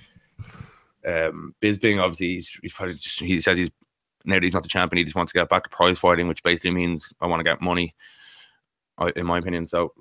Um, 1.05 1.53
Bisping 1.61 2.01
obviously 2.01 2.35
he's, 2.35 2.59
he's 2.61 2.73
probably 2.73 2.95
just, 2.95 3.19
he 3.19 3.39
says 3.41 3.57
he's 3.57 3.71
now 4.25 4.35
that 4.35 4.43
he's 4.43 4.53
not 4.53 4.63
the 4.63 4.69
champion, 4.69 4.97
he 4.97 5.03
just 5.03 5.15
wants 5.15 5.31
to 5.31 5.39
get 5.39 5.49
back 5.49 5.63
to 5.63 5.69
prize 5.69 5.97
fighting, 5.97 6.27
which 6.27 6.43
basically 6.43 6.71
means 6.71 7.11
I 7.21 7.27
want 7.27 7.39
to 7.39 7.45
get 7.45 7.61
money. 7.61 7.95
In 9.15 9.27
my 9.27 9.37
opinion, 9.37 9.67
so 9.67 9.93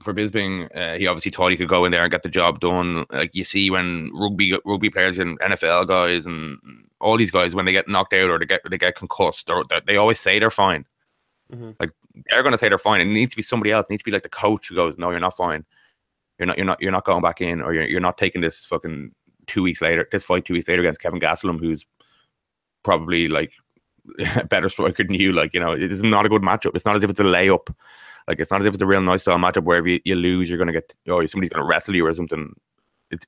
for 0.00 0.14
Bisping, 0.14 0.68
uh, 0.76 0.96
he 0.96 1.08
obviously 1.08 1.32
thought 1.32 1.50
he 1.50 1.56
could 1.56 1.68
go 1.68 1.84
in 1.84 1.90
there 1.90 2.02
and 2.04 2.10
get 2.10 2.22
the 2.22 2.28
job 2.28 2.60
done. 2.60 3.04
Like 3.10 3.34
you 3.34 3.42
see, 3.42 3.68
when 3.68 4.12
rugby 4.14 4.56
rugby 4.64 4.90
players 4.90 5.18
and 5.18 5.40
NFL 5.40 5.88
guys 5.88 6.24
and 6.24 6.56
all 7.00 7.16
these 7.16 7.32
guys, 7.32 7.56
when 7.56 7.64
they 7.64 7.72
get 7.72 7.88
knocked 7.88 8.12
out 8.12 8.30
or 8.30 8.38
they 8.38 8.46
get 8.46 8.60
they 8.70 8.78
get 8.78 8.94
concussed, 8.94 9.50
or 9.50 9.64
they 9.86 9.96
always 9.96 10.20
say 10.20 10.38
they're 10.38 10.52
fine. 10.52 10.84
Mm-hmm. 11.52 11.72
Like 11.80 11.90
they're 12.30 12.44
going 12.44 12.52
to 12.52 12.58
say 12.58 12.68
they're 12.68 12.78
fine. 12.78 13.00
It 13.00 13.06
needs 13.06 13.32
to 13.32 13.36
be 13.36 13.42
somebody 13.42 13.72
else. 13.72 13.88
It 13.88 13.94
needs 13.94 14.02
to 14.02 14.06
be 14.06 14.12
like 14.12 14.22
the 14.22 14.28
coach 14.28 14.68
who 14.68 14.76
goes, 14.76 14.96
"No, 14.98 15.10
you're 15.10 15.18
not 15.18 15.36
fine. 15.36 15.64
You're 16.38 16.46
not. 16.46 16.56
You're 16.56 16.66
not. 16.66 16.80
You're 16.80 16.92
not 16.92 17.04
going 17.04 17.22
back 17.22 17.40
in, 17.40 17.60
or 17.60 17.74
you're 17.74 17.86
you're 17.86 18.00
not 18.00 18.18
taking 18.18 18.40
this 18.40 18.64
fucking 18.66 19.10
two 19.48 19.64
weeks 19.64 19.82
later. 19.82 20.08
This 20.12 20.22
fight 20.22 20.44
two 20.44 20.54
weeks 20.54 20.68
later 20.68 20.82
against 20.82 21.00
Kevin 21.00 21.20
Gastelum, 21.20 21.58
who's 21.58 21.84
probably 22.84 23.28
like 23.28 23.52
a 24.36 24.44
better 24.44 24.68
striker 24.68 25.02
than 25.04 25.14
you. 25.14 25.32
Like, 25.32 25.54
you 25.54 25.60
know, 25.60 25.72
it 25.72 25.90
is 25.90 26.02
not 26.02 26.26
a 26.26 26.28
good 26.28 26.42
matchup. 26.42 26.74
It's 26.74 26.86
not 26.86 26.96
as 26.96 27.02
if 27.02 27.10
it's 27.10 27.20
a 27.20 27.24
layup. 27.24 27.74
Like, 28.26 28.40
it's 28.40 28.50
not 28.50 28.60
as 28.60 28.66
if 28.66 28.74
it's 28.74 28.82
a 28.82 28.86
real 28.86 29.02
nice 29.02 29.22
style 29.22 29.38
matchup 29.38 29.64
where 29.64 29.78
if 29.78 29.86
you, 29.86 30.00
you 30.04 30.14
lose, 30.14 30.48
you're 30.48 30.58
going 30.58 30.72
to 30.72 30.72
get, 30.72 30.94
or 31.08 31.26
somebody's 31.26 31.50
going 31.50 31.62
to 31.62 31.68
wrestle 31.68 31.94
you 31.94 32.06
or 32.06 32.12
something. 32.12 32.54
It's 33.10 33.26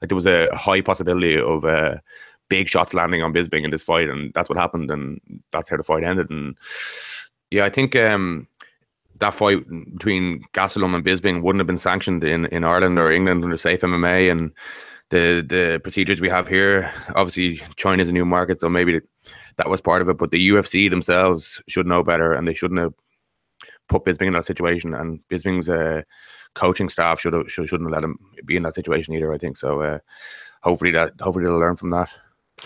like 0.00 0.08
there 0.08 0.16
was 0.16 0.26
a 0.26 0.54
high 0.54 0.80
possibility 0.80 1.38
of 1.38 1.64
uh, 1.64 1.96
big 2.48 2.68
shots 2.68 2.94
landing 2.94 3.22
on 3.22 3.32
Bisping 3.32 3.64
in 3.64 3.70
this 3.70 3.82
fight, 3.82 4.08
and 4.08 4.32
that's 4.34 4.48
what 4.48 4.58
happened, 4.58 4.90
and 4.90 5.20
that's 5.52 5.68
how 5.68 5.76
the 5.76 5.82
fight 5.82 6.04
ended. 6.04 6.30
And 6.30 6.56
yeah, 7.50 7.64
I 7.64 7.70
think 7.70 7.96
um, 7.96 8.46
that 9.18 9.34
fight 9.34 9.64
between 9.92 10.44
Gastelum 10.52 10.94
and 10.94 11.04
Bisping 11.04 11.42
wouldn't 11.42 11.60
have 11.60 11.66
been 11.66 11.78
sanctioned 11.78 12.24
in, 12.24 12.46
in 12.46 12.64
Ireland 12.64 12.98
or 12.98 13.10
England 13.12 13.44
under 13.44 13.56
safe 13.56 13.80
MMA 13.80 14.30
and 14.30 14.52
the 15.10 15.44
the 15.46 15.80
procedures 15.82 16.20
we 16.20 16.28
have 16.28 16.48
here. 16.48 16.90
Obviously, 17.14 17.60
China's 17.76 18.08
a 18.08 18.12
new 18.12 18.24
market, 18.24 18.60
so 18.60 18.68
maybe 18.68 19.00
that 19.56 19.70
was 19.70 19.80
part 19.80 20.02
of 20.02 20.08
it. 20.08 20.18
But 20.18 20.30
the 20.30 20.48
UFC 20.48 20.90
themselves 20.90 21.62
should 21.68 21.86
know 21.86 22.02
better, 22.02 22.32
and 22.32 22.46
they 22.46 22.54
shouldn't 22.54 22.80
have 22.80 22.94
put 23.88 24.04
Bisping 24.04 24.26
in 24.28 24.32
that 24.34 24.44
situation. 24.44 24.94
And 24.94 25.20
Bisping's 25.28 25.68
uh, 25.68 26.02
coaching 26.54 26.88
staff 26.88 27.20
should 27.20 27.32
have 27.32 27.50
should, 27.50 27.68
shouldn't 27.68 27.88
have 27.88 27.94
let 27.94 28.04
him 28.04 28.18
be 28.44 28.56
in 28.56 28.62
that 28.64 28.74
situation 28.74 29.14
either. 29.14 29.32
I 29.32 29.38
think 29.38 29.56
so. 29.56 29.80
Uh, 29.80 29.98
hopefully 30.62 30.90
that 30.92 31.12
hopefully 31.20 31.44
they'll 31.44 31.58
learn 31.58 31.76
from 31.76 31.90
that. 31.90 32.10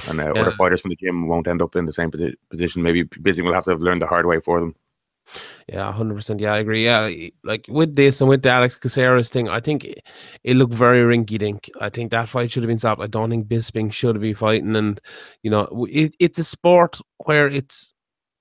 And 0.09 0.21
uh, 0.21 0.33
yeah. 0.35 0.41
other 0.41 0.53
fighters 0.53 0.81
from 0.81 0.91
the 0.91 0.97
gym 0.97 1.27
won't 1.27 1.49
end 1.49 1.61
up 1.61 1.75
in 1.75 1.85
the 1.85 1.93
same 1.93 2.11
posi- 2.11 2.37
position. 2.49 2.83
Maybe 2.83 3.05
Bisping 3.05 3.45
will 3.45 3.55
have 3.55 3.65
to 3.65 3.71
have 3.71 3.81
learned 3.81 4.03
the 4.03 4.07
hard 4.07 4.27
way 4.27 4.41
for 4.41 4.61
them. 4.61 4.75
Yeah, 5.69 5.93
hundred 5.93 6.15
percent. 6.15 6.41
Yeah, 6.41 6.55
I 6.55 6.59
agree. 6.59 6.85
Yeah, 6.85 7.11
like 7.45 7.67
with 7.69 7.95
this 7.95 8.21
and 8.21 8.29
with 8.29 8.43
the 8.43 8.51
Alex 8.51 8.77
Caceres 8.77 9.31
thing, 9.31 9.49
I 9.49 9.61
think 9.61 9.85
it, 9.85 10.03
it, 10.43 10.57
looked 10.57 10.75
very 10.75 11.03
rinky 11.03 11.39
dink. 11.39 11.71
I 11.81 11.89
think 11.89 12.11
that 12.11 12.29
fight 12.29 12.51
should 12.51 12.65
have 12.65 12.69
been 12.69 12.79
stopped. 12.79 13.03
I 13.03 13.07
don't 13.07 13.31
think 13.31 13.47
Bisping 13.47 13.93
should 13.93 14.21
be 14.21 14.35
fighting, 14.35 14.75
and 14.75 15.01
you 15.43 15.51
know, 15.51 15.87
it, 15.89 16.15
it's 16.19 16.39
a 16.41 16.45
sport 16.45 16.99
where 17.27 17.47
it's 17.47 17.93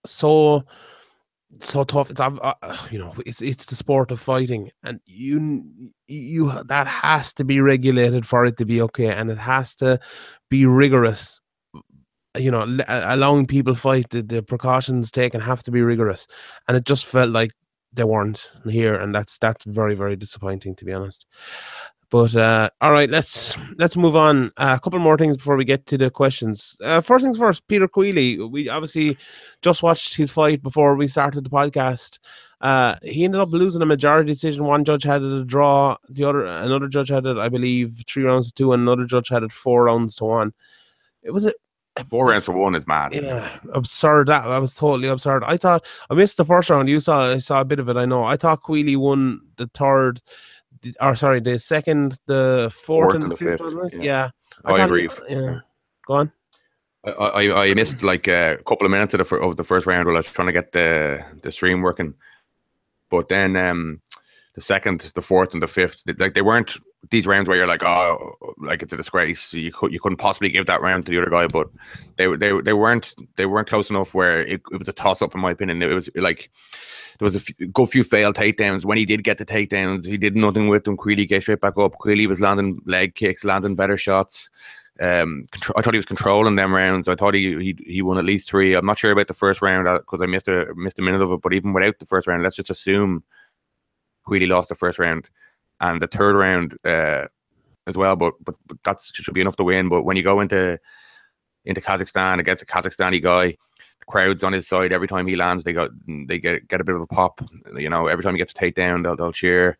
so 0.06 0.64
so 1.62 1.84
tough. 1.84 2.10
It's 2.12 2.20
uh, 2.20 2.54
you 2.92 3.00
know, 3.00 3.14
it's 3.26 3.42
it's 3.42 3.66
the 3.66 3.76
sport 3.76 4.12
of 4.12 4.20
fighting, 4.20 4.72
and 4.84 5.00
you 5.06 5.64
you 6.08 6.52
that 6.66 6.88
has 6.88 7.34
to 7.36 7.44
be 7.44 7.60
regulated 7.60 8.26
for 8.26 8.46
it 8.46 8.58
to 8.58 8.66
be 8.66 8.82
okay, 8.84 9.08
and 9.08 9.32
it 9.32 9.38
has 9.38 9.76
to 9.76 10.00
be 10.50 10.66
rigorous 10.66 11.40
you 12.38 12.52
know, 12.52 12.78
allowing 12.88 13.48
people 13.48 13.76
fight, 13.76 14.10
the, 14.12 14.22
the 14.22 14.44
precautions 14.44 15.12
taken 15.12 15.42
have 15.42 15.64
to 15.64 15.72
be 15.72 15.82
rigorous, 15.82 16.28
and 16.68 16.78
it 16.78 16.86
just 16.86 17.06
felt 17.06 17.32
like 17.32 17.52
they 17.92 18.04
weren't 18.04 18.52
here, 18.66 18.96
and 18.96 19.16
that's 19.16 19.38
that's 19.40 19.66
very 19.66 19.96
very 19.96 20.16
disappointing 20.16 20.76
to 20.76 20.86
be 20.86 20.94
honest. 20.94 21.26
But 22.12 22.36
uh, 22.36 22.70
all 22.82 22.92
right, 22.92 23.10
let's 23.10 23.56
let's 23.78 23.96
move 23.96 24.16
on. 24.16 24.48
Uh, 24.58 24.76
a 24.78 24.80
couple 24.80 24.98
more 25.00 25.18
things 25.18 25.38
before 25.38 25.56
we 25.56 25.66
get 25.66 25.86
to 25.88 25.98
the 25.98 26.10
questions. 26.10 26.76
Uh, 26.84 27.02
first 27.02 27.24
things 27.24 27.38
first, 27.38 27.68
Peter 27.68 27.88
Queally. 27.88 28.40
We 28.40 28.68
obviously 28.68 29.18
just 29.62 29.84
watched 29.84 30.16
his 30.16 30.32
fight 30.32 30.64
before 30.64 30.96
we 30.96 31.08
started 31.08 31.44
the 31.44 31.52
podcast. 31.52 32.18
Uh, 32.62 32.96
he 33.04 33.24
ended 33.24 33.40
up 33.40 33.52
losing 33.52 33.82
a 33.82 33.86
majority 33.86 34.32
decision. 34.32 34.66
One 34.66 34.84
judge 34.84 35.04
had 35.04 35.22
it 35.22 35.32
a 35.32 35.46
draw. 35.46 35.98
The 36.10 36.24
other, 36.24 36.46
another 36.46 36.88
judge 36.88 37.10
had 37.10 37.26
it, 37.26 37.38
I 37.38 37.48
believe, 37.48 38.04
three 38.08 38.24
rounds 38.24 38.48
to 38.48 38.54
two, 38.54 38.74
and 38.74 38.82
another 38.82 39.06
judge 39.06 39.30
had 39.30 39.44
it 39.44 39.52
four 39.52 39.86
rounds 39.86 40.16
to 40.16 40.26
one. 40.26 40.54
It 41.22 41.32
was 41.32 41.46
a 41.46 41.54
Four 42.08 42.28
rounds 42.28 42.46
to 42.46 42.52
one 42.52 42.76
is 42.76 42.88
mad. 42.88 43.14
Yeah, 43.14 43.50
absurd. 43.74 44.28
That 44.28 44.46
I 44.46 44.60
was 44.60 44.74
totally 44.74 45.10
absurd. 45.10 45.44
I 45.44 45.58
thought 45.58 45.84
I 46.10 46.14
missed 46.14 46.38
the 46.38 46.46
first 46.46 46.70
round. 46.70 46.88
You 46.88 47.00
saw 47.00 47.34
I 47.34 47.40
saw 47.40 47.62
a 47.62 47.66
bit 47.66 47.80
of 47.80 47.90
it. 47.90 47.98
I 47.98 48.06
know. 48.06 48.24
I 48.24 48.38
thought 48.38 48.62
Queally 48.62 48.96
won 48.96 49.42
the 49.58 49.68
third, 49.74 50.22
or 51.02 51.16
sorry, 51.16 51.40
the 51.40 51.60
second, 51.60 52.18
the 52.26 52.72
fourth, 52.74 53.14
fourth 53.14 53.24
and 53.24 53.32
the 53.32 53.38
fifth. 53.38 53.62
fifth 53.62 53.94
yeah. 53.94 54.02
yeah. 54.02 54.30
I, 54.66 54.74
I 54.74 54.86
agree. 54.86 55.10
Yeah, 55.30 55.60
go 56.06 56.14
on. 56.16 56.32
I, 57.06 57.12
I, 57.12 57.64
I 57.66 57.74
missed 57.74 58.04
like 58.04 58.28
a 58.28 58.58
couple 58.68 58.86
of 58.86 58.92
minutes 58.92 59.14
of 59.14 59.28
the, 59.28 59.36
of 59.38 59.56
the 59.56 59.64
first 59.64 59.88
round 59.88 60.06
while 60.06 60.16
I 60.16 60.20
was 60.20 60.32
trying 60.32 60.48
to 60.48 60.54
get 60.54 60.72
the 60.74 61.24
the 61.44 61.52
stream 61.52 61.82
working, 61.82 62.14
but 63.10 63.30
then 63.30 63.56
um, 63.56 64.02
the 64.56 64.62
second, 64.62 65.12
the 65.16 65.22
fourth, 65.22 65.54
and 65.54 65.64
the 65.64 65.68
fifth, 65.68 66.04
like 66.18 66.34
they 66.34 66.42
weren't 66.42 66.78
these 67.12 67.26
rounds 67.26 67.48
where 67.48 67.58
you're 67.58 67.68
like, 67.68 67.84
oh, 67.84 68.36
like 68.58 68.82
it's 68.82 68.92
a 68.92 68.98
disgrace. 68.98 69.54
You 69.54 69.72
could 69.72 69.94
you 69.94 70.00
couldn't 70.00 70.18
possibly 70.18 70.50
give 70.50 70.66
that 70.66 70.82
round 70.82 71.06
to 71.06 71.12
the 71.12 71.22
other 71.22 71.30
guy, 71.30 71.48
but 71.48 71.70
they 72.18 72.28
they 72.36 72.60
they 72.62 72.74
weren't 72.74 73.16
they 73.38 73.46
weren't 73.46 73.70
close 73.70 73.90
enough 73.90 74.14
where 74.14 74.42
it, 74.42 74.62
it 74.72 74.78
was 74.78 74.90
a 74.90 74.94
toss 74.94 75.22
up 75.22 75.34
in 75.34 75.42
my 75.42 75.52
opinion. 75.52 75.82
It 75.82 75.94
was 75.94 76.10
like 76.16 76.52
there 77.20 77.26
was 77.26 77.36
a 77.36 77.40
few, 77.42 77.68
good 77.68 77.90
few 77.90 78.04
failed 78.04 78.36
takedowns. 78.36 78.86
When 78.86 78.98
he 78.98 79.06
did 79.06 79.26
get 79.26 79.38
the 79.38 79.46
takedowns, 79.46 80.06
he 80.06 80.18
did 80.18 80.38
nothing 80.38 80.70
with 80.70 80.86
them. 80.86 80.96
Queally 80.96 81.26
get 81.26 81.42
straight 81.42 81.60
back 81.60 81.78
up. 81.78 81.98
Queally 81.98 82.28
was 82.28 82.40
landing 82.40 82.82
leg 82.86 83.16
kicks, 83.16 83.44
landing 83.44 83.76
better 83.76 83.98
shots. 83.98 84.50
Um, 85.02 85.46
I 85.76 85.82
thought 85.82 85.94
he 85.94 85.98
was 86.00 86.06
controlling 86.06 86.56
them 86.56 86.74
rounds. 86.74 87.10
I 87.10 87.16
thought 87.16 87.34
he 87.34 87.56
he 87.58 87.76
he 87.86 88.02
won 88.02 88.18
at 88.18 88.26
least 88.26 88.50
three. 88.50 88.74
I'm 88.74 88.86
not 88.86 88.98
sure 88.98 89.12
about 89.12 89.28
the 89.28 89.34
first 89.34 89.62
round 89.62 89.86
because 90.00 90.22
uh, 90.22 90.24
I 90.24 90.28
missed 90.28 90.48
a 90.48 90.74
missed 90.76 91.00
a 91.00 91.02
minute 91.02 91.22
of 91.22 91.32
it. 91.32 91.42
But 91.42 91.54
even 91.54 91.74
without 91.74 92.00
the 92.00 92.06
first 92.06 92.26
round, 92.26 92.44
let's 92.44 92.56
just 92.56 92.70
assume 92.70 93.24
Queally 94.24 94.48
lost 94.48 94.70
the 94.70 94.76
first 94.76 94.98
round 94.98 95.30
and 95.82 96.02
the 96.02 96.08
third 96.08 96.36
round 96.36 96.78
uh, 96.86 97.28
as 97.86 97.98
well. 97.98 98.16
But, 98.16 98.34
but 98.44 98.56
but 98.66 98.78
that 98.84 99.02
should 99.02 99.34
be 99.34 99.42
enough 99.42 99.58
to 99.58 99.64
win. 99.66 99.90
But 99.90 100.04
when 100.04 100.16
you 100.16 100.24
go 100.24 100.40
into 100.40 100.80
into 101.66 101.82
Kazakhstan 101.82 102.40
against 102.40 102.64
a 102.64 102.66
Kazakhstani 102.66 103.22
guy, 103.22 103.58
crowds 104.10 104.44
on 104.44 104.54
his 104.54 104.68
side 104.68 104.92
every 104.92 105.08
time 105.08 105.28
he 105.28 105.36
lands. 105.36 105.64
They 105.64 105.74
got 105.74 105.92
they 106.08 106.40
get 106.40 106.68
get 106.68 106.82
a 106.82 106.84
bit 106.84 106.96
of 106.96 107.02
a 107.02 107.08
pop. 107.08 107.42
You 107.76 107.90
know, 107.90 108.08
every 108.08 108.24
time 108.24 108.34
he 108.34 108.40
gets 108.40 108.52
a 108.52 108.56
takedown, 108.56 109.04
they'll 109.04 109.16
they'll 109.16 109.32
cheer. 109.32 109.78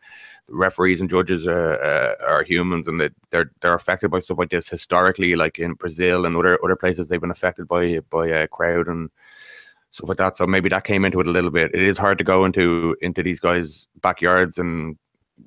Referees 0.52 1.00
and 1.00 1.10
judges 1.10 1.46
uh, 1.46 1.52
uh, 1.52 2.26
are 2.26 2.44
humans, 2.44 2.88
and 2.88 3.00
they, 3.00 3.10
they're 3.30 3.52
they're 3.62 3.74
affected 3.74 4.10
by 4.10 4.20
stuff 4.20 4.40
like 4.40 4.50
this 4.50 4.70
historically. 4.70 5.36
Like 5.36 5.60
in 5.60 5.74
Brazil 5.74 6.26
and 6.26 6.36
other 6.36 6.58
other 6.64 6.76
places, 6.76 7.08
they've 7.08 7.22
been 7.22 7.32
affected 7.32 7.68
by 7.68 8.00
by 8.10 8.28
a 8.28 8.48
crowd 8.48 8.88
and 8.88 9.10
stuff 9.92 10.10
like 10.10 10.18
that. 10.18 10.36
So 10.36 10.48
maybe 10.48 10.70
that 10.70 10.86
came 10.86 11.06
into 11.06 11.20
it 11.20 11.28
a 11.28 11.32
little 11.32 11.52
bit. 11.52 11.72
It 11.74 11.82
is 11.82 11.98
hard 11.98 12.18
to 12.20 12.24
go 12.24 12.46
into 12.46 12.96
into 13.02 13.22
these 13.22 13.40
guys' 13.40 13.88
backyards 14.02 14.58
and 14.58 14.98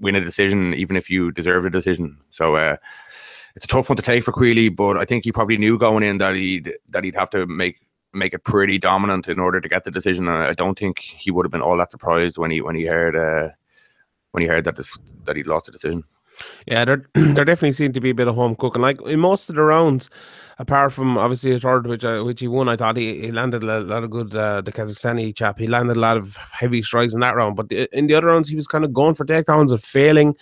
win 0.00 0.14
a 0.14 0.24
decision, 0.24 0.74
even 0.74 0.96
if 0.96 1.10
you 1.10 1.32
deserve 1.32 1.66
a 1.66 1.70
decision. 1.70 2.18
So 2.30 2.56
uh, 2.56 2.76
it's 3.56 3.64
a 3.64 3.68
tough 3.68 3.88
one 3.88 3.96
to 3.96 4.02
take 4.02 4.24
for 4.24 4.32
Queally, 4.32 4.68
but 4.68 4.96
I 4.96 5.04
think 5.04 5.24
he 5.24 5.32
probably 5.32 5.58
knew 5.58 5.78
going 5.78 6.04
in 6.04 6.18
that 6.18 6.34
he'd 6.34 6.74
that 6.90 7.04
he'd 7.04 7.16
have 7.16 7.30
to 7.30 7.46
make 7.46 7.80
make 8.12 8.34
it 8.34 8.44
pretty 8.44 8.78
dominant 8.78 9.28
in 9.28 9.38
order 9.38 9.60
to 9.60 9.68
get 9.68 9.84
the 9.84 9.90
decision. 9.90 10.28
And 10.28 10.42
I 10.42 10.52
don't 10.52 10.78
think 10.78 10.98
he 10.98 11.30
would 11.30 11.46
have 11.46 11.52
been 11.52 11.62
all 11.62 11.76
that 11.78 11.90
surprised 11.90 12.38
when 12.38 12.50
he 12.50 12.60
when 12.60 12.74
he 12.74 12.84
heard 12.84 13.16
uh, 13.16 13.50
when 14.32 14.42
he 14.42 14.48
heard 14.48 14.64
that 14.64 14.76
this 14.76 14.98
that 15.24 15.36
he'd 15.36 15.46
lost 15.46 15.66
the 15.66 15.72
decision. 15.72 16.04
Yeah, 16.66 16.84
there 16.84 17.04
there 17.14 17.44
definitely 17.44 17.72
seemed 17.72 17.94
to 17.94 18.00
be 18.00 18.10
a 18.10 18.14
bit 18.14 18.28
of 18.28 18.34
home 18.34 18.54
cooking. 18.56 18.82
Like 18.82 19.00
in 19.02 19.20
most 19.20 19.48
of 19.48 19.56
the 19.56 19.62
rounds, 19.62 20.10
apart 20.58 20.92
from 20.92 21.18
obviously 21.18 21.52
the 21.52 21.60
third, 21.60 21.86
which 21.86 22.04
uh, 22.04 22.22
which 22.22 22.40
he 22.40 22.48
won, 22.48 22.68
I 22.68 22.76
thought 22.76 22.96
he, 22.96 23.20
he 23.20 23.32
landed 23.32 23.62
a 23.62 23.80
lot 23.80 24.04
of 24.04 24.10
good. 24.10 24.34
Uh, 24.34 24.60
the 24.60 24.72
Kazakhstani 24.72 25.34
chap, 25.34 25.58
he 25.58 25.66
landed 25.66 25.96
a 25.96 26.00
lot 26.00 26.16
of 26.16 26.36
heavy 26.36 26.82
strikes 26.82 27.14
in 27.14 27.20
that 27.20 27.36
round. 27.36 27.56
But 27.56 27.70
in 27.70 28.06
the 28.06 28.14
other 28.14 28.28
rounds, 28.28 28.48
he 28.48 28.56
was 28.56 28.66
kind 28.66 28.84
of 28.84 28.92
going 28.92 29.14
for 29.14 29.24
takedowns 29.24 29.70
and 29.70 29.82
failing, 29.82 30.34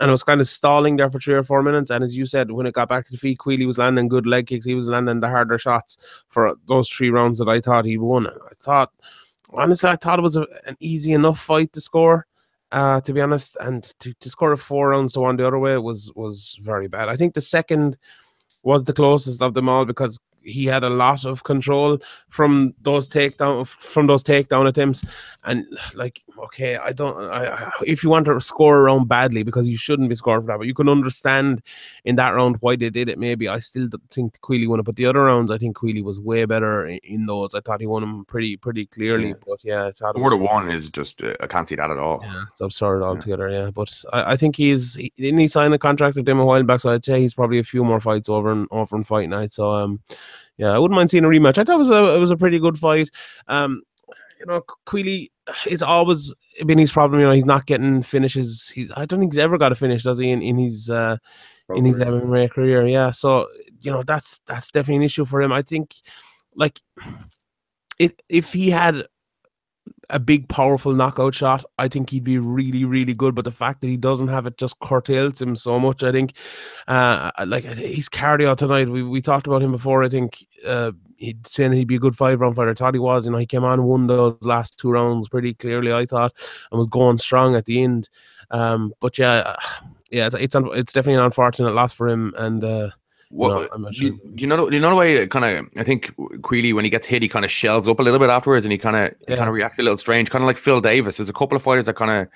and 0.00 0.10
was 0.10 0.22
kind 0.22 0.40
of 0.40 0.48
stalling 0.48 0.96
there 0.96 1.10
for 1.10 1.20
three 1.20 1.34
or 1.34 1.42
four 1.42 1.62
minutes. 1.62 1.90
And 1.90 2.04
as 2.04 2.16
you 2.16 2.26
said, 2.26 2.50
when 2.50 2.66
it 2.66 2.74
got 2.74 2.88
back 2.88 3.06
to 3.06 3.12
the 3.12 3.18
feet, 3.18 3.38
Queally 3.38 3.66
was 3.66 3.78
landing 3.78 4.08
good 4.08 4.26
leg 4.26 4.46
kicks. 4.46 4.66
He 4.66 4.74
was 4.74 4.88
landing 4.88 5.20
the 5.20 5.28
harder 5.28 5.58
shots 5.58 5.98
for 6.28 6.56
those 6.68 6.88
three 6.88 7.10
rounds 7.10 7.38
that 7.38 7.48
I 7.48 7.60
thought 7.60 7.84
he 7.84 7.98
won. 7.98 8.26
I 8.26 8.54
thought, 8.60 8.92
honestly, 9.50 9.90
I 9.90 9.96
thought 9.96 10.18
it 10.18 10.22
was 10.22 10.36
a, 10.36 10.46
an 10.66 10.76
easy 10.80 11.12
enough 11.12 11.40
fight 11.40 11.72
to 11.72 11.80
score 11.80 12.27
uh, 12.72 13.00
to 13.02 13.12
be 13.12 13.20
honest. 13.20 13.56
And 13.60 13.84
to, 14.00 14.12
to 14.14 14.30
score 14.30 14.56
four 14.56 14.90
rounds 14.90 15.12
to 15.14 15.20
one 15.20 15.36
the 15.36 15.46
other 15.46 15.58
way 15.58 15.76
was 15.78 16.12
was 16.14 16.58
very 16.62 16.88
bad. 16.88 17.08
I 17.08 17.16
think 17.16 17.34
the 17.34 17.40
second 17.40 17.96
was 18.62 18.84
the 18.84 18.92
closest 18.92 19.42
of 19.42 19.54
them 19.54 19.68
all 19.68 19.84
because 19.84 20.18
he 20.42 20.66
had 20.66 20.84
a 20.84 20.90
lot 20.90 21.24
of 21.24 21.44
control 21.44 21.98
from 22.28 22.74
those 22.82 23.08
takedown 23.08 23.66
from 23.66 24.06
those 24.06 24.22
takedown 24.22 24.66
attempts. 24.66 25.04
And 25.44 25.66
like 25.94 26.22
okay 26.38 26.76
i 26.76 26.92
don't 26.92 27.16
I, 27.30 27.70
if 27.86 28.02
you 28.02 28.10
want 28.10 28.26
to 28.26 28.40
score 28.40 28.78
around 28.78 29.08
badly 29.08 29.42
because 29.42 29.68
you 29.68 29.76
shouldn't 29.76 30.08
be 30.08 30.14
scoring 30.14 30.42
for 30.42 30.48
that 30.48 30.58
but 30.58 30.66
you 30.66 30.74
can 30.74 30.88
understand 30.88 31.62
in 32.04 32.16
that 32.16 32.30
round 32.30 32.56
why 32.60 32.76
they 32.76 32.90
did 32.90 33.08
it 33.08 33.18
maybe. 33.18 33.48
I 33.48 33.58
still 33.60 33.88
think 34.10 34.40
Queally 34.40 34.66
won 34.66 34.80
it 34.80 34.82
but 34.82 34.96
the 34.96 35.06
other 35.06 35.24
rounds 35.24 35.50
i 35.50 35.58
think 35.58 35.76
Queally 35.76 36.02
was 36.02 36.20
way 36.20 36.44
better 36.44 36.86
in, 36.86 36.98
in 37.02 37.26
those. 37.26 37.54
I 37.54 37.60
thought 37.60 37.80
he 37.80 37.86
won 37.86 38.02
them 38.02 38.24
pretty 38.24 38.56
pretty 38.56 38.86
clearly 38.86 39.28
yeah. 39.28 39.34
but 39.46 39.58
yeah 39.62 39.86
I 39.86 39.92
thought 39.92 40.16
four 40.16 40.30
to 40.30 40.36
one 40.36 40.70
is 40.70 40.90
just 40.90 41.22
uh, 41.22 41.34
i 41.40 41.46
can't 41.46 41.68
see 41.68 41.76
that 41.76 41.90
at 41.90 41.98
all. 41.98 42.20
Yeah 42.22 42.44
it's 42.52 42.60
absurd 42.60 43.02
altogether 43.02 43.48
yeah, 43.48 43.64
yeah. 43.64 43.70
but 43.70 43.90
I, 44.12 44.32
I 44.32 44.36
think 44.36 44.56
he's 44.56 44.94
he, 44.94 45.12
didn't 45.16 45.40
he 45.40 45.48
sign 45.48 45.72
a 45.72 45.78
contract 45.78 46.16
with 46.16 46.26
them 46.26 46.40
a 46.40 46.46
while 46.46 46.62
back? 46.62 46.80
So 46.80 46.90
i'd 46.90 47.04
say 47.04 47.20
he's 47.20 47.34
probably 47.34 47.58
a 47.58 47.64
few 47.64 47.84
more 47.84 48.00
fights 48.00 48.28
over 48.28 48.50
and 48.50 48.68
over 48.70 48.96
in 48.96 49.04
fight 49.04 49.28
night 49.28 49.52
so 49.52 49.72
um 49.72 50.00
yeah, 50.58 50.72
I 50.72 50.78
wouldn't 50.78 50.96
mind 50.96 51.10
seeing 51.10 51.24
a 51.24 51.28
rematch. 51.28 51.58
I 51.58 51.64
thought 51.64 51.76
it 51.76 51.78
was 51.78 51.90
a 51.90 52.14
it 52.14 52.18
was 52.18 52.30
a 52.30 52.36
pretty 52.36 52.58
good 52.58 52.78
fight. 52.78 53.10
Um, 53.46 53.82
you 54.38 54.46
know, 54.46 54.60
Queally 54.84 55.32
it's 55.66 55.82
always 55.82 56.34
been 56.66 56.78
his 56.78 56.92
problem. 56.92 57.20
You 57.20 57.26
know, 57.26 57.32
he's 57.32 57.44
not 57.44 57.66
getting 57.66 58.02
finishes. 58.02 58.68
He's 58.68 58.90
I 58.96 59.06
don't 59.06 59.20
think 59.20 59.32
he's 59.32 59.38
ever 59.38 59.58
got 59.58 59.72
a 59.72 59.76
finish, 59.76 60.02
does 60.02 60.18
he? 60.18 60.30
In, 60.30 60.42
in 60.42 60.58
his 60.58 60.90
uh, 60.90 61.16
in 61.74 61.84
his 61.84 61.98
MMA 61.98 62.50
career, 62.50 62.86
yeah. 62.86 63.10
So 63.10 63.48
you 63.80 63.90
know, 63.90 64.02
that's 64.02 64.40
that's 64.46 64.68
definitely 64.68 64.96
an 64.96 65.02
issue 65.02 65.24
for 65.24 65.40
him. 65.40 65.52
I 65.52 65.62
think, 65.62 65.94
like, 66.54 66.80
if 67.98 68.12
if 68.28 68.52
he 68.52 68.70
had 68.70 69.06
a 70.10 70.18
big, 70.18 70.48
powerful 70.48 70.92
knockout 70.92 71.34
shot, 71.34 71.64
I 71.78 71.88
think 71.88 72.10
he'd 72.10 72.24
be 72.24 72.38
really, 72.38 72.84
really 72.84 73.14
good. 73.14 73.34
But 73.34 73.44
the 73.44 73.50
fact 73.50 73.80
that 73.80 73.88
he 73.88 73.96
doesn't 73.96 74.28
have 74.28 74.46
it 74.46 74.56
just 74.56 74.78
curtails 74.80 75.40
him 75.40 75.56
so 75.56 75.78
much. 75.78 76.02
I 76.02 76.12
think, 76.12 76.32
uh, 76.86 77.30
like 77.46 77.64
his 77.64 78.08
cardio 78.08 78.56
tonight, 78.56 78.88
we, 78.88 79.02
we 79.02 79.20
talked 79.20 79.46
about 79.46 79.62
him 79.62 79.72
before. 79.72 80.02
I 80.02 80.08
think 80.08 80.46
uh, 80.66 80.92
he'd 81.16 81.46
saying 81.46 81.72
he'd 81.72 81.88
be 81.88 81.96
a 81.96 82.00
good 82.00 82.16
five 82.16 82.40
round 82.40 82.56
fighter. 82.56 82.70
I 82.70 82.74
thought 82.74 82.94
he 82.94 83.00
was. 83.00 83.26
You 83.26 83.32
know, 83.32 83.38
he 83.38 83.46
came 83.46 83.64
on 83.64 83.84
won 83.84 84.06
those 84.06 84.36
last 84.42 84.78
two 84.78 84.90
rounds 84.90 85.28
pretty 85.28 85.54
clearly. 85.54 85.92
I 85.92 86.06
thought 86.06 86.32
and 86.70 86.78
was 86.78 86.86
going 86.86 87.18
strong 87.18 87.54
at 87.54 87.66
the 87.66 87.82
end. 87.82 88.08
Um, 88.50 88.92
but 89.00 89.18
yeah, 89.18 89.56
yeah, 90.10 90.26
it's 90.26 90.36
it's, 90.36 90.56
it's 90.56 90.92
definitely 90.92 91.18
an 91.18 91.26
unfortunate 91.26 91.74
loss 91.74 91.92
for 91.92 92.08
him. 92.08 92.34
And 92.36 92.64
uh, 92.64 92.90
well, 93.30 93.68
no, 93.76 93.90
sure. 93.90 94.10
do, 94.10 94.20
you 94.36 94.46
know? 94.46 94.68
Do 94.68 94.74
you 94.74 94.80
know 94.80 94.90
the 94.90 94.96
way? 94.96 95.26
Kind 95.26 95.44
of, 95.44 95.66
I 95.78 95.84
think 95.84 96.14
Queally 96.42 96.72
when 96.72 96.84
he 96.84 96.90
gets 96.90 97.06
hit, 97.06 97.22
he 97.22 97.28
kind 97.28 97.44
of 97.44 97.50
shells 97.50 97.86
up 97.86 98.00
a 98.00 98.02
little 98.02 98.18
bit 98.18 98.30
afterwards, 98.30 98.64
and 98.64 98.72
he 98.72 98.78
kind 98.78 98.96
of 98.96 99.14
yeah. 99.28 99.36
kind 99.36 99.48
of 99.48 99.54
reacts 99.54 99.78
a 99.78 99.82
little 99.82 99.98
strange, 99.98 100.30
kind 100.30 100.42
of 100.42 100.46
like 100.46 100.56
Phil 100.56 100.80
Davis. 100.80 101.18
There's 101.18 101.28
a 101.28 101.34
couple 101.34 101.54
of 101.54 101.62
fighters 101.62 101.86
that 101.86 101.96
kind 101.96 102.10
of 102.10 102.28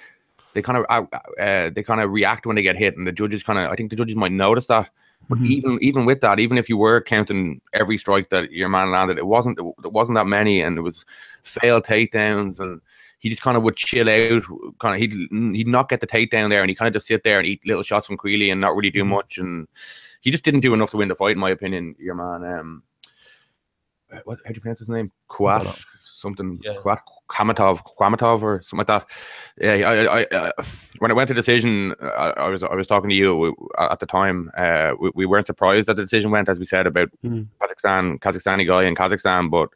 they 0.53 0.61
kind 0.61 0.79
of 0.79 0.85
uh, 0.91 1.17
uh, 1.41 1.71
they 1.71 1.83
kind 1.83 2.01
of 2.01 2.11
react 2.11 2.45
when 2.45 2.57
they 2.57 2.63
get 2.63 2.77
hit, 2.77 2.97
and 2.97 3.07
the 3.07 3.13
judges 3.13 3.43
kind 3.43 3.59
of 3.59 3.71
I 3.71 3.75
think 3.75 3.91
the 3.91 3.97
judges 3.97 4.17
might 4.17 4.33
notice 4.33 4.67
that. 4.67 4.91
But 5.29 5.39
mm-hmm. 5.39 5.47
even 5.47 5.79
even 5.81 6.05
with 6.05 6.21
that, 6.21 6.39
even 6.41 6.59
if 6.59 6.69
you 6.69 6.77
were 6.77 7.01
counting 7.01 7.61
every 7.73 7.97
strike 7.97 8.29
that 8.29 8.53
your 8.53 8.69
man 8.69 8.91
landed, 8.91 9.19
it 9.19 9.27
wasn't 9.27 9.59
it 9.59 9.93
wasn't 9.93 10.17
that 10.17 10.27
many, 10.27 10.61
and 10.61 10.77
it 10.77 10.83
was 10.83 11.07
failed 11.43 11.85
takedowns, 11.85 12.61
and 12.61 12.83
he 13.23 13.29
just 13.29 13.41
kind 13.41 13.57
of 13.57 13.63
would 13.63 13.77
chill 13.77 14.11
out. 14.11 14.43
Kind 14.81 14.97
of 14.97 15.01
he'd 15.01 15.15
he'd 15.57 15.69
not 15.69 15.89
get 15.89 16.01
the 16.01 16.09
takedown 16.09 16.51
there, 16.51 16.61
and 16.61 16.69
he 16.69 16.75
kind 16.75 16.89
of 16.89 16.93
just 16.93 17.07
sit 17.07 17.23
there 17.23 17.39
and 17.39 17.47
eat 17.47 17.65
little 17.65 17.85
shots 17.85 18.09
from 18.09 18.17
Queally 18.17 18.51
and 18.51 18.61
not 18.61 18.75
really 18.75 18.91
do 18.91 19.03
mm-hmm. 19.03 19.11
much, 19.11 19.39
and 19.39 19.69
he 20.21 20.33
just 20.33 20.43
didn't 20.43 20.61
do 20.61 20.75
enough 20.75 20.91
to 20.91 20.97
win 20.97 21.07
the 21.07 21.15
fight, 21.15 21.33
in 21.33 21.39
my 21.39 21.51
opinion. 21.51 21.95
Your 22.01 22.17
man, 22.17 22.45
um, 22.45 22.83
what 24.25 24.41
how 24.45 24.51
do 24.51 24.57
you 24.57 24.61
pronounce 24.61 24.81
his 24.81 24.89
name? 24.89 25.09
Kwat 25.31 25.85
something 26.23 26.59
yeah. 26.65 26.73
Kwat 26.75 26.99
Kamatov, 27.31 27.81
Kwamatov 27.99 28.43
or 28.43 28.63
something 28.63 28.79
like 28.79 28.87
that. 28.89 29.07
Yeah, 29.57 29.89
I, 29.89 30.21
I, 30.21 30.25
uh, 30.25 30.53
when 30.99 31.11
it 31.11 31.15
went 31.15 31.29
to 31.29 31.35
decision, 31.35 31.95
I, 32.01 32.33
I, 32.37 32.49
was 32.49 32.63
I 32.65 32.75
was 32.75 32.89
talking 32.89 33.11
to 33.11 33.17
you 33.17 33.55
at 33.79 34.01
the 34.01 34.07
time. 34.07 34.51
Uh, 34.57 34.95
we, 34.99 35.11
we 35.15 35.27
weren't 35.27 35.47
surprised 35.47 35.89
that 35.89 35.95
the 35.95 36.03
decision 36.03 36.31
went, 36.31 36.49
as 36.49 36.59
we 36.59 36.65
said 36.65 36.87
about 36.87 37.09
mm. 37.25 37.47
Kazakhstan, 37.61 38.19
Kazakhstani 38.19 38.67
guy 38.67 38.85
in 38.85 38.95
Kazakhstan. 38.95 39.51
But 39.51 39.71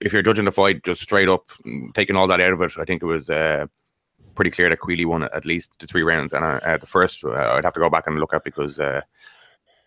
if 0.00 0.12
you're 0.12 0.22
judging 0.22 0.44
the 0.44 0.52
fight 0.52 0.84
just 0.84 1.02
straight 1.02 1.28
up, 1.28 1.50
taking 1.94 2.16
all 2.16 2.28
that 2.28 2.40
out 2.40 2.52
of 2.52 2.62
it, 2.62 2.72
I 2.78 2.84
think 2.84 3.02
it 3.02 3.06
was. 3.06 3.30
Uh, 3.30 3.66
pretty 4.38 4.52
clear 4.52 4.70
that 4.70 4.78
Queally 4.78 5.04
won 5.04 5.24
at 5.24 5.44
least 5.44 5.72
the 5.80 5.86
three 5.88 6.04
rounds, 6.04 6.32
and 6.32 6.44
uh, 6.44 6.76
the 6.76 6.86
first 6.86 7.24
uh, 7.24 7.30
I'd 7.30 7.64
have 7.64 7.74
to 7.74 7.80
go 7.80 7.90
back 7.90 8.06
and 8.06 8.20
look 8.20 8.32
at 8.32 8.44
because 8.44 8.78
uh, 8.78 9.00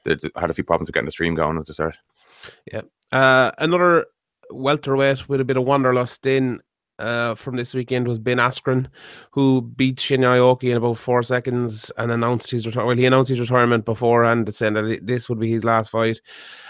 they 0.04 0.18
had 0.36 0.50
a 0.50 0.54
few 0.54 0.66
problems 0.66 0.90
with 0.90 0.94
getting 0.94 1.06
the 1.06 1.12
stream 1.12 1.36
going 1.36 1.58
at 1.58 1.66
the 1.66 1.74
start. 1.74 1.98
Yeah. 2.72 2.82
Uh, 3.14 3.52
another 3.58 4.08
welterweight 4.50 5.30
with 5.30 5.40
a 5.40 5.46
bit 5.46 5.56
of 5.56 5.64
wanderlust 5.64 6.26
in 6.26 6.60
uh, 7.02 7.36
from 7.36 7.56
this 7.56 7.74
weekend 7.74 8.08
was 8.08 8.20
Ben 8.20 8.38
Askren, 8.38 8.88
who 9.32 9.62
beat 9.62 9.98
Shinya 9.98 10.38
Aoki 10.38 10.70
in 10.72 10.78
about 10.78 10.98
four 10.98 11.24
seconds 11.24 11.92
and 11.98 12.12
announced 12.12 12.52
his 12.52 12.66
retirement. 12.66 12.88
Well, 12.88 12.98
he 12.98 13.06
announced 13.06 13.30
his 13.30 13.40
retirement 13.40 13.86
beforehand, 13.86 14.54
saying 14.54 14.74
that 14.76 15.00
this 15.02 15.28
would 15.28 15.40
be 15.40 15.52
his 15.52 15.66
last 15.66 15.90
fight. 15.90 16.22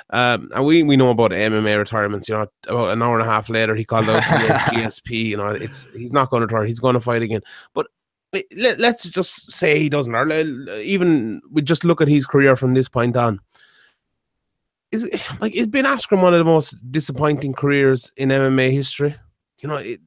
Um, 0.09 0.49
and 0.55 0.65
we, 0.65 0.83
we 0.83 0.97
know 0.97 1.09
about 1.09 1.31
MMA 1.31 1.77
retirements. 1.77 2.27
You 2.27 2.35
know, 2.35 2.47
about 2.67 2.93
an 2.93 3.01
hour 3.01 3.19
and 3.19 3.27
a 3.27 3.31
half 3.31 3.49
later, 3.49 3.75
he 3.75 3.85
called 3.85 4.09
out 4.09 4.23
GSP. 4.23 5.11
You 5.31 5.37
know, 5.37 5.47
it's 5.47 5.87
he's 5.93 6.13
not 6.13 6.29
going 6.29 6.41
to 6.41 6.47
retire. 6.47 6.65
He's 6.65 6.79
going 6.79 6.93
to 6.93 6.99
fight 6.99 7.21
again. 7.21 7.41
But 7.73 7.87
let, 8.57 8.79
us 8.79 9.03
just 9.03 9.51
say 9.51 9.79
he 9.79 9.89
doesn't, 9.89 10.15
or 10.15 10.29
even 10.79 11.41
we 11.51 11.61
just 11.61 11.83
look 11.83 12.01
at 12.01 12.07
his 12.07 12.25
career 12.25 12.55
from 12.55 12.73
this 12.73 12.87
point 12.87 13.15
on. 13.17 13.39
Is 14.91 15.07
like 15.41 15.55
is 15.55 15.67
Ben 15.67 15.85
Askren 15.85 16.21
one 16.21 16.33
of 16.33 16.39
the 16.39 16.45
most 16.45 16.75
disappointing 16.91 17.53
careers 17.53 18.11
in 18.17 18.29
MMA 18.29 18.71
history? 18.71 19.15
You 19.59 19.69
know, 19.69 19.75
it, 19.75 19.99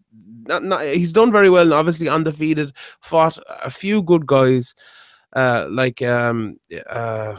not, 0.46 0.64
not, 0.64 0.84
he's 0.84 1.12
done 1.12 1.32
very 1.32 1.50
well. 1.50 1.72
Obviously, 1.72 2.08
undefeated, 2.08 2.72
fought 3.00 3.38
a 3.62 3.70
few 3.70 4.02
good 4.02 4.26
guys, 4.26 4.74
uh, 5.34 5.66
like 5.70 6.02
um, 6.02 6.56
uh, 6.88 7.36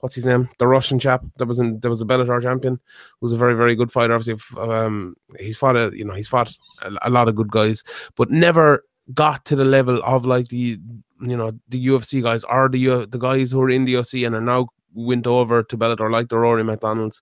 what's 0.00 0.14
his 0.14 0.26
name? 0.26 0.48
The 0.58 0.68
Russian 0.68 0.98
chap 0.98 1.24
that 1.38 1.46
was 1.46 1.58
in 1.58 1.80
that 1.80 1.88
was 1.88 2.00
a 2.00 2.04
Bellator 2.04 2.42
champion, 2.42 2.80
who's 3.20 3.32
a 3.32 3.36
very 3.36 3.54
very 3.54 3.74
good 3.74 3.92
fighter. 3.92 4.14
Obviously, 4.14 4.40
um, 4.60 5.14
he's 5.38 5.56
fought 5.56 5.76
a 5.76 5.90
you 5.94 6.04
know 6.04 6.14
he's 6.14 6.28
fought 6.28 6.54
a, 6.82 6.92
a 7.02 7.10
lot 7.10 7.28
of 7.28 7.34
good 7.34 7.50
guys, 7.50 7.82
but 8.16 8.30
never 8.30 8.84
got 9.14 9.44
to 9.44 9.56
the 9.56 9.64
level 9.64 10.02
of 10.04 10.26
like 10.26 10.48
the 10.48 10.78
you 11.20 11.36
know 11.36 11.52
the 11.68 11.86
UFC 11.86 12.22
guys 12.22 12.44
or 12.44 12.68
the 12.68 13.06
the 13.06 13.18
guys 13.18 13.50
who 13.50 13.60
are 13.60 13.70
in 13.70 13.84
the 13.84 13.94
UFC 13.94 14.26
and 14.26 14.34
are 14.34 14.40
now 14.40 14.68
went 14.96 15.26
over 15.26 15.62
to 15.62 15.78
Bellator 15.78 16.10
like 16.10 16.28
the 16.28 16.38
Rory 16.38 16.64
MacDonald's 16.64 17.20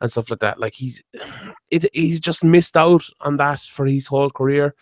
and 0.00 0.10
stuff 0.10 0.30
like 0.30 0.40
that. 0.40 0.58
Like 0.58 0.74
he's 0.74 1.02
it 1.70 1.86
he's 1.94 2.20
just 2.20 2.44
missed 2.44 2.76
out 2.76 3.04
on 3.20 3.36
that 3.38 3.60
for 3.60 3.86
his 3.86 4.06
whole 4.06 4.30
career, 4.30 4.74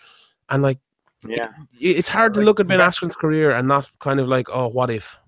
and 0.49 0.63
like 0.63 0.79
yeah, 1.27 1.51
it, 1.79 1.99
it's 1.99 2.09
hard 2.09 2.35
to 2.35 2.41
look 2.41 2.61
at 2.61 2.67
Ben 2.67 2.81
Askren's 2.81 3.17
career 3.17 3.51
and 3.51 3.69
not 3.69 3.91
kind 4.01 4.21
of 4.21 4.29
like 4.29 4.49
oh 4.51 4.69
what 4.69 4.91
if. 4.91 5.19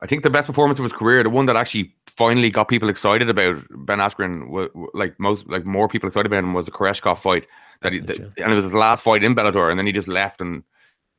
I 0.00 0.06
think 0.06 0.22
the 0.22 0.30
best 0.30 0.46
performance 0.46 0.78
of 0.78 0.82
his 0.82 0.92
career, 0.92 1.22
the 1.22 1.30
one 1.30 1.46
that 1.46 1.56
actually 1.56 1.94
finally 2.16 2.50
got 2.50 2.68
people 2.68 2.90
excited 2.90 3.30
about 3.30 3.62
Ben 3.86 3.98
Askren, 3.98 4.68
like 4.92 5.18
most 5.18 5.46
like 5.48 5.64
more 5.64 5.88
people 5.88 6.08
excited 6.08 6.26
about 6.26 6.44
him, 6.44 6.52
was 6.52 6.66
the 6.66 6.72
Koreshkov 6.72 7.18
fight 7.18 7.46
that 7.80 7.92
he, 7.92 8.00
that, 8.00 8.18
and 8.18 8.52
it 8.52 8.54
was 8.54 8.64
his 8.64 8.74
last 8.74 9.02
fight 9.02 9.24
in 9.24 9.34
Bellator, 9.34 9.70
and 9.70 9.78
then 9.78 9.86
he 9.86 9.92
just 9.92 10.08
left 10.08 10.40
and 10.40 10.62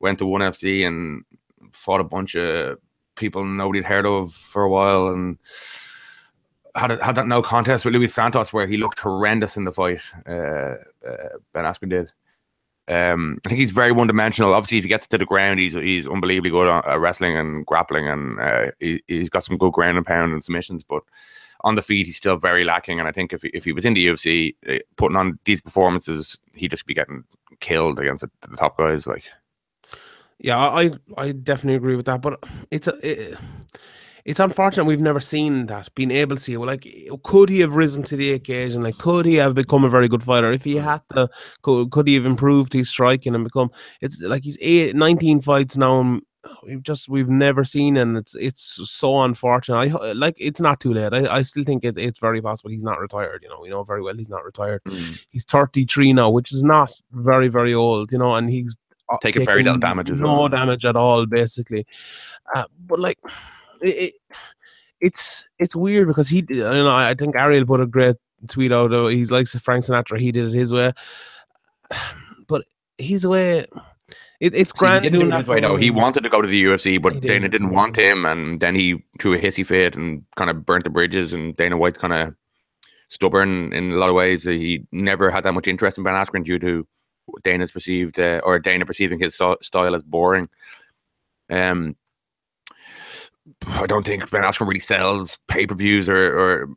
went 0.00 0.18
to 0.18 0.26
ONE 0.26 0.40
FC 0.40 0.86
and 0.86 1.24
fought 1.72 2.00
a 2.00 2.04
bunch 2.04 2.36
of 2.36 2.78
people 3.16 3.44
nobody'd 3.44 3.84
heard 3.84 4.06
of 4.06 4.32
for 4.34 4.62
a 4.62 4.70
while, 4.70 5.08
and 5.08 5.38
had 6.74 6.90
a, 6.92 7.04
had 7.04 7.14
that 7.16 7.26
no 7.26 7.42
contest 7.42 7.84
with 7.84 7.94
Luis 7.94 8.14
Santos 8.14 8.52
where 8.52 8.66
he 8.66 8.76
looked 8.76 8.98
horrendous 8.98 9.56
in 9.56 9.64
the 9.64 9.72
fight. 9.72 10.02
Uh, 10.26 10.76
uh, 11.06 11.38
ben 11.52 11.64
Askren 11.64 11.88
did. 11.88 12.12
Um, 12.88 13.40
I 13.44 13.48
think 13.48 13.58
he's 13.58 13.72
very 13.72 13.90
one 13.90 14.06
dimensional. 14.06 14.54
Obviously, 14.54 14.78
if 14.78 14.84
he 14.84 14.88
gets 14.88 15.08
to 15.08 15.18
the 15.18 15.26
ground, 15.26 15.58
he's 15.58 15.74
he's 15.74 16.06
unbelievably 16.06 16.50
good 16.50 16.68
at 16.68 17.00
wrestling 17.00 17.36
and 17.36 17.66
grappling, 17.66 18.08
and 18.08 18.38
uh, 18.38 18.70
he, 18.78 19.02
has 19.08 19.28
got 19.30 19.44
some 19.44 19.56
good 19.56 19.72
ground 19.72 19.96
and 19.96 20.06
pound 20.06 20.32
and 20.32 20.42
submissions. 20.42 20.84
But 20.84 21.02
on 21.62 21.74
the 21.74 21.82
feet, 21.82 22.06
he's 22.06 22.16
still 22.16 22.36
very 22.36 22.64
lacking. 22.64 23.00
And 23.00 23.08
I 23.08 23.12
think 23.12 23.32
if 23.32 23.42
he, 23.42 23.48
if 23.48 23.64
he 23.64 23.72
was 23.72 23.84
in 23.84 23.94
the 23.94 24.06
UFC, 24.06 24.54
uh, 24.68 24.78
putting 24.96 25.16
on 25.16 25.38
these 25.44 25.60
performances, 25.60 26.38
he'd 26.54 26.70
just 26.70 26.86
be 26.86 26.94
getting 26.94 27.24
killed 27.58 27.98
against 27.98 28.22
the, 28.22 28.30
the 28.48 28.56
top 28.56 28.78
guys. 28.78 29.06
Like, 29.06 29.24
yeah, 30.38 30.58
I 30.58 30.90
I 31.16 31.32
definitely 31.32 31.76
agree 31.76 31.96
with 31.96 32.06
that. 32.06 32.22
But 32.22 32.42
it's 32.70 32.88
a. 32.88 32.94
It, 33.02 33.38
it's 34.26 34.40
unfortunate 34.40 34.86
we've 34.86 35.00
never 35.00 35.20
seen 35.20 35.66
that, 35.66 35.94
being 35.94 36.10
able 36.10 36.34
to 36.34 36.42
see, 36.42 36.56
well, 36.56 36.66
like, 36.66 36.84
could 37.22 37.48
he 37.48 37.60
have 37.60 37.76
risen 37.76 38.02
to 38.02 38.16
the 38.16 38.32
occasion? 38.32 38.82
Like, 38.82 38.98
could 38.98 39.24
he 39.24 39.36
have 39.36 39.54
become 39.54 39.84
a 39.84 39.88
very 39.88 40.08
good 40.08 40.24
fighter? 40.24 40.52
If 40.52 40.64
he 40.64 40.74
mm. 40.74 40.82
had 40.82 41.00
to, 41.14 41.28
could, 41.62 41.92
could 41.92 42.08
he 42.08 42.14
have 42.14 42.26
improved 42.26 42.72
his 42.72 42.90
striking 42.90 43.36
and 43.36 43.44
become, 43.44 43.70
it's 44.00 44.20
like 44.20 44.42
he's 44.42 44.58
eight, 44.60 44.96
19 44.96 45.42
fights 45.42 45.76
now 45.76 46.00
and 46.00 46.22
we've 46.64 46.82
just, 46.82 47.08
we've 47.08 47.28
never 47.28 47.62
seen, 47.62 47.96
and 47.96 48.16
it's, 48.16 48.34
it's 48.34 48.80
so 48.90 49.22
unfortunate. 49.22 49.76
I 49.94 50.12
like, 50.12 50.34
it's 50.38 50.60
not 50.60 50.80
too 50.80 50.92
late. 50.92 51.12
I, 51.12 51.36
I 51.36 51.42
still 51.42 51.62
think 51.62 51.84
it, 51.84 51.96
it's 51.96 52.18
very 52.18 52.42
possible 52.42 52.70
he's 52.70 52.82
not 52.82 52.98
retired. 52.98 53.44
You 53.44 53.48
know, 53.48 53.60
we 53.60 53.68
know 53.68 53.84
very 53.84 54.02
well 54.02 54.16
he's 54.16 54.28
not 54.28 54.44
retired. 54.44 54.82
Mm. 54.88 55.20
He's 55.30 55.44
33 55.44 56.14
now, 56.14 56.30
which 56.30 56.52
is 56.52 56.64
not 56.64 56.90
very, 57.12 57.46
very 57.46 57.74
old, 57.74 58.10
you 58.10 58.18
know, 58.18 58.34
and 58.34 58.50
he's 58.50 58.76
taking 59.20 59.44
very 59.44 59.62
little 59.62 59.78
damage 59.78 60.10
no 60.10 60.40
well. 60.40 60.48
damage 60.48 60.84
at 60.84 60.96
all, 60.96 61.26
basically. 61.26 61.86
Uh, 62.54 62.64
but 62.86 62.98
like, 62.98 63.18
it, 63.80 64.14
it's 65.00 65.44
it's 65.58 65.76
weird 65.76 66.08
because 66.08 66.28
he, 66.28 66.44
you 66.48 66.60
know, 66.60 66.90
I 66.90 67.14
think 67.14 67.36
Ariel 67.36 67.66
put 67.66 67.80
a 67.80 67.86
great 67.86 68.16
tweet 68.48 68.72
out. 68.72 68.92
Of, 68.92 69.10
he's 69.10 69.30
like 69.30 69.46
Frank 69.46 69.84
Sinatra. 69.84 70.18
He 70.18 70.32
did 70.32 70.46
it 70.46 70.52
his 70.52 70.72
way, 70.72 70.92
but 72.48 72.64
his 72.98 73.26
way. 73.26 73.66
It, 74.38 74.54
it's 74.54 74.70
See, 74.70 74.78
grand 74.78 75.10
doing 75.10 75.30
that. 75.30 75.46
Way, 75.46 75.60
no, 75.60 75.76
he 75.76 75.90
wanted 75.90 76.22
to 76.22 76.28
go 76.28 76.42
to 76.42 76.48
the 76.48 76.64
UFC, 76.64 77.00
but 77.00 77.22
Dana 77.22 77.48
didn't 77.48 77.70
want 77.70 77.96
him, 77.96 78.26
and 78.26 78.60
then 78.60 78.74
he 78.74 79.02
threw 79.18 79.32
a 79.32 79.38
hissy 79.38 79.64
fit 79.64 79.96
and 79.96 80.24
kind 80.36 80.50
of 80.50 80.66
burnt 80.66 80.84
the 80.84 80.90
bridges. 80.90 81.32
And 81.32 81.56
Dana 81.56 81.78
White's 81.78 81.96
kind 81.96 82.12
of 82.12 82.34
stubborn 83.08 83.72
in 83.72 83.92
a 83.92 83.96
lot 83.96 84.10
of 84.10 84.14
ways. 84.14 84.42
He 84.42 84.86
never 84.92 85.30
had 85.30 85.44
that 85.44 85.54
much 85.54 85.68
interest 85.68 85.96
in 85.96 86.04
Ben 86.04 86.12
Askren 86.12 86.44
due 86.44 86.58
to 86.58 86.86
Dana's 87.42 87.72
perceived 87.72 88.18
uh, 88.18 88.40
or 88.44 88.58
Dana 88.58 88.86
perceiving 88.86 89.18
his 89.18 89.34
style 89.34 89.94
as 89.94 90.02
boring. 90.02 90.48
Um, 91.50 91.96
I 93.68 93.86
don't 93.86 94.04
think 94.04 94.28
Ben 94.30 94.42
Askren 94.42 94.66
really 94.66 94.80
sells 94.80 95.38
pay 95.48 95.66
per 95.66 95.74
views 95.74 96.08
or, 96.08 96.38
or 96.38 96.68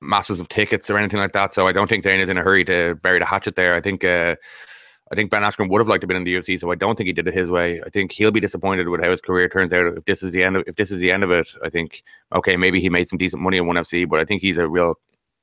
masses 0.00 0.40
of 0.40 0.48
tickets 0.48 0.90
or 0.90 0.98
anything 0.98 1.20
like 1.20 1.32
that. 1.32 1.54
So 1.54 1.66
I 1.66 1.72
don't 1.72 1.88
think 1.88 2.04
Dana's 2.04 2.28
in 2.28 2.38
a 2.38 2.42
hurry 2.42 2.64
to 2.64 2.94
bury 2.96 3.18
the 3.18 3.24
hatchet 3.24 3.56
there. 3.56 3.74
I 3.74 3.80
think 3.80 4.04
uh, 4.04 4.36
I 5.10 5.14
think 5.14 5.30
Ben 5.30 5.42
Askren 5.42 5.70
would 5.70 5.80
have 5.80 5.88
liked 5.88 6.00
to 6.00 6.06
be 6.06 6.16
in 6.16 6.24
the 6.24 6.34
UFC, 6.34 6.58
so 6.58 6.70
I 6.70 6.74
don't 6.74 6.96
think 6.96 7.06
he 7.06 7.12
did 7.12 7.28
it 7.28 7.34
his 7.34 7.50
way. 7.50 7.80
I 7.80 7.90
think 7.90 8.12
he'll 8.12 8.32
be 8.32 8.40
disappointed 8.40 8.88
with 8.88 9.02
how 9.02 9.10
his 9.10 9.20
career 9.20 9.48
turns 9.48 9.72
out. 9.72 9.96
If 9.96 10.04
this 10.04 10.22
is 10.22 10.32
the 10.32 10.42
end 10.42 10.56
of 10.56 10.64
if 10.66 10.76
this 10.76 10.90
is 10.90 10.98
the 10.98 11.12
end 11.12 11.22
of 11.22 11.30
it, 11.30 11.48
I 11.64 11.70
think 11.70 12.02
okay, 12.34 12.56
maybe 12.56 12.80
he 12.80 12.90
made 12.90 13.08
some 13.08 13.18
decent 13.18 13.42
money 13.42 13.56
in 13.56 13.66
ONE 13.66 13.76
FC, 13.76 14.08
but 14.08 14.20
I 14.20 14.24
think 14.24 14.42
he's 14.42 14.58
a 14.58 14.68
real 14.68 14.98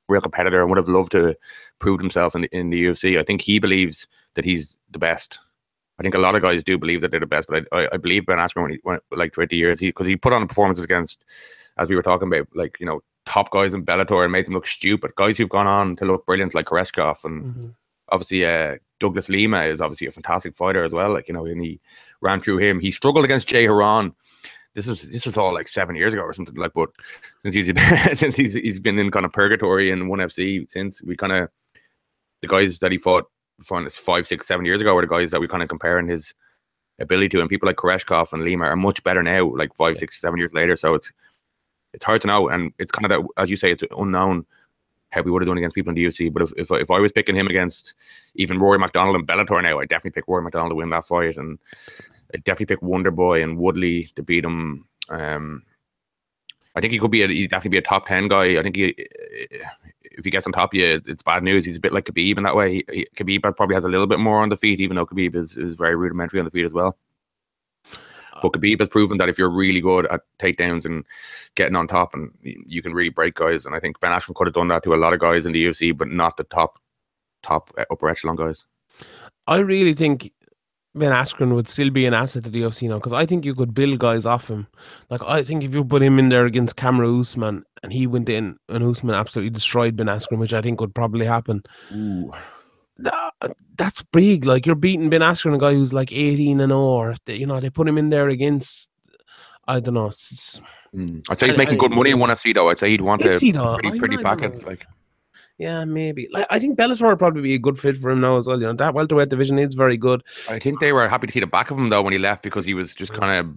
real 0.08 0.20
competitor 0.20 0.60
and 0.60 0.68
would 0.68 0.78
have 0.78 0.88
loved 0.88 1.12
to 1.12 1.34
prove 1.78 1.98
himself 1.98 2.34
in 2.34 2.42
the, 2.42 2.48
in 2.56 2.70
the 2.70 2.84
UFC. 2.84 3.18
I 3.18 3.22
think 3.22 3.40
he 3.40 3.58
believes 3.58 4.06
that 4.34 4.44
he's 4.44 4.76
the 4.90 4.98
best 4.98 5.38
I 5.98 6.02
think 6.02 6.14
a 6.14 6.18
lot 6.18 6.34
of 6.34 6.42
guys 6.42 6.64
do 6.64 6.76
believe 6.76 7.00
that 7.00 7.10
they're 7.10 7.20
the 7.20 7.26
best, 7.26 7.48
but 7.48 7.66
I, 7.72 7.82
I, 7.82 7.88
I 7.92 7.96
believe 7.98 8.26
Ben 8.26 8.38
Askren 8.38 8.62
when 8.62 8.72
he 8.72 8.80
went 8.82 9.02
like 9.12 9.32
throughout 9.32 9.50
the 9.50 9.56
years, 9.56 9.78
he 9.78 9.88
because 9.88 10.06
he 10.06 10.16
put 10.16 10.32
on 10.32 10.46
performances 10.48 10.84
against, 10.84 11.24
as 11.78 11.88
we 11.88 11.94
were 11.94 12.02
talking 12.02 12.28
about, 12.28 12.48
like 12.54 12.76
you 12.80 12.86
know 12.86 13.00
top 13.26 13.50
guys 13.50 13.74
in 13.74 13.86
Bellator 13.86 14.24
and 14.24 14.32
made 14.32 14.46
them 14.46 14.54
look 14.54 14.66
stupid. 14.66 15.14
Guys 15.16 15.38
who've 15.38 15.48
gone 15.48 15.66
on 15.66 15.96
to 15.96 16.04
look 16.04 16.26
brilliant, 16.26 16.54
like 16.54 16.66
Koreshkov 16.66 17.24
and 17.24 17.44
mm-hmm. 17.44 17.68
obviously 18.10 18.44
uh, 18.44 18.76
Douglas 18.98 19.28
Lima 19.28 19.62
is 19.64 19.80
obviously 19.80 20.08
a 20.08 20.12
fantastic 20.12 20.56
fighter 20.56 20.82
as 20.82 20.92
well. 20.92 21.12
Like 21.12 21.28
you 21.28 21.34
know, 21.34 21.46
and 21.46 21.62
he 21.62 21.80
ran 22.20 22.40
through 22.40 22.58
him. 22.58 22.80
He 22.80 22.90
struggled 22.90 23.24
against 23.24 23.48
Jay 23.48 23.66
Hieron. 23.66 24.14
This 24.74 24.88
is 24.88 25.12
this 25.12 25.28
is 25.28 25.38
all 25.38 25.54
like 25.54 25.68
seven 25.68 25.94
years 25.94 26.12
ago 26.12 26.22
or 26.22 26.32
something 26.32 26.56
like. 26.56 26.72
But 26.74 26.90
since 27.38 27.54
he's 27.54 27.66
since 28.18 28.34
he's 28.34 28.54
he's 28.54 28.80
been 28.80 28.98
in 28.98 29.12
kind 29.12 29.26
of 29.26 29.32
purgatory 29.32 29.92
in 29.92 30.08
ONE 30.08 30.18
FC 30.18 30.68
since 30.68 31.00
we 31.02 31.16
kind 31.16 31.32
of 31.32 31.48
the 32.42 32.48
guys 32.48 32.80
that 32.80 32.90
he 32.90 32.98
fought 32.98 33.30
from 33.62 33.88
five, 33.90 34.26
six, 34.26 34.46
seven 34.46 34.66
years 34.66 34.80
ago 34.80 34.94
were 34.94 35.02
the 35.02 35.08
guys 35.08 35.30
that 35.30 35.40
we 35.40 35.48
kind 35.48 35.62
of 35.62 35.68
comparing 35.68 36.08
his 36.08 36.34
ability 36.98 37.28
to, 37.30 37.40
and 37.40 37.48
people 37.48 37.66
like 37.66 37.76
Koreshkov 37.76 38.32
and 38.32 38.42
Lima 38.42 38.64
are 38.64 38.76
much 38.76 39.02
better 39.04 39.22
now, 39.22 39.54
like 39.54 39.74
five, 39.74 39.96
six, 39.96 40.20
seven 40.20 40.38
years 40.38 40.52
later. 40.52 40.76
So 40.76 40.94
it's 40.94 41.12
it's 41.92 42.04
hard 42.04 42.22
to 42.22 42.26
know, 42.26 42.48
and 42.48 42.72
it's 42.78 42.90
kind 42.90 43.10
of 43.10 43.10
that, 43.10 43.42
as 43.42 43.50
you 43.50 43.56
say, 43.56 43.70
it's 43.72 43.84
unknown 43.96 44.44
how 45.10 45.22
we 45.22 45.30
would 45.30 45.42
have 45.42 45.46
done 45.46 45.58
against 45.58 45.76
people 45.76 45.90
in 45.90 45.94
the 45.94 46.04
UFC. 46.04 46.32
But 46.32 46.42
if, 46.42 46.52
if 46.56 46.70
if 46.72 46.90
I 46.90 46.98
was 46.98 47.12
picking 47.12 47.36
him 47.36 47.46
against 47.46 47.94
even 48.34 48.58
Rory 48.58 48.78
MacDonald 48.78 49.16
and 49.16 49.26
Bellator 49.26 49.62
now, 49.62 49.78
I'd 49.78 49.88
definitely 49.88 50.10
pick 50.10 50.24
Rory 50.26 50.42
MacDonald 50.42 50.72
to 50.72 50.76
win 50.76 50.90
that 50.90 51.06
fight, 51.06 51.36
and 51.36 51.58
I'd 52.34 52.44
definitely 52.44 52.74
pick 52.74 52.82
Wonder 52.82 53.12
Boy 53.12 53.42
and 53.42 53.58
Woodley 53.58 54.10
to 54.16 54.22
beat 54.22 54.44
him. 54.44 54.86
Um, 55.08 55.62
I 56.74 56.80
think 56.80 56.92
he 56.92 56.98
could 56.98 57.10
be 57.10 57.22
a, 57.22 57.28
he'd 57.28 57.50
definitely 57.50 57.70
be 57.70 57.78
a 57.78 57.82
top 57.82 58.06
ten 58.06 58.28
guy. 58.28 58.58
I 58.58 58.62
think 58.62 58.76
he 58.76 58.94
if 60.16 60.24
he 60.24 60.30
gets 60.30 60.46
on 60.46 60.52
top 60.52 60.72
of 60.72 60.78
you, 60.78 61.00
it's 61.06 61.22
bad 61.22 61.42
news. 61.42 61.64
He's 61.64 61.76
a 61.76 61.80
bit 61.80 61.92
like 61.92 62.06
Khabib 62.06 62.36
in 62.36 62.44
that 62.44 62.56
way. 62.56 62.84
He, 62.92 63.06
Khabib 63.16 63.42
probably 63.56 63.74
has 63.74 63.84
a 63.84 63.88
little 63.88 64.06
bit 64.06 64.20
more 64.20 64.42
on 64.42 64.48
the 64.48 64.56
feet, 64.56 64.80
even 64.80 64.96
though 64.96 65.06
Khabib 65.06 65.34
is, 65.34 65.56
is 65.56 65.74
very 65.74 65.96
rudimentary 65.96 66.40
on 66.40 66.44
the 66.44 66.50
feet 66.50 66.64
as 66.64 66.72
well. 66.72 66.96
But 68.42 68.52
Khabib 68.52 68.80
has 68.80 68.88
proven 68.88 69.18
that 69.18 69.28
if 69.28 69.38
you're 69.38 69.50
really 69.50 69.80
good 69.80 70.06
at 70.06 70.22
takedowns 70.38 70.84
and 70.84 71.04
getting 71.54 71.76
on 71.76 71.86
top, 71.86 72.14
and 72.14 72.30
you 72.42 72.82
can 72.82 72.92
really 72.92 73.10
break 73.10 73.34
guys. 73.34 73.64
And 73.64 73.74
I 73.74 73.80
think 73.80 74.00
Ben 74.00 74.12
Askren 74.12 74.34
could 74.34 74.46
have 74.46 74.54
done 74.54 74.68
that 74.68 74.82
to 74.84 74.94
a 74.94 74.96
lot 74.96 75.12
of 75.12 75.20
guys 75.20 75.46
in 75.46 75.52
the 75.52 75.64
UFC, 75.64 75.96
but 75.96 76.08
not 76.08 76.36
the 76.36 76.44
top, 76.44 76.78
top 77.42 77.70
uh, 77.78 77.84
upper 77.90 78.08
echelon 78.08 78.36
guys. 78.36 78.64
I 79.46 79.58
really 79.58 79.94
think 79.94 80.32
Ben 80.94 81.10
Askren 81.10 81.54
would 81.54 81.68
still 81.68 81.90
be 81.90 82.06
an 82.06 82.14
asset 82.14 82.44
to 82.44 82.50
the 82.50 82.62
UFC 82.62 82.88
now 82.88 82.96
because 82.96 83.12
I 83.12 83.26
think 83.26 83.44
you 83.44 83.54
could 83.54 83.74
build 83.74 83.98
guys 83.98 84.26
off 84.26 84.48
him. 84.48 84.66
Like 85.10 85.22
I 85.24 85.42
think 85.42 85.64
if 85.64 85.74
you 85.74 85.84
put 85.84 86.02
him 86.02 86.18
in 86.18 86.28
there 86.28 86.46
against 86.46 86.76
Kamaru 86.76 87.20
Usman 87.20 87.64
and 87.82 87.92
he 87.92 88.06
went 88.06 88.28
in 88.28 88.56
and 88.68 88.84
Usman 88.84 89.14
absolutely 89.14 89.50
destroyed 89.50 89.96
Ben 89.96 90.06
Askren, 90.06 90.38
which 90.38 90.52
I 90.54 90.62
think 90.62 90.80
would 90.80 90.94
probably 90.94 91.26
happen. 91.26 91.62
Ooh. 91.92 92.32
That, 92.98 93.32
that's 93.76 94.04
big. 94.12 94.44
Like 94.44 94.66
you're 94.66 94.76
beating 94.76 95.10
Ben 95.10 95.20
Askren, 95.20 95.54
a 95.54 95.58
guy 95.58 95.72
who's 95.72 95.92
like 95.92 96.12
18 96.12 96.60
and 96.60 96.70
0. 96.70 97.14
You 97.26 97.46
know, 97.46 97.58
they 97.58 97.70
put 97.70 97.88
him 97.88 97.98
in 97.98 98.10
there 98.10 98.28
against 98.28 98.88
I 99.66 99.80
don't 99.80 99.94
know. 99.94 100.10
Mm. 100.94 101.24
I'd 101.28 101.38
say 101.38 101.48
he's 101.48 101.56
making 101.56 101.78
good 101.78 101.90
money 101.90 102.10
in 102.10 102.18
ONE 102.18 102.30
FC 102.30 102.54
though. 102.54 102.68
I'd 102.68 102.78
say 102.78 102.90
he'd 102.90 103.00
want 103.00 103.22
a 103.22 103.38
pretty 103.80 103.98
pretty 103.98 104.16
packet. 104.18 104.64
Like 104.64 104.86
yeah, 105.58 105.84
maybe. 105.84 106.28
Like 106.32 106.46
I 106.50 106.58
think 106.58 106.78
Bellator 106.78 107.08
would 107.08 107.18
probably 107.18 107.42
be 107.42 107.54
a 107.54 107.58
good 107.58 107.78
fit 107.78 107.96
for 107.96 108.10
him 108.10 108.20
now 108.20 108.38
as 108.38 108.46
well. 108.46 108.60
You 108.60 108.66
know, 108.66 108.72
that 108.74 108.94
welterweight 108.94 109.28
division 109.28 109.58
is 109.58 109.74
very 109.74 109.96
good. 109.96 110.22
I 110.48 110.58
think 110.58 110.80
they 110.80 110.92
were 110.92 111.08
happy 111.08 111.28
to 111.28 111.32
see 111.32 111.40
the 111.40 111.46
back 111.46 111.70
of 111.70 111.78
him 111.78 111.90
though 111.90 112.02
when 112.02 112.12
he 112.12 112.18
left 112.18 112.42
because 112.42 112.64
he 112.64 112.74
was 112.74 112.94
just 112.94 113.12
kind 113.12 113.46
of 113.46 113.56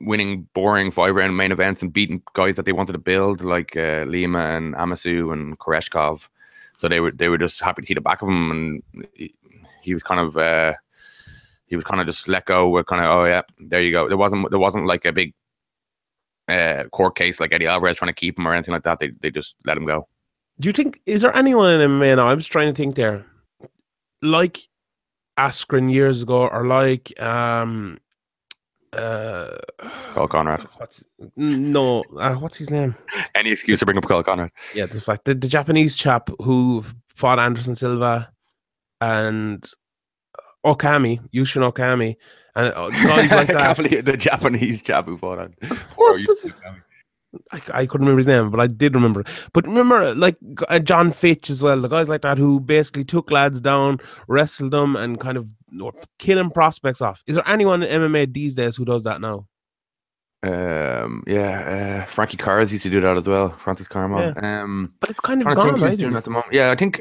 winning 0.00 0.48
boring 0.54 0.90
five 0.90 1.14
round 1.14 1.36
main 1.36 1.52
events 1.52 1.82
and 1.82 1.92
beating 1.92 2.22
guys 2.32 2.56
that 2.56 2.64
they 2.64 2.72
wanted 2.72 2.92
to 2.92 2.98
build 2.98 3.42
like 3.42 3.76
uh, 3.76 4.04
Lima 4.08 4.38
and 4.56 4.74
Amoussou 4.74 5.32
and 5.32 5.58
Koreshkov. 5.58 6.28
So 6.78 6.88
they 6.88 7.00
were 7.00 7.12
they 7.12 7.28
were 7.28 7.38
just 7.38 7.60
happy 7.60 7.82
to 7.82 7.86
see 7.86 7.94
the 7.94 8.00
back 8.00 8.22
of 8.22 8.28
him, 8.28 8.50
and 8.50 9.08
he, 9.14 9.34
he 9.82 9.94
was 9.94 10.02
kind 10.02 10.20
of 10.20 10.36
uh, 10.36 10.74
he 11.66 11.76
was 11.76 11.84
kind 11.84 12.00
of 12.00 12.06
just 12.06 12.26
let 12.26 12.46
go. 12.46 12.68
With 12.68 12.86
kind 12.86 13.04
of 13.04 13.10
oh 13.10 13.24
yeah, 13.24 13.42
there 13.58 13.82
you 13.82 13.92
go. 13.92 14.08
There 14.08 14.16
wasn't 14.16 14.50
there 14.50 14.58
wasn't 14.58 14.86
like 14.86 15.04
a 15.04 15.12
big 15.12 15.34
uh, 16.48 16.84
court 16.90 17.14
case 17.14 17.38
like 17.38 17.52
Eddie 17.52 17.66
Alvarez 17.66 17.98
trying 17.98 18.10
to 18.10 18.14
keep 18.14 18.38
him 18.38 18.48
or 18.48 18.54
anything 18.54 18.72
like 18.72 18.84
that. 18.84 18.98
They 18.98 19.10
they 19.20 19.30
just 19.30 19.54
let 19.64 19.76
him 19.76 19.86
go. 19.86 20.08
Do 20.60 20.68
you 20.68 20.72
think 20.72 21.00
is 21.06 21.22
there 21.22 21.34
anyone 21.36 21.80
in 21.80 21.90
MMA 21.90 22.16
now? 22.16 22.26
I 22.26 22.34
was 22.34 22.46
trying 22.46 22.72
to 22.72 22.74
think 22.74 22.96
there, 22.96 23.24
like 24.22 24.60
Askren 25.38 25.92
years 25.92 26.22
ago, 26.22 26.48
or 26.48 26.66
like 26.66 27.18
um, 27.22 27.98
uh, 28.92 29.56
Carl 30.14 30.28
Conrad. 30.28 30.62
What's 30.78 31.04
no? 31.36 32.02
Uh, 32.18 32.34
what's 32.36 32.58
his 32.58 32.70
name? 32.70 32.96
Any 33.36 33.50
excuse 33.50 33.78
to 33.80 33.86
bring 33.86 33.98
up 33.98 34.06
Carl 34.06 34.22
Conrad? 34.24 34.50
Yeah, 34.74 34.86
the 34.86 35.00
fact 35.00 35.26
the, 35.26 35.34
the 35.34 35.48
Japanese 35.48 35.94
chap 35.94 36.28
who 36.40 36.84
fought 37.14 37.38
Anderson 37.38 37.76
Silva 37.76 38.30
and 39.00 39.64
Okami, 40.66 41.20
Yushin 41.32 41.70
Okami, 41.70 42.16
and 42.56 42.72
uh, 42.74 42.90
guys 42.90 43.30
like 43.30 43.48
that. 43.86 44.04
the 44.04 44.16
Japanese 44.16 44.82
chap 44.82 45.06
who 45.06 45.16
fought. 45.16 45.38
On. 45.38 45.54
I, 47.52 47.60
I 47.74 47.86
couldn't 47.86 48.06
remember 48.06 48.18
his 48.18 48.26
name, 48.26 48.50
but 48.50 48.60
I 48.60 48.66
did 48.66 48.94
remember. 48.94 49.24
But 49.52 49.66
remember, 49.66 50.14
like 50.14 50.36
uh, 50.68 50.78
Jon 50.78 51.12
Fitch 51.12 51.50
as 51.50 51.62
well, 51.62 51.80
the 51.80 51.88
guys 51.88 52.08
like 52.08 52.22
that 52.22 52.38
who 52.38 52.60
basically 52.60 53.04
took 53.04 53.30
lads 53.30 53.60
down, 53.60 53.98
wrestled 54.28 54.72
them, 54.72 54.96
and 54.96 55.20
kind 55.20 55.36
of 55.36 55.46
killing 56.18 56.50
prospects 56.50 57.00
off. 57.00 57.22
Is 57.26 57.36
there 57.36 57.48
anyone 57.48 57.82
in 57.82 58.02
MMA 58.02 58.32
these 58.32 58.54
days 58.54 58.76
who 58.76 58.84
does 58.84 59.02
that 59.02 59.20
now? 59.20 59.46
Um, 60.42 61.24
yeah, 61.26 62.02
uh, 62.02 62.06
Frankie 62.06 62.36
Cars 62.36 62.70
used 62.70 62.84
to 62.84 62.90
do 62.90 63.00
that 63.00 63.16
as 63.16 63.26
well. 63.26 63.50
Francis 63.50 63.88
Carmont. 63.88 64.36
Yeah. 64.36 64.62
Um, 64.62 64.94
but 65.00 65.10
it's 65.10 65.20
kind 65.20 65.44
of 65.44 65.54
gone, 65.54 65.80
right? 65.80 65.98
Doing 65.98 66.16
at 66.16 66.24
the 66.24 66.30
moment. 66.30 66.52
Yeah, 66.52 66.70
I 66.70 66.76
think 66.76 67.00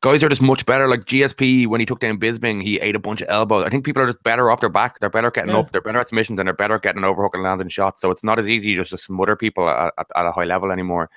guys 0.00 0.22
are 0.22 0.28
just 0.28 0.42
much 0.42 0.66
better. 0.66 0.88
Like 0.88 1.04
GSP, 1.04 1.66
when 1.66 1.80
he 1.80 1.86
took 1.86 2.00
down 2.00 2.18
Bisping, 2.18 2.62
he 2.62 2.78
ate 2.80 2.96
a 2.96 3.00
bunch 3.00 3.20
of 3.20 3.28
elbows. 3.28 3.64
I 3.64 3.70
think 3.70 3.84
people 3.84 4.02
are 4.02 4.06
just 4.06 4.22
better 4.22 4.50
off 4.50 4.60
their 4.60 4.68
back. 4.68 5.00
They're 5.00 5.10
better 5.10 5.30
getting 5.30 5.50
yeah. 5.50 5.58
up. 5.58 5.72
They're 5.72 5.80
better 5.80 6.00
at 6.00 6.08
submissions 6.08 6.38
and 6.38 6.46
they're 6.46 6.54
better 6.54 6.76
at 6.76 6.82
getting 6.82 6.98
an 6.98 7.04
overhook 7.04 7.34
and 7.34 7.42
landing 7.42 7.68
shots. 7.68 8.00
So 8.00 8.10
it's 8.10 8.24
not 8.24 8.38
as 8.38 8.48
easy 8.48 8.74
just 8.74 8.90
to 8.90 8.98
smother 8.98 9.36
people 9.36 9.68
at, 9.68 9.92
at, 9.98 10.06
at, 10.14 10.26
a 10.26 10.32
high 10.32 10.44
level 10.44 10.70
anymore. 10.70 11.10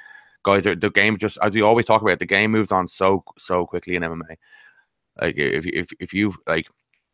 guys 0.43 0.65
are 0.65 0.75
the 0.75 0.89
game 0.89 1.17
just 1.17 1.37
as 1.41 1.53
we 1.53 1.61
always 1.61 1.85
talk 1.85 2.01
about. 2.01 2.19
The 2.19 2.25
game 2.25 2.51
moves 2.51 2.71
on 2.71 2.87
so 2.87 3.23
so 3.37 3.65
quickly 3.65 3.95
in 3.95 4.03
MMA. 4.03 4.37
Like 5.19 5.35
if 5.37 5.65
if 5.67 5.87
if 5.99 6.13
you've 6.13 6.37
like 6.47 6.67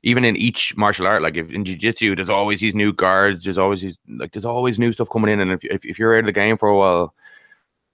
even 0.03 0.23
in 0.23 0.37
each 0.37 0.77
martial 0.77 1.07
art, 1.07 1.21
like 1.21 1.35
if 1.35 1.49
in 1.51 1.65
jiu-jitsu, 1.65 2.15
there's 2.15 2.29
always 2.29 2.59
these 2.59 2.75
new 2.75 2.93
guards, 2.93 3.43
there's 3.43 3.57
always 3.57 3.81
these 3.81 3.97
like 4.07 4.31
there's 4.31 4.45
always 4.45 4.79
new 4.79 4.91
stuff 4.93 5.09
coming 5.09 5.31
in, 5.31 5.39
and 5.39 5.51
if 5.51 5.65
if, 5.65 5.85
if 5.85 5.99
you're 5.99 6.15
out 6.15 6.21
of 6.21 6.25
the 6.25 6.31
game 6.31 6.57
for 6.57 6.69
a 6.69 6.77
while 6.77 7.13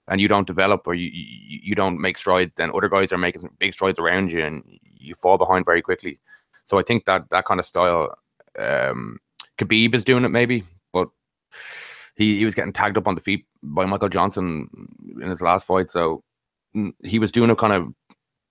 and 0.08 0.20
you 0.20 0.28
don't 0.28 0.46
develop 0.46 0.86
or 0.86 0.94
you, 0.94 1.08
you 1.12 1.60
you 1.62 1.74
don't 1.74 2.00
make 2.00 2.18
strides, 2.18 2.52
then 2.56 2.70
other 2.74 2.88
guys 2.88 3.12
are 3.12 3.18
making 3.18 3.48
big 3.58 3.72
strides 3.72 3.98
around 3.98 4.32
you, 4.32 4.42
and 4.42 4.62
you 4.82 5.14
fall 5.14 5.38
behind 5.38 5.64
very 5.64 5.82
quickly. 5.82 6.18
So 6.64 6.78
I 6.78 6.82
think 6.82 7.04
that 7.06 7.30
that 7.30 7.44
kind 7.44 7.60
of 7.60 7.66
style, 7.66 8.14
um, 8.58 9.18
Khabib 9.58 9.94
is 9.94 10.04
doing 10.04 10.24
it 10.24 10.30
maybe, 10.30 10.64
but 10.92 11.08
he, 12.16 12.38
he 12.38 12.44
was 12.44 12.54
getting 12.54 12.72
tagged 12.72 12.98
up 12.98 13.08
on 13.08 13.14
the 13.14 13.20
feet 13.20 13.46
by 13.62 13.84
Michael 13.84 14.08
Johnson 14.08 14.68
in 15.20 15.28
his 15.28 15.42
last 15.42 15.66
fight. 15.66 15.90
So 15.90 16.22
mm, 16.74 16.92
he 17.02 17.18
was 17.18 17.32
doing 17.32 17.50
it 17.50 17.58
kind 17.58 17.72
of 17.72 17.92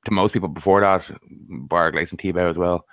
to 0.05 0.11
most 0.11 0.33
people 0.33 0.49
before 0.49 0.81
that, 0.81 1.09
bar 1.29 1.91
Gleison 1.91 2.19
Tibau 2.19 2.49
as 2.49 2.57
well. 2.57 2.85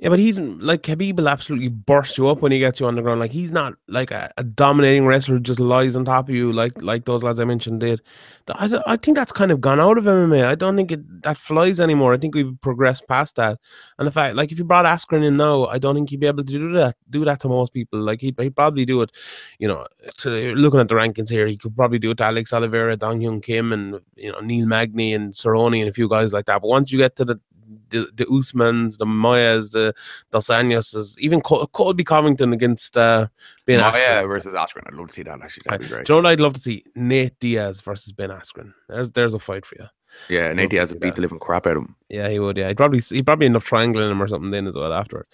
Yeah, 0.00 0.10
but 0.10 0.20
he's 0.20 0.38
like 0.38 0.82
Khabib 0.82 1.16
will 1.16 1.28
absolutely 1.28 1.66
burst 1.66 2.18
you 2.18 2.28
up 2.28 2.40
when 2.40 2.52
he 2.52 2.60
gets 2.60 2.78
you 2.78 2.86
on 2.86 2.94
the 2.94 3.02
ground. 3.02 3.18
Like 3.18 3.32
he's 3.32 3.50
not 3.50 3.74
like 3.88 4.12
a, 4.12 4.30
a 4.36 4.44
dominating 4.44 5.06
wrestler 5.06 5.34
who 5.34 5.40
just 5.40 5.58
lies 5.58 5.96
on 5.96 6.04
top 6.04 6.28
of 6.28 6.34
you 6.36 6.52
like 6.52 6.80
like 6.80 7.04
those 7.04 7.24
lads 7.24 7.40
I 7.40 7.44
mentioned 7.44 7.80
did. 7.80 8.00
I, 8.48 8.70
I 8.86 8.96
think 8.96 9.16
that's 9.16 9.32
kind 9.32 9.50
of 9.50 9.60
gone 9.60 9.80
out 9.80 9.98
of 9.98 10.04
MMA. 10.04 10.44
I 10.44 10.54
don't 10.54 10.76
think 10.76 10.92
it 10.92 11.22
that 11.24 11.36
flies 11.36 11.80
anymore. 11.80 12.14
I 12.14 12.18
think 12.18 12.36
we've 12.36 12.56
progressed 12.60 13.08
past 13.08 13.34
that. 13.36 13.58
And 13.98 14.06
the 14.06 14.12
fact, 14.12 14.36
like 14.36 14.52
if 14.52 14.58
you 14.60 14.64
brought 14.64 14.84
Askren 14.84 15.26
in 15.26 15.36
now, 15.36 15.66
I 15.66 15.78
don't 15.78 15.96
think 15.96 16.10
he'd 16.10 16.20
be 16.20 16.28
able 16.28 16.44
to 16.44 16.52
do 16.52 16.72
that. 16.74 16.94
Do 17.10 17.24
that 17.24 17.40
to 17.40 17.48
most 17.48 17.72
people. 17.72 17.98
Like 17.98 18.20
he'd, 18.20 18.38
he'd 18.38 18.54
probably 18.54 18.84
do 18.84 19.02
it. 19.02 19.10
You 19.58 19.66
know, 19.66 19.84
to, 20.18 20.54
looking 20.54 20.78
at 20.78 20.86
the 20.86 20.94
rankings 20.94 21.28
here, 21.28 21.48
he 21.48 21.56
could 21.56 21.74
probably 21.74 21.98
do 21.98 22.12
it 22.12 22.18
to 22.18 22.24
Alex 22.24 22.52
Oliveira, 22.52 22.96
Dong 22.96 23.18
Hyun 23.18 23.42
Kim, 23.42 23.72
and 23.72 23.98
you 24.14 24.30
know 24.30 24.38
Neil 24.38 24.66
Magny 24.66 25.12
and 25.12 25.34
Cerrone 25.34 25.80
and 25.80 25.90
a 25.90 25.92
few 25.92 26.08
guys 26.08 26.32
like 26.32 26.46
that. 26.46 26.62
But 26.62 26.68
once 26.68 26.92
you 26.92 26.98
get 26.98 27.16
to 27.16 27.24
the 27.24 27.40
the, 27.90 28.08
the 28.14 28.24
Usmans, 28.26 28.98
the 28.98 29.04
Maias, 29.06 29.72
the 29.72 29.94
Dos 30.30 30.48
Anjoses, 30.48 31.18
even 31.18 31.40
Col- 31.40 31.66
Colby 31.68 32.04
Covington 32.04 32.52
against 32.52 32.96
uh, 32.96 33.26
Ben 33.66 33.80
Maia 33.80 33.92
Askren. 33.92 34.28
versus 34.28 34.52
Askren. 34.54 34.82
I'd 34.86 34.94
love 34.94 35.08
to 35.08 35.14
see 35.14 35.22
that 35.22 35.40
actually. 35.42 35.62
That'd 35.66 35.80
be 35.82 35.88
great. 35.88 36.06
Do 36.06 36.12
you 36.14 36.16
know 36.18 36.24
what 36.24 36.30
I'd 36.32 36.40
love 36.40 36.54
to 36.54 36.60
see? 36.60 36.84
Nate 36.94 37.38
Diaz 37.40 37.80
versus 37.80 38.12
Ben 38.12 38.30
Askren. 38.30 38.72
There's 38.88 39.10
there's 39.12 39.34
a 39.34 39.38
fight 39.38 39.64
for 39.66 39.76
you. 39.78 39.86
Yeah, 40.28 40.52
Nate 40.52 40.70
Diaz 40.70 40.90
would 40.90 41.00
beat 41.00 41.10
that. 41.10 41.16
the 41.16 41.20
living 41.22 41.38
crap 41.38 41.66
out 41.66 41.76
of 41.76 41.82
him. 41.84 41.94
Yeah, 42.08 42.28
he 42.28 42.38
would. 42.38 42.56
Yeah, 42.56 42.68
he'd 42.68 42.76
probably 42.76 43.00
he'd 43.00 43.24
probably 43.26 43.46
end 43.46 43.56
up 43.56 43.62
triangling 43.62 44.10
him 44.10 44.20
or 44.22 44.26
something 44.26 44.50
then 44.50 44.66
as 44.66 44.74
well 44.74 44.92
afterwards. 44.92 45.28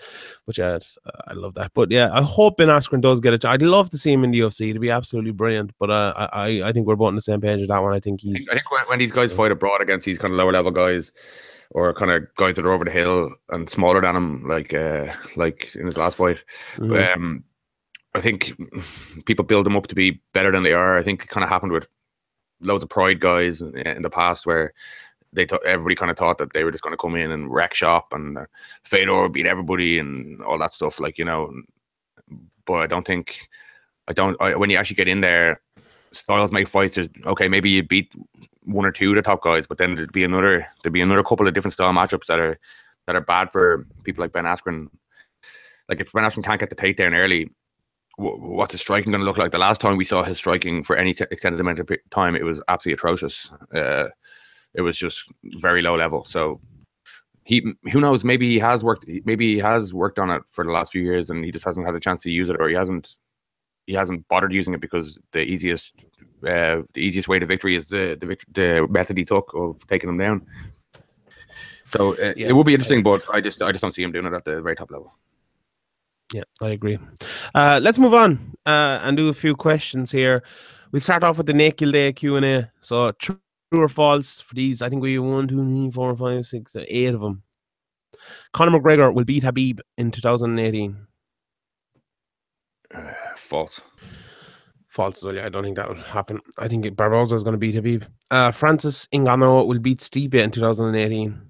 Which 0.44 0.58
yeah, 0.58 0.78
uh, 1.06 1.10
I 1.28 1.32
love 1.32 1.54
that. 1.54 1.72
But 1.74 1.90
yeah, 1.90 2.10
I 2.12 2.22
hope 2.22 2.58
Ben 2.58 2.68
Askren 2.68 3.00
does 3.00 3.20
get 3.20 3.32
it. 3.32 3.44
I'd 3.44 3.62
love 3.62 3.88
to 3.90 3.98
see 3.98 4.12
him 4.12 4.24
in 4.24 4.30
the 4.30 4.40
UFC. 4.40 4.70
It'd 4.70 4.82
be 4.82 4.90
absolutely 4.90 5.30
brilliant. 5.30 5.72
But 5.78 5.90
uh, 5.90 6.12
I 6.16 6.26
I 6.32 6.68
I 6.68 6.72
think 6.72 6.86
we're 6.86 6.96
both 6.96 7.08
on 7.08 7.14
the 7.14 7.20
same 7.22 7.40
page 7.40 7.60
with 7.60 7.68
that 7.68 7.82
one. 7.82 7.94
I 7.94 8.00
think 8.00 8.20
I 8.24 8.28
he's 8.28 8.44
think, 8.44 8.50
I 8.50 8.54
think 8.54 8.70
when, 8.70 8.82
when 8.86 8.98
these 8.98 9.12
guys 9.12 9.32
fight 9.32 9.52
abroad 9.52 9.80
against 9.80 10.04
these 10.06 10.18
kind 10.18 10.32
of 10.32 10.38
lower 10.38 10.52
level 10.52 10.70
guys, 10.72 11.12
or 11.74 11.92
kind 11.92 12.10
of 12.10 12.22
guys 12.36 12.56
that 12.56 12.64
are 12.64 12.72
over 12.72 12.84
the 12.84 12.90
hill 12.90 13.30
and 13.50 13.68
smaller 13.68 14.00
than 14.00 14.16
him, 14.16 14.48
like 14.48 14.72
uh, 14.72 15.12
like 15.36 15.74
in 15.74 15.86
his 15.86 15.98
last 15.98 16.16
fight, 16.16 16.42
Mhm. 16.76 17.14
um, 17.16 17.44
I 18.14 18.20
think 18.20 18.52
people 19.26 19.44
build 19.44 19.66
them 19.66 19.76
up 19.76 19.88
to 19.88 19.94
be 19.94 20.22
better 20.32 20.52
than 20.52 20.62
they 20.62 20.72
are. 20.72 20.96
I 20.96 21.02
think 21.02 21.24
it 21.24 21.28
kind 21.28 21.42
of 21.44 21.50
happened 21.50 21.72
with 21.72 21.88
loads 22.60 22.84
of 22.84 22.88
pride 22.88 23.18
guys 23.20 23.60
in, 23.60 23.76
in 23.76 24.02
the 24.02 24.10
past 24.10 24.46
where 24.46 24.72
they 25.32 25.44
thought 25.44 25.66
everybody 25.66 25.96
kind 25.96 26.12
of 26.12 26.16
thought 26.16 26.38
that 26.38 26.52
they 26.52 26.62
were 26.62 26.70
just 26.70 26.84
going 26.84 26.92
to 26.92 26.96
come 26.96 27.16
in 27.16 27.32
and 27.32 27.52
wreck 27.52 27.74
shop 27.74 28.12
and 28.12 28.38
uh, 28.38 28.46
Fedor 28.84 29.28
beat 29.28 29.46
everybody 29.46 29.98
and 29.98 30.40
all 30.42 30.58
that 30.58 30.72
stuff. 30.74 31.00
Like 31.00 31.18
you 31.18 31.24
know, 31.24 31.52
but 32.66 32.74
I 32.74 32.86
don't 32.86 33.04
think 33.06 33.48
I 34.06 34.12
don't. 34.12 34.40
I, 34.40 34.54
when 34.54 34.70
you 34.70 34.76
actually 34.76 34.96
get 34.96 35.08
in 35.08 35.20
there, 35.22 35.60
styles 36.12 36.52
make 36.52 36.68
fights. 36.68 36.94
There's 36.94 37.08
okay, 37.26 37.48
maybe 37.48 37.70
you 37.70 37.82
beat 37.82 38.12
one 38.64 38.84
or 38.84 38.92
two 38.92 39.10
of 39.10 39.16
the 39.16 39.22
top 39.22 39.42
guys, 39.42 39.66
but 39.66 39.78
then 39.78 39.94
there'd 39.94 40.12
be 40.12 40.24
another 40.24 40.66
there'd 40.82 40.92
be 40.92 41.00
another 41.00 41.22
couple 41.22 41.46
of 41.46 41.54
different 41.54 41.74
style 41.74 41.92
matchups 41.92 42.26
that 42.26 42.38
are 42.38 42.58
that 43.06 43.16
are 43.16 43.20
bad 43.20 43.52
for 43.52 43.86
people 44.04 44.22
like 44.22 44.32
Ben 44.32 44.44
Askren. 44.44 44.88
Like 45.88 46.00
if 46.00 46.12
Ben 46.12 46.24
Askren 46.24 46.44
can't 46.44 46.60
get 46.60 46.70
the 46.70 46.76
takedown 46.76 47.12
early, 47.12 47.50
what's 48.16 48.72
his 48.72 48.80
striking 48.80 49.10
going 49.12 49.20
to 49.20 49.26
look 49.26 49.38
like? 49.38 49.52
The 49.52 49.58
last 49.58 49.80
time 49.80 49.96
we 49.96 50.04
saw 50.04 50.22
his 50.22 50.38
striking 50.38 50.84
for 50.84 50.96
any 50.96 51.10
extended 51.30 51.60
amount 51.60 51.78
of 51.78 51.90
time, 52.10 52.36
it 52.36 52.44
was 52.44 52.62
absolutely 52.68 52.94
atrocious. 52.94 53.52
Uh, 53.74 54.06
it 54.74 54.82
was 54.82 54.96
just 54.96 55.24
very 55.60 55.82
low 55.82 55.96
level. 55.96 56.24
So 56.24 56.60
he, 57.44 57.74
who 57.92 58.00
knows? 58.00 58.24
Maybe 58.24 58.48
he 58.48 58.58
has 58.58 58.82
worked. 58.82 59.04
Maybe 59.24 59.54
he 59.54 59.58
has 59.60 59.92
worked 59.92 60.18
on 60.18 60.30
it 60.30 60.42
for 60.50 60.64
the 60.64 60.72
last 60.72 60.92
few 60.92 61.02
years, 61.02 61.30
and 61.30 61.44
he 61.44 61.50
just 61.50 61.64
hasn't 61.64 61.86
had 61.86 61.94
a 61.94 62.00
chance 62.00 62.22
to 62.22 62.30
use 62.30 62.48
it, 62.48 62.56
or 62.58 62.68
he 62.68 62.74
hasn't. 62.74 63.16
He 63.86 63.92
hasn't 63.94 64.26
bothered 64.28 64.52
using 64.52 64.74
it 64.74 64.80
because 64.80 65.18
the 65.32 65.40
easiest, 65.40 65.94
uh, 66.42 66.82
the 66.94 67.00
easiest 67.00 67.28
way 67.28 67.38
to 67.38 67.46
victory 67.46 67.76
is 67.76 67.88
the 67.88 68.16
the, 68.20 68.36
the 68.52 68.86
method 68.88 69.18
he 69.18 69.24
took 69.24 69.52
of 69.54 69.86
taking 69.86 70.08
him 70.08 70.18
down. 70.18 70.46
So 71.88 72.14
uh, 72.14 72.32
Yeah. 72.36 72.48
it 72.48 72.52
would 72.52 72.66
be 72.66 72.74
interesting, 72.74 73.02
but 73.02 73.22
I 73.32 73.40
just 73.40 73.60
I 73.62 73.70
just 73.72 73.82
don't 73.82 73.92
see 73.92 74.02
him 74.02 74.12
doing 74.12 74.26
it 74.26 74.32
at 74.32 74.44
the 74.44 74.62
very 74.62 74.74
top 74.74 74.90
level. 74.90 75.12
Yeah, 76.32 76.44
I 76.60 76.70
agree. 76.70 76.98
Uh, 77.54 77.78
let's 77.82 77.98
move 77.98 78.14
on 78.14 78.56
uh, 78.66 79.00
and 79.02 79.16
do 79.16 79.28
a 79.28 79.34
few 79.34 79.54
questions 79.54 80.10
here. 80.10 80.42
We 80.90 81.00
start 81.00 81.22
off 81.22 81.36
with 81.36 81.46
the 81.46 81.52
Naked 81.52 81.92
Day 81.92 82.12
Q 82.12 82.36
and 82.36 82.46
A. 82.46 82.70
So 82.80 83.12
true 83.12 83.38
or 83.72 83.88
false 83.88 84.40
for 84.40 84.54
these? 84.54 84.82
I 84.82 84.88
think 84.88 85.02
we 85.02 85.14
have 85.14 85.24
one, 85.24 85.48
two, 85.48 85.62
three, 85.62 85.90
four, 85.90 86.16
five, 86.16 86.46
six, 86.46 86.74
uh, 86.76 86.84
eight 86.88 87.14
of 87.14 87.20
them. 87.20 87.42
Conor 88.52 88.78
McGregor 88.78 89.12
will 89.12 89.24
beat 89.24 89.42
Habib 89.42 89.80
in 89.98 90.10
2018. 90.10 91.06
False. 93.36 93.80
False. 94.88 95.22
Well, 95.22 95.34
yeah, 95.34 95.46
I 95.46 95.48
don't 95.48 95.64
think 95.64 95.76
that 95.76 95.88
will 95.88 95.96
happen. 95.96 96.40
I 96.58 96.68
think 96.68 96.94
Barboza 96.96 97.34
is 97.34 97.42
going 97.42 97.54
to 97.54 97.58
beat 97.58 97.74
Habib. 97.74 98.04
Uh, 98.30 98.52
Francis 98.52 99.06
Ngannou 99.12 99.66
will 99.66 99.80
beat 99.80 99.98
Stipe 99.98 100.34
in 100.34 100.50
2018. 100.50 101.40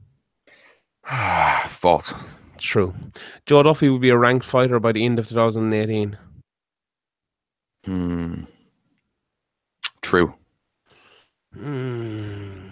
false. 1.68 2.14
True. 2.58 2.94
Joe 3.46 3.62
Duffy 3.62 3.88
will 3.88 3.98
be 3.98 4.10
a 4.10 4.16
ranked 4.16 4.46
fighter 4.46 4.80
by 4.80 4.92
the 4.92 5.04
end 5.04 5.18
of 5.18 5.28
2018. 5.28 6.16
Hmm. 7.84 8.44
True. 10.00 10.34
Hmm. 11.54 12.63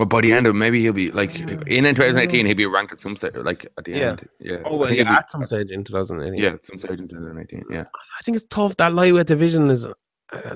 Well, 0.00 0.06
by 0.06 0.22
the 0.22 0.32
end 0.32 0.46
of 0.46 0.54
maybe 0.54 0.80
he'll 0.80 0.94
be 0.94 1.08
like 1.08 1.38
in 1.38 1.84
in 1.84 1.94
2018 1.94 2.46
he'll 2.46 2.54
be 2.56 2.64
ranked 2.64 2.90
at 2.94 3.00
some 3.00 3.16
stage, 3.16 3.34
like 3.34 3.66
at 3.76 3.84
the 3.84 3.92
Yeah. 3.92 4.08
end. 4.12 4.28
Yeah. 4.40 4.56
Oh, 4.64 4.76
I 4.76 4.78
well, 4.78 4.88
yeah, 4.90 4.96
he'll 4.96 5.04
be- 5.04 5.10
at 5.10 5.30
some 5.30 5.44
stage 5.44 5.70
in 5.70 5.84
2018. 5.84 6.42
Yeah, 6.42 6.54
at 6.54 6.64
some 6.64 6.78
stage 6.78 6.98
in 7.00 7.06
2018. 7.06 7.64
Yeah. 7.70 7.84
I 8.18 8.22
think 8.24 8.36
it's 8.38 8.46
tough. 8.48 8.74
That 8.78 8.94
lightweight 8.94 9.26
division 9.26 9.68
is 9.68 9.84
an 9.84 9.94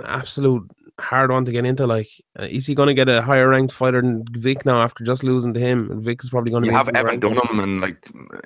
absolute 0.07 0.63
hard 0.99 1.31
one 1.31 1.45
to 1.45 1.53
get 1.53 1.67
into. 1.67 1.87
Like, 1.87 2.09
uh, 2.41 2.45
is 2.51 2.67
he 2.67 2.75
going 2.75 2.87
to 2.87 2.95
get 2.95 3.11
a 3.11 3.21
higher 3.21 3.51
ranked 3.51 3.75
fighter 3.75 4.01
than 4.01 4.25
Vick 4.33 4.65
now 4.65 4.81
after 4.81 5.05
just 5.05 5.23
losing 5.23 5.53
to 5.53 5.61
him? 5.61 5.91
And 5.91 6.03
Vick 6.03 6.25
is 6.25 6.31
probably 6.31 6.51
going 6.51 6.63
to 6.63 6.71
You 6.71 6.77
have 6.77 6.89
Evan 6.89 7.21
Dunham 7.21 7.61
and 7.61 7.83
like 7.83 7.99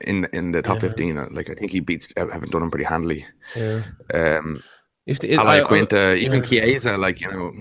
in 0.03 0.25
in 0.33 0.51
the 0.51 0.63
top 0.63 0.83
Yeah. 0.83 0.89
15. 0.89 1.17
uh, 1.17 1.29
Like 1.31 1.49
I 1.49 1.55
think 1.55 1.71
he 1.71 1.79
beats 1.79 2.13
Evan 2.17 2.51
Dunham 2.51 2.73
pretty 2.73 2.87
handily. 2.87 3.25
Yeah. 3.55 3.83
Um, 4.13 4.65
If 5.07 5.21
the, 5.21 5.33
Ally 5.35 5.59
I- 5.59 5.61
I- 5.61 5.65
Quinta, 5.65 6.15
even 6.17 6.41
yeah. 6.43 6.49
Chiesa, 6.49 6.97
like 6.99 7.21
you 7.21 7.31
know, 7.31 7.53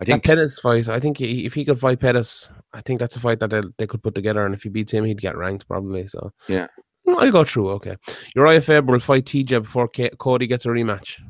I 0.00 0.04
that 0.04 0.12
think 0.12 0.24
Pettis 0.24 0.58
fight, 0.58 0.88
I 0.88 0.98
think 0.98 1.18
he, 1.18 1.44
if 1.44 1.52
he 1.54 1.64
could 1.64 1.78
fight 1.78 2.00
Pettis, 2.00 2.48
I 2.72 2.80
think 2.80 3.00
that's 3.00 3.16
a 3.16 3.20
fight 3.20 3.38
that 3.40 3.50
they, 3.50 3.60
they 3.78 3.86
could 3.86 4.02
put 4.02 4.14
together. 4.14 4.44
And 4.46 4.54
if 4.54 4.62
he 4.62 4.68
beats 4.70 4.92
him, 4.92 5.04
he'd 5.04 5.20
get 5.20 5.36
ranked 5.36 5.68
probably. 5.68 6.08
So 6.08 6.32
Yeah. 6.48 6.68
Mm, 7.06 7.16
I'll 7.22 7.30
go 7.32 7.44
through. 7.44 7.70
Okay, 7.72 7.96
Uriah 8.34 8.60
Faber 8.60 8.92
will 8.92 9.00
fight 9.00 9.24
TJ 9.26 9.62
before 9.62 9.88
K- 9.88 10.10
Cody 10.18 10.46
gets 10.46 10.64
a 10.66 10.68
rematch. 10.68 11.20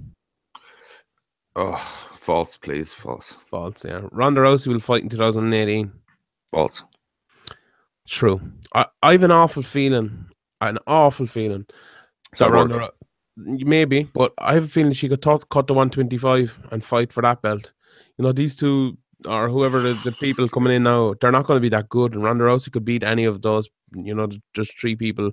oh, 1.56 1.76
false, 2.14 2.56
please, 2.56 2.92
false, 2.92 3.34
False. 3.47 3.84
Yeah, 3.84 4.02
Ronda 4.12 4.40
Rousey 4.42 4.68
will 4.68 4.80
fight 4.80 5.02
in 5.02 5.09
2018. 5.09 5.92
false. 6.52 6.84
True. 8.09 8.40
I, 8.74 8.86
I 9.02 9.12
have 9.12 9.22
an 9.22 9.30
awful 9.30 9.62
feeling, 9.62 10.26
an 10.60 10.78
awful 10.86 11.26
feeling 11.26 11.66
So 12.34 12.44
that 12.44 12.51
Ronda, 12.52 12.90
maybe, 13.36 14.05
but 14.14 14.32
I 14.38 14.55
have 14.55 14.64
a 14.64 14.68
feeling 14.68 14.92
she 14.92 15.09
could 15.09 15.22
tot- 15.22 15.48
cut 15.48 15.66
to 15.68 15.74
125 15.74 16.68
and 16.72 16.84
fight 16.84 17.12
for 17.12 17.22
that 17.22 17.40
belt. 17.42 17.72
You 18.20 18.24
know, 18.24 18.32
these 18.32 18.55
two 18.55 18.98
or 19.24 19.48
whoever 19.48 19.80
the, 19.80 19.94
the 20.05 20.12
people 20.12 20.47
coming 20.47 20.74
in 20.74 20.82
now, 20.82 21.14
they're 21.22 21.32
not 21.32 21.47
going 21.47 21.56
to 21.56 21.62
be 21.62 21.70
that 21.70 21.88
good. 21.88 22.12
And 22.12 22.22
Ronda 22.22 22.44
Rousey 22.44 22.70
could 22.70 22.84
beat 22.84 23.02
any 23.02 23.24
of 23.24 23.40
those, 23.40 23.66
you 23.94 24.14
know, 24.14 24.28
just 24.52 24.78
three 24.78 24.94
people 24.94 25.32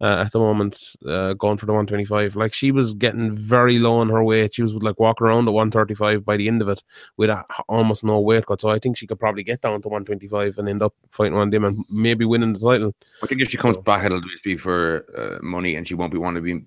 uh, 0.00 0.24
at 0.26 0.32
the 0.32 0.40
moment 0.40 0.76
uh, 1.06 1.34
going 1.34 1.58
for 1.58 1.66
the 1.66 1.72
125. 1.72 2.34
Like 2.34 2.52
she 2.52 2.72
was 2.72 2.92
getting 2.94 3.36
very 3.36 3.78
low 3.78 3.98
on 3.98 4.08
her 4.08 4.24
weight. 4.24 4.54
She 4.54 4.62
was 4.62 4.74
like 4.74 4.98
walking 4.98 5.28
around 5.28 5.46
at 5.46 5.54
135 5.54 6.24
by 6.24 6.36
the 6.36 6.48
end 6.48 6.60
of 6.60 6.68
it 6.68 6.82
with 7.16 7.30
a, 7.30 7.44
almost 7.68 8.02
no 8.02 8.18
weight 8.18 8.46
cut. 8.46 8.60
So 8.60 8.68
I 8.70 8.80
think 8.80 8.96
she 8.96 9.06
could 9.06 9.20
probably 9.20 9.44
get 9.44 9.60
down 9.60 9.80
to 9.82 9.88
125 9.88 10.58
and 10.58 10.68
end 10.68 10.82
up 10.82 10.92
fighting 11.08 11.34
one 11.34 11.50
them 11.50 11.64
and 11.64 11.84
maybe 11.92 12.24
winning 12.24 12.54
the 12.54 12.58
title. 12.58 12.96
I 13.22 13.28
think 13.28 13.42
if 13.42 13.50
she 13.50 13.58
comes 13.58 13.76
So- 13.76 13.82
back, 13.82 14.04
it'll 14.04 14.20
just 14.22 14.42
be 14.42 14.56
for 14.56 15.06
uh, 15.16 15.38
money, 15.40 15.76
and 15.76 15.86
she 15.86 15.94
won't 15.94 16.10
be 16.10 16.18
wanting 16.18 16.42
to 16.42 16.58
be 16.60 16.66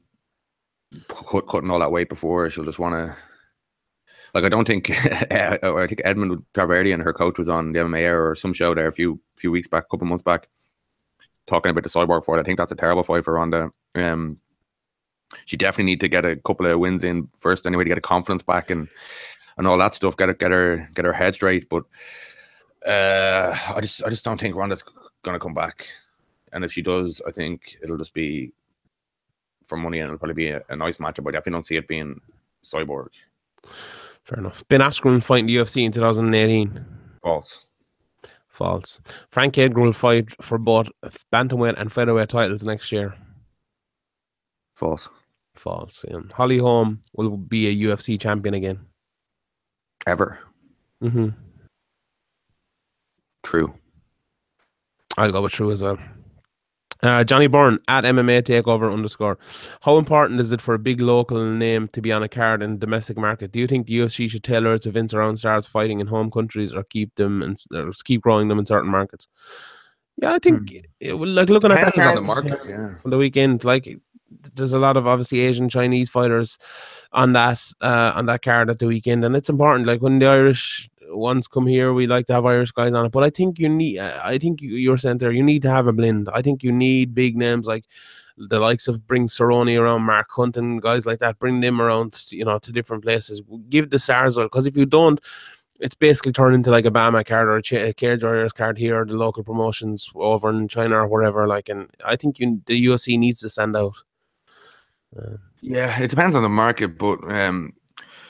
cut, 1.09 1.45
cutting 1.49 1.69
all 1.69 1.79
that 1.79 1.91
weight 1.91 2.07
before. 2.07 2.49
She'll 2.49 2.63
just 2.63 2.79
want 2.79 2.95
to. 2.95 3.17
Like 4.33 4.43
I 4.43 4.49
don't 4.49 4.67
think, 4.67 4.89
or 4.89 5.81
I 5.81 5.87
think 5.87 6.01
Edmond 6.03 6.43
Tarverdyan, 6.53 7.03
her 7.03 7.13
coach, 7.13 7.39
was 7.39 7.49
on 7.49 7.71
the 7.71 7.79
MMA 7.79 8.11
or 8.11 8.35
some 8.35 8.53
show 8.53 8.73
there 8.73 8.87
a 8.87 8.93
few 8.93 9.19
few 9.37 9.51
weeks 9.51 9.67
back, 9.67 9.85
a 9.85 9.87
couple 9.87 10.07
months 10.07 10.23
back, 10.23 10.47
talking 11.45 11.69
about 11.69 11.83
the 11.83 11.89
cyborg 11.89 12.25
fight. 12.25 12.39
I 12.39 12.43
think 12.43 12.57
that's 12.57 12.71
a 12.71 12.75
terrible 12.75 13.03
fight 13.03 13.23
for 13.23 13.33
Ronda. 13.33 13.69
Um, 13.95 14.39
she 15.45 15.57
definitely 15.57 15.91
need 15.91 15.99
to 16.01 16.07
get 16.07 16.25
a 16.25 16.35
couple 16.37 16.65
of 16.65 16.79
wins 16.79 17.03
in 17.03 17.27
first 17.35 17.65
anyway 17.65 17.83
to 17.83 17.89
get 17.89 17.97
a 17.97 18.01
confidence 18.01 18.43
back. 18.43 18.69
And 18.69 18.87
and 19.57 19.67
all 19.67 19.77
that 19.77 19.95
stuff. 19.95 20.15
Get 20.17 20.29
her, 20.29 20.33
get 20.33 20.51
her, 20.51 20.89
get 20.93 21.05
her 21.05 21.13
head 21.13 21.33
straight. 21.35 21.67
But 21.69 21.83
uh, 22.85 23.57
I 23.75 23.81
just, 23.81 24.03
I 24.03 24.09
just 24.09 24.23
don't 24.23 24.39
think 24.39 24.55
Ronda's 24.55 24.83
gonna 25.23 25.39
come 25.39 25.53
back. 25.53 25.87
And 26.53 26.63
if 26.63 26.71
she 26.71 26.81
does, 26.81 27.21
I 27.27 27.31
think 27.31 27.77
it'll 27.83 27.97
just 27.97 28.13
be 28.13 28.53
for 29.65 29.77
money, 29.77 29.99
and 29.99 30.07
it'll 30.07 30.19
probably 30.19 30.35
be 30.35 30.49
a, 30.49 30.61
a 30.69 30.75
nice 30.75 30.97
matchup. 30.97 31.23
But 31.23 31.33
I 31.33 31.37
definitely 31.37 31.53
don't 31.53 31.65
see 31.65 31.75
it 31.75 31.87
being 31.87 32.21
Cyborg. 32.63 33.09
Fair 34.27 34.39
enough. 34.39 34.61
Ben 34.67 34.81
Askren 34.81 35.23
fighting 35.23 35.47
the 35.47 35.55
UFC 35.55 35.85
in 35.85 35.91
2018. 35.93 36.85
False. 37.23 37.59
False. 38.49 38.99
Frank 39.29 39.57
Edgar 39.57 39.79
will 39.79 39.93
fight 39.93 40.29
for 40.43 40.57
both 40.57 40.89
bantamweight 41.31 41.79
and 41.79 41.89
featherweight 41.89 42.27
titles 42.27 42.63
next 42.63 42.91
year. 42.91 43.15
False. 44.75 45.07
False. 45.55 46.03
Yeah. 46.09 46.19
Holly 46.33 46.57
Holm 46.57 47.01
will 47.13 47.37
be 47.37 47.67
a 47.67 47.87
UFC 47.87 48.19
champion 48.19 48.53
again. 48.53 48.79
Ever. 50.05 50.39
Mm-hmm. 51.01 51.29
True. 53.43 53.73
I'll 55.17 55.31
go 55.31 55.41
with 55.41 55.53
true 55.53 55.71
as 55.71 55.81
well. 55.81 55.97
Uh, 57.03 57.23
Johnny 57.23 57.47
Byrne 57.47 57.79
at 57.87 58.03
MMA 58.03 58.41
Takeover 58.43 58.91
underscore. 58.91 59.37
How 59.81 59.97
important 59.97 60.39
is 60.39 60.51
it 60.51 60.61
for 60.61 60.73
a 60.73 60.79
big 60.79 60.99
local 60.99 61.43
name 61.43 61.87
to 61.89 62.01
be 62.01 62.11
on 62.11 62.23
a 62.23 62.29
card 62.29 62.63
in 62.63 62.71
the 62.71 62.77
domestic 62.77 63.17
market? 63.17 63.51
Do 63.51 63.59
you 63.59 63.67
think 63.67 63.87
the 63.87 63.99
UFC 63.99 64.29
should 64.29 64.43
tailor 64.43 64.73
its 64.73 64.85
events 64.85 65.13
around 65.13 65.37
stars 65.37 65.67
fighting 65.67 65.99
in 65.99 66.07
home 66.07 66.31
countries, 66.31 66.73
or 66.73 66.83
keep 66.83 67.13
them 67.15 67.41
and 67.43 67.61
or 67.73 67.91
keep 68.03 68.21
growing 68.21 68.47
them 68.47 68.59
in 68.59 68.65
certain 68.65 68.89
markets? 68.89 69.27
Yeah, 70.19 70.33
I 70.33 70.39
think 70.39 70.73
it, 70.99 71.13
will- 71.13 71.27
like 71.29 71.49
looking 71.49 71.71
at 71.71 71.95
that 71.95 72.07
on 72.07 72.15
the 72.15 72.21
market. 72.21 72.59
Yeah. 72.67 72.95
from 72.95 73.11
the 73.11 73.17
weekend, 73.17 73.63
like 73.63 73.87
there's 74.55 74.73
a 74.73 74.79
lot 74.79 74.97
of 74.97 75.05
obviously 75.07 75.39
Asian 75.41 75.69
Chinese 75.69 76.09
fighters 76.09 76.57
on 77.13 77.31
that 77.33 77.63
uh 77.81 78.11
on 78.15 78.25
that 78.25 78.41
card 78.41 78.69
at 78.69 78.79
the 78.79 78.87
weekend, 78.87 79.23
and 79.23 79.35
it's 79.35 79.49
important. 79.49 79.85
Like 79.85 80.01
when 80.01 80.17
the 80.19 80.25
Irish 80.25 80.89
ones 81.09 81.47
come 81.47 81.67
here, 81.67 81.93
we 81.93 82.07
like 82.07 82.25
to 82.27 82.33
have 82.33 82.45
Irish 82.45 82.71
guys 82.71 82.93
on 82.93 83.05
it. 83.05 83.11
But 83.11 83.23
I 83.23 83.29
think 83.29 83.59
you 83.59 83.69
need, 83.69 83.99
uh, 83.99 84.19
I 84.23 84.37
think 84.37 84.61
you- 84.61 84.75
you're 84.75 84.97
saying 84.97 85.19
there, 85.19 85.31
you 85.31 85.43
need 85.43 85.61
to 85.63 85.69
have 85.69 85.87
a 85.87 85.93
blend. 85.93 86.29
I 86.33 86.41
think 86.41 86.63
you 86.63 86.71
need 86.71 87.15
big 87.15 87.35
names 87.37 87.65
like 87.65 87.85
the 88.37 88.59
likes 88.59 88.87
of 88.87 89.07
bring 89.07 89.27
Cerrone 89.27 89.79
around, 89.79 90.03
Mark 90.03 90.27
Hunt 90.31 90.57
and 90.57 90.81
guys 90.81 91.05
like 91.05 91.19
that. 91.19 91.39
Bring 91.39 91.61
them 91.61 91.81
around, 91.81 92.23
you 92.29 92.45
know, 92.45 92.59
to 92.59 92.71
different 92.71 93.03
places. 93.03 93.41
Give 93.69 93.89
the 93.89 93.99
stars 93.99 94.35
because 94.35 94.65
if 94.65 94.77
you 94.77 94.85
don't. 94.85 95.19
It's 95.79 95.93
basically 95.93 96.31
turned 96.31 96.55
into 96.55 96.71
like 96.71 96.85
a 96.85 96.89
BAMMA 96.89 97.23
card 97.27 97.47
or 97.47 97.57
a, 97.57 97.61
Ch- 97.61 97.73
a 97.73 97.93
Cage 97.93 98.23
Warriors 98.23 98.51
card 98.51 98.79
here, 98.79 98.99
or 98.99 99.05
the 99.05 99.13
local 99.13 99.43
promotions 99.43 100.09
over 100.15 100.49
in 100.49 100.67
China 100.67 100.95
or 101.03 101.07
wherever. 101.07 101.45
Like, 101.45 101.69
and 101.69 101.87
I 102.03 102.15
think 102.15 102.39
you, 102.39 102.63
the 102.65 102.85
UFC 102.87 103.19
needs 103.19 103.41
to 103.41 103.49
stand 103.49 103.77
out. 103.77 103.93
Yeah, 105.61 105.99
it 105.99 106.09
depends 106.09 106.35
on 106.35 106.43
the 106.43 106.49
market, 106.49 106.97
but 106.97 107.19
um, 107.31 107.73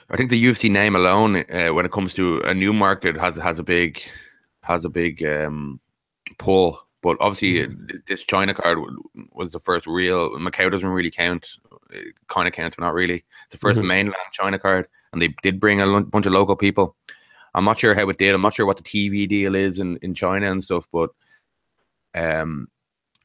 I 0.09 0.15
think 0.15 0.29
the 0.29 0.41
UFC 0.43 0.69
name 0.71 0.95
alone, 0.95 1.43
uh, 1.51 1.73
when 1.73 1.85
it 1.85 1.91
comes 1.91 2.13
to 2.15 2.39
a 2.41 2.53
new 2.53 2.71
market, 2.73 3.17
has 3.17 3.35
has 3.37 3.59
a 3.59 3.63
big 3.63 4.01
has 4.61 4.85
a 4.85 4.89
big 4.89 5.23
um, 5.25 5.79
pull. 6.37 6.79
But 7.03 7.17
obviously, 7.19 7.63
uh, 7.63 7.67
th- 7.89 8.01
this 8.07 8.23
China 8.23 8.53
card 8.53 8.79
was 9.31 9.51
the 9.51 9.59
first 9.59 9.85
real. 9.85 10.31
Macau 10.37 10.71
doesn't 10.71 10.89
really 10.89 11.11
count. 11.11 11.47
It 11.91 12.15
kind 12.27 12.47
of 12.47 12.53
counts, 12.53 12.75
but 12.75 12.83
not 12.83 12.93
really. 12.93 13.23
It's 13.45 13.51
the 13.51 13.57
1st 13.57 13.79
Mhm. 13.79 13.87
mainland 13.87 14.15
China 14.33 14.57
card, 14.57 14.87
and 15.13 15.21
they 15.21 15.29
did 15.41 15.59
bring 15.59 15.79
a 15.81 16.01
bunch 16.01 16.25
of 16.25 16.33
local 16.33 16.55
people. 16.55 16.95
I'm 17.53 17.65
not 17.65 17.77
sure 17.77 17.93
how 17.93 18.09
it 18.09 18.17
did. 18.17 18.33
I'm 18.33 18.41
not 18.41 18.53
sure 18.53 18.65
what 18.65 18.77
the 18.77 18.83
TV 18.83 19.27
deal 19.27 19.55
is 19.55 19.79
in, 19.79 19.97
in 19.97 20.13
China 20.13 20.51
and 20.51 20.63
stuff, 20.63 20.87
but 20.91 21.11
um, 22.15 22.67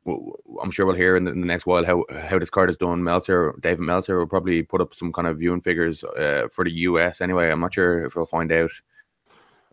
I'm 0.06 0.70
sure 0.70 0.84
we'll 0.84 0.96
hear 0.96 1.16
in 1.16 1.24
the, 1.24 1.30
in 1.30 1.40
the 1.40 1.46
next 1.46 1.66
while 1.66 1.84
how 1.84 2.04
how 2.28 2.38
this 2.38 2.50
card 2.50 2.70
is 2.70 2.76
done. 2.76 3.04
Meltzer, 3.04 3.54
David 3.60 3.80
Meltzer 3.80 4.18
will 4.18 4.26
probably 4.26 4.62
put 4.62 4.80
up 4.80 4.94
some 4.94 5.12
kind 5.12 5.28
of 5.28 5.38
viewing 5.38 5.60
figures 5.60 6.02
uh, 6.04 6.48
for 6.50 6.64
the 6.64 6.72
US 6.72 7.20
anyway. 7.20 7.50
I'm 7.50 7.60
not 7.60 7.74
sure 7.74 8.04
if 8.06 8.16
we'll 8.16 8.26
find 8.26 8.50
out 8.50 8.72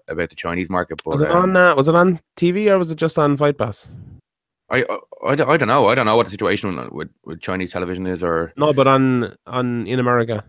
about 0.07 0.29
the 0.29 0.35
Chinese 0.35 0.69
market, 0.69 1.01
but 1.03 1.11
Was 1.11 1.21
it 1.21 1.31
um, 1.31 1.55
on? 1.55 1.57
Uh, 1.57 1.75
was 1.75 1.87
it 1.87 1.95
on 1.95 2.19
TV 2.35 2.69
or 2.69 2.77
was 2.77 2.91
it 2.91 2.95
just 2.95 3.17
on 3.17 3.37
Fight 3.37 3.57
Pass? 3.57 3.87
I, 4.69 4.83
I 4.83 4.97
I 5.29 5.35
don't 5.35 5.49
I 5.49 5.57
don't 5.57 5.67
know. 5.67 5.87
I 5.87 5.95
don't 5.95 6.05
know 6.05 6.15
what 6.15 6.27
the 6.27 6.31
situation 6.31 6.89
with, 6.91 7.09
with 7.25 7.41
Chinese 7.41 7.71
television 7.73 8.05
is, 8.05 8.21
or 8.23 8.53
No, 8.55 8.71
but 8.71 8.87
on 8.87 9.35
on 9.47 9.87
in 9.87 9.99
America. 9.99 10.43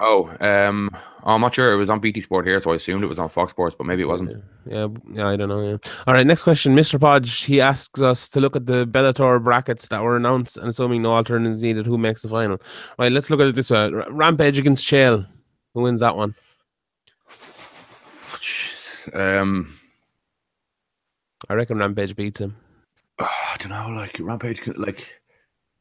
Oh, 0.00 0.34
um, 0.40 0.90
I'm 1.24 1.40
not 1.40 1.54
sure. 1.54 1.72
It 1.72 1.76
was 1.76 1.90
on 1.90 2.00
BT 2.00 2.20
Sport 2.20 2.46
here, 2.46 2.60
so 2.60 2.72
I 2.72 2.76
assumed 2.76 3.02
it 3.02 3.08
was 3.08 3.18
on 3.18 3.28
Fox 3.28 3.52
Sports, 3.52 3.74
but 3.76 3.86
maybe 3.86 4.02
it 4.02 4.08
wasn't. 4.08 4.42
Yeah, 4.66 4.88
yeah, 5.12 5.28
I 5.28 5.36
don't 5.36 5.48
know. 5.48 5.62
Yeah. 5.62 5.76
All 6.06 6.14
right, 6.14 6.26
next 6.26 6.42
question, 6.42 6.74
Mr. 6.74 7.00
Podge. 7.00 7.42
He 7.44 7.60
asks 7.60 8.00
us 8.00 8.28
to 8.30 8.40
look 8.40 8.56
at 8.56 8.66
the 8.66 8.86
Bellator 8.86 9.42
brackets 9.42 9.88
that 9.88 10.02
were 10.02 10.16
announced, 10.16 10.56
and 10.56 10.68
assuming 10.68 11.02
no 11.02 11.12
alternatives 11.12 11.62
needed, 11.62 11.86
who 11.86 11.98
makes 11.98 12.22
the 12.22 12.28
final? 12.28 12.60
Right, 12.98 13.12
let's 13.12 13.30
look 13.30 13.40
at 13.40 13.46
it 13.46 13.54
this 13.54 13.70
way: 13.70 13.90
Rampage 14.10 14.58
against 14.58 14.86
Chael. 14.86 15.26
Who 15.74 15.82
wins 15.82 16.00
that 16.00 16.16
one? 16.16 16.34
Um, 19.12 19.76
I 21.50 21.52
reckon 21.52 21.76
Rampage 21.76 22.16
beats 22.16 22.40
him. 22.40 22.56
I 23.18 23.56
don't 23.58 23.68
know. 23.68 23.88
Like 23.90 24.16
Rampage, 24.18 24.66
like 24.76 25.06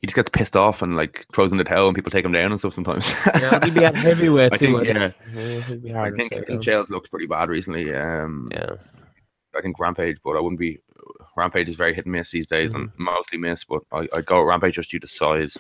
he 0.03 0.07
just 0.07 0.15
gets 0.17 0.30
pissed 0.30 0.57
off 0.57 0.81
and 0.81 0.97
like 0.97 1.25
throws 1.34 1.53
in 1.53 1.57
the 1.57 1.63
towel, 1.63 1.88
and 1.88 1.95
people 1.95 2.11
take 2.11 2.25
him 2.25 2.34
down 2.34 2.51
and 2.51 2.59
stuff 2.59 2.73
sometimes. 2.73 3.13
Yeah, 3.39 3.63
he'd 3.63 3.73
be 3.73 3.85
at 3.85 3.95
heavyweight 3.95 4.51
I 4.53 4.57
too. 4.57 4.84
think, 4.84 4.97
I 4.97 4.99
yeah. 4.99 5.11
Yeah, 5.81 6.01
I 6.03 6.11
think 6.11 6.34
I 6.34 6.41
think 6.41 6.89
looks 6.89 7.07
pretty 7.07 7.25
bad 7.25 7.47
recently. 7.47 7.95
Um, 7.95 8.49
Yeah, 8.51 8.75
I 9.55 9.61
think 9.61 9.80
Rampage, 9.80 10.17
but 10.21 10.35
I 10.35 10.41
wouldn't 10.41 10.59
be. 10.59 10.80
Rampage 11.38 11.69
is 11.69 11.75
very 11.77 11.93
hit 11.93 12.05
and 12.05 12.11
miss 12.11 12.31
these 12.31 12.47
days, 12.47 12.73
and 12.73 12.89
Mm-hmm. 12.89 13.03
mostly 13.05 13.38
miss. 13.38 13.63
But 13.63 13.81
I 13.93 14.09
I 14.13 14.19
go 14.21 14.41
Rampage 14.41 14.75
just 14.75 14.91
due 14.91 14.99
to 14.99 15.07
size. 15.07 15.57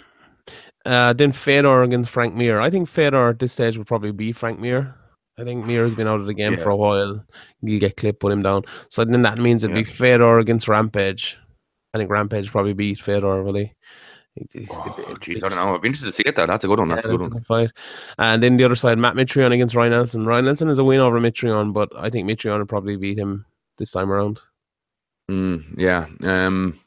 uh, 0.85 1.13
then 1.13 1.31
Fedor 1.31 1.83
against 1.83 2.11
Frank 2.11 2.35
Mir. 2.35 2.59
I 2.59 2.69
think 2.69 2.89
Fedor 2.89 3.29
at 3.29 3.39
this 3.39 3.53
stage 3.53 3.77
would 3.77 3.87
probably 3.87 4.11
be 4.11 4.33
Frank 4.33 4.59
Mir. 4.59 4.93
I 5.39 5.45
think 5.45 5.65
Mir's 5.65 5.95
been 5.95 6.07
out 6.07 6.19
of 6.19 6.27
the 6.27 6.33
game 6.33 6.57
for 6.57 6.69
a 6.69 6.75
while. 6.75 7.23
He'll 7.65 7.79
get 7.79 7.95
clipped, 7.97 8.19
put 8.19 8.31
him 8.33 8.43
down. 8.43 8.65
So 8.89 9.03
then 9.05 9.21
that 9.23 9.37
means 9.39 9.63
it'd 9.63 9.73
be 9.73 9.83
Fedor 9.85 10.37
against 10.39 10.67
Rampage. 10.67 11.39
I 11.95 11.97
think 11.97 12.11
Rampage 12.11 12.51
probably 12.51 12.73
beat 12.73 12.99
Fedor, 12.99 13.41
really. 13.41 13.73
Oh, 14.71 14.95
I 15.21 15.33
don't 15.39 15.51
know. 15.55 15.75
I'd 15.75 15.81
be 15.81 15.87
interested 15.89 16.07
to 16.07 16.11
see 16.11 16.23
it 16.25 16.35
though. 16.35 16.45
That's 16.47 16.63
a 16.63 16.67
good 16.67 16.79
one. 16.79 16.87
That's 16.89 17.05
a 17.05 17.09
good 17.09 17.21
one. 17.21 17.41
Fight. 17.43 17.71
And 18.17 18.41
then 18.41 18.57
the 18.57 18.63
other 18.63 18.75
side, 18.75 18.97
Matt 18.97 19.15
Mitrione 19.15 19.53
against 19.53 19.75
Roy 19.75 19.89
Nelson. 19.89 20.25
Roy 20.25 20.41
Nelson 20.41 20.69
is 20.69 20.79
a 20.79 20.83
win 20.83 20.99
over 20.99 21.19
Mitrione, 21.19 21.71
but 21.73 21.89
I 21.95 22.09
think 22.09 22.27
Mitrione 22.27 22.59
will 22.59 22.65
probably 22.65 22.95
beat 22.95 23.17
him 23.19 23.45
this 23.77 23.91
time 23.91 24.11
around. 24.11 24.39
Mm, 25.29 25.75
yeah. 25.77 26.07
Um, 26.23 26.79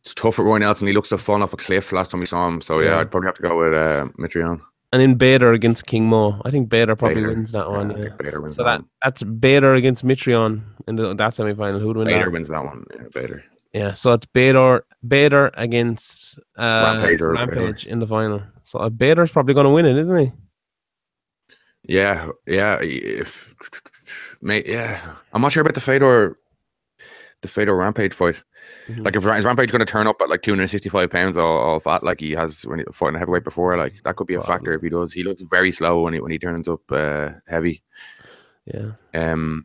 it's 0.00 0.14
tough 0.14 0.34
for 0.36 0.44
Roy 0.44 0.58
Nelson. 0.58 0.86
He 0.88 0.92
looks 0.94 1.10
to 1.10 1.14
have 1.14 1.22
fallen 1.22 1.42
off 1.42 1.52
a 1.52 1.56
cliff 1.56 1.92
last 1.92 2.10
time 2.10 2.20
we 2.20 2.26
saw 2.26 2.46
him. 2.48 2.60
So 2.60 2.80
yeah, 2.80 2.90
Yeah. 2.90 2.98
I'd 3.00 3.10
probably 3.10 3.28
have 3.28 3.36
to 3.36 3.42
go 3.42 3.58
with 3.58 3.74
uh, 3.74 4.06
Mitrione. 4.18 4.60
And 4.92 5.00
then 5.00 5.14
Bader 5.14 5.52
against 5.52 5.86
King 5.86 6.06
Mo. 6.06 6.42
I 6.44 6.50
think 6.50 6.68
Bader 6.68 6.96
probably 6.96 7.16
Bader. 7.22 7.28
wins 7.28 7.52
that 7.52 7.70
one. 7.70 7.90
Yeah. 7.90 8.38
Wins 8.38 8.56
So 8.56 8.64
that 8.64 8.70
that 8.70 8.80
one. 8.80 8.88
that's 9.04 9.22
Bader 9.22 9.74
against 9.74 10.04
Mitrione 10.04 10.62
in 10.88 10.96
the, 10.96 11.14
that 11.14 11.34
semi 11.34 11.54
final. 11.54 11.78
Who'd 11.78 11.96
win 11.96 12.06
Bader 12.08 12.24
that? 12.24 12.32
wins 12.32 12.48
that 12.48 12.64
one. 12.64 12.84
Yeah, 12.96 13.02
Bader. 13.14 13.44
Yeah, 13.72 13.92
so 13.94 14.12
it's 14.12 14.26
Bader 14.26 14.84
Bader 15.06 15.50
against 15.54 16.38
uh, 16.56 17.06
Rampage 17.20 17.86
in 17.86 18.00
the 18.00 18.06
final. 18.06 18.42
So 18.62 18.78
uh, 18.80 18.88
Bader's 18.90 19.30
probably 19.30 19.54
going 19.54 19.64
to 19.66 19.70
win 19.70 19.86
it, 19.86 19.96
isn't 19.96 20.18
he? 20.18 20.32
Yeah, 21.84 22.28
yeah. 22.46 22.78
If, 22.80 23.54
mate, 24.42 24.66
yeah. 24.66 25.14
I'm 25.32 25.40
not 25.42 25.52
sure 25.52 25.62
about 25.62 25.74
the 25.74 25.80
Fedor, 25.80 26.36
the 27.42 27.48
Fedor 27.48 27.74
Rampage 27.76 28.12
fight. 28.12 28.36
Mhm. 28.88 29.04
Like, 29.04 29.16
if 29.16 29.22
is 29.26 29.44
Rampage 29.44 29.70
going 29.70 29.80
to 29.80 29.86
turn 29.86 30.06
up 30.06 30.16
at 30.20 30.28
like 30.28 30.42
265 30.42 31.10
pounds 31.10 31.36
all, 31.36 31.56
all 31.58 31.80
fat 31.80 32.02
like 32.04 32.20
he 32.20 32.32
has 32.32 32.62
when 32.66 32.80
he 32.80 32.84
fought 32.92 33.08
in 33.08 33.14
heavyweight 33.14 33.44
before? 33.44 33.76
Like, 33.78 33.94
that 34.04 34.16
could 34.16 34.26
be 34.26 34.34
a 34.34 34.42
factor 34.42 34.74
if 34.74 34.82
he 34.82 34.90
does. 34.90 35.12
He 35.12 35.22
looks 35.22 35.42
very 35.42 35.72
slow 35.72 36.02
when 36.02 36.12
he 36.12 36.20
when 36.20 36.32
he 36.32 36.38
turns 36.38 36.68
up 36.68 36.80
uh, 36.90 37.30
heavy. 37.46 37.82
Yeah, 38.66 38.92
Um, 39.14 39.64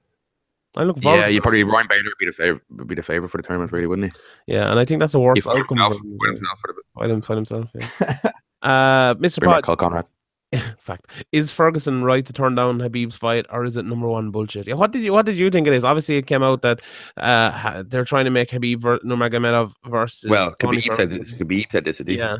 I 0.78 0.84
look 0.84 1.02
forward. 1.02 1.20
yeah, 1.20 1.28
you 1.28 1.42
probably 1.42 1.64
Ryan 1.64 1.88
Bader 1.88 2.04
would 2.04 2.18
be 2.20 2.26
the 2.26 2.34
favorite, 2.34 2.62
would 2.72 2.88
be 2.88 2.96
the 2.96 3.04
favorite 3.04 3.30
for 3.30 3.38
the 3.38 3.44
tournament, 3.44 3.72
really, 3.72 3.88
wouldn't 3.88 4.12
he? 4.14 4.54
Yeah, 4.54 4.70
and 4.70 4.80
I 4.80 4.86
think 4.86 5.00
that's 5.00 5.14
the 5.14 5.20
worst 5.20 5.44
fought 5.44 5.58
outcome. 5.58 5.78
himself, 5.78 6.02
for 6.02 6.06
him. 6.06 6.18
fought 6.18 6.28
himself 6.28 6.60
for 6.62 6.74
the 6.74 6.82
Fight 6.94 7.10
him, 7.10 7.22
fight 7.22 7.36
himself. 7.36 7.70
Yeah. 7.74 8.32
uh, 8.62 9.16
Mr. 9.16 9.40
bring 9.40 9.52
Pod, 9.52 9.64
Kyle 9.64 9.76
Conrad. 9.76 10.06
fact 10.80 11.08
is 11.32 11.52
Ferguson 11.52 12.04
right 12.04 12.26
to 12.26 12.32
turn 12.32 12.56
down 12.56 12.80
Habib's 12.80 13.16
fight, 13.16 13.46
or 13.50 13.66
is 13.66 13.78
it 13.78 13.86
number 13.86 14.08
one 14.08 14.32
bullshit? 14.32 14.68
Yeah, 14.68 14.76
what 14.76 14.92
did 14.92 15.02
you 15.04 15.12
what 15.12 15.26
did 15.26 15.38
you 15.38 15.50
think 15.50 15.68
it 15.68 15.74
is? 15.74 15.84
Obviously, 15.84 16.18
it 16.18 16.28
came 16.28 16.44
out 16.44 16.62
that 16.62 16.82
uh 17.18 17.52
ha- 17.52 17.84
they're 17.86 18.06
trying 18.06 18.26
to 18.26 18.32
make 18.32 18.52
Habib 18.52 18.82
ver- 18.82 19.00
Nurmagomedov 19.00 19.74
versus 19.88 20.30
Well, 20.30 20.54
Tony 20.60 20.78
Khabib 20.82 20.96
said, 20.96 21.12
Ferguson. 21.12 21.40
Khabib 21.40 21.72
said 21.72 21.86
this, 21.86 21.98
did 21.98 22.08
he? 22.10 22.18
Yeah, 22.18 22.38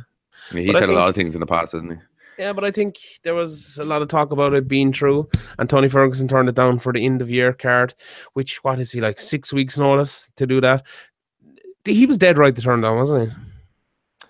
I 0.52 0.54
mean, 0.54 0.66
he 0.66 0.72
But 0.72 0.78
I 0.78 0.80
said 0.82 0.90
a 0.90 0.94
lot 0.94 1.10
of 1.10 1.16
things 1.16 1.34
in 1.36 1.40
the 1.42 1.48
past, 1.48 1.72
hasn't 1.74 1.94
he? 1.94 1.98
Yeah, 2.38 2.54
but 2.54 2.64
I 2.64 2.72
think 2.72 2.98
there 3.24 3.36
was 3.36 3.78
a 3.78 3.86
lot 3.86 4.02
of 4.02 4.08
talk 4.08 4.32
about 4.32 4.54
it 4.54 4.68
being 4.68 4.92
true, 4.92 5.30
and 5.58 5.70
Tony 5.70 5.90
Ferguson 5.90 6.28
turned 6.28 6.50
it 6.50 6.56
down 6.56 6.80
for 6.80 6.94
the 6.94 7.06
end 7.06 7.22
of 7.22 7.30
year 7.30 7.54
card, 7.54 7.94
which 8.34 8.64
what 8.64 8.80
is 8.80 8.92
he 8.92 9.02
like 9.02 9.20
six 9.20 9.54
weeks 9.54 9.78
notice 9.78 10.30
to 10.36 10.46
do 10.46 10.62
that? 10.62 10.84
He 11.86 12.06
was 12.06 12.18
dead 12.18 12.38
right 12.38 12.56
to 12.56 12.62
turn 12.62 12.82
down, 12.82 12.98
wasn't 12.98 13.30
he? 13.30 14.28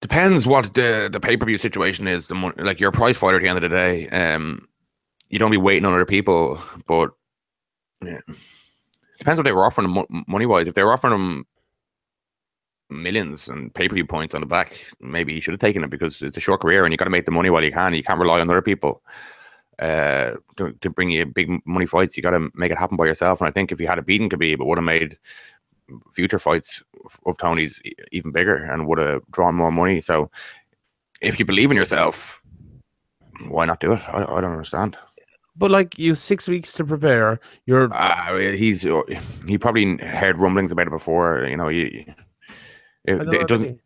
Depends 0.00 0.46
what 0.46 0.74
the 0.74 1.08
the 1.12 1.20
pay 1.20 1.36
per 1.36 1.46
view 1.46 1.58
situation 1.58 2.08
is. 2.08 2.26
The 2.26 2.34
mon- 2.34 2.54
like 2.56 2.80
you're 2.80 2.90
a 2.90 2.92
prize 2.92 3.16
fighter 3.16 3.36
at 3.36 3.42
the 3.42 3.48
end 3.48 3.58
of 3.58 3.62
the 3.62 3.68
day. 3.68 4.08
Um, 4.08 4.66
you 5.28 5.38
don't 5.38 5.50
be 5.50 5.56
waiting 5.56 5.84
on 5.84 5.94
other 5.94 6.04
people, 6.04 6.60
but 6.86 7.10
yeah. 8.04 8.20
depends 9.18 9.38
what 9.38 9.44
they 9.44 9.52
were 9.52 9.64
offering 9.64 10.04
money 10.26 10.46
wise. 10.46 10.66
If 10.66 10.74
they 10.74 10.82
were 10.82 10.92
offering 10.92 11.14
him 11.14 11.44
millions 12.92 13.48
and 13.48 13.72
pay 13.74 13.88
per 13.88 13.94
view 13.94 14.06
points 14.06 14.34
on 14.34 14.40
the 14.40 14.46
back, 14.46 14.78
maybe 15.00 15.32
he 15.34 15.40
should 15.40 15.52
have 15.52 15.60
taken 15.60 15.84
it 15.84 15.90
because 15.90 16.22
it's 16.22 16.36
a 16.36 16.40
short 16.40 16.60
career 16.60 16.84
and 16.84 16.92
you 16.92 16.96
got 16.98 17.06
to 17.06 17.10
make 17.10 17.24
the 17.26 17.32
money 17.32 17.50
while 17.50 17.64
you 17.64 17.72
can. 17.72 17.94
You 17.94 18.02
can't 18.02 18.20
rely 18.20 18.40
on 18.40 18.50
other 18.50 18.62
people. 18.62 19.02
uh, 19.78 20.36
to, 20.56 20.72
to 20.80 20.90
bring 20.90 21.10
you 21.10 21.26
big 21.26 21.48
money 21.66 21.86
fights. 21.86 22.16
You 22.16 22.22
got 22.22 22.30
to 22.30 22.50
make 22.54 22.70
it 22.70 22.78
happen 22.78 22.96
by 22.96 23.06
yourself. 23.06 23.40
And 23.40 23.48
I 23.48 23.52
think 23.52 23.72
if 23.72 23.80
you 23.80 23.88
had 23.88 23.98
a 23.98 24.02
beaten 24.02 24.28
Khabib, 24.28 24.60
it 24.60 24.64
would 24.64 24.78
have 24.78 24.84
made 24.84 25.18
future 26.12 26.38
fights 26.38 26.82
of 27.26 27.36
Tony's 27.38 27.80
even 28.12 28.32
bigger 28.32 28.56
and 28.56 28.86
would 28.86 28.98
have 28.98 29.22
drawn 29.32 29.54
more 29.54 29.72
money. 29.72 30.00
So 30.00 30.30
if 31.20 31.38
you 31.38 31.44
believe 31.44 31.70
in 31.70 31.76
yourself, 31.76 32.42
why 33.48 33.64
not 33.64 33.80
do 33.80 33.92
it? 33.92 34.00
I, 34.08 34.22
I 34.22 34.40
don't 34.40 34.52
understand. 34.52 34.96
But 35.56 35.70
like 35.70 35.98
you, 35.98 36.14
six 36.14 36.48
weeks 36.48 36.72
to 36.74 36.84
prepare. 36.84 37.40
You're 37.66 37.92
Uh, 37.92 38.38
he's 38.56 38.82
he 39.46 39.58
probably 39.58 39.98
heard 39.98 40.38
rumblings 40.38 40.72
about 40.72 40.86
it 40.86 40.90
before. 40.90 41.44
You 41.44 41.56
know, 41.56 41.68
he, 41.68 42.06
I 42.08 42.14
it, 43.04 43.34
it 43.34 43.48
doesn't. 43.48 43.80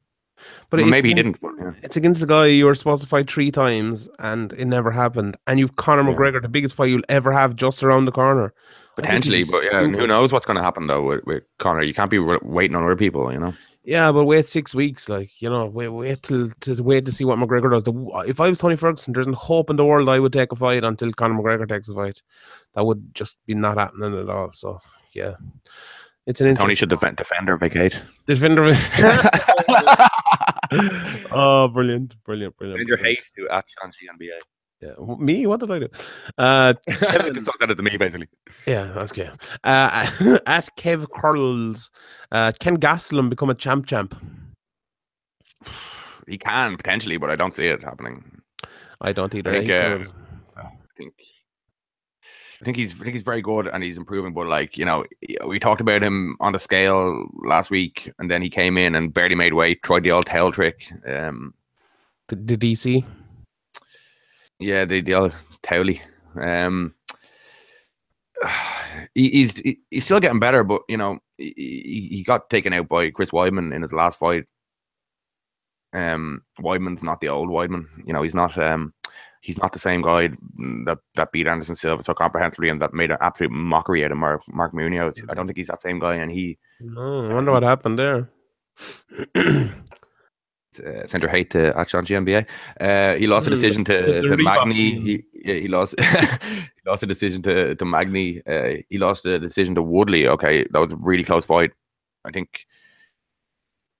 But 0.71 0.81
well, 0.81 0.89
maybe 0.89 1.09
he 1.09 1.15
didn't. 1.15 1.39
yeah. 1.43 1.73
It's 1.83 1.97
against 1.97 2.21
the 2.21 2.27
guy 2.27 2.47
you 2.47 2.67
were 2.67 2.75
supposed 2.75 3.03
to 3.03 3.09
fight 3.09 3.31
three 3.31 3.51
times, 3.51 4.09
and 4.19 4.53
it 4.53 4.67
never 4.67 4.91
happened. 4.91 5.37
And 5.47 5.59
you've 5.59 5.77
Conor 5.77 6.09
Yeah. 6.09 6.15
McGregor, 6.15 6.43
the 6.43 6.49
biggest 6.49 6.77
fight 6.77 6.91
you'll 6.91 7.03
ever 7.09 7.33
have, 7.33 7.57
just 7.57 7.83
around 7.83 8.05
the 8.05 8.13
corner. 8.13 8.53
Potentially, 8.97 9.45
but 9.45 9.63
yeah, 9.65 9.81
and 9.81 9.95
who 9.95 10.07
knows 10.07 10.33
what's 10.33 10.47
going 10.47 10.57
to 10.57 10.63
happen 10.63 10.87
though 10.87 11.03
with, 11.03 11.25
with 11.25 11.45
Conor? 11.59 11.83
You 11.83 11.93
can't 11.95 12.11
be 12.11 12.19
re- 12.19 12.39
waiting 12.43 12.77
on 12.77 12.85
other 12.85 12.97
people. 12.97 13.31
You 13.33 13.39
know. 13.39 13.55
Yeah, 13.85 14.11
but 14.11 14.25
wait 14.25 14.49
six 14.49 14.75
weeks, 14.75 15.09
like 15.09 15.41
you 15.41 15.49
know, 15.49 15.67
wait, 15.67 15.89
wait 15.89 16.23
till 16.23 16.51
to 16.63 16.83
wait 16.83 17.05
to 17.05 17.13
see 17.13 17.25
what 17.25 17.39
McGregor 17.39 17.71
does. 17.71 17.85
The, 17.85 18.25
if 18.27 18.41
I 18.41 18.49
was 18.49 18.59
Tony 18.59 18.75
Ferguson, 18.75 19.13
there's 19.13 19.27
no 19.27 19.35
hope 19.35 19.71
in 19.71 19.77
the 19.77 19.85
world 19.85 20.09
I 20.09 20.19
would 20.19 20.33
take 20.33 20.51
a 20.51 20.57
fight 20.57 20.83
until 20.83 21.13
Conor 21.13 21.41
McGregor 21.41 21.69
takes 21.69 21.89
a 21.89 21.95
fight. 21.95 22.23
That 22.75 22.85
would 22.85 23.15
just 23.15 23.37
be 23.47 23.55
not 23.55 23.77
happening 23.79 24.19
at 24.19 24.29
all. 24.29 24.53
So 24.53 24.81
yeah, 25.13 25.35
it's 26.27 26.41
an 26.41 26.57
Tony 26.57 26.75
should 26.75 26.89
defend, 26.89 27.17
defend 27.17 27.49
or 27.49 27.57
vacate. 27.57 28.03
defender. 28.27 28.63
oh, 31.31 31.69
brilliant, 31.73 32.17
brilliant, 32.25 32.57
brilliant. 32.57 32.89
brilliant. 32.89 33.19
to 33.37 33.49
at 33.51 33.65
Sanji 33.69 34.09
NBA. 34.13 34.39
Yeah, 34.83 35.17
me? 35.19 35.47
What 35.47 35.61
did 35.61 35.71
I 35.71 35.79
do? 35.79 35.89
Uh, 36.37 36.75
Kevin- 36.89 37.33
Just 37.33 37.47
don't 37.47 37.59
send 37.59 37.75
to 37.77 37.83
me, 37.83 37.97
basically. 37.97 38.29
Yeah, 38.67 38.93
okay. 38.99 39.31
Uh, 39.65 40.11
at 40.47 40.69
Kev 40.77 41.07
Curls, 41.15 41.91
uh, 42.33 42.53
can 42.61 42.79
Gastelum 42.79 43.31
become 43.31 43.49
a 43.49 43.55
champ 43.55 43.87
champ? 43.87 44.15
He 46.27 46.37
can 46.37 46.77
potentially, 46.77 47.17
but 47.17 47.31
I 47.31 47.37
don't 47.37 47.55
see 47.55 47.67
it 47.67 47.83
happening. 47.85 48.43
I 49.01 49.13
don't 49.13 49.35
either. 49.35 49.53
think, 49.53 49.71
uh. 49.71 50.61
I 50.61 50.71
think. 50.97 51.15
I 52.61 52.65
think 52.65 52.77
he's 52.79 52.93
I 52.93 53.05
think 53.05 53.15
he's 53.15 53.23
very 53.23 53.43
good 53.43 53.67
and 53.69 53.83
he's 53.83 53.99
improving, 53.99 54.33
but 54.33 54.47
like 54.47 54.79
you 54.79 54.85
know, 54.85 55.05
we 55.47 55.59
talked 55.59 55.81
about 55.83 56.03
him 56.03 56.37
on 56.41 56.53
the 56.53 56.59
scale 56.59 57.27
last 57.45 57.71
week, 57.71 58.11
and 58.19 58.31
then 58.31 58.41
he 58.41 58.49
came 58.49 58.79
in 58.79 58.95
and 58.95 59.13
barely 59.13 59.35
made 59.35 59.53
weight, 59.55 59.83
tried 59.83 60.05
the 60.05 60.13
old 60.13 60.27
tail 60.27 60.51
trick. 60.51 60.91
Um, 61.07 61.53
the, 62.29 62.37
the 62.37 62.57
DC. 62.57 63.05
yeah, 64.59 64.85
the 64.87 65.03
the 65.03 65.15
old 65.15 65.37
towley. 65.63 66.01
Um, 66.41 66.95
he, 69.15 69.29
he's 69.31 69.57
he- 69.59 69.81
he's 69.91 70.05
still 70.05 70.21
getting 70.21 70.41
better, 70.41 70.65
but 70.65 70.83
you 70.89 70.97
know, 70.97 71.19
he, 71.37 72.09
he 72.11 72.23
got 72.23 72.49
taken 72.49 72.73
out 72.73 72.89
by 72.89 73.11
Chris 73.11 73.31
Weidman 73.33 73.75
in 73.75 73.83
his 73.83 73.93
last 73.93 74.19
fight. 74.19 74.45
Um, 75.93 76.43
Weidman's 76.61 77.03
not 77.03 77.21
the 77.21 77.29
old 77.29 77.49
Weidman. 77.49 77.87
You 78.07 78.13
know, 78.13 78.23
he's 78.23 78.35
not 78.35 78.57
um, 78.59 78.93
he's 79.47 79.59
not 79.59 79.73
the 79.73 79.79
same 79.79 80.03
guy 80.03 80.29
that 80.87 80.99
that 81.15 81.31
beat 81.31 81.47
Anderson 81.47 81.77
Silva 81.77 82.03
so 82.03 82.15
comprehensively 82.15 82.69
and 82.69 82.83
that 82.83 82.93
made 82.93 83.13
an 83.13 83.19
absolute 83.21 83.53
mockery 83.53 84.05
out 84.05 84.11
of 84.11 84.19
Mark 84.19 84.43
Mark 84.49 84.75
Munoz. 84.75 85.23
I 85.29 85.35
don't 85.35 85.47
think 85.47 85.57
he's 85.57 85.69
that 85.69 85.81
same 85.81 86.01
guy, 86.01 86.17
and 86.17 86.33
he 86.33 86.59
No, 86.81 87.31
I 87.31 87.35
wonder 87.35 87.53
what 87.53 87.63
happened 87.63 87.99
there. 87.99 88.29
uh, 89.37 91.07
sent 91.07 91.23
her 91.23 91.29
hate 91.29 91.51
to 91.51 91.73
Achan 91.79 92.05
GMBA. 92.05 92.47
Uh, 92.81 93.19
he 93.19 93.27
lost 93.29 93.47
a 93.47 93.51
Mm, 93.51 93.55
decision 93.55 93.85
to, 93.85 94.23
to 94.23 94.37
Magny. 94.37 95.01
He, 95.01 95.25
he 95.45 95.69
lost. 95.69 95.95
he 96.01 96.83
lost 96.91 97.05
a 97.05 97.07
decision 97.07 97.41
to 97.43 97.75
to 97.77 97.85
Magny. 97.85 98.43
Uh, 98.47 98.83
he 98.91 98.99
lost 98.99 99.25
a 99.27 99.39
decision 99.39 99.75
to 99.77 99.83
Woodley. 99.83 100.27
Okay, 100.27 100.67
that 100.73 100.81
was 100.81 100.93
a 100.93 100.97
really 100.97 101.25
close 101.25 101.47
fight. 101.47 101.71
I 102.25 102.33
think. 102.33 102.67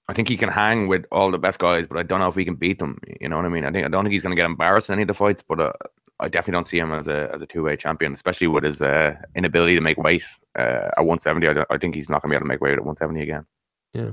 I 0.09 0.13
think 0.13 0.29
he 0.29 0.37
can 0.37 0.49
hang 0.49 0.87
with 0.87 1.05
all 1.11 1.31
the 1.31 1.39
best 1.39 1.59
guys, 1.59 1.87
but 1.87 1.99
I 1.99 2.05
don't 2.05 2.21
know 2.21 2.29
if 2.29 2.37
he 2.37 2.45
can 2.45 2.55
beat 2.55 2.79
them. 2.79 2.99
You 3.21 3.29
know 3.29 3.37
what 3.37 3.45
I 3.45 3.49
mean? 3.49 3.65
I 3.65 3.73
think 3.73 3.85
I 3.85 3.89
don't 3.89 4.05
think 4.05 4.13
he's 4.13 4.23
going 4.23 4.35
to 4.35 4.41
get 4.41 4.47
embarrassed 4.47 4.89
in 4.89 4.95
any 4.95 5.03
of 5.03 5.09
the 5.09 5.15
fights, 5.15 5.43
but 5.47 5.59
uh, 5.59 5.73
I 6.21 6.29
definitely 6.29 6.53
don't 6.53 6.69
see 6.69 6.79
him 6.79 6.93
as 6.93 7.09
a 7.09 7.31
as 7.35 7.43
a 7.43 7.47
two 7.47 7.65
way 7.65 7.77
champion, 7.77 8.13
especially 8.13 8.47
with 8.47 8.65
his 8.65 8.81
uh, 8.81 9.17
inability 9.35 9.75
to 9.75 9.81
make 9.81 9.99
weight 9.99 10.25
uh, 10.57 10.91
at 10.97 11.05
170. 11.05 11.49
I, 11.49 11.65
I 11.71 11.79
think 11.79 11.95
he's 11.95 12.09
not 12.09 12.23
going 12.23 12.31
to 12.31 12.35
be 12.35 12.37
able 12.37 12.45
to 12.45 12.49
make 12.49 12.61
weight 12.61 12.73
at 12.73 12.85
170 12.85 13.21
again. 13.21 13.47
Yeah, 13.93 14.11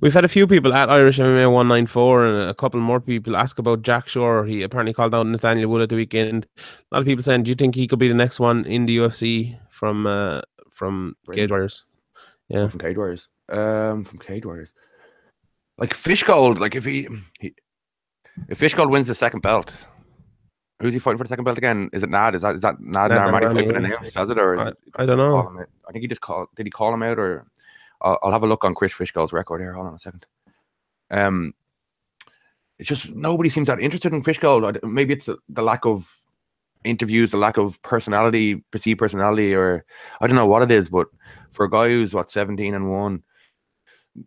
we've 0.00 0.14
had 0.14 0.24
a 0.24 0.28
few 0.28 0.46
people 0.46 0.72
at 0.72 0.88
Irish 0.88 1.18
MMA 1.18 1.52
194 1.52 2.26
and 2.26 2.50
a 2.50 2.54
couple 2.54 2.80
more 2.80 3.00
people 3.00 3.36
ask 3.36 3.58
about 3.58 3.82
Jack 3.82 4.08
Shore. 4.08 4.46
He 4.46 4.62
apparently 4.62 4.94
called 4.94 5.14
out 5.14 5.26
Nathaniel 5.26 5.70
Wood 5.70 5.82
at 5.82 5.90
the 5.90 5.96
weekend. 5.96 6.46
A 6.56 6.94
lot 6.94 7.00
of 7.00 7.06
people 7.06 7.22
saying, 7.22 7.42
Do 7.42 7.50
you 7.50 7.54
think 7.54 7.74
he 7.74 7.86
could 7.86 7.98
be 7.98 8.08
the 8.08 8.14
next 8.14 8.40
one 8.40 8.64
in 8.64 8.86
the 8.86 8.96
UFC 8.96 9.58
from 9.70 10.06
uh, 10.06 10.40
from 10.70 11.16
Cage 11.32 11.50
Warriors? 11.50 11.84
Yeah. 12.48 12.68
from 12.68 12.80
Cage 12.80 12.96
Warriors. 12.96 13.28
Um, 13.50 14.04
from 14.04 14.18
Cage 14.20 14.44
Warriors. 14.46 14.72
Like 15.78 15.94
Fishgold, 15.94 16.58
like 16.58 16.74
if 16.74 16.84
he, 16.84 17.08
he 17.38 17.54
if 18.48 18.58
Fishgold 18.58 18.90
wins 18.90 19.08
the 19.08 19.14
second 19.14 19.40
belt, 19.40 19.72
who's 20.80 20.94
he 20.94 20.98
fighting 20.98 21.18
for 21.18 21.24
the 21.24 21.28
second 21.28 21.44
belt 21.44 21.58
again? 21.58 21.90
Is 21.92 22.02
it 22.02 22.10
Nad? 22.10 22.34
Is 22.34 22.42
that 22.42 22.54
is 22.54 22.62
that 22.62 22.80
Nad 22.80 23.10
Narimani 23.10 23.54
been 23.54 23.70
yeah. 23.70 23.76
announced? 23.76 24.14
Has 24.14 24.30
it 24.30 24.38
or 24.38 24.58
I, 24.58 24.72
I 24.96 25.06
don't 25.06 25.18
know. 25.18 25.64
I 25.88 25.92
think 25.92 26.02
he 26.02 26.08
just 26.08 26.20
called. 26.20 26.48
Did 26.56 26.66
he 26.66 26.70
call 26.70 26.94
him 26.94 27.02
out 27.02 27.18
or? 27.18 27.46
I'll, 28.02 28.18
I'll 28.22 28.32
have 28.32 28.42
a 28.42 28.46
look 28.46 28.62
on 28.62 28.74
Chris 28.74 28.92
Fishgold's 28.92 29.32
record 29.32 29.60
here. 29.60 29.72
Hold 29.72 29.86
on 29.86 29.94
a 29.94 29.98
second. 29.98 30.26
Um, 31.10 31.54
it's 32.78 32.88
just 32.88 33.14
nobody 33.14 33.48
seems 33.48 33.68
that 33.68 33.80
interested 33.80 34.12
in 34.12 34.22
Fishgold. 34.22 34.82
Maybe 34.84 35.14
it's 35.14 35.24
the, 35.24 35.38
the 35.48 35.62
lack 35.62 35.86
of 35.86 36.20
interviews, 36.84 37.30
the 37.30 37.38
lack 37.38 37.56
of 37.56 37.80
personality, 37.80 38.56
perceived 38.70 38.98
personality, 38.98 39.54
or 39.54 39.86
I 40.20 40.26
don't 40.26 40.36
know 40.36 40.46
what 40.46 40.62
it 40.62 40.70
is. 40.70 40.90
But 40.90 41.06
for 41.52 41.64
a 41.64 41.70
guy 41.70 41.88
who's 41.88 42.12
what 42.12 42.30
seventeen 42.30 42.74
and 42.74 42.92
one, 42.92 43.22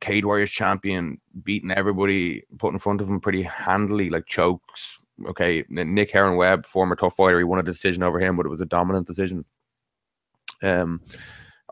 Cage 0.02 0.26
Warriors 0.26 0.52
champion, 0.52 1.20
beating 1.44 1.72
everybody, 1.72 2.44
put 2.57 2.74
in 2.74 2.80
front 2.80 3.02
of 3.02 3.10
him 3.10 3.20
pretty 3.20 3.44
handily, 3.44 4.10
like 4.10 4.26
chokes. 4.26 4.98
Okay, 5.28 5.66
Nick 5.70 6.11
Heron 6.11 6.38
Webb, 6.38 6.66
former 6.66 6.95
TUF 6.95 7.16
fighter, 7.16 7.40
he 7.40 7.44
won 7.44 7.60
a 7.60 7.64
decision 7.64 8.03
over 8.03 8.20
him, 8.20 8.38
but 8.38 8.45
it 8.45 8.49
was 8.49 8.61
a 8.61 8.66
dominant 8.66 9.07
decision. 9.07 9.44
Um, 10.61 11.02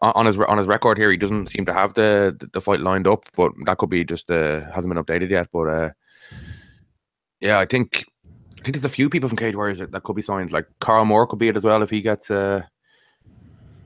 on 0.02 0.26
his 0.26 0.40
on 0.40 0.58
his 0.58 0.68
record 0.68 0.98
here, 0.98 1.10
he 1.10 1.18
doesn't 1.18 1.48
seem 1.48 1.66
to 1.66 1.74
have 1.74 1.94
the 1.94 2.36
the, 2.40 2.48
the 2.54 2.62
fight 2.62 2.82
lined 2.82 3.08
up, 3.08 3.26
but 3.36 3.52
that 3.66 3.78
could 3.78 3.90
be 3.90 4.04
just 4.04 4.30
uh, 4.30 4.62
hasn't 4.72 4.94
been 4.94 5.04
updated 5.04 5.30
yet. 5.30 5.48
But 5.52 5.68
uh, 5.68 5.90
yeah, 7.40 7.60
I 7.60 7.66
think 7.66 8.06
I 8.60 8.62
think 8.64 8.76
there's 8.76 8.86
a 8.86 8.90
few 8.90 9.10
people 9.10 9.30
from 9.30 9.38
Cage 9.38 9.56
Warriors 9.56 9.80
that, 9.80 9.92
that 9.92 10.04
could 10.04 10.16
be 10.16 10.22
signed. 10.22 10.52
Like 10.52 10.68
Carl 10.80 11.06
Moore 11.06 11.26
could 11.26 11.40
be 11.40 11.48
it 11.48 11.58
as 11.58 11.64
well 11.64 11.82
if 11.82 11.90
he 11.90 12.02
gets 12.02 12.30
uh 12.30 12.64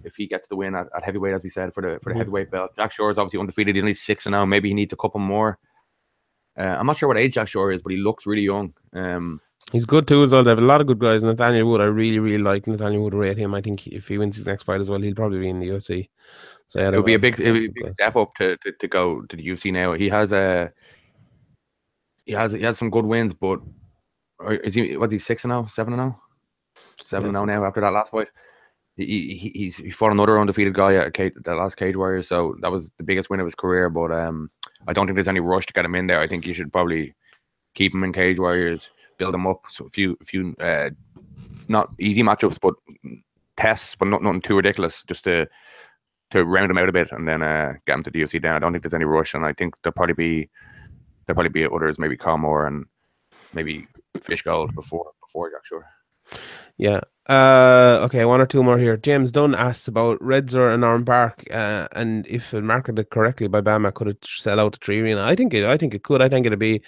if 0.03 0.15
he 0.15 0.28
gets 0.28 0.48
the 0.48 0.56
win 0.56 0.76
at, 0.76 0.88
at 0.95 1.03
heavyweight, 1.03 1.34
as 1.34 1.44
we 1.44 1.49
said 1.49 1.73
for 1.73 1.82
the 1.82 1.99
for 2.02 2.11
the 2.11 2.18
heavyweight 2.18 2.52
belt. 2.52 2.72
Jack 2.76 2.91
Shore 2.91 3.11
is 3.11 3.18
obviously 3.18 3.40
undefeated. 3.40 3.76
He's 3.76 3.84
only 3.84 3.94
six 3.94 4.26
and 4.26 4.32
now. 4.32 4.45
Maybe 4.45 4.69
he 4.69 4.73
needs 4.73 4.94
a 4.94 4.98
couple 4.98 5.19
more. 5.19 5.60
Uh, 6.57 6.64
I'm 6.64 6.86
not 6.86 6.98
sure 6.98 7.07
what 7.07 7.18
age 7.18 7.34
Jack 7.34 7.48
Shore 7.48 7.72
is, 7.72 7.82
but 7.82 7.91
he 7.91 7.98
looks 7.98 8.26
really 8.26 8.41
young. 8.41 8.73
Um, 8.94 9.40
He's 9.72 9.86
good 9.86 10.07
too 10.07 10.23
as 10.23 10.34
well. 10.34 10.44
They 10.44 10.49
have 10.49 10.60
a 10.60 10.61
lot 10.61 10.82
of 10.82 10.88
good 10.88 10.99
guys. 10.99 11.23
Nathaniel 11.23 11.69
Wood, 11.69 11.82
I 11.82 11.86
really, 11.86 12.19
really 12.19 12.44
like 12.44 12.68
Nathaniel 12.68 13.03
Wood. 13.03 13.14
Rate 13.14 13.38
him. 13.38 13.53
I 13.53 13.61
think 13.61 13.88
if 13.88 14.07
he 14.07 14.18
wins 14.18 14.36
his 14.36 14.48
next 14.48 14.64
fight 14.64 14.82
as 14.82 14.90
well, 14.90 14.99
he'll 14.99 15.15
probably 15.15 15.40
be 15.40 15.49
in 15.49 15.60
the 15.60 15.69
UFC. 15.69 16.10
So 16.68 16.80
yeah, 16.80 16.90
it 16.90 16.95
would 16.95 17.06
be 17.06 17.14
a 17.14 17.19
big, 17.19 17.40
it 17.40 17.52
would 17.52 17.73
be 17.73 17.82
a 17.82 17.86
big 17.86 17.94
step 17.94 18.15
up 18.15 18.34
to, 18.36 18.57
to, 18.57 18.72
to 18.72 18.88
go 18.88 19.22
to 19.22 19.36
the 19.36 19.48
UFC 19.48 19.72
now. 19.72 19.94
He 19.94 20.10
has 20.10 20.32
a, 20.32 20.73
he 22.26 22.34
has 22.34 22.52
he 22.53 22.61
has 22.64 22.78
some 22.78 22.90
good 22.90 23.06
wins, 23.06 23.34
but 23.34 23.60
is 24.64 24.76
he 24.76 24.98
was 24.98 25.11
he 25.11 25.19
six 25.19 25.44
and 25.44 25.52
zero, 25.52 25.68
seven 25.68 25.94
and 25.94 26.02
zero, 26.02 26.22
seven 27.02 27.28
and 27.28 27.34
Yeah, 27.34 27.45
zero 27.45 27.60
now 27.60 27.65
after 27.65 27.82
that 27.82 27.94
last 27.94 28.11
fight? 28.11 28.28
He, 28.97 29.38
he 29.38 29.51
he's 29.55 29.77
he 29.77 29.91
fought 29.91 30.11
another 30.11 30.39
undefeated 30.39 30.73
guy 30.73 30.95
at 30.95 31.13
that 31.13 31.55
last 31.55 31.77
Cage 31.77 31.95
Warrior, 31.95 32.23
so 32.23 32.55
that 32.61 32.72
was 32.72 32.91
the 32.97 33.03
biggest 33.03 33.30
win 33.30 33.39
of 33.39 33.45
his 33.45 33.55
career. 33.55 33.89
But 33.89 34.11
um, 34.11 34.51
I 34.88 34.93
don't 34.93 35.07
think 35.07 35.15
there's 35.15 35.27
any 35.27 35.39
rush 35.39 35.65
to 35.68 35.73
get 35.73 35.85
him 35.85 35.95
in 35.95 36.07
there. 36.07 36.19
I 36.19 36.27
think 36.27 36.45
you 36.45 36.53
should 36.53 36.73
probably 36.73 37.15
keep 37.73 37.93
him 37.93 38.03
in 38.03 38.13
Cage 38.13 38.39
Warriors, 38.39 38.91
build 39.18 39.34
him 39.34 39.47
up. 39.47 39.61
So 39.69 39.85
a 39.85 39.89
few 39.89 40.18
a 40.22 40.26
few 40.26 40.53
uh, 40.59 40.89
not 41.68 41.89
easy 41.99 42.22
matchups, 42.22 42.59
but 42.61 42.76
tests, 43.57 43.95
but 43.95 44.07
not 44.07 44.23
nothing 44.23 44.41
too 44.41 44.55
ridiculous, 44.57 45.03
just 45.03 45.23
to 45.23 45.47
to 46.31 46.45
round 46.45 46.72
him 46.72 46.77
out 46.77 46.89
a 46.89 46.93
bit 46.93 47.11
and 47.11 47.27
then 47.27 47.41
uh, 47.43 47.73
get 47.85 47.95
him 47.95 48.03
to 48.03 48.09
the 48.09 48.22
UFC 48.22 48.41
down. 48.41 48.55
I 48.55 48.59
don't 48.59 48.72
think 48.72 48.84
there's 48.84 48.93
any 48.93 49.05
rush, 49.05 49.34
and 49.34 49.45
I 49.45 49.53
think 49.53 49.76
there'll 49.84 49.93
probably 49.93 50.15
be 50.15 50.49
there'll 51.26 51.35
probably 51.35 51.49
be 51.49 51.65
others, 51.65 51.99
maybe 51.99 52.18
Calmore 52.18 52.68
and 52.68 52.85
maybe 53.53 53.88
Fishgold 54.18 54.73
before 54.76 55.11
before 55.22 55.49
Jack. 55.49 55.84
Yeah. 56.77 57.01
Uh, 57.32 58.02
okay, 58.03 58.26
one 58.26 58.41
or 58.41 58.45
two 58.45 58.62
more 58.62 58.78
here. 58.78 58.98
James 58.98 59.32
Dunn 59.32 59.56
asks 59.56 59.88
about 59.88 60.20
Redzer 60.20 60.74
and 60.74 60.84
Arm 60.84 61.06
Park, 61.06 61.45
uh, 61.49 61.88
and 61.95 62.28
if 62.28 62.53
it 62.53 62.62
marketed 62.62 63.10
correctly 63.10 63.48
by 63.48 63.62
BAMMA, 63.62 63.94
could 63.94 64.10
it 64.10 64.26
sell 64.26 64.60
out 64.60 64.74
the 64.74 64.80
tree 64.80 64.99
arena? 64.99 65.24
I 65.24 65.34
think 65.34 65.53
it. 65.53 65.64
I 65.64 65.78
think 65.78 65.94
it 65.94 66.03
could. 66.03 66.22
I 66.22 66.28
think 66.28 66.45
it'd 66.45 66.60
be. 66.60 66.82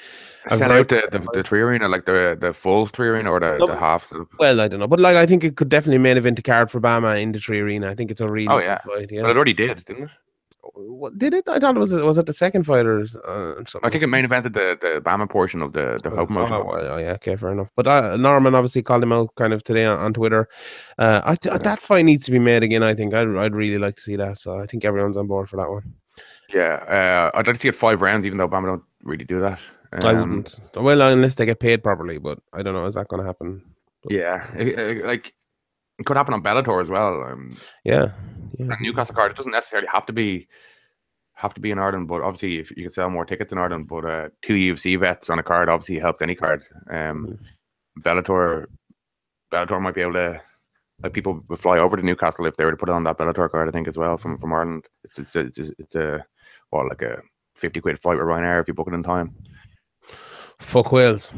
Sell 0.50 0.70
out 0.74 0.90
the, 0.90 1.04
the, 1.10 1.20
the 1.34 1.44
three 1.44 1.62
arena, 1.62 1.88
like 1.88 2.06
the 2.06 2.38
the 2.38 2.54
full 2.54 2.86
three 2.88 3.08
arena 3.08 3.32
or 3.32 3.40
the, 3.40 3.58
No, 3.58 3.68
the 3.68 3.78
half. 3.78 4.12
Well, 4.38 4.60
I 4.60 4.68
don't 4.68 4.82
know, 4.82 4.88
but 4.88 5.00
like 5.00 5.16
I 5.16 5.26
think 5.26 5.46
it 5.46 5.56
could 5.56 5.70
definitely 5.70 6.00
main 6.00 6.18
event 6.18 6.38
a 6.40 6.42
card 6.42 6.70
for 6.70 6.82
BAMMA 6.82 7.22
in 7.22 7.32
the 7.32 7.40
tree 7.40 7.62
arena. 7.62 7.90
I 7.90 7.96
think 7.96 8.12
it's 8.12 8.20
a 8.20 8.28
really 8.28 8.50
Oh, 8.50 8.58
good 8.58 8.66
yeah. 8.66 8.80
fight. 8.80 9.12
it 9.14 9.24
already 9.24 9.54
did, 9.54 9.86
didn't 9.86 10.04
it? 10.04 10.10
What, 10.76 11.20
did 11.20 11.36
it? 11.36 11.48
I 11.48 11.60
thought 11.60 11.76
it 11.76 11.80
was 11.80 11.92
it 11.92 12.04
was 12.04 12.18
it 12.18 12.26
the 12.26 12.34
second 12.34 12.64
fight 12.64 12.86
or 12.88 13.02
uh, 13.02 13.56
something. 13.68 13.82
I 13.84 13.90
think 13.92 14.04
it 14.04 14.08
main 14.08 14.26
evented 14.26 14.54
the 14.54 14.76
the 14.82 15.02
BAMMA 15.06 15.30
portion 15.30 15.62
of 15.62 15.74
the 15.74 16.00
the 16.04 16.10
Oh, 16.12 16.26
promotion. 16.26 16.56
oh, 16.56 16.68
oh, 16.72 16.98
yeah, 16.98 17.12
okay, 17.14 17.36
fair 17.36 17.52
enough. 17.52 17.70
But 17.76 17.86
uh, 17.88 18.18
Norman 18.18 18.56
obviously 18.56 18.82
called 18.82 19.04
him 19.04 19.12
out 19.12 19.36
kind 19.36 19.54
of 19.54 19.62
today 19.64 19.86
on, 19.86 20.00
on 20.00 20.14
Twitter. 20.14 20.50
Uh, 20.98 21.22
I 21.24 21.36
th- 21.36 21.62
that 21.62 21.80
fight 21.80 22.06
needs 22.06 22.26
to 22.26 22.32
be 22.32 22.40
made 22.40 22.64
again. 22.64 22.82
I 22.82 22.96
think 22.96 23.14
I'd, 23.14 23.28
I'd 23.38 23.54
really 23.54 23.78
like 23.78 23.98
to 23.98 24.02
see 24.02 24.16
that. 24.16 24.40
So 24.40 24.56
I 24.58 24.66
think 24.66 24.84
everyone's 24.84 25.16
on 25.18 25.28
board 25.28 25.48
for 25.48 25.58
that 25.58 25.70
one. 25.70 25.94
Yeah, 26.52 27.30
uh, 27.34 27.38
I'd 27.38 27.46
like 27.46 27.56
to 27.56 27.62
see 27.62 27.68
it 27.68 27.76
five 27.76 28.02
rounds, 28.02 28.26
even 28.26 28.40
though 28.40 28.48
BAMMA 28.50 28.66
don't 28.66 28.84
really 29.04 29.26
do 29.26 29.40
that. 29.42 29.60
I 29.92 29.98
Um, 30.10 30.18
wouldn't. 30.18 30.60
Well, 30.76 31.02
unless 31.04 31.36
they 31.36 31.46
get 31.46 31.60
paid 31.60 31.84
properly. 31.84 32.18
But 32.18 32.40
I 32.52 32.64
don't 32.64 32.74
know. 32.74 32.88
Is 32.88 32.96
that 32.96 33.10
going 33.10 33.22
to 33.22 33.28
happen? 33.28 33.62
Yeah, 34.10 34.52
it- 34.58 34.80
it- 34.80 35.06
like 35.06 35.34
it 36.00 36.06
could 36.08 36.18
happen 36.18 36.34
on 36.34 36.42
Bellator 36.42 36.82
as 36.82 36.90
well. 36.90 37.22
Um, 37.24 37.58
Yeah. 37.84 38.10
Yeah. 38.58 38.68
a 38.68 38.82
Newcastle 38.82 39.16
card. 39.16 39.32
It 39.32 39.38
doesn't 39.38 39.52
necessarily 39.52 39.88
have 39.92 40.06
to 40.08 40.14
be 40.14 40.48
have 41.36 41.54
to 41.54 41.62
be 41.62 41.72
in 41.72 41.80
Ireland, 41.80 42.08
but 42.08 42.22
obviously 42.22 42.60
if 42.60 42.70
you 42.72 42.84
can 42.84 42.92
sell 42.92 43.10
more 43.10 43.26
tickets 43.26 43.52
in 43.52 43.58
Ireland, 43.58 43.88
but 43.88 44.06
uh, 44.06 44.30
two 44.42 44.54
UFC 44.54 45.00
vets 45.00 45.30
on 45.30 45.40
a 45.40 45.44
card 45.44 45.68
obviously 45.68 46.00
helps 46.00 46.22
any 46.22 46.36
card. 46.36 46.64
Um, 46.90 47.40
Bellator, 48.00 48.68
Bellator 49.52 49.82
might 49.82 49.96
be 49.96 50.02
able 50.02 50.14
to. 50.14 50.42
Like 51.02 51.14
people 51.14 51.44
would 51.50 51.60
fly 51.60 51.80
over 51.80 51.98
to 51.98 52.06
Newcastle 52.06 52.46
if 52.46 52.56
they 52.56 52.64
were 52.64 52.72
to 52.72 52.78
put 52.78 52.88
it 52.88 52.94
on 52.94 53.04
that 53.04 53.18
Bellator 53.18 53.50
card. 53.50 53.68
I 53.68 53.72
think 53.72 53.88
as 53.88 53.98
well 53.98 54.18
from 54.18 54.38
from 54.38 54.54
Ireland. 54.54 54.86
It's 55.04 55.20
it's 55.20 55.36
it's 55.36 55.60
a, 55.60 55.72
it's 55.80 55.96
a 55.96 56.26
what 56.70 56.88
like 56.88 57.02
a 57.02 57.22
fifty 57.56 57.82
quid 57.82 58.00
fight 58.00 58.18
with 58.18 58.28
Ryanair 58.28 58.62
if 58.62 58.68
you 58.68 58.74
book 58.74 58.88
it 58.88 58.94
in 58.94 59.04
time. 59.04 59.36
Fuck 60.60 60.92
Wales. 60.92 61.34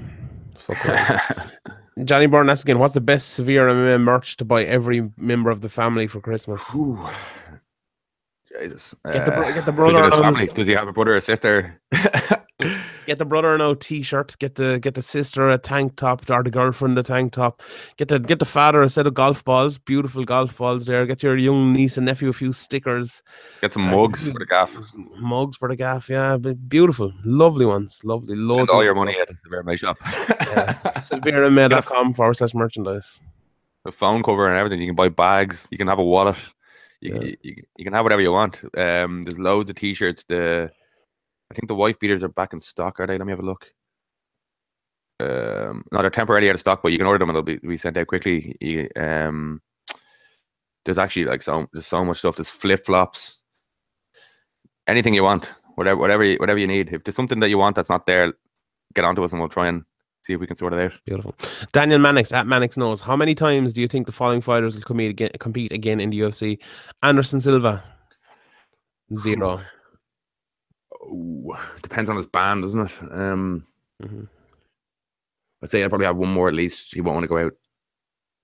Fuck 0.58 1.52
Johnny 2.04 2.26
Byrne 2.26 2.50
asks 2.50 2.64
again, 2.64 2.80
what's 2.80 2.94
the 2.94 3.02
best 3.02 3.34
severe 3.34 3.68
MMA 3.68 4.02
merch 4.02 4.36
to 4.38 4.46
buy 4.46 4.64
every 4.64 5.10
member 5.18 5.50
of 5.50 5.62
the 5.62 5.70
family 5.70 6.08
for 6.08 6.20
Christmas? 6.20 6.64
Ooh. 6.76 7.00
Jesus. 8.60 8.96
Get 9.06 9.26
the 9.26 9.34
Uh, 9.34 9.52
get 9.52 9.66
the 9.66 9.72
brother 9.72 10.10
family? 10.12 10.48
Does 10.48 10.68
he 10.68 10.74
have 10.74 10.88
a 10.88 10.94
brother 10.94 11.16
or 11.16 11.22
sister? 11.22 11.80
Get 13.06 13.20
the 13.20 13.26
brother 13.26 13.54
an 13.54 13.62
old 13.62 13.82
t-shirt. 13.82 14.36
Get 14.40 14.56
the 14.56 14.80
get 14.80 14.96
the 14.96 15.02
sister 15.02 15.50
a 15.50 15.58
tank 15.58 15.96
top 15.96 16.30
or 16.30 16.44
the 16.44 16.50
girlfriend 16.50 16.98
a 16.98 17.04
tank 17.04 17.34
top. 17.34 17.62
Get 17.98 18.08
the 18.08 18.20
get 18.20 18.40
the 18.40 18.46
father 18.46 18.82
a 18.82 18.90
set 18.90 19.06
of 19.08 19.14
golf 19.14 19.44
balls, 19.44 19.78
beautiful 19.78 20.26
golf 20.26 20.58
balls 20.58 20.86
there. 20.86 21.06
Get 21.06 21.22
your 21.24 21.38
young 21.38 21.74
niece 21.74 21.98
and 21.98 22.06
nephew 22.06 22.30
a 22.30 22.34
few 22.34 22.52
stickers, 22.54 23.22
Get 23.62 23.74
some 23.74 23.84
mugs 23.84 24.28
for 24.28 24.40
the 24.40 24.46
gaff. 24.46 24.72
mugs 25.18 25.58
for 25.58 25.70
the 25.70 25.76
gaff. 25.76 26.10
Yeah, 26.10 26.38
beautiful, 26.68 27.14
lovely 27.24 27.66
ones, 27.66 28.00
lovely. 28.04 28.36
Loads 28.36 28.70
of 28.72 28.76
all 28.76 28.84
your 28.84 28.96
money 28.96 29.16
at 29.20 29.28
the 29.28 29.36
Vermeer 29.50 29.78
shop. 29.78 29.98
Yeah. 30.30 30.74
Forward 32.16 32.36
slash 32.38 32.54
merchandise. 32.54 33.20
the 33.84 33.92
phone 33.92 34.24
cover 34.24 34.48
and 34.48 34.58
everything. 34.58 34.82
You 34.82 34.88
can 34.88 34.96
buy 34.96 35.10
bags. 35.10 35.68
You 35.70 35.78
can 35.78 35.88
have 35.88 36.00
a 36.00 36.04
wallet. 36.04 36.38
You, 37.02 37.14
Yeah. 37.16 37.22
you, 37.22 37.38
you, 37.44 37.56
you 37.78 37.84
can 37.86 37.94
have 37.94 38.04
whatever 38.04 38.22
you 38.22 38.32
want. 38.32 38.64
Um, 38.78 39.24
there's 39.26 39.38
loads 39.40 39.70
of 39.70 39.76
t-shirts. 39.76 40.24
The 40.28 40.72
I 41.52 41.54
think 41.54 41.68
the 41.68 41.76
wife 41.76 42.00
beaters 42.00 42.24
are 42.24 42.30
back 42.30 42.54
in 42.54 42.62
stock. 42.62 43.00
Are 43.00 43.08
they? 43.08 43.18
Let 43.18 43.28
me 43.28 43.32
have 43.32 43.40
a 43.40 43.46
look. 43.46 43.72
Um, 45.20 45.84
no, 45.92 46.02
they're 46.02 46.10
temporarily 46.10 46.50
out 46.50 46.56
of 46.56 46.60
stock, 46.60 46.82
but 46.82 46.92
you 46.92 46.98
can 46.98 47.08
order 47.08 47.20
them 47.20 47.30
and 47.30 47.36
they'll 47.36 47.44
be, 47.44 47.58
be 47.58 47.78
sent 47.78 47.98
out 47.98 48.08
quickly. 48.08 48.56
You, 48.60 48.90
um, 48.98 49.62
there's 50.84 50.98
actually 50.98 51.26
like 51.26 51.42
so 51.42 51.68
there's 51.74 51.88
so 51.88 52.04
much 52.04 52.20
stuff. 52.20 52.36
There's 52.36 52.50
flip 52.50 52.86
flops. 52.86 53.42
Anything 54.88 55.14
you 55.14 55.24
want, 55.24 55.50
whatever 55.76 56.00
whatever 56.00 56.24
you, 56.24 56.38
whatever 56.38 56.60
you 56.60 56.68
need. 56.68 56.94
If 56.94 57.04
there's 57.04 57.16
something 57.16 57.40
that 57.40 57.50
you 57.50 57.58
want 57.58 57.76
that's 57.76 57.90
not 57.90 58.06
there, 58.06 58.34
get 58.94 59.06
onto 59.06 59.24
us 59.24 59.32
and 59.32 59.40
we'll 59.40 59.50
try 59.50 59.68
and 59.68 59.84
see 60.24 60.34
if 60.34 60.40
we 60.40 60.48
can 60.48 60.56
sort 60.56 60.74
it 60.74 60.80
out. 60.80 60.94
Beautiful. 61.06 61.36
Daniel 61.72 62.00
Mannix 62.00 62.32
at 62.32 62.48
Mannix 62.48 62.78
knows. 62.78 63.02
How 63.02 63.16
many 63.16 63.36
times 63.36 63.74
do 63.74 63.82
you 63.82 63.88
think 63.88 64.06
the 64.06 64.12
following 64.12 64.42
fighters 64.42 64.76
will 64.76 64.84
compete 64.84 65.12
again, 65.12 65.32
compete 65.40 65.72
again 65.72 66.00
in 66.00 66.10
the 66.10 66.20
UFC? 66.20 66.60
Anderson 67.04 67.40
Silva, 67.40 67.84
zero. 69.18 69.62
Ooh, 71.06 71.54
depends 71.82 72.10
on 72.10 72.18
his 72.18 72.28
band, 72.28 72.64
doesn't 72.64 72.86
it? 72.88 72.94
Um, 73.12 73.66
Mhm. 74.02 74.28
I'd 75.64 75.70
say 75.70 75.84
I'd 75.84 75.90
probably 75.90 76.08
have 76.08 76.18
one 76.18 76.34
more 76.34 76.48
at 76.48 76.54
least. 76.54 76.94
He 76.94 77.02
won't 77.02 77.16
want 77.16 77.24
to 77.24 77.28
go 77.28 77.38
out 77.40 77.54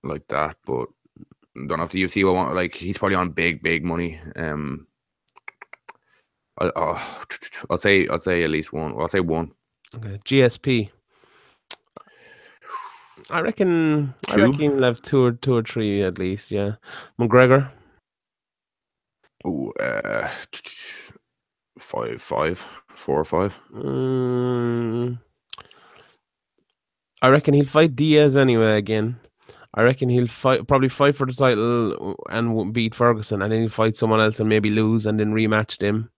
like 0.02 0.26
that, 0.28 0.56
but 0.64 0.86
don't 1.54 1.78
know 1.78 1.84
if 1.84 1.92
the 1.92 2.02
UFC 2.02 2.24
will 2.24 2.34
want. 2.34 2.54
Like 2.54 2.74
he's 2.74 2.98
probably 2.98 3.16
on 3.16 3.30
big, 3.30 3.62
big 3.62 3.84
money. 3.84 4.18
Um, 4.36 4.86
I, 6.58 6.70
oh, 6.74 7.24
I'll 7.70 7.78
say 7.78 8.08
I'll 8.08 8.18
say 8.20 8.42
at 8.44 8.50
least 8.50 8.72
one. 8.72 8.94
I'll 8.98 9.08
say 9.08 9.20
one. 9.20 9.52
Okay. 9.94 10.18
GSP. 10.24 10.90
I 13.30 13.40
reckon. 13.40 14.14
I 14.28 14.36
reckon 14.36 14.54
he'll 14.54 14.82
have 14.82 15.02
two 15.02 15.22
or 15.22 15.32
two 15.32 15.54
or 15.54 15.62
three 15.62 16.02
at 16.02 16.18
least. 16.18 16.50
Yeah. 16.50 16.76
McGregor. 17.20 17.70
Ooh, 19.46 19.72
uh, 19.80 20.30
five, 21.82 22.22
five, 22.22 22.58
four 22.88 23.18
or 23.18 23.24
five. 23.24 23.58
Mm, 23.74 25.18
I 27.20 27.28
reckon 27.28 27.54
he'll 27.54 27.66
fight 27.66 27.96
Diaz 27.96 28.36
anyway 28.36 28.78
again. 28.78 29.18
I 29.74 29.82
reckon 29.82 30.08
he'll 30.08 30.26
fight 30.26 30.66
probably 30.68 30.88
fight 30.88 31.16
for 31.16 31.26
the 31.26 31.32
title 31.32 32.16
and 32.28 32.72
beat 32.72 32.94
Ferguson, 32.94 33.42
and 33.42 33.50
then 33.50 33.60
he'll 33.60 33.68
fight 33.70 33.96
someone 33.96 34.20
else 34.20 34.38
and 34.38 34.48
maybe 34.48 34.70
lose, 34.70 35.06
and 35.06 35.18
then 35.18 35.32
rematch 35.32 35.78
them, 35.78 36.10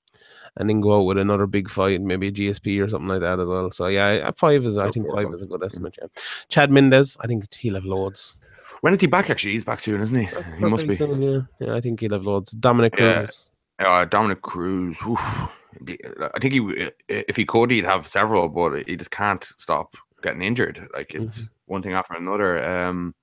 and 0.56 0.68
then 0.68 0.80
go 0.80 0.98
out 0.98 1.04
with 1.04 1.18
another 1.18 1.46
big 1.46 1.70
fight, 1.70 2.00
maybe 2.00 2.28
a 2.28 2.32
GSP 2.32 2.84
or 2.84 2.88
something 2.88 3.08
like 3.08 3.20
that 3.20 3.38
as 3.38 3.48
well. 3.48 3.70
So 3.70 3.86
yeah, 3.86 4.30
five 4.36 4.64
is 4.66 4.76
I 4.76 4.90
think 4.90 5.06
five 5.10 5.32
is 5.32 5.42
a 5.42 5.46
good 5.46 5.62
estimate. 5.62 5.96
Yeah, 6.00 6.08
Chad 6.48 6.70
Mendes, 6.70 7.16
I 7.20 7.26
think 7.26 7.52
he'll 7.54 7.74
have 7.74 7.84
loads. 7.84 8.36
When 8.80 8.92
is 8.92 9.00
he 9.00 9.06
back? 9.06 9.30
Actually, 9.30 9.52
he's 9.52 9.64
back 9.64 9.80
soon, 9.80 10.00
isn't 10.02 10.16
he? 10.16 10.28
He 10.58 10.64
must 10.64 10.86
be. 10.86 10.94
Soon, 10.94 11.22
yeah. 11.22 11.40
yeah, 11.60 11.74
I 11.74 11.80
think 11.80 12.00
he'll 12.00 12.12
have 12.12 12.26
loads. 12.26 12.50
Dominick 12.52 12.98
Yeah. 12.98 13.26
Uh, 13.78 14.04
Dominick 14.04 14.42
Cruz. 14.42 14.98
oof. 15.06 15.20
I 15.20 16.38
think 16.40 16.54
he, 16.54 16.90
if 17.08 17.36
he 17.36 17.44
could, 17.44 17.70
he'd 17.70 17.84
have 17.84 18.06
several, 18.06 18.48
but 18.48 18.86
he 18.86 18.96
just 18.96 19.10
can't 19.10 19.42
stop 19.58 19.96
getting 20.22 20.42
injured. 20.42 20.88
Like 20.94 21.14
it's 21.14 21.48
one 21.66 21.82
thing 21.82 21.94
after 21.94 22.14
another. 22.14 22.64
Um, 22.64 23.14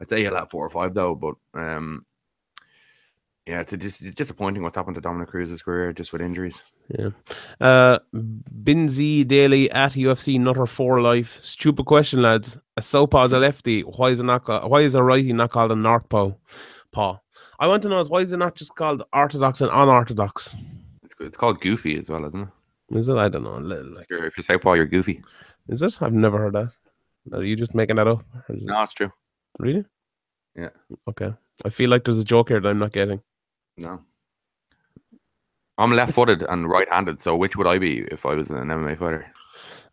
I'd 0.00 0.08
say 0.08 0.22
he'll 0.22 0.36
have 0.36 0.50
four 0.50 0.64
or 0.64 0.70
five 0.70 0.94
though, 0.94 1.14
but 1.14 1.34
um, 1.54 2.06
yeah, 3.46 3.60
it's, 3.60 3.72
dis- 3.72 4.02
it's 4.02 4.16
disappointing 4.16 4.62
what's 4.62 4.76
happened 4.76 4.94
to 4.94 5.00
Dominick 5.00 5.28
Cruz's 5.28 5.62
career 5.62 5.92
just 5.92 6.12
with 6.12 6.22
injuries. 6.22 6.62
Yeah. 6.88 7.10
Uh 7.60 7.98
Binzi 8.14 9.26
Daily 9.26 9.70
at 9.72 9.92
UFC 9.92 10.38
Nutter 10.38 10.66
for 10.66 11.00
Life. 11.00 11.38
Stupid 11.40 11.86
question, 11.86 12.22
lads. 12.22 12.56
A 12.76 12.82
southpaw 12.82 13.24
is 13.24 13.32
a 13.32 13.38
lefty. 13.38 13.80
Why 13.82 14.10
is 14.10 14.20
it 14.20 14.24
not 14.24 14.44
called, 14.44 14.70
why 14.70 14.82
is 14.82 14.94
a 14.94 15.02
righty 15.02 15.32
not 15.32 15.50
called 15.50 15.72
a 15.72 15.74
northpaw? 15.74 16.36
Paw. 16.92 17.18
I 17.60 17.66
want 17.66 17.82
to 17.82 17.88
know 17.88 18.00
is 18.00 18.08
why 18.08 18.20
is 18.20 18.32
it 18.32 18.38
not 18.38 18.54
just 18.56 18.74
called 18.74 19.02
orthodox 19.12 19.60
and 19.60 19.70
unorthodox? 19.72 20.56
It's, 21.04 21.14
it's 21.20 21.36
called 21.36 21.60
Goofy 21.60 21.98
as 21.98 22.08
well, 22.08 22.24
isn't 22.24 22.42
it? 22.42 22.96
Is 22.98 23.08
it? 23.08 23.16
I 23.16 23.28
don't 23.28 23.44
know. 23.44 23.58
Like, 23.58 24.04
If 24.04 24.10
you're, 24.10 24.24
if 24.26 24.36
you're 24.36 24.44
Southpaw, 24.44 24.72
you're 24.72 24.86
Goofy. 24.86 25.22
is 25.68 25.82
it? 25.82 26.00
I've 26.02 26.12
never 26.12 26.38
heard 26.38 26.54
that. 26.54 26.72
Are 27.32 27.44
you 27.44 27.54
just 27.54 27.74
making 27.74 27.96
that 27.96 28.08
up? 28.08 28.24
Or 28.48 28.56
is 28.56 28.62
it- 28.62 28.66
No, 28.66 28.82
it's 28.82 28.94
true. 28.94 29.12
Really? 29.58 29.84
Yeah. 30.56 30.70
Okay. 31.08 31.32
I 31.64 31.68
feel 31.68 31.90
like 31.90 32.04
there's 32.04 32.18
a 32.18 32.24
joke 32.24 32.48
here 32.48 32.60
that 32.60 32.68
I'm 32.68 32.78
not 32.78 32.92
getting. 32.92 33.20
No. 33.76 34.00
I'm 35.78 35.92
left-footed 35.92 36.42
and 36.42 36.68
right-handed, 36.68 37.20
so 37.20 37.36
which 37.36 37.56
would 37.56 37.66
I 37.66 37.78
be 37.78 38.00
if 38.10 38.26
I 38.26 38.34
was 38.34 38.50
an 38.50 38.56
MMA 38.56 38.98
fighter? 38.98 39.30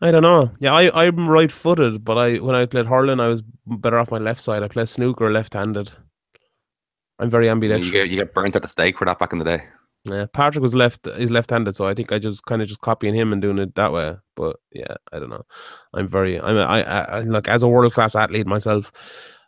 I 0.01 0.11
don't 0.11 0.21
know. 0.23 0.51
Yeah, 0.59 0.73
I, 0.73 1.05
I'm 1.07 1.29
right 1.29 1.51
footed, 1.51 2.03
but 2.05 2.17
I 2.17 2.35
when 2.37 2.55
I 2.55 2.65
played 2.65 2.85
hurling, 2.85 3.19
I 3.19 3.27
was 3.27 3.41
better 3.65 3.97
off 3.97 4.11
my 4.11 4.17
left 4.19 4.41
side. 4.41 4.63
I 4.63 4.67
play 4.67 4.85
snooker 4.85 5.31
left 5.31 5.53
handed. 5.53 5.91
I'm 7.19 7.29
very 7.29 7.45
You 7.45 7.51
ambidextrous. 7.51 7.91
get 7.91 8.09
you 8.09 8.17
get 8.17 8.33
burnt 8.33 8.55
at 8.55 8.61
the 8.61 8.67
stake 8.67 8.97
for 8.97 9.05
that 9.05 9.19
back 9.19 9.33
in 9.33 9.39
the 9.39 9.45
day. 9.45 9.63
Yeah, 10.05 10.25
Patrick 10.31 10.61
was 10.61 10.73
left 10.75 11.07
He's 11.17 11.31
left 11.31 11.49
handed, 11.49 11.75
so 11.75 11.85
I 11.87 11.93
think 11.93 12.11
I 12.11 12.19
just 12.19 12.45
kind 12.45 12.61
of 12.61 12.67
just 12.67 12.81
copying 12.81 13.15
him 13.15 13.33
and 13.33 13.41
doing 13.41 13.57
it 13.57 13.75
that 13.75 13.91
way. 13.91 14.15
But 14.35 14.57
yeah, 14.71 14.95
I 15.11 15.19
don't 15.19 15.29
know. 15.29 15.43
I'm 15.93 16.07
very 16.07 16.39
I'm 16.39 16.55
a, 16.57 16.61
I, 16.61 16.79
I 16.81 17.01
I 17.01 17.19
like 17.21 17.47
as 17.47 17.63
a 17.63 17.67
world 17.67 17.93
class 17.93 18.15
athlete 18.15 18.47
myself, 18.47 18.91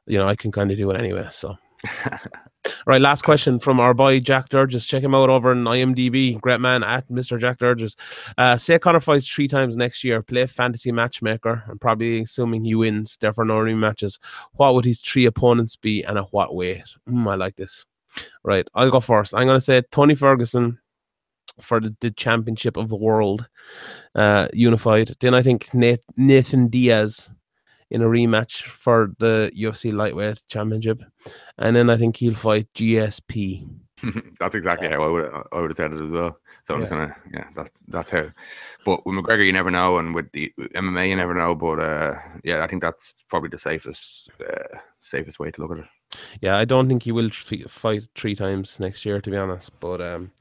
you 0.07 0.17
know, 0.17 0.27
I 0.27 0.35
can 0.35 0.51
kind 0.51 0.71
of 0.71 0.77
do 0.77 0.89
it 0.91 0.97
anyway. 0.99 1.27
So 1.31 1.55
right, 2.85 3.01
last 3.01 3.23
question 3.23 3.59
from 3.59 3.79
our 3.79 3.93
boy 3.93 4.19
Jack 4.19 4.49
Durgis. 4.49 4.87
Check 4.87 5.03
him 5.03 5.15
out 5.15 5.29
over 5.29 5.51
on 5.51 5.63
IMDb. 5.63 6.39
Great 6.41 6.61
man 6.61 6.83
at 6.83 7.07
Mr. 7.09 7.39
Jack 7.39 7.59
Durgis. 7.59 7.95
Uh 8.37 8.57
say 8.57 8.79
Conor 8.79 8.99
fights 8.99 9.27
three 9.27 9.47
times 9.47 9.75
next 9.75 10.03
year, 10.03 10.21
play 10.21 10.45
fantasy 10.45 10.91
matchmaker, 10.91 11.63
and 11.67 11.79
probably 11.79 12.21
assuming 12.21 12.63
he 12.63 12.75
wins, 12.75 13.17
therefore 13.19 13.45
no 13.45 13.57
rematches. 13.57 14.19
What 14.53 14.75
would 14.75 14.85
his 14.85 14.99
three 15.01 15.25
opponents 15.25 15.75
be 15.75 16.03
and 16.03 16.17
at 16.17 16.31
what 16.31 16.55
weight? 16.55 16.83
Mm, 17.07 17.29
I 17.29 17.35
like 17.35 17.55
this. 17.55 17.85
Right, 18.43 18.67
I'll 18.73 18.91
go 18.91 18.99
first. 18.99 19.33
I'm 19.33 19.47
gonna 19.47 19.61
say 19.61 19.81
Tony 19.91 20.15
Ferguson 20.15 20.79
for 21.61 21.79
the, 21.79 21.95
the 21.99 22.11
championship 22.11 22.77
of 22.77 22.89
the 22.89 22.95
world, 22.95 23.47
uh, 24.15 24.47
unified. 24.53 25.15
Then 25.19 25.33
I 25.33 25.41
think 25.41 25.69
Nathan 25.73 26.67
Diaz 26.69 27.29
in 27.89 28.01
a 28.01 28.05
rematch 28.05 28.63
for 28.63 29.11
the 29.19 29.51
UFC 29.55 29.91
lightweight 29.93 30.41
championship, 30.47 31.01
and 31.57 31.75
then 31.75 31.89
I 31.89 31.97
think 31.97 32.17
he'll 32.17 32.35
fight 32.35 32.67
GSP. 32.73 33.67
that's 34.39 34.55
exactly 34.55 34.87
how 34.87 35.03
I 35.03 35.07
would 35.07 35.29
I 35.51 35.59
would 35.59 35.71
have 35.71 35.77
said 35.77 35.91
it 35.91 36.01
as 36.01 36.11
well. 36.11 36.39
So 36.63 36.73
I'm 36.73 36.81
just 36.81 36.91
gonna 36.91 37.15
yeah, 37.33 37.45
that's 37.55 37.71
that's 37.87 38.11
how. 38.11 38.29
But 38.85 39.05
with 39.05 39.15
McGregor, 39.15 39.45
you 39.45 39.53
never 39.53 39.71
know, 39.71 39.97
and 39.97 40.15
with 40.15 40.31
the 40.31 40.53
with 40.57 40.71
MMA, 40.73 41.09
you 41.09 41.15
never 41.15 41.33
know. 41.33 41.55
But 41.55 41.79
uh, 41.79 42.15
yeah, 42.43 42.63
I 42.63 42.67
think 42.67 42.81
that's 42.81 43.13
probably 43.27 43.49
the 43.49 43.57
safest 43.57 44.29
uh, 44.47 44.77
safest 45.01 45.39
way 45.39 45.51
to 45.51 45.61
look 45.61 45.71
at 45.71 45.79
it. 45.79 46.17
Yeah, 46.41 46.57
I 46.57 46.65
don't 46.65 46.87
think 46.87 47.03
he 47.03 47.11
will 47.11 47.27
f- 47.27 47.69
fight 47.69 48.07
three 48.15 48.35
times 48.35 48.79
next 48.79 49.05
year, 49.05 49.21
to 49.21 49.29
be 49.29 49.37
honest. 49.37 49.77
But 49.79 50.01
um, 50.01 50.31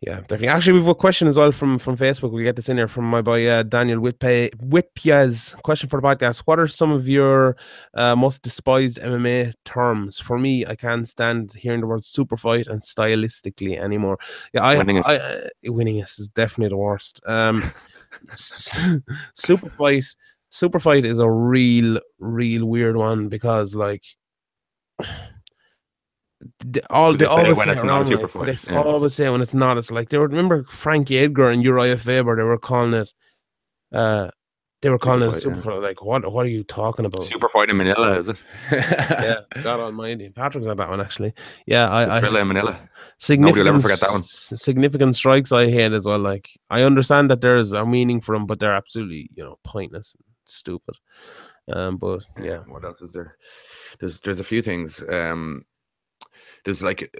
Yeah, 0.00 0.20
definitely. 0.20 0.48
Actually, 0.48 0.72
we've 0.78 0.88
a 0.88 0.94
question 0.94 1.28
as 1.28 1.36
well 1.36 1.52
from 1.52 1.78
from 1.78 1.94
Facebook. 1.94 2.30
We'll 2.32 2.42
get 2.42 2.56
this 2.56 2.70
in 2.70 2.78
here 2.78 2.88
from 2.88 3.04
my 3.04 3.20
boy 3.20 3.46
uh, 3.46 3.64
Daniel 3.64 4.00
Whitpay. 4.00 4.54
Whipyaz. 4.56 5.60
Question 5.62 5.90
for 5.90 6.00
the 6.00 6.06
podcast: 6.06 6.38
What 6.46 6.58
are 6.58 6.66
some 6.66 6.90
of 6.90 7.06
your 7.06 7.54
uh, 7.92 8.16
most 8.16 8.40
despised 8.40 8.98
MMA 8.98 9.52
terms? 9.66 10.18
For 10.18 10.38
me, 10.38 10.64
I 10.64 10.74
can't 10.74 11.06
stand 11.06 11.52
hearing 11.52 11.82
the 11.82 11.86
word 11.86 12.02
super 12.02 12.38
fight 12.38 12.66
and 12.66 12.80
stylistically 12.80 13.78
anymore. 13.78 14.18
Yeah, 14.54 14.64
I, 14.64 14.76
Winningest. 14.76 15.04
I, 15.04 15.16
uh, 15.16 15.48
winningest 15.66 16.18
is 16.18 16.28
definitely 16.28 16.70
the 16.70 16.78
worst. 16.78 17.20
Um, 17.26 17.70
super 18.34 19.68
fight, 19.68 20.06
super 20.48 20.78
fight 20.78 21.04
is 21.04 21.20
a 21.20 21.30
real, 21.30 22.00
real 22.18 22.64
weird 22.64 22.96
one 22.96 23.28
because 23.28 23.74
like. 23.74 24.04
The- 26.60 26.82
all 26.90 27.12
They 27.12 27.18
they 27.18 27.24
say 27.26 27.30
it 27.30 27.38
always 27.38 27.58
when 27.58 27.66
say 27.66 27.72
it's 27.72 27.82
it 27.82 27.86
not 27.86 28.02
a 28.02 28.04
super 28.04 28.22
like, 28.22 28.30
fight, 28.30 28.58
They 28.58 28.72
yeah. 28.74 28.82
always 28.82 29.14
say 29.14 29.28
when 29.28 29.40
it's 29.40 29.54
not. 29.54 29.78
It's 29.78 29.90
like 29.90 30.08
they 30.08 30.18
were 30.18 30.28
remember 30.28 30.64
Frankie 30.64 31.18
Edgar 31.18 31.48
and 31.50 31.62
Uriah 31.62 31.96
Faber. 31.98 32.36
They 32.36 32.42
were 32.42 32.58
calling 32.58 32.94
it. 32.94 33.12
Uh, 33.92 34.30
they 34.82 34.88
were 34.88 34.98
calling 34.98 35.22
it 35.22 35.28
a 35.28 35.32
fight, 35.32 35.42
super 35.42 35.56
yeah. 35.56 35.62
fight. 35.62 35.82
Like 35.82 36.02
what? 36.02 36.30
What 36.32 36.46
are 36.46 36.50
you 36.50 36.64
talking 36.64 37.04
about? 37.04 37.24
Super 37.24 37.50
fight 37.50 37.68
in 37.68 37.76
Manila, 37.76 38.16
is 38.18 38.28
it? 38.28 38.42
yeah, 38.72 39.40
God 39.62 39.80
Almighty. 39.80 40.30
Patrick's 40.30 40.66
at 40.68 40.78
that 40.78 40.88
one 40.88 41.00
actually. 41.00 41.34
Yeah, 41.66 41.90
I, 41.90 42.04
I 42.04 42.40
in 42.40 42.48
Manila. 42.48 42.78
significant. 43.18 43.68
ever 43.68 43.80
forget 43.80 44.00
that 44.00 44.10
one. 44.10 44.24
Significant 44.24 45.16
strikes 45.16 45.52
I 45.52 45.68
hate 45.70 45.92
as 45.92 46.06
well. 46.06 46.18
Like 46.18 46.48
I 46.70 46.82
understand 46.84 47.28
that 47.30 47.42
there 47.42 47.58
is 47.58 47.72
a 47.72 47.84
meaning 47.84 48.22
for 48.22 48.34
them, 48.34 48.46
but 48.46 48.58
they're 48.58 48.74
absolutely 48.74 49.28
you 49.34 49.44
know 49.44 49.58
pointless, 49.64 50.14
and 50.14 50.24
stupid. 50.46 50.94
Um, 51.70 51.98
but 51.98 52.24
yeah, 52.40 52.58
What 52.60 52.84
else 52.84 53.02
is 53.02 53.12
there? 53.12 53.36
There's 54.00 54.18
there's 54.20 54.40
a 54.40 54.44
few 54.44 54.62
things. 54.62 55.02
Um, 55.08 55.62
there's 56.64 56.82
like 56.82 57.14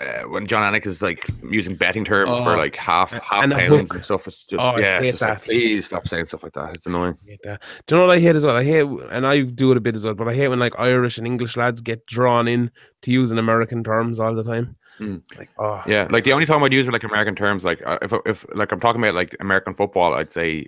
uh, 0.00 0.22
when 0.28 0.46
Jon 0.46 0.72
Anik 0.72 0.86
is 0.86 1.02
like 1.02 1.26
using 1.48 1.74
betting 1.74 2.04
terms 2.04 2.30
Oh, 2.32 2.44
for 2.44 2.56
like 2.56 2.76
half 2.76 3.10
half 3.10 3.42
and 3.44 3.52
pounds 3.52 3.90
and 3.90 4.02
stuff. 4.08 4.26
It's 4.28 4.44
just 4.44 4.62
Oh, 4.62 4.78
yeah, 4.78 5.00
it's 5.00 5.12
just 5.12 5.22
like 5.22 5.42
please 5.42 5.86
stop 5.86 6.06
saying 6.06 6.26
stuff 6.26 6.42
like 6.42 6.52
that. 6.52 6.74
It's 6.74 6.86
annoying. 6.86 7.14
That. 7.44 7.60
Do 7.86 7.94
you 7.96 8.00
know 8.00 8.06
what 8.06 8.16
I 8.16 8.20
hate 8.20 8.36
as 8.36 8.44
well? 8.44 8.56
I 8.56 8.64
hate, 8.64 8.86
and 9.10 9.26
I 9.26 9.42
do 9.42 9.70
it 9.72 9.76
a 9.76 9.80
bit 9.80 9.94
as 9.94 10.04
well, 10.04 10.14
but 10.14 10.28
I 10.28 10.34
hate 10.34 10.48
when 10.48 10.58
like 10.60 10.78
Irish 10.78 11.18
and 11.18 11.26
English 11.26 11.56
lads 11.56 11.80
get 11.80 12.06
drawn 12.06 12.46
in 12.48 12.70
to 13.02 13.10
using 13.10 13.38
American 13.38 13.82
terms 13.82 14.20
all 14.20 14.34
the 14.34 14.44
time. 14.44 14.76
Mm. 15.00 15.22
Like, 15.38 15.48
oh, 15.58 15.82
Yeah, 15.86 16.06
like 16.10 16.24
the 16.24 16.32
only 16.32 16.46
time 16.46 16.62
I'd 16.62 16.72
use 16.72 16.86
like 16.86 17.04
American 17.04 17.34
terms, 17.34 17.64
like 17.64 17.82
uh, 17.86 17.98
if 18.02 18.12
if 18.26 18.46
like 18.54 18.70
I'm 18.70 18.80
talking 18.80 19.02
about 19.02 19.14
like 19.14 19.34
American 19.40 19.74
football, 19.74 20.14
I'd 20.14 20.30
say 20.30 20.66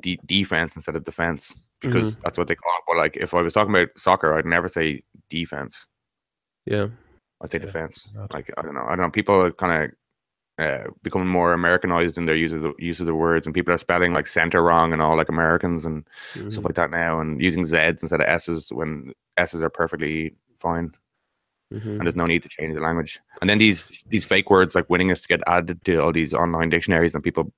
de- 0.00 0.18
defense 0.26 0.74
instead 0.76 0.96
of 0.96 1.04
defense 1.04 1.64
because 1.80 2.12
Mm-hmm. 2.12 2.20
that's 2.24 2.38
what 2.38 2.48
they 2.48 2.54
call 2.54 2.72
it. 2.78 2.84
But 2.88 2.96
like 2.96 3.16
if 3.18 3.34
I 3.34 3.42
was 3.42 3.52
talking 3.54 3.74
about 3.74 3.88
soccer, 3.96 4.34
I'd 4.34 4.46
never 4.46 4.66
say 4.68 5.02
defense. 5.30 5.86
yeah, 6.64 6.86
I'd 7.42 7.50
say 7.50 7.58
Yeah, 7.58 7.66
defense. 7.66 8.04
Like 8.32 8.50
I 8.56 8.62
don't 8.62 8.74
know. 8.74 8.84
I 8.84 8.90
don't 8.90 9.00
know. 9.00 9.10
People 9.10 9.40
are 9.40 9.52
kind 9.52 9.84
of 9.84 9.90
uh, 10.58 10.84
becoming 11.02 11.28
more 11.28 11.52
Americanized 11.52 12.16
in 12.16 12.24
their 12.24 12.34
use 12.34 12.52
of 12.52 12.62
the 12.62 12.72
use 12.78 12.98
of 13.00 13.06
the 13.06 13.14
words, 13.14 13.46
and 13.46 13.52
people 13.54 13.74
are 13.74 13.78
spelling 13.78 14.14
like 14.14 14.26
center 14.26 14.62
wrong 14.62 14.92
and 14.92 15.02
all 15.02 15.16
like 15.16 15.28
Americans 15.28 15.84
and 15.84 16.06
Mhm. 16.34 16.50
stuff 16.50 16.64
like 16.64 16.76
that 16.76 16.90
now, 16.90 17.20
and 17.20 17.42
using 17.42 17.64
Z's 17.64 18.02
instead 18.02 18.20
of 18.22 18.26
S's 18.28 18.72
when 18.72 19.12
S's 19.36 19.62
are 19.62 19.68
perfectly 19.68 20.34
fine, 20.58 20.92
Mhm. 21.74 21.98
and 21.98 22.00
there's 22.00 22.16
no 22.16 22.24
need 22.24 22.42
to 22.42 22.48
change 22.48 22.74
the 22.74 22.80
language. 22.80 23.20
And 23.42 23.50
then 23.50 23.58
these 23.58 24.02
these 24.08 24.24
fake 24.24 24.48
words 24.48 24.74
like 24.74 24.88
winningest 24.88 25.28
get 25.28 25.42
added 25.46 25.84
to 25.84 25.96
all 26.02 26.12
these 26.12 26.32
online 26.32 26.70
dictionaries, 26.70 27.14
and 27.14 27.22
people 27.22 27.52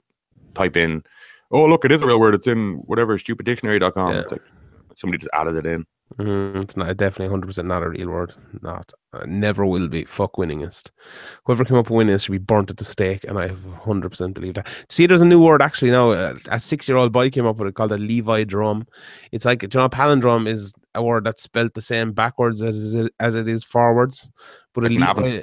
type 0.55 0.76
in, 0.76 1.05
"Oh, 1.52 1.66
look, 1.66 1.84
it 1.84 1.92
is 1.92 2.02
a 2.02 2.06
real 2.06 2.18
word. 2.18 2.34
It's 2.34 2.48
in 2.48 2.78
whatever 2.86 3.16
stupiddictionary.com." 3.16 4.12
Yeah. 4.14 4.20
It's 4.22 4.32
like 4.32 4.42
somebody 4.96 5.18
just 5.18 5.30
added 5.32 5.55
it 5.55 5.66
in. 5.66 5.86
Mhm. 6.19 6.62
It's 6.65 6.77
not 6.77 6.97
definitely 6.97 7.31
hundred 7.31 7.47
percent 7.47 7.69
not 7.69 7.85
a 7.85 7.89
real 7.90 8.09
word. 8.09 8.35
Not, 8.61 8.93
uh, 9.12 9.24
never 9.27 9.65
will 9.65 9.86
be. 9.86 10.05
Fuck 10.05 10.32
winningest. 10.35 10.90
Whoever 11.45 11.65
came 11.65 11.77
up 11.77 11.89
with 11.90 12.07
winningest 12.09 12.24
should 12.24 12.32
be 12.32 12.39
burnt 12.39 12.70
at 12.70 12.77
the 12.77 12.85
stake, 12.85 13.23
and 13.23 13.39
I 13.39 13.49
hundred 13.85 14.11
percent 14.11 14.35
believe 14.35 14.55
that. 14.55 14.66
See, 14.89 15.07
there's 15.07 15.20
a 15.20 15.24
new 15.27 15.40
word 15.40 15.62
actually 15.62 15.93
now. 15.93 16.11
uh, 16.11 16.35
A 16.51 16.59
six-year-old 16.59 17.12
boy 17.12 17.31
came 17.31 17.47
up 17.47 17.59
with 17.59 17.69
it 17.69 17.74
called 17.77 17.93
a 17.93 17.99
levidrome. 17.99 18.86
It's 19.31 19.45
like, 19.45 19.61
do 19.61 19.69
you 19.73 19.81
know, 19.81 19.89
palindrome 19.89 20.49
is 20.49 20.73
a 20.97 21.03
word 21.05 21.23
that's 21.24 21.43
spelled 21.43 21.74
the 21.74 21.81
same 21.82 22.12
backwards 22.12 22.62
as 22.62 22.95
it, 22.95 23.12
as 23.20 23.36
it 23.36 23.47
is 23.47 23.62
forwards, 23.62 24.28
but 24.74 24.85
a 24.85 24.89
Like 24.89 25.16
Levi. 25.16 25.43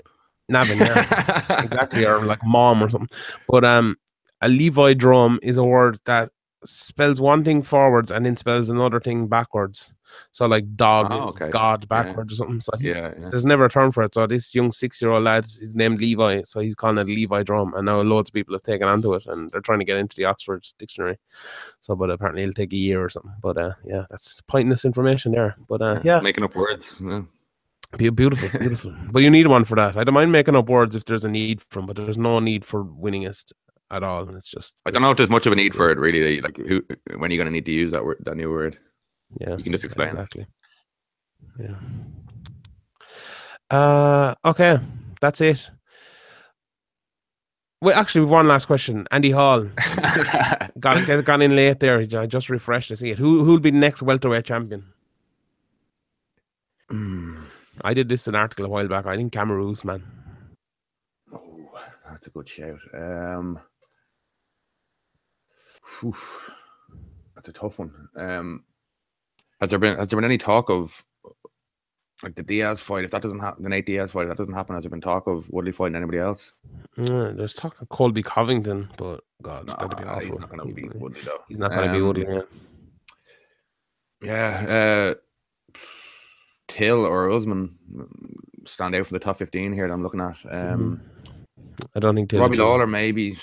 Navin, 0.52 0.80
yeah. 0.80 1.62
exactly, 1.64 2.06
or 2.06 2.24
like 2.26 2.44
mom 2.44 2.82
or 2.84 2.90
something. 2.90 3.18
But 3.48 3.64
um, 3.64 3.96
a 4.42 4.48
levidrome 4.48 5.40
is 5.42 5.58
a 5.58 5.64
word 5.64 6.00
that 6.06 6.32
spells 6.66 7.20
one 7.22 7.44
thing 7.44 7.62
forwards 7.64 8.12
and 8.12 8.26
then 8.26 8.36
spells 8.38 8.70
another 8.70 9.00
thing 9.00 9.28
backwards. 9.28 9.94
So 10.32 10.46
like 10.46 10.76
dog 10.76 11.08
Oh, 11.10 11.30
is 11.30 11.36
okay. 11.36 11.50
God 11.50 11.88
backwards 11.90 12.34
or 12.34 12.36
something. 12.38 12.60
So 12.62 12.72
yeah, 12.80 13.14
yeah. 13.20 13.30
there's 13.32 13.46
never 13.46 13.66
a 13.66 13.70
term 13.70 13.92
for 13.92 14.04
it. 14.04 14.14
So 14.14 14.26
this 14.28 14.54
young 14.56 14.72
six-year-old 14.72 15.24
lad 15.24 15.46
is 15.46 15.76
named 15.76 16.00
Levi, 16.00 16.44
so 16.44 16.60
he's 16.62 16.76
calling 16.76 16.98
it 16.98 17.08
levidrome, 17.08 17.76
and 17.76 17.86
now 17.86 18.02
loads 18.02 18.30
of 18.30 18.34
people 18.34 18.54
have 18.56 18.64
taken 18.64 18.88
onto 18.88 19.14
it, 19.14 19.26
and 19.28 19.50
they're 19.50 19.62
trying 19.62 19.80
to 19.80 19.86
get 19.86 19.98
into 19.98 20.16
the 20.16 20.26
Oxford 20.26 20.66
Dictionary. 20.80 21.18
So, 21.82 21.96
but 21.96 22.10
apparently 22.12 22.44
it'll 22.44 22.54
take 22.54 22.72
a 22.72 22.78
year 22.78 23.04
or 23.04 23.10
something. 23.10 23.34
But 23.42 23.58
uh, 23.58 23.74
yeah, 23.84 24.06
that's 24.10 24.40
pointless 24.48 24.86
information 24.86 25.32
there. 25.34 25.56
But 25.68 25.82
uh, 25.82 26.00
yeah, 26.04 26.20
making 26.22 26.44
up 26.44 26.56
words. 26.56 26.96
Yeah. 27.02 27.24
Be- 27.98 28.10
Beautiful, 28.10 28.50
beautiful. 28.60 28.94
but 29.12 29.22
you 29.22 29.30
need 29.30 29.48
one 29.48 29.64
for 29.66 29.76
that. 29.76 29.96
I 29.98 30.04
don't 30.04 30.14
mind 30.14 30.32
making 30.32 30.56
up 30.56 30.68
words 30.70 30.96
if 30.96 31.06
there's 31.06 31.24
a 31.24 31.30
need 31.30 31.62
for 31.70 31.80
them, 31.80 31.88
but 31.88 31.96
there's 31.96 32.18
no 32.18 32.40
need 32.40 32.64
for 32.66 32.84
winningest 32.84 33.54
at 33.92 34.04
all. 34.04 34.28
It's 34.36 34.50
just 34.50 34.74
I 34.86 34.92
don't 34.92 35.02
know 35.02 35.12
if 35.12 35.18
there's 35.18 35.30
much 35.30 35.46
of 35.46 35.54
a 35.54 35.56
need 35.56 35.76
for 35.76 35.90
it 35.90 35.98
really. 35.98 36.42
Like, 36.42 36.58
who, 36.58 36.84
when 37.18 37.30
are 37.30 37.34
you 37.34 37.38
going 37.38 37.48
to 37.48 37.52
need 37.52 37.66
to 37.66 37.72
use 37.72 37.92
that 37.92 38.06
word, 38.06 38.18
that 38.22 38.38
new 38.38 38.52
word? 38.52 38.78
yeah. 39.40 39.56
You 39.56 39.64
can 39.64 39.72
just 39.72 39.84
explain. 39.84 40.10
exactly. 40.10 40.48
Yeah. 41.60 41.76
Uh, 43.70 44.36
okay, 44.44 44.80
that's 45.22 45.42
it. 45.42 45.70
Wait, 47.82 47.96
actually, 47.96 48.26
one 48.26 48.48
last 48.48 48.66
question. 48.66 49.06
Andy 49.12 49.32
Hall 49.32 49.64
got 50.80 51.06
got, 51.06 51.26
got 51.26 51.42
in 51.42 51.56
late 51.56 51.80
there. 51.80 52.00
I 52.00 52.26
just 52.26 52.50
refreshed 52.50 52.90
to 52.90 52.96
see 52.96 53.12
it. 53.12 53.20
Who 53.20 53.44
who'll 53.44 53.60
be 53.60 53.72
the 53.72 53.78
next 53.78 54.02
welterweight 54.02 54.46
champion? 54.46 54.86
Mm. 56.90 57.44
I 57.84 57.94
did 57.94 58.08
this 58.08 58.28
in 58.28 58.36
an 58.36 58.42
article 58.42 58.66
a 58.66 58.70
while 58.70 58.88
back. 58.88 59.06
I 59.06 59.18
think 59.18 59.34
Kamaru 59.34 59.72
Usman. 59.72 60.04
Oh, 61.34 61.70
that's 62.10 62.28
a 62.28 62.30
good 62.30 62.48
shout. 62.48 62.80
Um, 62.94 63.60
phew, 66.00 66.16
that's 67.36 67.50
a 67.50 67.54
tough 67.54 67.80
one. 67.80 67.92
Um, 68.16 68.64
has 69.62 69.70
there 69.70 69.80
been 69.80 69.98
has 69.98 70.08
there 70.10 70.18
been 70.18 70.26
any 70.26 70.38
talk 70.38 70.70
of 70.70 71.06
like 72.24 72.36
the 72.36 72.44
Diaz 72.44 72.80
fight? 72.80 73.04
If 73.04 73.12
that 73.12 73.22
doesn't 73.22 73.40
happen, 73.40 73.64
the 73.64 73.70
Nate 73.70 73.86
Diaz 73.86 74.12
fight, 74.12 74.24
if 74.24 74.30
that 74.30 74.38
doesn't 74.38 74.54
happen, 74.54 74.76
has 74.76 74.84
there 74.84 74.90
been 74.90 75.02
talk 75.02 75.28
of 75.28 75.50
Woodley 75.50 75.72
fighting 75.72 75.96
anybody 75.96 76.20
else? 76.20 76.54
Mm, 76.98 77.36
there's 77.38 77.54
talk 77.54 77.80
of 77.82 77.90
Colby 77.90 78.24
Covington, 78.24 78.90
but 78.98 79.22
God, 79.42 79.68
No, 79.68 79.76
that'd 79.80 79.98
be 79.98 80.04
awful. 80.04 80.26
he's 80.26 80.40
not 80.40 80.50
going 80.50 80.68
to 80.68 80.74
be 80.74 80.84
beat 80.84 80.96
Woodley 80.96 81.22
though. 81.26 81.44
He's 81.48 81.58
not 81.58 81.72
going 81.72 81.88
to 81.88 81.94
be 81.94 82.00
Um, 82.00 82.08
Woodley. 82.08 82.26
Yeah. 82.30 82.42
Yeah, 84.22 85.14
uh, 85.14 85.80
Till 86.68 87.06
or 87.06 87.30
Usman 87.30 87.78
stand 88.66 88.96
out 88.96 89.06
for 89.06 89.14
the 89.14 89.20
top 89.20 89.38
fifteen 89.38 89.72
here 89.72 89.88
that 89.88 89.94
I'm 89.94 90.02
looking 90.02 90.22
at. 90.22 90.38
Um, 90.50 91.02
I 91.94 92.00
don't 92.00 92.16
think 92.16 92.30
Till 92.32 92.40
Robbie. 92.42 92.58
Lawler, 92.58 92.88
maybe 92.88 93.38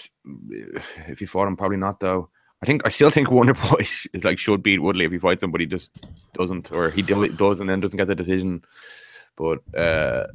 if 1.06 1.18
he 1.20 1.24
fought 1.26 1.46
him, 1.46 1.56
probably 1.56 1.76
not 1.76 2.00
though. 2.00 2.30
I 2.62 2.66
think 2.66 2.86
I 2.86 2.88
still 2.88 3.10
think 3.10 3.30
Wonder 3.30 3.54
Boy 3.54 3.86
is 4.12 4.24
like 4.24 4.38
should 4.38 4.62
beat 4.62 4.82
Woodley 4.82 5.04
if 5.04 5.12
he 5.12 5.18
fights 5.18 5.42
him, 5.42 5.50
but 5.50 5.60
he 5.60 5.66
just 5.66 5.90
doesn't, 6.34 6.70
or 6.72 6.90
he 6.90 7.02
do- 7.02 7.28
does 7.28 7.60
and 7.60 7.68
then 7.68 7.80
doesn't 7.80 7.96
get 7.96 8.06
the 8.06 8.14
decision. 8.14 8.64
But 9.36 9.60
uh, 9.76 10.26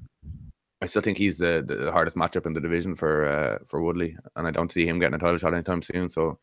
I 0.82 0.86
still 0.86 1.02
think 1.02 1.18
he's 1.18 1.38
the, 1.38 1.64
the 1.66 1.92
hardest 1.92 2.18
matchup 2.18 2.46
in 2.46 2.54
the 2.54 2.62
division 2.62 2.96
for 2.96 3.26
uh, 3.26 3.58
for 3.66 3.82
Woodley, 3.82 4.18
and 4.36 4.46
I 4.48 4.52
don't 4.52 4.72
see 4.72 4.86
him 4.86 5.00
getting 5.00 5.16
a 5.16 5.20
title 5.20 5.38
shot 5.38 5.54
anytime 5.54 5.82
soon. 5.82 6.10
So 6.10 6.40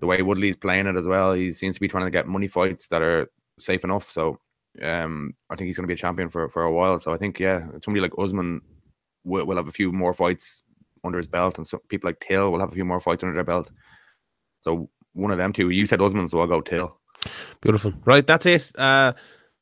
the 0.00 0.06
way 0.06 0.22
Woodley's 0.22 0.56
playing 0.56 0.86
it 0.86 0.96
as 0.96 1.06
well, 1.06 1.32
he 1.32 1.50
seems 1.50 1.76
to 1.76 1.80
be 1.80 1.88
trying 1.88 2.06
to 2.06 2.10
get 2.10 2.26
money 2.26 2.48
fights 2.48 2.88
that 2.88 3.02
are 3.02 3.30
safe 3.58 3.84
enough. 3.84 4.10
So 4.10 4.38
um, 4.82 5.34
I 5.50 5.56
think 5.56 5.66
he's 5.66 5.76
going 5.76 5.84
to 5.84 5.88
be 5.88 5.94
a 5.94 5.96
champion 5.96 6.28
for 6.28 6.48
for 6.48 6.64
a 6.64 6.72
while. 6.72 6.98
So 6.98 7.12
I 7.12 7.16
think 7.16 7.40
yeah, 7.40 7.66
somebody 7.82 8.00
like 8.00 8.12
Usman 8.18 8.60
will, 9.24 9.46
will 9.46 9.56
have 9.56 9.68
a 9.68 9.72
few 9.72 9.92
more 9.92 10.12
fights 10.12 10.62
under 11.04 11.16
his 11.16 11.26
belt, 11.26 11.58
and 11.58 11.66
people 11.88 12.08
like 12.08 12.20
Till 12.20 12.52
will 12.52 12.60
have 12.60 12.70
a 12.72 12.74
few 12.74 12.84
more 12.84 13.00
fights 13.00 13.24
under 13.24 13.34
their 13.34 13.44
belt. 13.44 13.70
So 14.62 14.88
one 15.14 15.30
of 15.30 15.38
them 15.38 15.52
two. 15.52 15.70
You 15.70 15.86
said 15.86 16.00
Usman, 16.00 16.28
so 16.28 16.40
I'll 16.40 16.46
go 16.46 16.60
Till. 16.60 16.96
Beautiful. 17.60 17.92
Right, 18.04 18.26
that's 18.26 18.46
it. 18.46 18.70
Uh, 18.78 19.12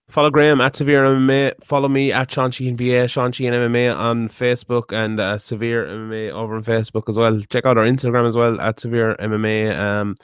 follow 0.08 0.30
Graham 0.30 0.60
at 0.60 0.76
Severe 0.76 1.04
MMA. 1.04 1.64
Follow 1.64 1.88
me 1.88 2.12
at 2.12 2.30
Sean 2.30 2.50
Sheehan 2.50 2.76
BA, 2.76 3.08
Sean 3.08 3.32
Sheehan 3.32 3.54
MMA 3.54 3.96
on 3.96 4.28
Facebook 4.28 4.92
and 4.92 5.20
uh, 5.20 5.38
Severe 5.38 5.86
MMA 5.86 6.30
over 6.30 6.56
on 6.56 6.64
Facebook 6.64 7.08
as 7.08 7.16
well. 7.16 7.40
Check 7.50 7.66
out 7.66 7.78
our 7.78 7.84
Instagram 7.84 8.28
as 8.28 8.36
well 8.36 8.60
at 8.60 8.80
Severe 8.80 9.16
MMA. 9.18 9.76
Um, 9.76 10.16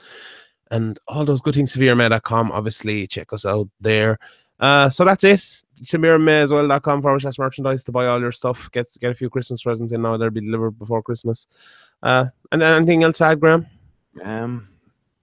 and 0.70 0.98
all 1.08 1.24
those 1.24 1.40
good 1.40 1.54
things, 1.54 1.74
severemma.com. 1.74 2.52
Obviously, 2.52 3.06
check 3.06 3.32
us 3.32 3.44
out 3.44 3.68
there. 3.80 4.18
Uh, 4.60 4.88
so 4.88 5.04
that's 5.04 5.24
it. 5.24 5.40
Severemma 5.82 6.42
as 6.42 6.52
well.com 6.52 7.02
forward 7.02 7.20
slash 7.20 7.38
merchandise 7.38 7.82
to 7.84 7.92
buy 7.92 8.06
all 8.06 8.20
your 8.20 8.32
stuff. 8.32 8.70
Get 8.70 8.86
get 9.00 9.10
a 9.10 9.14
few 9.14 9.28
Christmas 9.28 9.62
presents 9.62 9.92
in 9.92 10.02
now. 10.02 10.16
They'll 10.16 10.30
be 10.30 10.40
delivered 10.40 10.78
before 10.78 11.02
Christmas. 11.02 11.46
Uh, 12.02 12.26
and 12.52 12.62
anything 12.62 13.02
else 13.02 13.18
to 13.18 13.24
add, 13.24 13.40
Graham? 13.40 13.66
Um, 14.22 14.68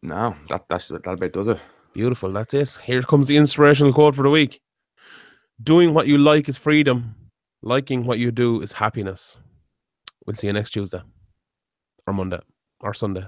no, 0.01 0.35
that 0.49 0.65
that's 0.69 0.87
that 0.89 1.05
about 1.07 1.31
does 1.33 1.47
it. 1.49 1.59
Beautiful. 1.93 2.31
That's 2.31 2.53
it. 2.53 2.77
Here 2.83 3.01
comes 3.01 3.27
the 3.27 3.37
inspirational 3.37 3.93
quote 3.93 4.15
for 4.15 4.23
the 4.23 4.29
week. 4.29 4.61
Doing 5.63 5.93
what 5.93 6.07
you 6.07 6.17
like 6.17 6.49
is 6.49 6.57
freedom. 6.57 7.15
Liking 7.63 8.05
what 8.05 8.19
you 8.19 8.31
do 8.31 8.61
is 8.61 8.73
happiness. 8.73 9.37
We'll 10.25 10.35
see 10.35 10.47
you 10.47 10.53
next 10.53 10.71
Tuesday. 10.71 11.01
or 12.07 12.13
Monday 12.13 12.39
or 12.81 12.93
Sunday. 12.93 13.25